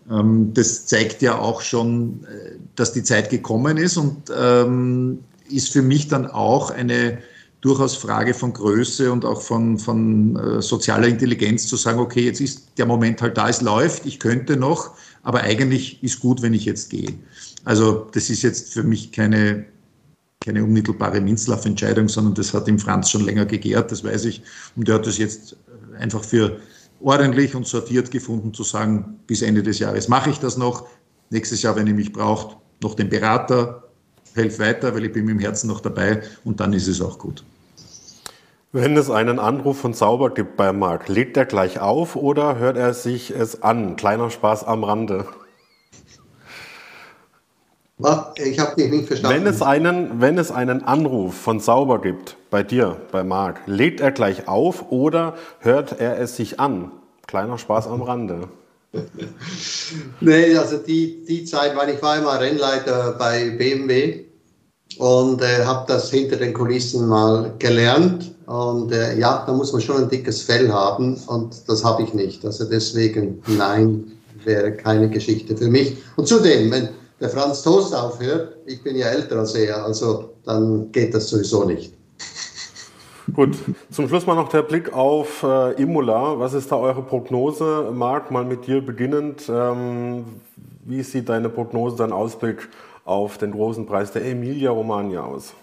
Ähm, 0.09 0.53
das 0.53 0.85
zeigt 0.85 1.21
ja 1.21 1.37
auch 1.37 1.61
schon, 1.61 2.25
äh, 2.25 2.57
dass 2.75 2.93
die 2.93 3.03
Zeit 3.03 3.29
gekommen 3.29 3.77
ist 3.77 3.97
und 3.97 4.31
ähm, 4.37 5.19
ist 5.49 5.73
für 5.73 5.81
mich 5.81 6.07
dann 6.07 6.27
auch 6.27 6.69
eine 6.69 7.19
durchaus 7.61 7.95
Frage 7.95 8.33
von 8.33 8.53
Größe 8.53 9.11
und 9.11 9.25
auch 9.25 9.41
von, 9.41 9.77
von 9.77 10.35
äh, 10.35 10.61
sozialer 10.61 11.07
Intelligenz 11.07 11.67
zu 11.67 11.75
sagen, 11.75 11.99
okay, 11.99 12.25
jetzt 12.25 12.39
ist 12.39 12.69
der 12.77 12.85
Moment 12.85 13.21
halt 13.21 13.37
da, 13.37 13.49
es 13.49 13.61
läuft, 13.61 14.05
ich 14.05 14.19
könnte 14.19 14.55
noch, 14.55 14.91
aber 15.23 15.41
eigentlich 15.41 16.01
ist 16.03 16.21
gut, 16.21 16.41
wenn 16.41 16.53
ich 16.53 16.65
jetzt 16.65 16.89
gehe. 16.89 17.13
Also 17.65 18.07
das 18.13 18.29
ist 18.29 18.41
jetzt 18.41 18.73
für 18.73 18.83
mich 18.83 19.11
keine, 19.11 19.65
keine 20.39 20.63
unmittelbare 20.63 21.21
Minzlaff-Entscheidung, 21.21 22.07
sondern 22.07 22.33
das 22.33 22.53
hat 22.53 22.67
ihm 22.67 22.79
Franz 22.79 23.09
schon 23.09 23.25
länger 23.25 23.45
gegehrt, 23.45 23.91
das 23.91 24.03
weiß 24.03 24.25
ich. 24.25 24.41
Und 24.75 24.87
der 24.87 24.95
hat 24.95 25.07
das 25.07 25.17
jetzt 25.17 25.57
einfach 25.99 26.23
für 26.23 26.59
ordentlich 27.01 27.55
und 27.55 27.67
sortiert 27.67 28.11
gefunden, 28.11 28.53
zu 28.53 28.63
sagen, 28.63 29.19
bis 29.27 29.41
Ende 29.41 29.63
des 29.63 29.79
Jahres 29.79 30.07
mache 30.07 30.29
ich 30.29 30.39
das 30.39 30.57
noch. 30.57 30.87
Nächstes 31.29 31.61
Jahr, 31.61 31.75
wenn 31.75 31.87
ihr 31.87 31.93
mich 31.93 32.11
braucht, 32.11 32.57
noch 32.81 32.95
den 32.95 33.09
Berater, 33.09 33.83
helf 34.33 34.59
weiter, 34.59 34.93
weil 34.95 35.05
ich 35.05 35.13
bin 35.13 35.25
mit 35.25 35.35
dem 35.35 35.39
Herzen 35.39 35.67
noch 35.67 35.81
dabei 35.81 36.23
und 36.43 36.59
dann 36.59 36.73
ist 36.73 36.87
es 36.87 37.01
auch 37.01 37.17
gut. 37.19 37.43
Wenn 38.71 38.95
es 38.97 39.09
einen 39.09 39.39
Anruf 39.39 39.79
von 39.79 39.95
Zauber 39.95 40.31
gibt 40.31 40.55
bei 40.55 40.71
Marc, 40.71 41.07
legt 41.07 41.37
er 41.37 41.45
gleich 41.45 41.79
auf 41.79 42.15
oder 42.15 42.59
hört 42.59 42.77
er 42.77 42.93
sich 42.93 43.31
es 43.31 43.63
an? 43.63 43.95
Kleiner 43.95 44.29
Spaß 44.29 44.63
am 44.63 44.83
Rande. 44.83 45.25
Ich 48.35 48.59
habe 48.59 48.75
dich 48.81 48.89
nicht 48.91 49.07
verstanden. 49.07 49.43
Wenn 49.43 49.47
es, 49.47 49.61
einen, 49.61 50.21
wenn 50.21 50.37
es 50.37 50.51
einen 50.51 50.83
Anruf 50.85 51.35
von 51.35 51.59
Sauber 51.59 51.99
gibt, 51.99 52.37
bei 52.49 52.63
dir, 52.63 52.95
bei 53.11 53.25
Marc, 53.25 53.59
legt 53.65 53.99
er 53.99 54.11
gleich 54.11 54.47
auf 54.47 54.89
oder 54.89 55.35
hört 55.59 55.99
er 55.99 56.17
es 56.17 56.37
sich 56.37 56.61
an? 56.61 56.91
Kleiner 57.27 57.57
Spaß 57.57 57.87
am 57.87 58.01
Rande. 58.01 58.47
nee, 60.21 60.55
also 60.55 60.77
die, 60.77 61.25
die 61.25 61.43
Zeit, 61.43 61.75
weil 61.75 61.89
ich 61.89 62.01
war 62.01 62.17
immer 62.17 62.39
Rennleiter 62.39 63.15
bei 63.19 63.49
BMW 63.51 64.23
und 64.97 65.41
äh, 65.41 65.65
habe 65.65 65.85
das 65.87 66.09
hinter 66.09 66.37
den 66.37 66.53
Kulissen 66.53 67.07
mal 67.07 67.53
gelernt. 67.59 68.33
Und 68.45 68.93
äh, 68.93 69.19
ja, 69.19 69.43
da 69.45 69.53
muss 69.53 69.73
man 69.73 69.81
schon 69.81 70.03
ein 70.03 70.09
dickes 70.09 70.41
Fell 70.41 70.71
haben 70.71 71.17
und 71.27 71.67
das 71.67 71.83
habe 71.83 72.03
ich 72.03 72.13
nicht. 72.13 72.45
Also 72.45 72.63
deswegen, 72.63 73.43
nein, 73.45 74.13
wäre 74.45 74.71
keine 74.71 75.09
Geschichte 75.09 75.55
für 75.55 75.67
mich. 75.67 75.97
Und 76.15 76.27
zudem, 76.27 76.71
wenn 76.71 76.89
der 77.19 77.29
Franz 77.29 77.61
Toast 77.61 77.93
aufhört, 77.93 78.57
ich 78.65 78.81
bin 78.83 78.95
ja 78.95 79.07
älter 79.07 79.39
als 79.39 79.55
er, 79.55 79.83
also 79.83 80.33
dann 80.45 80.91
geht 80.91 81.13
das 81.13 81.29
sowieso 81.29 81.65
nicht. 81.65 81.93
Gut, 83.33 83.55
zum 83.91 84.07
Schluss 84.07 84.25
mal 84.25 84.35
noch 84.35 84.49
der 84.49 84.63
Blick 84.63 84.91
auf 84.91 85.43
äh, 85.43 85.81
Imola. 85.81 86.39
Was 86.39 86.53
ist 86.53 86.71
da 86.71 86.77
eure 86.77 87.03
Prognose? 87.03 87.91
Marc, 87.93 88.31
mal 88.31 88.43
mit 88.43 88.65
dir 88.65 88.83
beginnend. 88.83 89.43
Ähm, 89.47 90.25
wie 90.83 91.03
sieht 91.03 91.29
deine 91.29 91.49
Prognose, 91.49 91.97
dein 91.97 92.11
Ausblick 92.11 92.67
auf 93.05 93.37
den 93.37 93.51
großen 93.51 93.85
Preis 93.85 94.11
der 94.11 94.25
Emilia 94.25 94.71
Romagna 94.71 95.23
aus? 95.23 95.53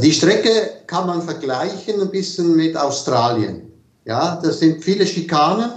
Die 0.00 0.12
Strecke 0.12 0.50
kann 0.86 1.08
man 1.08 1.20
vergleichen 1.20 2.00
ein 2.00 2.10
bisschen 2.10 2.54
mit 2.54 2.76
Australien. 2.76 3.72
Ja, 4.04 4.40
das 4.40 4.60
sind 4.60 4.84
viele 4.84 5.06
Schikanen 5.06 5.72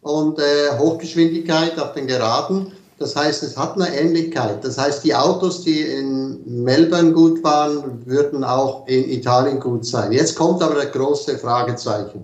und 0.00 0.38
äh, 0.38 0.78
Hochgeschwindigkeit 0.78 1.78
auf 1.78 1.92
den 1.92 2.06
Geraden. 2.06 2.72
Das 3.02 3.16
heißt, 3.16 3.42
es 3.42 3.56
hat 3.56 3.74
eine 3.74 3.92
Ähnlichkeit. 3.92 4.64
Das 4.64 4.78
heißt, 4.78 5.02
die 5.02 5.12
Autos, 5.12 5.64
die 5.64 5.80
in 5.80 6.62
Melbourne 6.62 7.10
gut 7.10 7.42
waren, 7.42 8.06
würden 8.06 8.44
auch 8.44 8.86
in 8.86 9.10
Italien 9.10 9.58
gut 9.58 9.84
sein. 9.84 10.12
Jetzt 10.12 10.36
kommt 10.36 10.62
aber 10.62 10.76
das 10.76 10.92
große 10.92 11.36
Fragezeichen. 11.36 12.22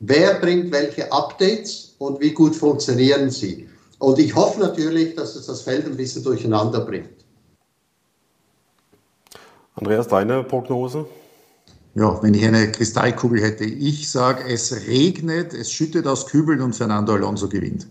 Wer 0.00 0.34
bringt 0.40 0.72
welche 0.72 1.12
Updates 1.12 1.94
und 1.98 2.20
wie 2.20 2.32
gut 2.32 2.56
funktionieren 2.56 3.30
sie? 3.30 3.68
Und 4.00 4.18
ich 4.18 4.34
hoffe 4.34 4.58
natürlich, 4.58 5.14
dass 5.14 5.36
es 5.36 5.46
das 5.46 5.62
Feld 5.62 5.86
ein 5.86 5.96
bisschen 5.96 6.24
durcheinander 6.24 6.80
bringt. 6.80 7.24
Andreas, 9.76 10.08
deine 10.08 10.42
Prognose? 10.42 11.06
Ja, 11.94 12.20
wenn 12.20 12.34
ich 12.34 12.44
eine 12.44 12.72
Kristallkugel 12.72 13.40
hätte, 13.40 13.64
ich 13.64 14.10
sage, 14.10 14.42
es 14.48 14.88
regnet, 14.88 15.54
es 15.54 15.70
schüttet 15.70 16.08
aus 16.08 16.26
Kübeln 16.26 16.60
und 16.62 16.74
Fernando 16.74 17.12
Alonso 17.12 17.48
gewinnt. 17.48 17.86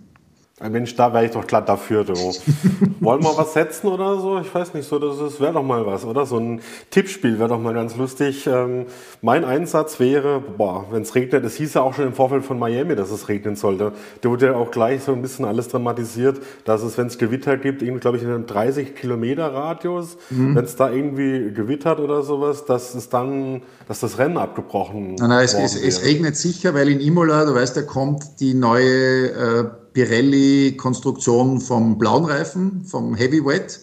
Mensch, 0.61 0.95
da 0.95 1.13
wäre 1.13 1.25
ich 1.25 1.31
doch 1.31 1.45
glatt 1.45 1.67
dafür. 1.67 2.05
Du. 2.05 2.13
Wollen 3.01 3.21
wir 3.21 3.37
was 3.37 3.53
setzen 3.53 3.87
oder 3.87 4.17
so? 4.21 4.39
Ich 4.39 4.55
weiß 4.55 4.73
nicht, 4.73 4.87
so 4.87 4.99
das 4.99 5.41
wäre 5.41 5.51
doch 5.51 5.63
mal 5.63 5.85
was, 5.85 6.05
oder? 6.05 6.25
So 6.25 6.37
ein 6.37 6.61
Tippspiel 6.91 7.37
wäre 7.39 7.49
doch 7.49 7.59
mal 7.59 7.73
ganz 7.73 7.97
lustig. 7.97 8.47
Ähm, 8.47 8.85
mein 9.21 9.43
Einsatz 9.43 9.99
wäre, 9.99 10.39
boah, 10.39 10.85
wenn 10.91 11.01
es 11.01 11.13
regnet, 11.13 11.43
es 11.43 11.55
hieß 11.55 11.73
ja 11.73 11.81
auch 11.81 11.93
schon 11.93 12.05
im 12.07 12.13
Vorfeld 12.13 12.45
von 12.45 12.57
Miami, 12.57 12.95
dass 12.95 13.11
es 13.11 13.27
regnen 13.27 13.57
sollte. 13.57 13.91
Da 14.21 14.29
wurde 14.29 14.45
ja 14.45 14.55
auch 14.55 14.71
gleich 14.71 15.03
so 15.03 15.11
ein 15.11 15.21
bisschen 15.21 15.43
alles 15.43 15.67
dramatisiert, 15.67 16.39
dass 16.63 16.83
es, 16.83 16.97
wenn 16.97 17.07
es 17.07 17.17
Gewitter 17.17 17.57
gibt, 17.57 17.81
irgendwie, 17.81 17.99
glaube 17.99 18.15
ich, 18.15 18.23
in 18.23 18.29
einem 18.29 18.45
30 18.45 18.95
Kilometer 18.95 19.53
Radius, 19.53 20.15
mhm. 20.29 20.55
wenn 20.55 20.63
es 20.63 20.77
da 20.77 20.89
irgendwie 20.89 21.51
gewittert 21.53 21.99
oder 21.99 22.23
sowas, 22.23 22.63
dass 22.63 22.95
es 22.95 23.09
dann, 23.09 23.61
dass 23.89 23.99
das 23.99 24.19
Rennen 24.19 24.37
abgebrochen 24.37 25.15
Nein, 25.15 25.29
nein, 25.29 25.43
es, 25.43 25.53
es, 25.53 25.75
es 25.75 26.05
regnet 26.05 26.37
sicher, 26.37 26.73
weil 26.73 26.87
in 26.87 27.01
Imola, 27.01 27.43
du 27.43 27.53
weißt, 27.53 27.75
da 27.75 27.81
kommt 27.81 28.39
die 28.39 28.53
neue 28.53 29.31
äh, 29.31 29.65
Pirelli-Konstruktion 29.95 31.61
vom 31.61 31.97
blauen 31.97 32.25
Reifen, 32.25 32.83
vom 32.83 33.15
Heavy 33.15 33.43
Wet. 33.45 33.79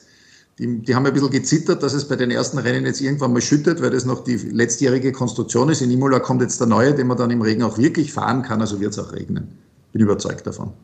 Die, 0.59 0.83
die, 0.83 0.95
haben 0.95 1.07
ein 1.07 1.15
bisschen 1.15 1.31
gezittert, 1.31 1.83
dass 1.83 1.95
es 1.95 2.07
bei 2.07 2.17
den 2.17 2.31
ersten 2.31 2.59
Rennen 2.59 2.85
jetzt 2.85 3.01
irgendwann 3.01 3.33
mal 3.33 3.41
schüttet, 3.41 3.81
weil 3.81 3.89
das 3.91 4.05
noch 4.05 4.23
die 4.23 4.37
letztjährige 4.37 5.11
Konstruktion 5.11 5.71
ist. 5.71 5.81
In 5.81 5.91
Imola 5.91 6.21
kommt 6.21 6.43
jetzt 6.43 6.61
der 6.61 6.67
neue, 6.67 6.95
den 6.95 7.07
man 7.07 7.17
dann 7.17 7.31
im 7.31 7.41
Regen 7.41 7.63
auch 7.63 7.79
wirklich 7.79 8.13
fahren 8.13 8.43
kann, 8.43 8.61
also 8.61 8.79
wird 8.79 8.93
es 8.93 8.99
auch 8.99 9.13
regnen. 9.15 9.57
Bin 9.93 10.03
überzeugt 10.03 10.47
davon. 10.47 10.75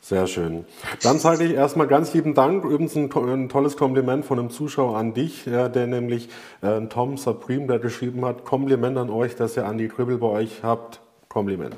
Sehr 0.00 0.28
schön. 0.28 0.64
Dann 1.02 1.18
sage 1.18 1.42
ich 1.42 1.54
erstmal 1.54 1.88
ganz 1.88 2.14
lieben 2.14 2.34
Dank. 2.34 2.64
Übrigens 2.64 2.94
ein, 2.94 3.10
ein 3.12 3.48
tolles 3.48 3.76
Kompliment 3.76 4.24
von 4.24 4.38
einem 4.38 4.50
Zuschauer 4.50 4.96
an 4.96 5.14
dich, 5.14 5.46
ja, 5.46 5.68
der 5.68 5.88
nämlich 5.88 6.28
äh, 6.62 6.86
Tom 6.86 7.16
Supreme, 7.16 7.66
der 7.66 7.80
geschrieben 7.80 8.24
hat, 8.24 8.44
Kompliment 8.44 8.96
an 8.98 9.10
euch, 9.10 9.34
dass 9.34 9.56
ihr 9.56 9.64
Andy 9.64 9.88
Kribbel 9.88 10.18
bei 10.18 10.28
euch 10.28 10.62
habt. 10.62 11.00
Kompliment. 11.28 11.74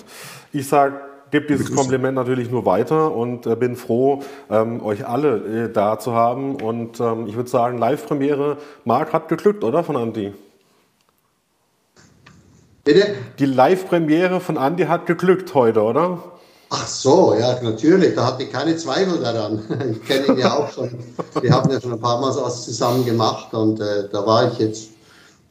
Ich 0.53 0.69
sage 0.69 1.01
gebe 1.31 1.47
dieses 1.47 1.75
Kompliment 1.75 2.15
natürlich 2.15 2.51
nur 2.51 2.65
weiter 2.67 3.13
und 3.13 3.47
äh, 3.47 3.57
bin 3.57 3.77
froh, 3.77 4.23
ähm, 4.51 4.83
euch 4.83 5.07
alle 5.07 5.65
äh, 5.67 5.73
da 5.73 5.99
zu 5.99 6.13
haben. 6.13 6.57
Und 6.57 7.01
ähm, 7.01 7.27
ich 7.27 7.37
würde 7.37 7.51
sagen, 7.51 7.79
Live-Premiere, 7.79 8.59
Marc 8.85 9.13
hat 9.13 9.29
geglückt, 9.29 9.65
oder 9.65 9.85
von 9.85 9.97
Andi? 9.97 10.35
Bitte? 12.85 13.15
Die 13.39 13.47
Live-Premiere 13.47 14.41
von 14.41 14.57
Andi 14.57 14.85
hat 14.85 15.07
geglückt 15.07 15.55
heute, 15.55 15.83
oder? 15.83 16.19
Ach 16.71 16.87
so, 16.87 17.35
ja, 17.35 17.61
natürlich. 17.63 18.15
Da 18.15 18.27
hatte 18.27 18.43
ich 18.43 18.53
keine 18.53 18.77
Zweifel 18.77 19.21
daran. 19.21 19.63
Ich 19.93 20.05
kenne 20.05 20.27
ihn 20.27 20.39
ja 20.39 20.55
auch 20.55 20.71
schon. 20.71 20.91
Wir 21.41 21.53
haben 21.53 21.71
ja 21.71 21.81
schon 21.81 21.93
ein 21.93 22.01
paar 22.01 22.21
Mal 22.21 22.35
was 22.37 22.65
zusammen 22.65 23.05
gemacht 23.05 23.53
und 23.55 23.81
äh, 23.81 24.09
da 24.11 24.27
war 24.27 24.53
ich 24.53 24.59
jetzt, 24.59 24.91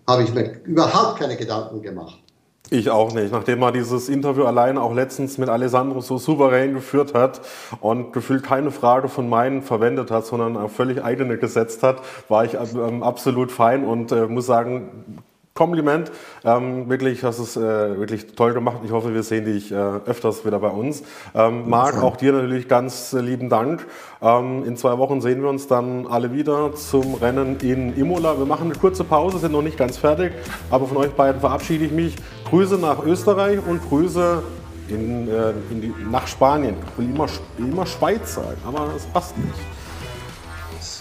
habe 0.07 0.23
ich 0.23 0.33
mir 0.33 0.61
überhaupt 0.63 1.19
keine 1.19 1.35
Gedanken 1.35 1.81
gemacht. 1.81 2.19
Ich 2.69 2.89
auch 2.89 3.13
nicht. 3.13 3.31
Nachdem 3.31 3.61
er 3.61 3.71
dieses 3.71 4.09
Interview 4.09 4.43
allein 4.43 4.77
auch 4.77 4.93
letztens 4.93 5.37
mit 5.37 5.47
Alessandro 5.47 6.01
so 6.01 6.17
souverän 6.17 6.73
geführt 6.73 7.13
hat 7.13 7.39
und 7.79 8.11
gefühlt 8.11 8.43
keine 8.43 8.71
Frage 8.71 9.07
von 9.07 9.29
meinen 9.29 9.61
verwendet 9.61 10.11
hat, 10.11 10.25
sondern 10.25 10.57
auf 10.57 10.73
völlig 10.73 11.01
eigene 11.01 11.37
gesetzt 11.37 11.81
hat, 11.83 12.01
war 12.27 12.43
ich 12.43 12.55
ähm, 12.55 13.03
absolut 13.03 13.51
fein 13.53 13.85
und 13.85 14.11
äh, 14.11 14.27
muss 14.27 14.47
sagen, 14.47 15.21
Kompliment. 15.57 16.11
Ähm, 16.45 16.87
wirklich, 16.87 17.23
hast 17.23 17.39
es 17.39 17.57
äh, 17.57 17.59
wirklich 17.59 18.35
toll 18.35 18.53
gemacht. 18.53 18.77
Ich 18.85 18.91
hoffe, 18.91 19.13
wir 19.13 19.23
sehen 19.23 19.45
dich 19.45 19.71
äh, 19.71 19.75
öfters 19.75 20.45
wieder 20.45 20.59
bei 20.59 20.69
uns. 20.69 21.03
Ähm, 21.33 21.67
Marc, 21.67 22.01
auch 22.01 22.15
dir 22.15 22.31
natürlich 22.31 22.67
ganz 22.67 23.11
äh, 23.13 23.19
lieben 23.19 23.49
Dank. 23.49 23.85
Ähm, 24.21 24.63
in 24.65 24.77
zwei 24.77 24.97
Wochen 24.99 25.19
sehen 25.19 25.41
wir 25.41 25.49
uns 25.49 25.67
dann 25.67 26.05
alle 26.05 26.31
wieder 26.31 26.75
zum 26.75 27.15
Rennen 27.15 27.57
in 27.61 27.97
Imola. 27.97 28.37
Wir 28.37 28.45
machen 28.45 28.69
eine 28.69 28.79
kurze 28.79 29.03
Pause, 29.03 29.39
sind 29.39 29.51
noch 29.51 29.63
nicht 29.63 29.77
ganz 29.77 29.97
fertig, 29.97 30.31
aber 30.69 30.85
von 30.85 30.97
euch 30.97 31.11
beiden 31.11 31.41
verabschiede 31.41 31.85
ich 31.85 31.91
mich. 31.91 32.15
Grüße 32.49 32.77
nach 32.77 33.03
Österreich 33.03 33.59
und 33.67 33.81
Grüße 33.89 34.43
in, 34.89 35.27
äh, 35.27 35.53
in 35.71 35.81
die, 35.81 35.93
nach 36.09 36.27
Spanien. 36.27 36.75
Ich 36.91 36.97
will 36.99 37.09
immer, 37.09 37.27
immer 37.57 37.85
Schweiz 37.87 38.35
sagen, 38.35 38.57
aber 38.65 38.91
es 38.95 39.05
passt 39.07 39.35
nicht. 39.37 39.49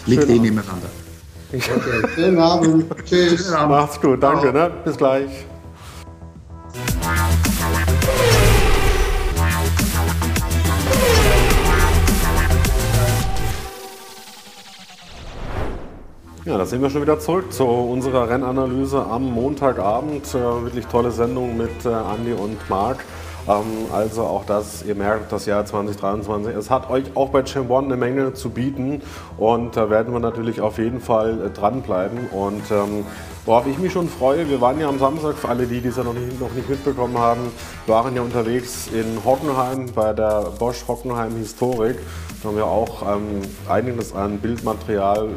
Liegt 0.07 0.28
eh 0.31 0.39
nebeneinander. 0.39 0.89
Okay. 1.52 2.09
Schönen 2.14 2.39
Abend. 2.39 2.86
Tschüss. 3.05 3.51
Macht's 3.51 4.01
gut. 4.01 4.23
Danke. 4.23 4.52
Ne? 4.52 4.70
Bis 4.85 4.97
gleich. 4.97 5.47
Ja, 16.44 16.59
da 16.59 16.64
sind 16.64 16.81
wir 16.81 16.90
schon 16.90 17.02
wieder 17.02 17.18
zurück 17.18 17.52
zu 17.52 17.64
unserer 17.64 18.28
Rennanalyse 18.28 19.05
am 19.05 19.24
Montagabend. 19.32 20.32
Äh, 20.32 20.62
wirklich 20.62 20.86
tolle 20.86 21.10
Sendung 21.10 21.56
mit 21.56 21.85
äh, 21.85 21.89
Andi 21.89 22.32
und 22.32 22.59
Marc. 22.70 23.05
Ähm, 23.48 23.86
also 23.93 24.23
auch 24.23 24.44
das, 24.44 24.85
ihr 24.85 24.94
merkt, 24.94 25.32
das 25.32 25.47
Jahr 25.47 25.64
2023, 25.64 26.55
es 26.55 26.70
hat 26.70 26.90
euch 26.90 27.05
auch 27.14 27.31
bei 27.31 27.44
Chambon 27.44 27.86
eine 27.86 27.97
Menge 27.97 28.35
zu 28.35 28.51
bieten 28.51 29.02
und 29.39 29.77
da 29.77 29.90
werden 29.90 30.12
wir 30.12 30.20
natürlich 30.20 30.60
auf 30.60 30.78
jeden 30.78 31.01
Fall 31.01 31.47
äh, 31.47 31.51
dranbleiben 31.51 32.28
und 32.31 32.62
ähm, 32.70 33.05
Worauf 33.47 33.64
ich 33.68 33.78
mich 33.78 33.93
schon 33.93 34.09
freue, 34.09 34.51
wir 34.51 34.60
waren 34.60 34.81
ja 34.81 34.89
am 34.89 34.98
Samstag, 34.98 35.36
für 35.36 35.48
alle 35.48 35.68
die, 35.68 35.81
die 35.81 35.86
es 35.86 35.97
ja 35.97 36.02
noch 36.02 36.14
nicht, 36.14 36.40
noch 36.40 36.51
nicht 36.51 36.68
mitbekommen 36.68 37.16
haben, 37.16 37.52
waren 37.86 38.16
ja 38.16 38.23
unterwegs 38.23 38.89
in 38.89 39.24
Hockenheim 39.24 39.86
bei 39.94 40.12
der 40.12 40.51
Bosch 40.59 40.82
Hockenheim 40.89 41.36
Historik. 41.36 41.97
Da 42.43 42.48
haben 42.48 42.56
wir 42.56 42.66
auch 42.66 43.02
ähm, 43.02 43.43
einiges 43.68 44.12
an 44.12 44.39
Bildmaterial 44.39 45.28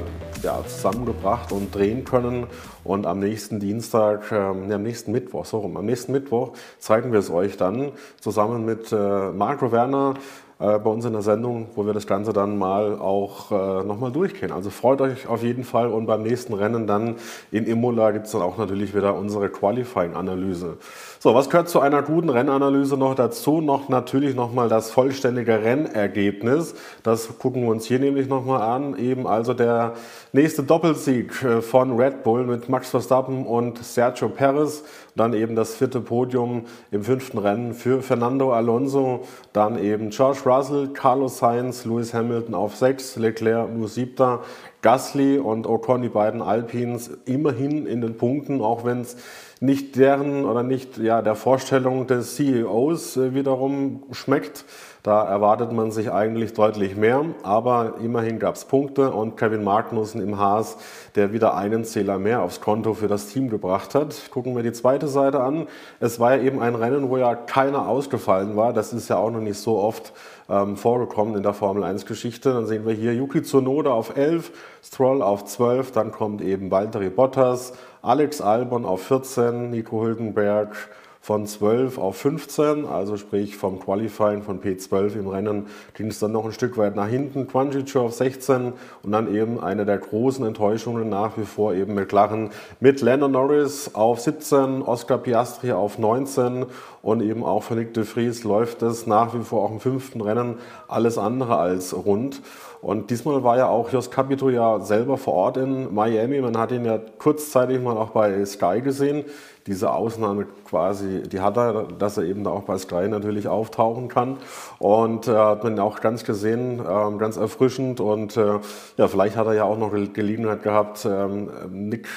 ja, 0.42 0.60
zusammengebracht 0.66 1.52
und 1.52 1.74
drehen 1.74 2.04
können. 2.04 2.48
Und 2.84 3.06
am 3.06 3.20
nächsten 3.20 3.60
Dienstag, 3.60 4.32
äh, 4.32 4.36
am 4.36 4.68
nächsten 4.84 5.12
Mittwoch, 5.12 5.46
so 5.46 5.60
rum, 5.60 5.78
am 5.78 5.86
nächsten 5.86 6.12
Mittwoch 6.12 6.54
zeigen 6.80 7.12
wir 7.12 7.20
es 7.20 7.30
euch 7.30 7.58
dann 7.58 7.92
zusammen 8.20 8.66
mit 8.66 8.92
äh, 8.92 9.32
Marco 9.32 9.72
Werner 9.72 10.16
äh, 10.60 10.78
bei 10.78 10.90
uns 10.90 11.06
in 11.06 11.14
der 11.14 11.22
Sendung, 11.22 11.68
wo 11.76 11.86
wir 11.86 11.94
das 11.94 12.06
Ganze 12.06 12.34
dann 12.34 12.58
mal 12.58 13.00
auch 13.00 13.52
äh, 13.52 13.84
nochmal 13.84 14.12
durchgehen. 14.12 14.52
Also 14.52 14.70
freut 14.70 15.00
euch 15.00 15.28
auf 15.28 15.42
jeden 15.42 15.64
Fall 15.64 15.88
und 15.88 16.06
beim 16.06 16.22
nächsten 16.22 16.54
Rennen 16.54 16.86
dann 16.86 17.16
in 17.52 17.66
Imola 17.66 18.12
gibt 18.12 18.26
es 18.26 18.34
dann 18.34 18.42
auch 18.42 18.58
natürlich 18.58 18.94
wieder 18.94 19.16
unsere 19.16 19.50
Qualifying-Analyse. 19.50 20.78
So, 21.22 21.36
was 21.36 21.50
gehört 21.50 21.68
zu 21.68 21.82
einer 21.82 22.02
guten 22.02 22.30
Rennanalyse 22.30 22.96
noch 22.96 23.14
dazu? 23.14 23.60
Noch 23.60 23.90
natürlich 23.90 24.36
nochmal 24.36 24.70
das 24.70 24.90
vollständige 24.90 25.62
Rennergebnis. 25.62 26.76
Das 27.04 27.38
gucken 27.40 27.64
wir 27.64 27.72
uns 27.72 27.86
hier 27.86 28.00
nämlich 28.00 28.30
nochmal 28.30 28.62
an. 28.62 28.98
Eben 28.98 29.28
also 29.28 29.54
der 29.54 29.96
nächste 30.32 30.64
Doppelsieg 30.64 31.44
äh, 31.44 31.62
von 31.62 32.00
Red 32.00 32.24
Bull 32.24 32.46
mit 32.46 32.70
Max 32.70 32.92
Verstappen 32.92 33.46
und 33.46 33.84
Sergio 33.84 34.30
Perez. 34.30 34.86
Dann 35.18 35.34
eben 35.34 35.58
das 35.58 35.76
vierte 35.76 36.00
Podium 36.00 36.68
im 36.90 37.04
fünften 37.04 37.38
Rennen 37.38 37.74
für 37.74 38.02
Fernando 38.02 38.54
Alonso. 38.54 39.26
Dann 39.52 39.78
eben 39.78 40.12
George 40.12 40.40
Russell, 40.46 40.88
Carlos 40.94 41.40
Sainz, 41.40 41.84
Lewis 41.84 42.14
Hamilton 42.14 42.56
auf 42.56 42.78
sechs, 42.78 43.18
Leclerc 43.18 43.70
nur 43.76 43.90
siebter. 43.90 44.40
Gasly 44.82 45.40
und 45.40 45.68
Ocon, 45.68 46.02
die 46.02 46.08
beiden 46.08 46.42
Alpines, 46.42 47.12
immerhin 47.26 47.86
in 47.86 48.00
den 48.00 48.16
Punkten, 48.16 48.62
auch 48.62 48.86
wenn 48.86 49.02
es 49.02 49.18
nicht 49.60 49.98
deren 49.98 50.46
oder 50.46 50.64
nicht 50.64 50.98
ja, 50.98 51.22
der 51.22 51.36
Vorstellung 51.36 52.08
des 52.08 52.36
CEOs 52.36 53.18
äh, 53.18 53.34
wiederum 53.34 54.04
schmeckt. 54.12 54.66
Da 55.04 55.24
erwartet 55.24 55.72
man 55.72 55.92
sich 55.92 56.12
eigentlich 56.12 56.54
deutlich 56.54 56.98
mehr, 56.98 57.24
aber 57.44 57.96
immerhin 58.04 58.38
gab 58.38 58.56
es 58.56 58.66
Punkte 58.66 59.12
und 59.12 59.38
Kevin 59.38 59.64
Magnussen 59.64 60.22
im 60.22 60.38
Haas, 60.38 60.78
der 61.16 61.32
wieder 61.32 61.56
einen 61.56 61.86
Zähler 61.86 62.20
mehr 62.20 62.42
aufs 62.42 62.60
Konto 62.60 62.94
für 62.94 63.08
das 63.08 63.28
Team 63.28 63.50
gebracht 63.50 63.96
hat. 63.96 64.30
Gucken 64.30 64.58
wir 64.58 64.64
die 64.64 64.74
zweite 64.74 65.08
Seite 65.08 65.40
an. 65.40 65.68
Es 66.02 66.20
war 66.20 66.36
ja 66.36 66.44
eben 66.44 66.62
ein 66.62 66.76
Rennen, 66.76 67.10
wo 67.10 67.18
ja 67.18 67.34
keiner 67.36 67.88
ausgefallen 67.88 68.58
war. 68.58 68.74
Das 68.74 68.92
ist 68.92 69.08
ja 69.10 69.18
auch 69.18 69.32
noch 69.32 69.40
nicht 69.40 69.58
so 69.58 69.78
oft 69.78 70.14
ähm, 70.50 70.78
vorgekommen 70.78 71.36
in 71.36 71.44
der 71.44 71.54
Formel 71.54 71.84
1 71.84 72.06
Geschichte. 72.06 72.54
Dann 72.54 72.66
sehen 72.66 72.86
wir 72.86 72.94
hier 72.94 73.14
Yuki 73.14 73.44
Tsunoda 73.44 73.92
auf 73.92 74.18
11, 74.18 74.52
Stroll 74.84 75.22
auf 75.22 75.46
12, 75.46 75.92
dann 75.92 76.12
kommt 76.12 76.42
eben 76.42 76.72
Valtteri 76.72 77.10
Bottas, 77.10 77.74
Alex 78.02 78.42
Albon 78.42 78.86
auf 78.86 79.04
14, 79.04 79.70
Nico 79.70 80.02
Hülkenberg 80.02 80.76
von 81.22 81.46
12 81.46 81.98
auf 81.98 82.16
15, 82.18 82.86
also 82.86 83.18
sprich 83.18 83.58
vom 83.58 83.80
Qualifying 83.80 84.42
von 84.42 84.62
P12 84.62 85.16
im 85.16 85.28
Rennen 85.28 85.68
ging 85.94 86.08
es 86.08 86.20
dann 86.20 86.32
noch 86.32 86.46
ein 86.46 86.54
Stück 86.54 86.78
weit 86.78 86.96
nach 86.96 87.08
hinten. 87.08 87.48
Quanjic 87.48 87.96
auf 87.98 88.14
16 88.14 88.74
und 89.04 89.12
dann 89.12 89.34
eben 89.34 89.60
eine 89.60 89.86
der 89.86 89.98
großen 89.98 90.46
Enttäuschungen 90.46 91.10
nach 91.10 91.38
wie 91.38 91.46
vor 91.46 91.74
eben 91.74 91.94
McLaren 91.94 92.50
mit 92.80 93.02
Lennon 93.02 93.34
Norris 93.34 93.92
auf 93.94 94.22
17, 94.22 94.82
Oscar 94.82 95.18
Piastri 95.18 95.74
auf 95.74 96.00
19 96.00 96.66
und 97.02 97.22
eben 97.22 97.44
auch 97.44 97.64
für 97.64 97.76
Nick 97.76 97.94
de 97.94 98.06
Vries 98.06 98.44
läuft 98.44 98.82
es 98.82 99.06
nach 99.06 99.34
wie 99.34 99.44
vor 99.44 99.64
auch 99.64 99.72
im 99.72 99.80
fünften 99.80 100.22
Rennen 100.22 100.56
alles 100.88 101.18
andere 101.18 101.58
als 101.58 101.94
rund. 101.94 102.42
Und 102.82 103.10
diesmal 103.10 103.44
war 103.44 103.58
ja 103.58 103.68
auch 103.68 103.92
Jos 103.92 104.10
Capito 104.10 104.50
ja 104.50 104.80
selber 104.80 105.18
vor 105.18 105.34
Ort 105.34 105.58
in 105.58 105.94
Miami. 105.94 106.40
Man 106.40 106.58
hat 106.58 106.72
ihn 106.72 106.86
ja 106.86 106.98
kurzzeitig 107.18 107.82
mal 107.82 107.98
auch 107.98 108.12
bei 108.12 108.46
Sky 108.46 108.82
gesehen. 108.82 109.26
Diese 109.70 109.94
Ausnahme 109.94 110.48
quasi, 110.66 111.22
die 111.22 111.42
hat 111.42 111.56
er, 111.56 111.84
dass 111.84 112.18
er 112.18 112.24
eben 112.24 112.46
auch 112.48 112.64
bei 112.64 112.76
Sky 112.80 113.08
natürlich 113.08 113.48
auftauchen 113.48 114.08
kann. 114.08 114.38
Und 114.80 115.28
äh, 115.28 115.36
hat 115.36 115.64
man 115.64 115.78
auch 115.78 116.02
ganz 116.02 116.24
gesehen, 116.24 116.80
äh, 116.80 117.18
ganz 117.20 117.38
erfrischend. 117.38 118.00
Und 118.00 118.36
äh, 118.36 118.60
ja, 118.98 119.08
vielleicht 119.08 119.38
hat 119.38 119.46
er 119.46 119.54
ja 119.54 119.64
auch 119.66 119.78
noch 119.78 119.92
Gelegenheit 119.92 120.64
gehabt, 120.64 121.06
ähm, 121.06 121.52
Nick 121.70 122.08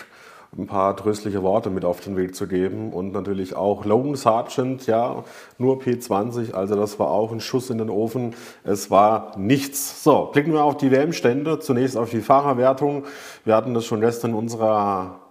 ein 0.56 0.66
paar 0.66 0.96
tröstliche 0.96 1.42
Worte 1.42 1.70
mit 1.70 1.84
auf 1.84 2.00
den 2.00 2.16
Weg 2.16 2.34
zu 2.34 2.46
geben. 2.46 2.92
Und 2.92 3.12
natürlich 3.12 3.54
auch 3.54 3.84
Logan 3.84 4.16
Sargent, 4.16 4.86
ja, 4.86 5.24
nur 5.58 5.80
P20, 5.80 6.52
also 6.52 6.74
das 6.74 6.98
war 6.98 7.10
auch 7.10 7.32
ein 7.32 7.40
Schuss 7.40 7.68
in 7.68 7.78
den 7.78 7.90
Ofen. 7.90 8.34
Es 8.64 8.90
war 8.90 9.32
nichts. 9.38 10.02
So, 10.02 10.30
blicken 10.32 10.52
wir 10.52 10.64
auf 10.64 10.78
die 10.78 10.90
WM-Stände. 10.90 11.58
Zunächst 11.58 11.98
auf 11.98 12.10
die 12.10 12.22
Fahrerwertung. 12.22 13.04
Wir 13.44 13.56
hatten 13.56 13.74
das 13.74 13.84
schon 13.84 14.00
gestern 14.00 14.32
in 14.32 14.36
unserer 14.36 15.21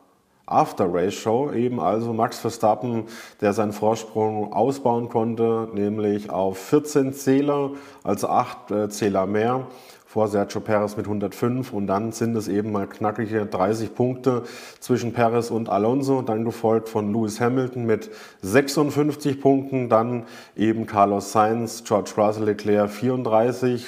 After-Race-Show, 0.52 1.52
eben 1.54 1.80
also 1.80 2.14
Max 2.14 2.40
Verstappen, 2.40 3.06
der 3.40 3.54
seinen 3.54 3.74
Vorsprung 3.74 4.54
ausbauen 4.54 5.10
konnte, 5.10 5.70
nämlich 5.74 6.30
auf 6.30 6.58
14 6.58 7.14
Zähler, 7.14 7.72
also 8.04 8.28
8 8.28 8.72
äh, 8.72 8.90
Zähler 8.90 9.26
mehr 9.26 9.68
vor 10.12 10.28
Sergio 10.28 10.60
Perez 10.60 10.98
mit 10.98 11.06
105 11.06 11.72
und 11.72 11.88
dann 11.88 12.12
sind 12.12 12.36
es 12.36 12.50
eben 12.50 12.74
mal 12.74 12.86
knackige 12.86 13.46
30 13.46 13.96
Punkte 13.96 14.44
zwischen 14.82 15.14
Perez 15.14 15.52
und 15.52 15.70
Alonso, 15.70 16.22
dann 16.22 16.44
gefolgt 16.44 16.90
von 16.90 17.14
Lewis 17.14 17.40
Hamilton 17.40 17.86
mit 17.86 18.10
56 18.42 19.40
Punkten, 19.40 19.88
dann 19.88 20.26
eben 20.58 20.86
Carlos 20.86 21.32
Sainz, 21.32 21.86
George 21.86 22.12
Russell 22.18 22.44
Leclerc 22.44 22.90
34. 22.90 23.86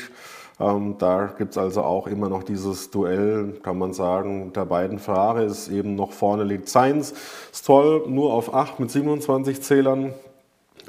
Ähm, 0.64 0.96
da 0.98 1.34
gibt 1.38 1.52
es 1.52 1.58
also 1.58 1.82
auch 1.82 2.08
immer 2.08 2.30
noch 2.30 2.44
dieses 2.44 2.90
Duell, 2.90 3.60
kann 3.64 3.78
man 3.78 3.94
sagen, 3.94 4.54
der 4.54 4.66
beiden 4.66 5.00
Ferraris. 5.00 5.68
Eben 5.68 5.96
noch 5.96 6.12
vorne 6.14 6.44
liegt 6.44 6.70
Sainz. 6.70 7.14
Stroll 7.54 8.04
nur 8.08 8.34
auf 8.34 8.54
8 8.54 8.80
mit 8.80 8.90
27 8.90 9.62
Zählern. 9.62 10.14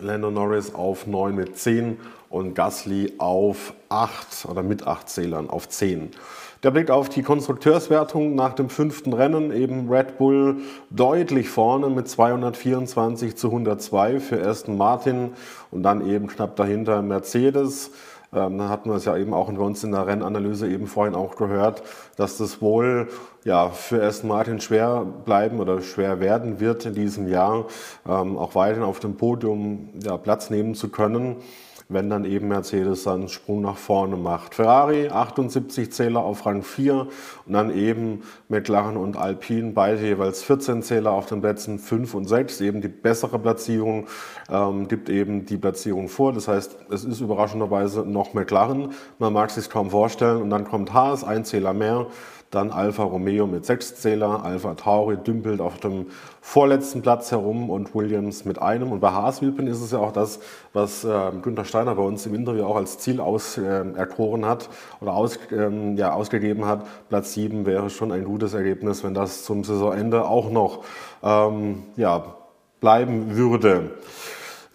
Lando 0.00 0.30
Norris 0.30 0.74
auf 0.74 1.06
9 1.06 1.34
mit 1.34 1.56
10 1.56 1.98
und 2.28 2.54
Gasly 2.54 3.14
auf 3.18 3.74
8 3.88 4.46
oder 4.50 4.62
mit 4.62 4.86
8 4.86 5.08
Zählern 5.08 5.50
auf 5.50 5.68
10. 5.68 6.10
Der 6.64 6.70
Blick 6.70 6.90
auf 6.90 7.08
die 7.08 7.22
Konstrukteurswertung 7.22 8.34
nach 8.34 8.54
dem 8.54 8.70
fünften 8.70 9.12
Rennen, 9.12 9.52
eben 9.52 9.88
Red 9.88 10.18
Bull 10.18 10.56
deutlich 10.90 11.48
vorne 11.48 11.90
mit 11.90 12.08
224 12.08 13.36
zu 13.36 13.48
102 13.48 14.18
für 14.18 14.42
Aston 14.42 14.76
Martin 14.76 15.32
und 15.70 15.82
dann 15.82 16.08
eben 16.08 16.26
knapp 16.26 16.56
dahinter 16.56 17.02
Mercedes. 17.02 17.90
Ähm, 18.34 18.58
dann 18.58 18.68
hatten 18.68 18.90
wir 18.90 18.96
es 18.96 19.04
ja 19.04 19.16
eben 19.16 19.32
auch 19.32 19.50
bei 19.50 19.62
uns 19.62 19.84
in 19.84 19.92
der 19.92 20.06
Rennanalyse 20.06 20.68
eben 20.68 20.86
vorhin 20.86 21.14
auch 21.14 21.36
gehört, 21.36 21.82
dass 22.16 22.36
das 22.38 22.60
wohl 22.60 23.08
ja, 23.44 23.68
für 23.70 24.02
Aston 24.02 24.28
Martin 24.28 24.60
schwer 24.60 25.06
bleiben 25.24 25.60
oder 25.60 25.80
schwer 25.80 26.20
werden 26.20 26.60
wird 26.60 26.86
in 26.86 26.94
diesem 26.94 27.28
Jahr, 27.28 27.66
ähm, 28.08 28.36
auch 28.36 28.54
weiterhin 28.54 28.84
auf 28.84 29.00
dem 29.00 29.16
Podium 29.16 29.90
ja, 30.02 30.16
Platz 30.16 30.50
nehmen 30.50 30.74
zu 30.74 30.88
können 30.88 31.36
wenn 31.88 32.08
dann 32.10 32.24
eben 32.24 32.48
Mercedes 32.48 33.06
einen 33.06 33.28
Sprung 33.28 33.60
nach 33.62 33.76
vorne 33.76 34.16
macht. 34.16 34.54
Ferrari 34.54 35.08
78 35.08 35.92
Zähler 35.92 36.20
auf 36.20 36.46
Rang 36.46 36.62
4 36.62 37.08
und 37.46 37.52
dann 37.52 37.74
eben 37.74 38.22
McLaren 38.48 38.96
und 38.96 39.16
Alpine 39.16 39.72
beide 39.72 40.00
jeweils 40.00 40.42
14 40.42 40.82
Zähler 40.82 41.12
auf 41.12 41.26
den 41.26 41.40
Plätzen 41.40 41.78
5 41.78 42.14
und 42.14 42.26
6. 42.26 42.60
Eben 42.62 42.80
die 42.80 42.88
bessere 42.88 43.38
Platzierung 43.38 44.06
ähm, 44.50 44.88
gibt 44.88 45.08
eben 45.08 45.46
die 45.46 45.56
Platzierung 45.56 46.08
vor. 46.08 46.32
Das 46.32 46.48
heißt, 46.48 46.76
es 46.90 47.04
ist 47.04 47.20
überraschenderweise 47.20 48.00
noch 48.02 48.34
McLaren. 48.34 48.92
Man 49.18 49.32
mag 49.32 49.50
es 49.50 49.56
sich 49.56 49.70
kaum 49.70 49.90
vorstellen. 49.90 50.42
Und 50.42 50.50
dann 50.50 50.64
kommt 50.64 50.92
Haas, 50.92 51.24
ein 51.24 51.44
Zähler 51.44 51.74
mehr. 51.74 52.06
Dann 52.54 52.70
Alfa 52.70 53.02
Romeo 53.02 53.46
mit 53.46 53.66
sechs 53.66 53.96
Zähler, 53.96 54.44
Alfa 54.44 54.74
Tauri 54.74 55.16
dümpelt 55.16 55.60
auf 55.60 55.78
dem 55.80 56.06
vorletzten 56.40 57.02
Platz 57.02 57.32
herum 57.32 57.68
und 57.68 57.94
Williams 57.94 58.44
mit 58.44 58.62
einem. 58.62 58.92
Und 58.92 59.00
bei 59.00 59.10
Haas 59.10 59.42
Wilpen 59.42 59.66
ist 59.66 59.80
es 59.80 59.90
ja 59.90 59.98
auch 59.98 60.12
das, 60.12 60.38
was 60.72 61.04
äh, 61.04 61.32
Günther 61.42 61.64
Steiner 61.64 61.94
bei 61.96 62.02
uns 62.02 62.24
im 62.26 62.34
Interview 62.34 62.64
auch 62.64 62.76
als 62.76 62.98
Ziel 62.98 63.20
auserkoren 63.20 64.44
äh, 64.44 64.46
hat 64.46 64.68
oder 65.00 65.14
aus, 65.14 65.38
ähm, 65.50 65.96
ja, 65.96 66.12
ausgegeben 66.12 66.64
hat. 66.64 66.86
Platz 67.08 67.32
sieben 67.32 67.66
wäre 67.66 67.90
schon 67.90 68.12
ein 68.12 68.24
gutes 68.24 68.54
Ergebnis, 68.54 69.02
wenn 69.02 69.14
das 69.14 69.42
zum 69.42 69.64
Saisonende 69.64 70.24
auch 70.24 70.50
noch 70.50 70.84
ähm, 71.22 71.82
ja, 71.96 72.36
bleiben 72.80 73.36
würde. 73.36 73.90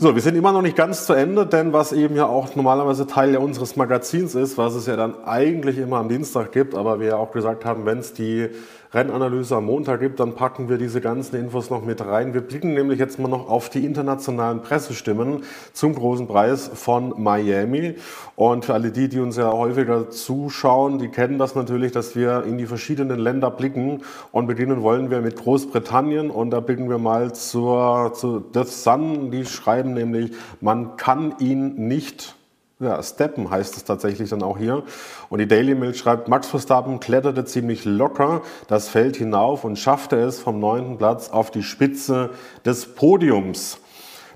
So, 0.02 0.16
wir 0.16 0.22
sind 0.22 0.38
immer 0.38 0.54
noch 0.54 0.62
nicht 0.62 0.78
ganz 0.78 1.06
zu 1.06 1.12
Ende, 1.12 1.46
denn 1.46 1.74
was 1.74 1.92
eben 1.92 2.16
ja 2.16 2.26
auch 2.26 2.56
normalerweise 2.56 3.06
Teil 3.06 3.34
ja 3.34 3.40
unseres 3.40 3.76
Magazins 3.76 4.34
ist, 4.34 4.58
was 4.58 4.74
es 4.74 4.86
ja 4.86 4.96
dann 4.96 5.26
eigentlich 5.26 5.78
immer 5.78 5.98
am 5.98 6.08
Dienstag 6.08 6.54
gibt, 6.54 6.74
aber 6.74 7.02
wir 7.02 7.08
ja 7.08 7.16
auch 7.18 7.32
gesagt 7.32 7.66
haben, 7.66 7.86
wenn 7.86 7.98
es 7.98 8.14
die 8.14 8.48
Rennanalyse 8.92 9.56
am 9.56 9.66
Montag 9.66 10.00
gibt, 10.00 10.20
dann 10.20 10.34
packen 10.34 10.68
wir 10.68 10.80
diese 10.80 11.00
ganzen 11.00 11.36
Infos 11.36 11.70
noch 11.70 11.86
mit 11.86 12.04
rein. 12.04 12.34
Wir 12.34 12.42
blicken 12.42 12.74
nämlich 12.74 12.98
jetzt 12.98 13.20
mal 13.20 13.28
noch 13.28 13.48
auf 13.48 13.70
die 13.70 13.86
internationalen 13.86 14.64
Pressestimmen 14.64 15.44
zum 15.74 15.94
großen 15.94 16.28
Preis 16.28 16.72
von 16.74 17.14
Miami. 17.22 17.96
Und 18.36 18.66
für 18.66 18.74
alle 18.74 18.92
die, 18.92 19.08
die 19.08 19.20
uns 19.20 19.38
ja 19.38 19.52
häufiger 19.52 20.10
zuschauen, 20.10 20.98
die 20.98 21.10
kennen 21.10 21.38
das 21.38 21.54
natürlich, 21.54 21.92
dass 21.92 22.16
wir 22.16 22.46
in 22.46 22.58
die 22.58 22.66
verschiedenen 22.66 23.20
Länder 23.20 23.52
blicken. 23.52 24.02
Und 24.32 24.48
beginnen 24.48 24.82
wollen 24.82 25.12
wir 25.12 25.22
mit 25.22 25.36
Großbritannien. 25.36 26.32
Und 26.32 26.50
da 26.50 26.60
blicken 26.60 26.90
wir 26.90 26.98
mal 26.98 27.32
zur, 27.34 28.14
zu 28.16 28.44
The 28.56 28.64
Sun. 28.64 29.30
Die 29.30 29.46
schreiben 29.46 29.94
nämlich, 29.94 30.32
man 30.62 30.98
kann 30.98 31.36
ihn 31.38 31.88
nicht 31.88 32.39
ja, 32.80 33.04
Steppen 33.04 33.50
heißt 33.50 33.76
es 33.76 33.84
tatsächlich 33.84 34.30
dann 34.30 34.42
auch 34.42 34.58
hier. 34.58 34.84
Und 35.30 35.40
die 35.40 35.48
Daily 35.48 35.76
Mail 35.76 35.94
schreibt, 35.94 36.30
Max 36.30 36.48
Verstappen 36.48 37.00
kletterte 37.00 37.44
ziemlich 37.44 37.84
locker 37.84 38.42
das 38.68 38.88
Feld 38.88 39.18
hinauf 39.18 39.66
und 39.66 39.78
schaffte 39.78 40.16
es 40.18 40.40
vom 40.40 40.60
neunten 40.60 40.98
Platz 40.98 41.30
auf 41.30 41.52
die 41.52 41.64
Spitze 41.64 42.30
des 42.66 42.96
Podiums. 42.96 43.80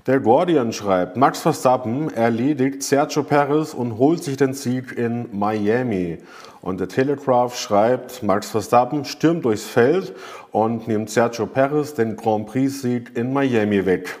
Der 0.06 0.20
Guardian 0.20 0.74
schreibt, 0.74 1.16
Max 1.16 1.40
Verstappen 1.40 2.12
erledigt 2.12 2.82
Sergio 2.82 3.22
Perez 3.22 3.72
und 3.72 3.96
holt 3.96 4.22
sich 4.22 4.36
den 4.36 4.52
Sieg 4.52 4.92
in 4.92 5.28
Miami. 5.32 6.18
Und 6.60 6.80
der 6.80 6.88
Telegraph 6.88 7.58
schreibt, 7.58 8.22
Max 8.22 8.50
Verstappen 8.50 9.06
stürmt 9.06 9.46
durchs 9.46 9.64
Feld 9.64 10.14
und 10.52 10.86
nimmt 10.88 11.08
Sergio 11.08 11.46
Perez 11.46 11.94
den 11.94 12.16
Grand 12.16 12.46
Prix-Sieg 12.46 13.16
in 13.16 13.32
Miami 13.32 13.86
weg. 13.86 14.18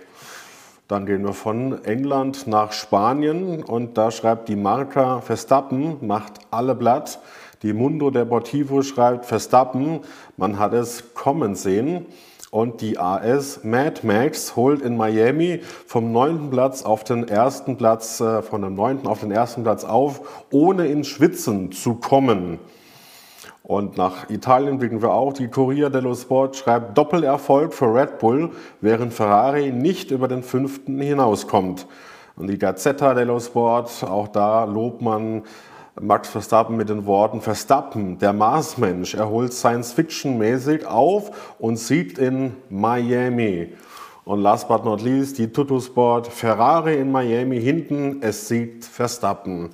Dann 0.86 1.06
gehen 1.06 1.24
wir 1.24 1.32
von 1.32 1.82
England 1.84 2.46
nach 2.46 2.72
Spanien 2.72 3.62
und 3.62 3.96
da 3.96 4.10
schreibt 4.10 4.50
die 4.50 4.56
Marca 4.56 5.22
Verstappen, 5.22 5.96
macht 6.06 6.34
alle 6.50 6.74
Blatt. 6.74 7.20
Die 7.62 7.72
Mundo 7.72 8.10
Deportivo 8.10 8.82
schreibt 8.82 9.24
Verstappen, 9.24 10.00
man 10.36 10.58
hat 10.58 10.74
es 10.74 11.14
kommen 11.14 11.54
sehen. 11.54 12.04
Und 12.50 12.82
die 12.82 12.98
AS 12.98 13.64
Mad 13.64 14.06
Max 14.06 14.56
holt 14.56 14.82
in 14.82 14.98
Miami 14.98 15.62
vom 15.86 16.12
neunten 16.12 16.50
Platz 16.50 16.84
auf 16.84 17.02
den 17.02 17.26
ersten 17.26 17.78
Platz, 17.78 18.20
äh, 18.20 18.42
von 18.42 18.60
dem 18.60 18.74
neunten 18.74 19.08
auf 19.08 19.20
den 19.20 19.32
ersten 19.32 19.62
Platz 19.62 19.84
auf, 19.84 20.44
ohne 20.52 20.86
ins 20.86 21.08
Schwitzen 21.08 21.72
zu 21.72 21.94
kommen. 21.94 22.60
Und 23.66 23.96
nach 23.96 24.28
Italien 24.28 24.76
blicken 24.78 25.00
wir 25.00 25.10
auch. 25.14 25.32
Die 25.32 25.48
Corriere 25.48 25.90
dello 25.90 26.14
Sport 26.14 26.54
schreibt 26.54 26.98
Doppelerfolg 26.98 27.72
für 27.72 27.94
Red 27.94 28.18
Bull, 28.18 28.50
während 28.82 29.14
Ferrari 29.14 29.72
nicht 29.72 30.10
über 30.10 30.28
den 30.28 30.42
fünften 30.42 31.00
hinauskommt. 31.00 31.86
Und 32.36 32.48
die 32.48 32.58
Gazzetta 32.58 33.14
dello 33.14 33.40
Sport, 33.40 34.04
auch 34.04 34.28
da 34.28 34.64
lobt 34.64 35.00
man 35.00 35.44
Max 35.98 36.28
Verstappen 36.28 36.76
mit 36.76 36.90
den 36.90 37.06
Worten 37.06 37.40
Verstappen, 37.40 38.18
der 38.18 38.34
Marsmensch, 38.34 39.14
er 39.14 39.30
holt 39.30 39.54
Science-Fiction-mäßig 39.54 40.84
auf 40.84 41.54
und 41.58 41.78
siegt 41.78 42.18
in 42.18 42.56
Miami. 42.68 43.72
Und 44.26 44.40
last 44.40 44.68
but 44.68 44.84
not 44.84 45.02
least, 45.02 45.38
die 45.38 45.52
Tuttosport 45.52 46.26
Ferrari 46.26 46.96
in 46.96 47.12
Miami 47.12 47.60
hinten, 47.60 48.22
es 48.22 48.48
siegt 48.48 48.84
Verstappen. 48.84 49.70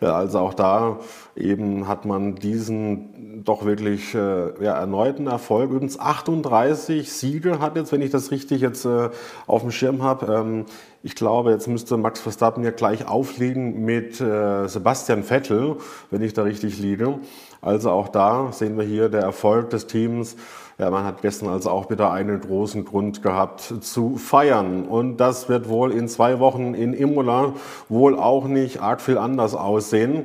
Ja, 0.00 0.16
also 0.16 0.40
auch 0.40 0.54
da 0.54 0.98
eben 1.40 1.88
hat 1.88 2.04
man 2.04 2.36
diesen 2.36 3.44
doch 3.44 3.64
wirklich 3.64 4.14
äh, 4.14 4.62
ja, 4.62 4.74
erneuten 4.74 5.26
Erfolg. 5.26 5.70
Übrigens 5.70 5.98
38 5.98 7.10
Siege 7.12 7.58
hat 7.58 7.76
jetzt, 7.76 7.92
wenn 7.92 8.02
ich 8.02 8.10
das 8.10 8.30
richtig 8.30 8.60
jetzt 8.60 8.84
äh, 8.84 9.10
auf 9.46 9.62
dem 9.62 9.70
Schirm 9.70 10.02
habe. 10.02 10.32
Ähm, 10.32 10.66
ich 11.02 11.14
glaube, 11.14 11.50
jetzt 11.50 11.66
müsste 11.66 11.96
Max 11.96 12.20
Verstappen 12.20 12.62
ja 12.62 12.70
gleich 12.70 13.08
aufliegen 13.08 13.84
mit 13.84 14.20
äh, 14.20 14.66
Sebastian 14.68 15.22
Vettel, 15.22 15.76
wenn 16.10 16.22
ich 16.22 16.34
da 16.34 16.42
richtig 16.42 16.78
liege. 16.78 17.18
Also 17.62 17.90
auch 17.90 18.08
da 18.08 18.52
sehen 18.52 18.76
wir 18.76 18.84
hier 18.84 19.08
der 19.08 19.22
Erfolg 19.22 19.70
des 19.70 19.86
Teams. 19.86 20.36
Ja, 20.78 20.90
man 20.90 21.04
hat 21.04 21.20
gestern 21.20 21.48
also 21.48 21.70
auch 21.70 21.90
wieder 21.90 22.10
einen 22.10 22.40
großen 22.40 22.86
Grund 22.86 23.22
gehabt 23.22 23.74
zu 23.80 24.16
feiern. 24.16 24.86
Und 24.86 25.18
das 25.18 25.48
wird 25.48 25.68
wohl 25.68 25.92
in 25.92 26.08
zwei 26.08 26.38
Wochen 26.38 26.74
in 26.74 26.94
Imola 26.94 27.54
wohl 27.88 28.18
auch 28.18 28.46
nicht 28.46 28.80
arg 28.80 29.02
viel 29.02 29.18
anders 29.18 29.54
aussehen. 29.54 30.24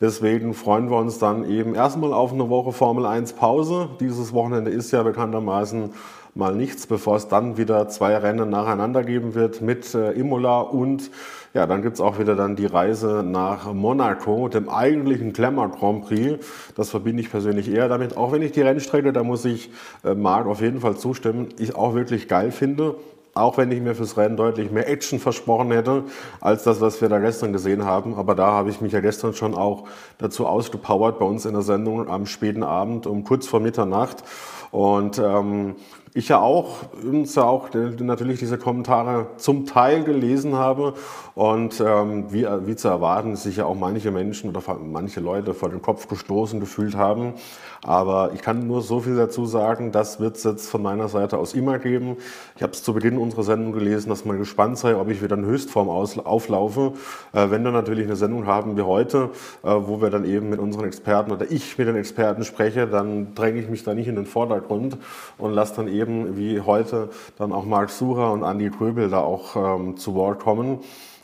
Deswegen 0.00 0.52
freuen 0.52 0.90
wir 0.90 0.98
uns 0.98 1.18
dann 1.18 1.48
eben 1.48 1.74
erstmal 1.74 2.12
auf 2.12 2.32
eine 2.32 2.50
Woche 2.50 2.72
Formel 2.72 3.06
1 3.06 3.32
Pause. 3.32 3.88
Dieses 3.98 4.34
Wochenende 4.34 4.70
ist 4.70 4.90
ja 4.90 5.02
bekanntermaßen 5.02 5.90
mal 6.34 6.54
nichts, 6.54 6.86
bevor 6.86 7.16
es 7.16 7.28
dann 7.28 7.56
wieder 7.56 7.88
zwei 7.88 8.14
Rennen 8.16 8.50
nacheinander 8.50 9.02
geben 9.02 9.34
wird 9.34 9.62
mit 9.62 9.94
äh, 9.94 10.12
Imola 10.12 10.60
und 10.60 11.10
ja, 11.54 11.66
dann 11.66 11.80
gibt's 11.80 12.02
auch 12.02 12.18
wieder 12.18 12.36
dann 12.36 12.56
die 12.56 12.66
Reise 12.66 13.24
nach 13.26 13.72
Monaco, 13.72 14.48
dem 14.48 14.68
eigentlichen 14.68 15.32
Glamour 15.32 15.70
Grand 15.70 16.04
Prix. 16.04 16.44
Das 16.74 16.90
verbinde 16.90 17.22
ich 17.22 17.30
persönlich 17.30 17.72
eher 17.72 17.88
damit, 17.88 18.18
auch 18.18 18.32
wenn 18.32 18.42
ich 18.42 18.52
die 18.52 18.60
Rennstrecke, 18.60 19.14
da 19.14 19.22
muss 19.22 19.46
ich 19.46 19.70
äh, 20.04 20.14
Marc 20.14 20.46
auf 20.46 20.60
jeden 20.60 20.80
Fall 20.80 20.98
zustimmen, 20.98 21.48
ich 21.58 21.74
auch 21.74 21.94
wirklich 21.94 22.28
geil 22.28 22.52
finde. 22.52 22.96
Auch 23.36 23.58
wenn 23.58 23.70
ich 23.70 23.80
mir 23.80 23.94
fürs 23.94 24.16
Rennen 24.16 24.36
deutlich 24.36 24.70
mehr 24.70 24.88
Action 24.88 25.18
versprochen 25.18 25.70
hätte, 25.70 26.04
als 26.40 26.64
das, 26.64 26.80
was 26.80 27.00
wir 27.00 27.08
da 27.08 27.18
gestern 27.18 27.52
gesehen 27.52 27.84
haben. 27.84 28.14
Aber 28.14 28.34
da 28.34 28.46
habe 28.52 28.70
ich 28.70 28.80
mich 28.80 28.92
ja 28.92 29.00
gestern 29.00 29.34
schon 29.34 29.54
auch 29.54 29.84
dazu 30.18 30.46
ausgepowert 30.46 31.18
bei 31.18 31.26
uns 31.26 31.44
in 31.44 31.52
der 31.52 31.62
Sendung 31.62 32.08
am 32.08 32.26
späten 32.26 32.62
Abend 32.62 33.06
um 33.06 33.24
kurz 33.24 33.46
vor 33.46 33.60
Mitternacht. 33.60 34.24
Und 34.70 35.18
ähm, 35.18 35.76
ich 36.16 36.28
ja 36.28 36.40
auch, 36.40 36.78
uns 37.04 37.34
ja 37.34 37.44
auch 37.44 37.68
natürlich 37.74 38.38
diese 38.38 38.56
Kommentare 38.56 39.26
zum 39.36 39.66
Teil 39.66 40.02
gelesen 40.02 40.54
habe 40.54 40.94
und 41.34 41.78
ähm, 41.78 42.32
wie, 42.32 42.46
wie 42.64 42.74
zu 42.74 42.88
erwarten, 42.88 43.36
sich 43.36 43.56
ja 43.56 43.66
auch 43.66 43.74
manche 43.74 44.10
Menschen 44.10 44.48
oder 44.48 44.62
manche 44.78 45.20
Leute 45.20 45.52
vor 45.52 45.68
den 45.68 45.82
Kopf 45.82 46.08
gestoßen 46.08 46.58
gefühlt 46.58 46.96
haben. 46.96 47.34
Aber 47.82 48.30
ich 48.34 48.40
kann 48.40 48.66
nur 48.66 48.80
so 48.80 49.00
viel 49.00 49.14
dazu 49.14 49.44
sagen, 49.44 49.92
das 49.92 50.18
wird 50.18 50.36
es 50.36 50.44
jetzt 50.44 50.70
von 50.70 50.82
meiner 50.82 51.08
Seite 51.08 51.36
aus 51.36 51.52
immer 51.52 51.78
geben. 51.78 52.16
Ich 52.56 52.62
habe 52.62 52.72
es 52.72 52.82
zu 52.82 52.94
Beginn 52.94 53.18
unserer 53.18 53.42
Sendung 53.42 53.72
gelesen, 53.72 54.08
dass 54.08 54.24
man 54.24 54.38
gespannt 54.38 54.78
sei, 54.78 54.96
ob 54.96 55.10
ich 55.10 55.22
wieder 55.22 55.36
in 55.36 55.44
Höchstform 55.44 55.90
auflaufe. 55.90 56.94
Äh, 57.34 57.50
wenn 57.50 57.62
wir 57.62 57.72
natürlich 57.72 58.06
eine 58.06 58.16
Sendung 58.16 58.46
haben 58.46 58.78
wie 58.78 58.82
heute, 58.82 59.30
äh, 59.62 59.68
wo 59.68 60.00
wir 60.00 60.08
dann 60.08 60.24
eben 60.24 60.48
mit 60.48 60.58
unseren 60.58 60.86
Experten 60.86 61.30
oder 61.30 61.50
ich 61.50 61.76
mit 61.76 61.86
den 61.86 61.96
Experten 61.96 62.44
spreche, 62.44 62.86
dann 62.86 63.34
dränge 63.34 63.60
ich 63.60 63.68
mich 63.68 63.84
da 63.84 63.92
nicht 63.92 64.08
in 64.08 64.16
den 64.16 64.26
Vordergrund 64.26 64.96
und 65.36 65.52
lasse 65.52 65.76
dann 65.76 65.88
eben 65.88 66.05
eben 66.06 66.36
wie 66.36 66.60
heute 66.60 67.08
dann 67.36 67.52
auch 67.52 67.64
Marc 67.64 67.90
Sucher 67.90 68.32
und 68.32 68.44
Andi 68.44 68.70
Gröbel 68.70 69.10
da 69.10 69.20
auch 69.20 69.56
ähm, 69.56 69.96
zu 69.96 70.14
Wort 70.14 70.40
kommen. 70.40 70.78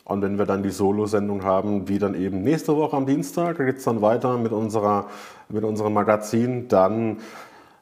Und 0.04 0.22
wenn 0.22 0.36
wir 0.36 0.46
dann 0.46 0.64
die 0.64 0.70
Solo-Sendung 0.70 1.44
haben, 1.44 1.88
wie 1.88 2.00
dann 2.00 2.14
eben 2.14 2.42
nächste 2.42 2.76
Woche 2.76 2.96
am 2.96 3.06
Dienstag, 3.06 3.58
da 3.58 3.64
geht 3.64 3.78
es 3.78 3.84
dann 3.84 4.02
weiter 4.02 4.36
mit, 4.36 4.50
unserer, 4.50 5.06
mit 5.48 5.62
unserem 5.62 5.92
Magazin, 5.92 6.66
dann 6.66 7.18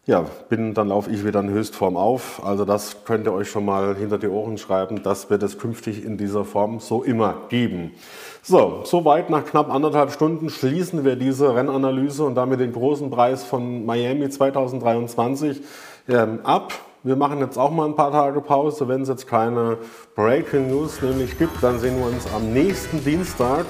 ja, 0.06 0.24
bin, 0.48 0.74
dann 0.74 0.88
laufe 0.88 1.10
ich 1.10 1.24
wieder 1.24 1.40
in 1.40 1.50
Höchstform 1.50 1.96
auf. 1.96 2.44
Also 2.44 2.64
das 2.64 3.04
könnt 3.04 3.26
ihr 3.26 3.32
euch 3.32 3.48
schon 3.48 3.64
mal 3.64 3.94
hinter 3.96 4.18
die 4.18 4.28
Ohren 4.28 4.58
schreiben. 4.58 5.02
Das 5.02 5.30
wird 5.30 5.42
es 5.42 5.58
künftig 5.58 6.04
in 6.04 6.18
dieser 6.18 6.44
Form 6.44 6.80
so 6.80 7.02
immer 7.02 7.36
geben. 7.48 7.92
So, 8.42 8.80
soweit 8.84 9.30
nach 9.30 9.44
knapp 9.44 9.72
anderthalb 9.72 10.10
Stunden 10.10 10.50
schließen 10.50 11.04
wir 11.04 11.16
diese 11.16 11.54
Rennanalyse 11.54 12.24
und 12.24 12.34
damit 12.34 12.60
den 12.60 12.72
großen 12.72 13.10
Preis 13.10 13.44
von 13.44 13.86
Miami 13.86 14.28
2023 14.28 15.62
ähm, 16.08 16.40
ab. 16.42 16.72
Wir 17.02 17.16
machen 17.16 17.38
jetzt 17.38 17.56
auch 17.56 17.70
mal 17.70 17.86
ein 17.86 17.96
paar 17.96 18.12
Tage 18.12 18.42
Pause. 18.42 18.86
Wenn 18.86 19.00
es 19.00 19.08
jetzt 19.08 19.26
keine 19.26 19.78
Breaking 20.14 20.68
News 20.68 21.00
nämlich 21.00 21.38
gibt, 21.38 21.62
dann 21.62 21.78
sehen 21.78 21.98
wir 21.98 22.04
uns 22.04 22.26
am 22.30 22.52
nächsten 22.52 23.02
Dienstag, 23.02 23.64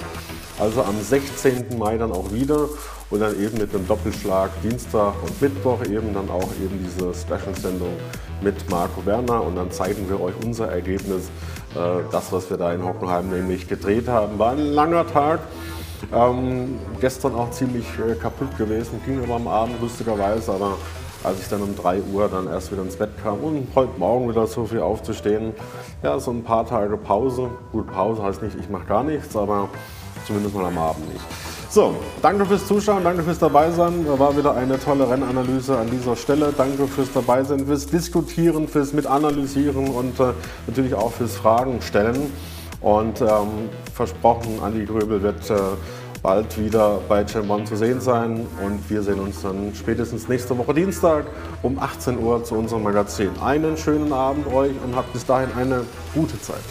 also 0.59 0.83
am 0.83 0.99
16. 0.99 1.77
Mai 1.77 1.97
dann 1.97 2.11
auch 2.11 2.29
wieder. 2.33 2.67
Und 3.09 3.21
dann 3.21 3.41
eben 3.41 3.57
mit 3.57 3.73
einem 3.73 3.87
Doppelschlag 3.87 4.49
Dienstag 4.61 5.13
und 5.23 5.41
Mittwoch 5.41 5.81
eben 5.85 6.13
dann 6.13 6.29
auch 6.29 6.49
eben 6.61 6.77
diese 6.83 7.13
Special-Sendung 7.13 7.93
mit 8.41 8.69
Marco 8.69 9.05
Werner. 9.05 9.41
Und 9.43 9.55
dann 9.55 9.71
zeigen 9.71 10.09
wir 10.09 10.19
euch 10.19 10.35
unser 10.43 10.69
Ergebnis. 10.69 11.29
Äh, 11.73 12.03
das, 12.11 12.33
was 12.33 12.49
wir 12.49 12.57
da 12.57 12.73
in 12.73 12.83
Hockenheim 12.83 13.29
nämlich 13.29 13.65
gedreht 13.65 14.09
haben, 14.09 14.39
war 14.39 14.51
ein 14.51 14.73
langer 14.73 15.07
Tag. 15.07 15.39
Ähm, 16.13 16.79
gestern 16.99 17.35
auch 17.35 17.51
ziemlich 17.51 17.85
äh, 17.97 18.15
kaputt 18.15 18.57
gewesen, 18.57 18.99
ging 19.05 19.23
aber 19.23 19.35
am 19.35 19.47
Abend 19.47 19.79
lustigerweise, 19.79 20.51
aber 20.51 20.77
als 21.23 21.39
ich 21.39 21.47
dann 21.47 21.61
um 21.61 21.75
3 21.75 22.01
Uhr 22.13 22.27
dann 22.27 22.47
erst 22.47 22.71
wieder 22.71 22.81
ins 22.81 22.95
Bett 22.95 23.11
kam 23.23 23.39
und 23.39 23.67
heute 23.75 23.97
Morgen 23.97 24.29
wieder 24.29 24.47
so 24.47 24.65
viel 24.65 24.79
aufzustehen. 24.79 25.53
Ja, 26.03 26.19
so 26.19 26.31
ein 26.31 26.43
paar 26.43 26.65
Tage 26.65 26.97
Pause. 26.97 27.49
Gut, 27.71 27.91
Pause 27.91 28.23
heißt 28.23 28.41
nicht, 28.41 28.57
ich 28.59 28.69
mache 28.69 28.85
gar 28.85 29.03
nichts, 29.03 29.35
aber 29.35 29.69
zumindest 30.25 30.55
mal 30.55 30.65
am 30.65 30.77
Abend 30.77 31.07
nicht. 31.13 31.25
So, 31.69 31.95
danke 32.21 32.45
fürs 32.45 32.67
Zuschauen, 32.67 33.03
danke 33.03 33.23
fürs 33.23 33.39
Dabeisein. 33.39 34.05
Da 34.05 34.19
war 34.19 34.35
wieder 34.35 34.55
eine 34.55 34.77
tolle 34.77 35.09
Rennanalyse 35.09 35.77
an 35.77 35.89
dieser 35.89 36.17
Stelle. 36.17 36.53
Danke 36.57 36.85
fürs 36.85 37.13
Dabeisein, 37.13 37.65
fürs 37.65 37.87
Diskutieren, 37.87 38.67
fürs 38.67 38.91
Mitanalysieren 38.91 39.87
und 39.87 40.19
äh, 40.19 40.33
natürlich 40.67 40.93
auch 40.93 41.13
fürs 41.13 41.37
Fragen 41.37 41.81
stellen. 41.81 42.29
Und 42.81 43.21
ähm, 43.21 43.69
versprochen, 43.93 44.59
Andi 44.61 44.85
Gröbel 44.85 45.21
wird 45.21 45.49
äh, 45.49 45.55
bald 46.21 46.57
wieder 46.59 46.99
bei 47.07 47.27
Chambon 47.27 47.65
zu 47.65 47.75
sehen 47.75 48.01
sein. 48.01 48.47
Und 48.63 48.89
wir 48.89 49.01
sehen 49.03 49.19
uns 49.19 49.41
dann 49.41 49.73
spätestens 49.75 50.27
nächste 50.27 50.57
Woche 50.57 50.73
Dienstag 50.73 51.25
um 51.63 51.79
18 51.79 52.19
Uhr 52.19 52.43
zu 52.43 52.55
unserem 52.55 52.83
Magazin. 52.83 53.31
Einen 53.43 53.77
schönen 53.77 54.13
Abend 54.13 54.47
euch 54.47 54.73
und 54.83 54.95
habt 54.95 55.13
bis 55.13 55.25
dahin 55.25 55.49
eine 55.57 55.83
gute 56.13 56.39
Zeit. 56.41 56.61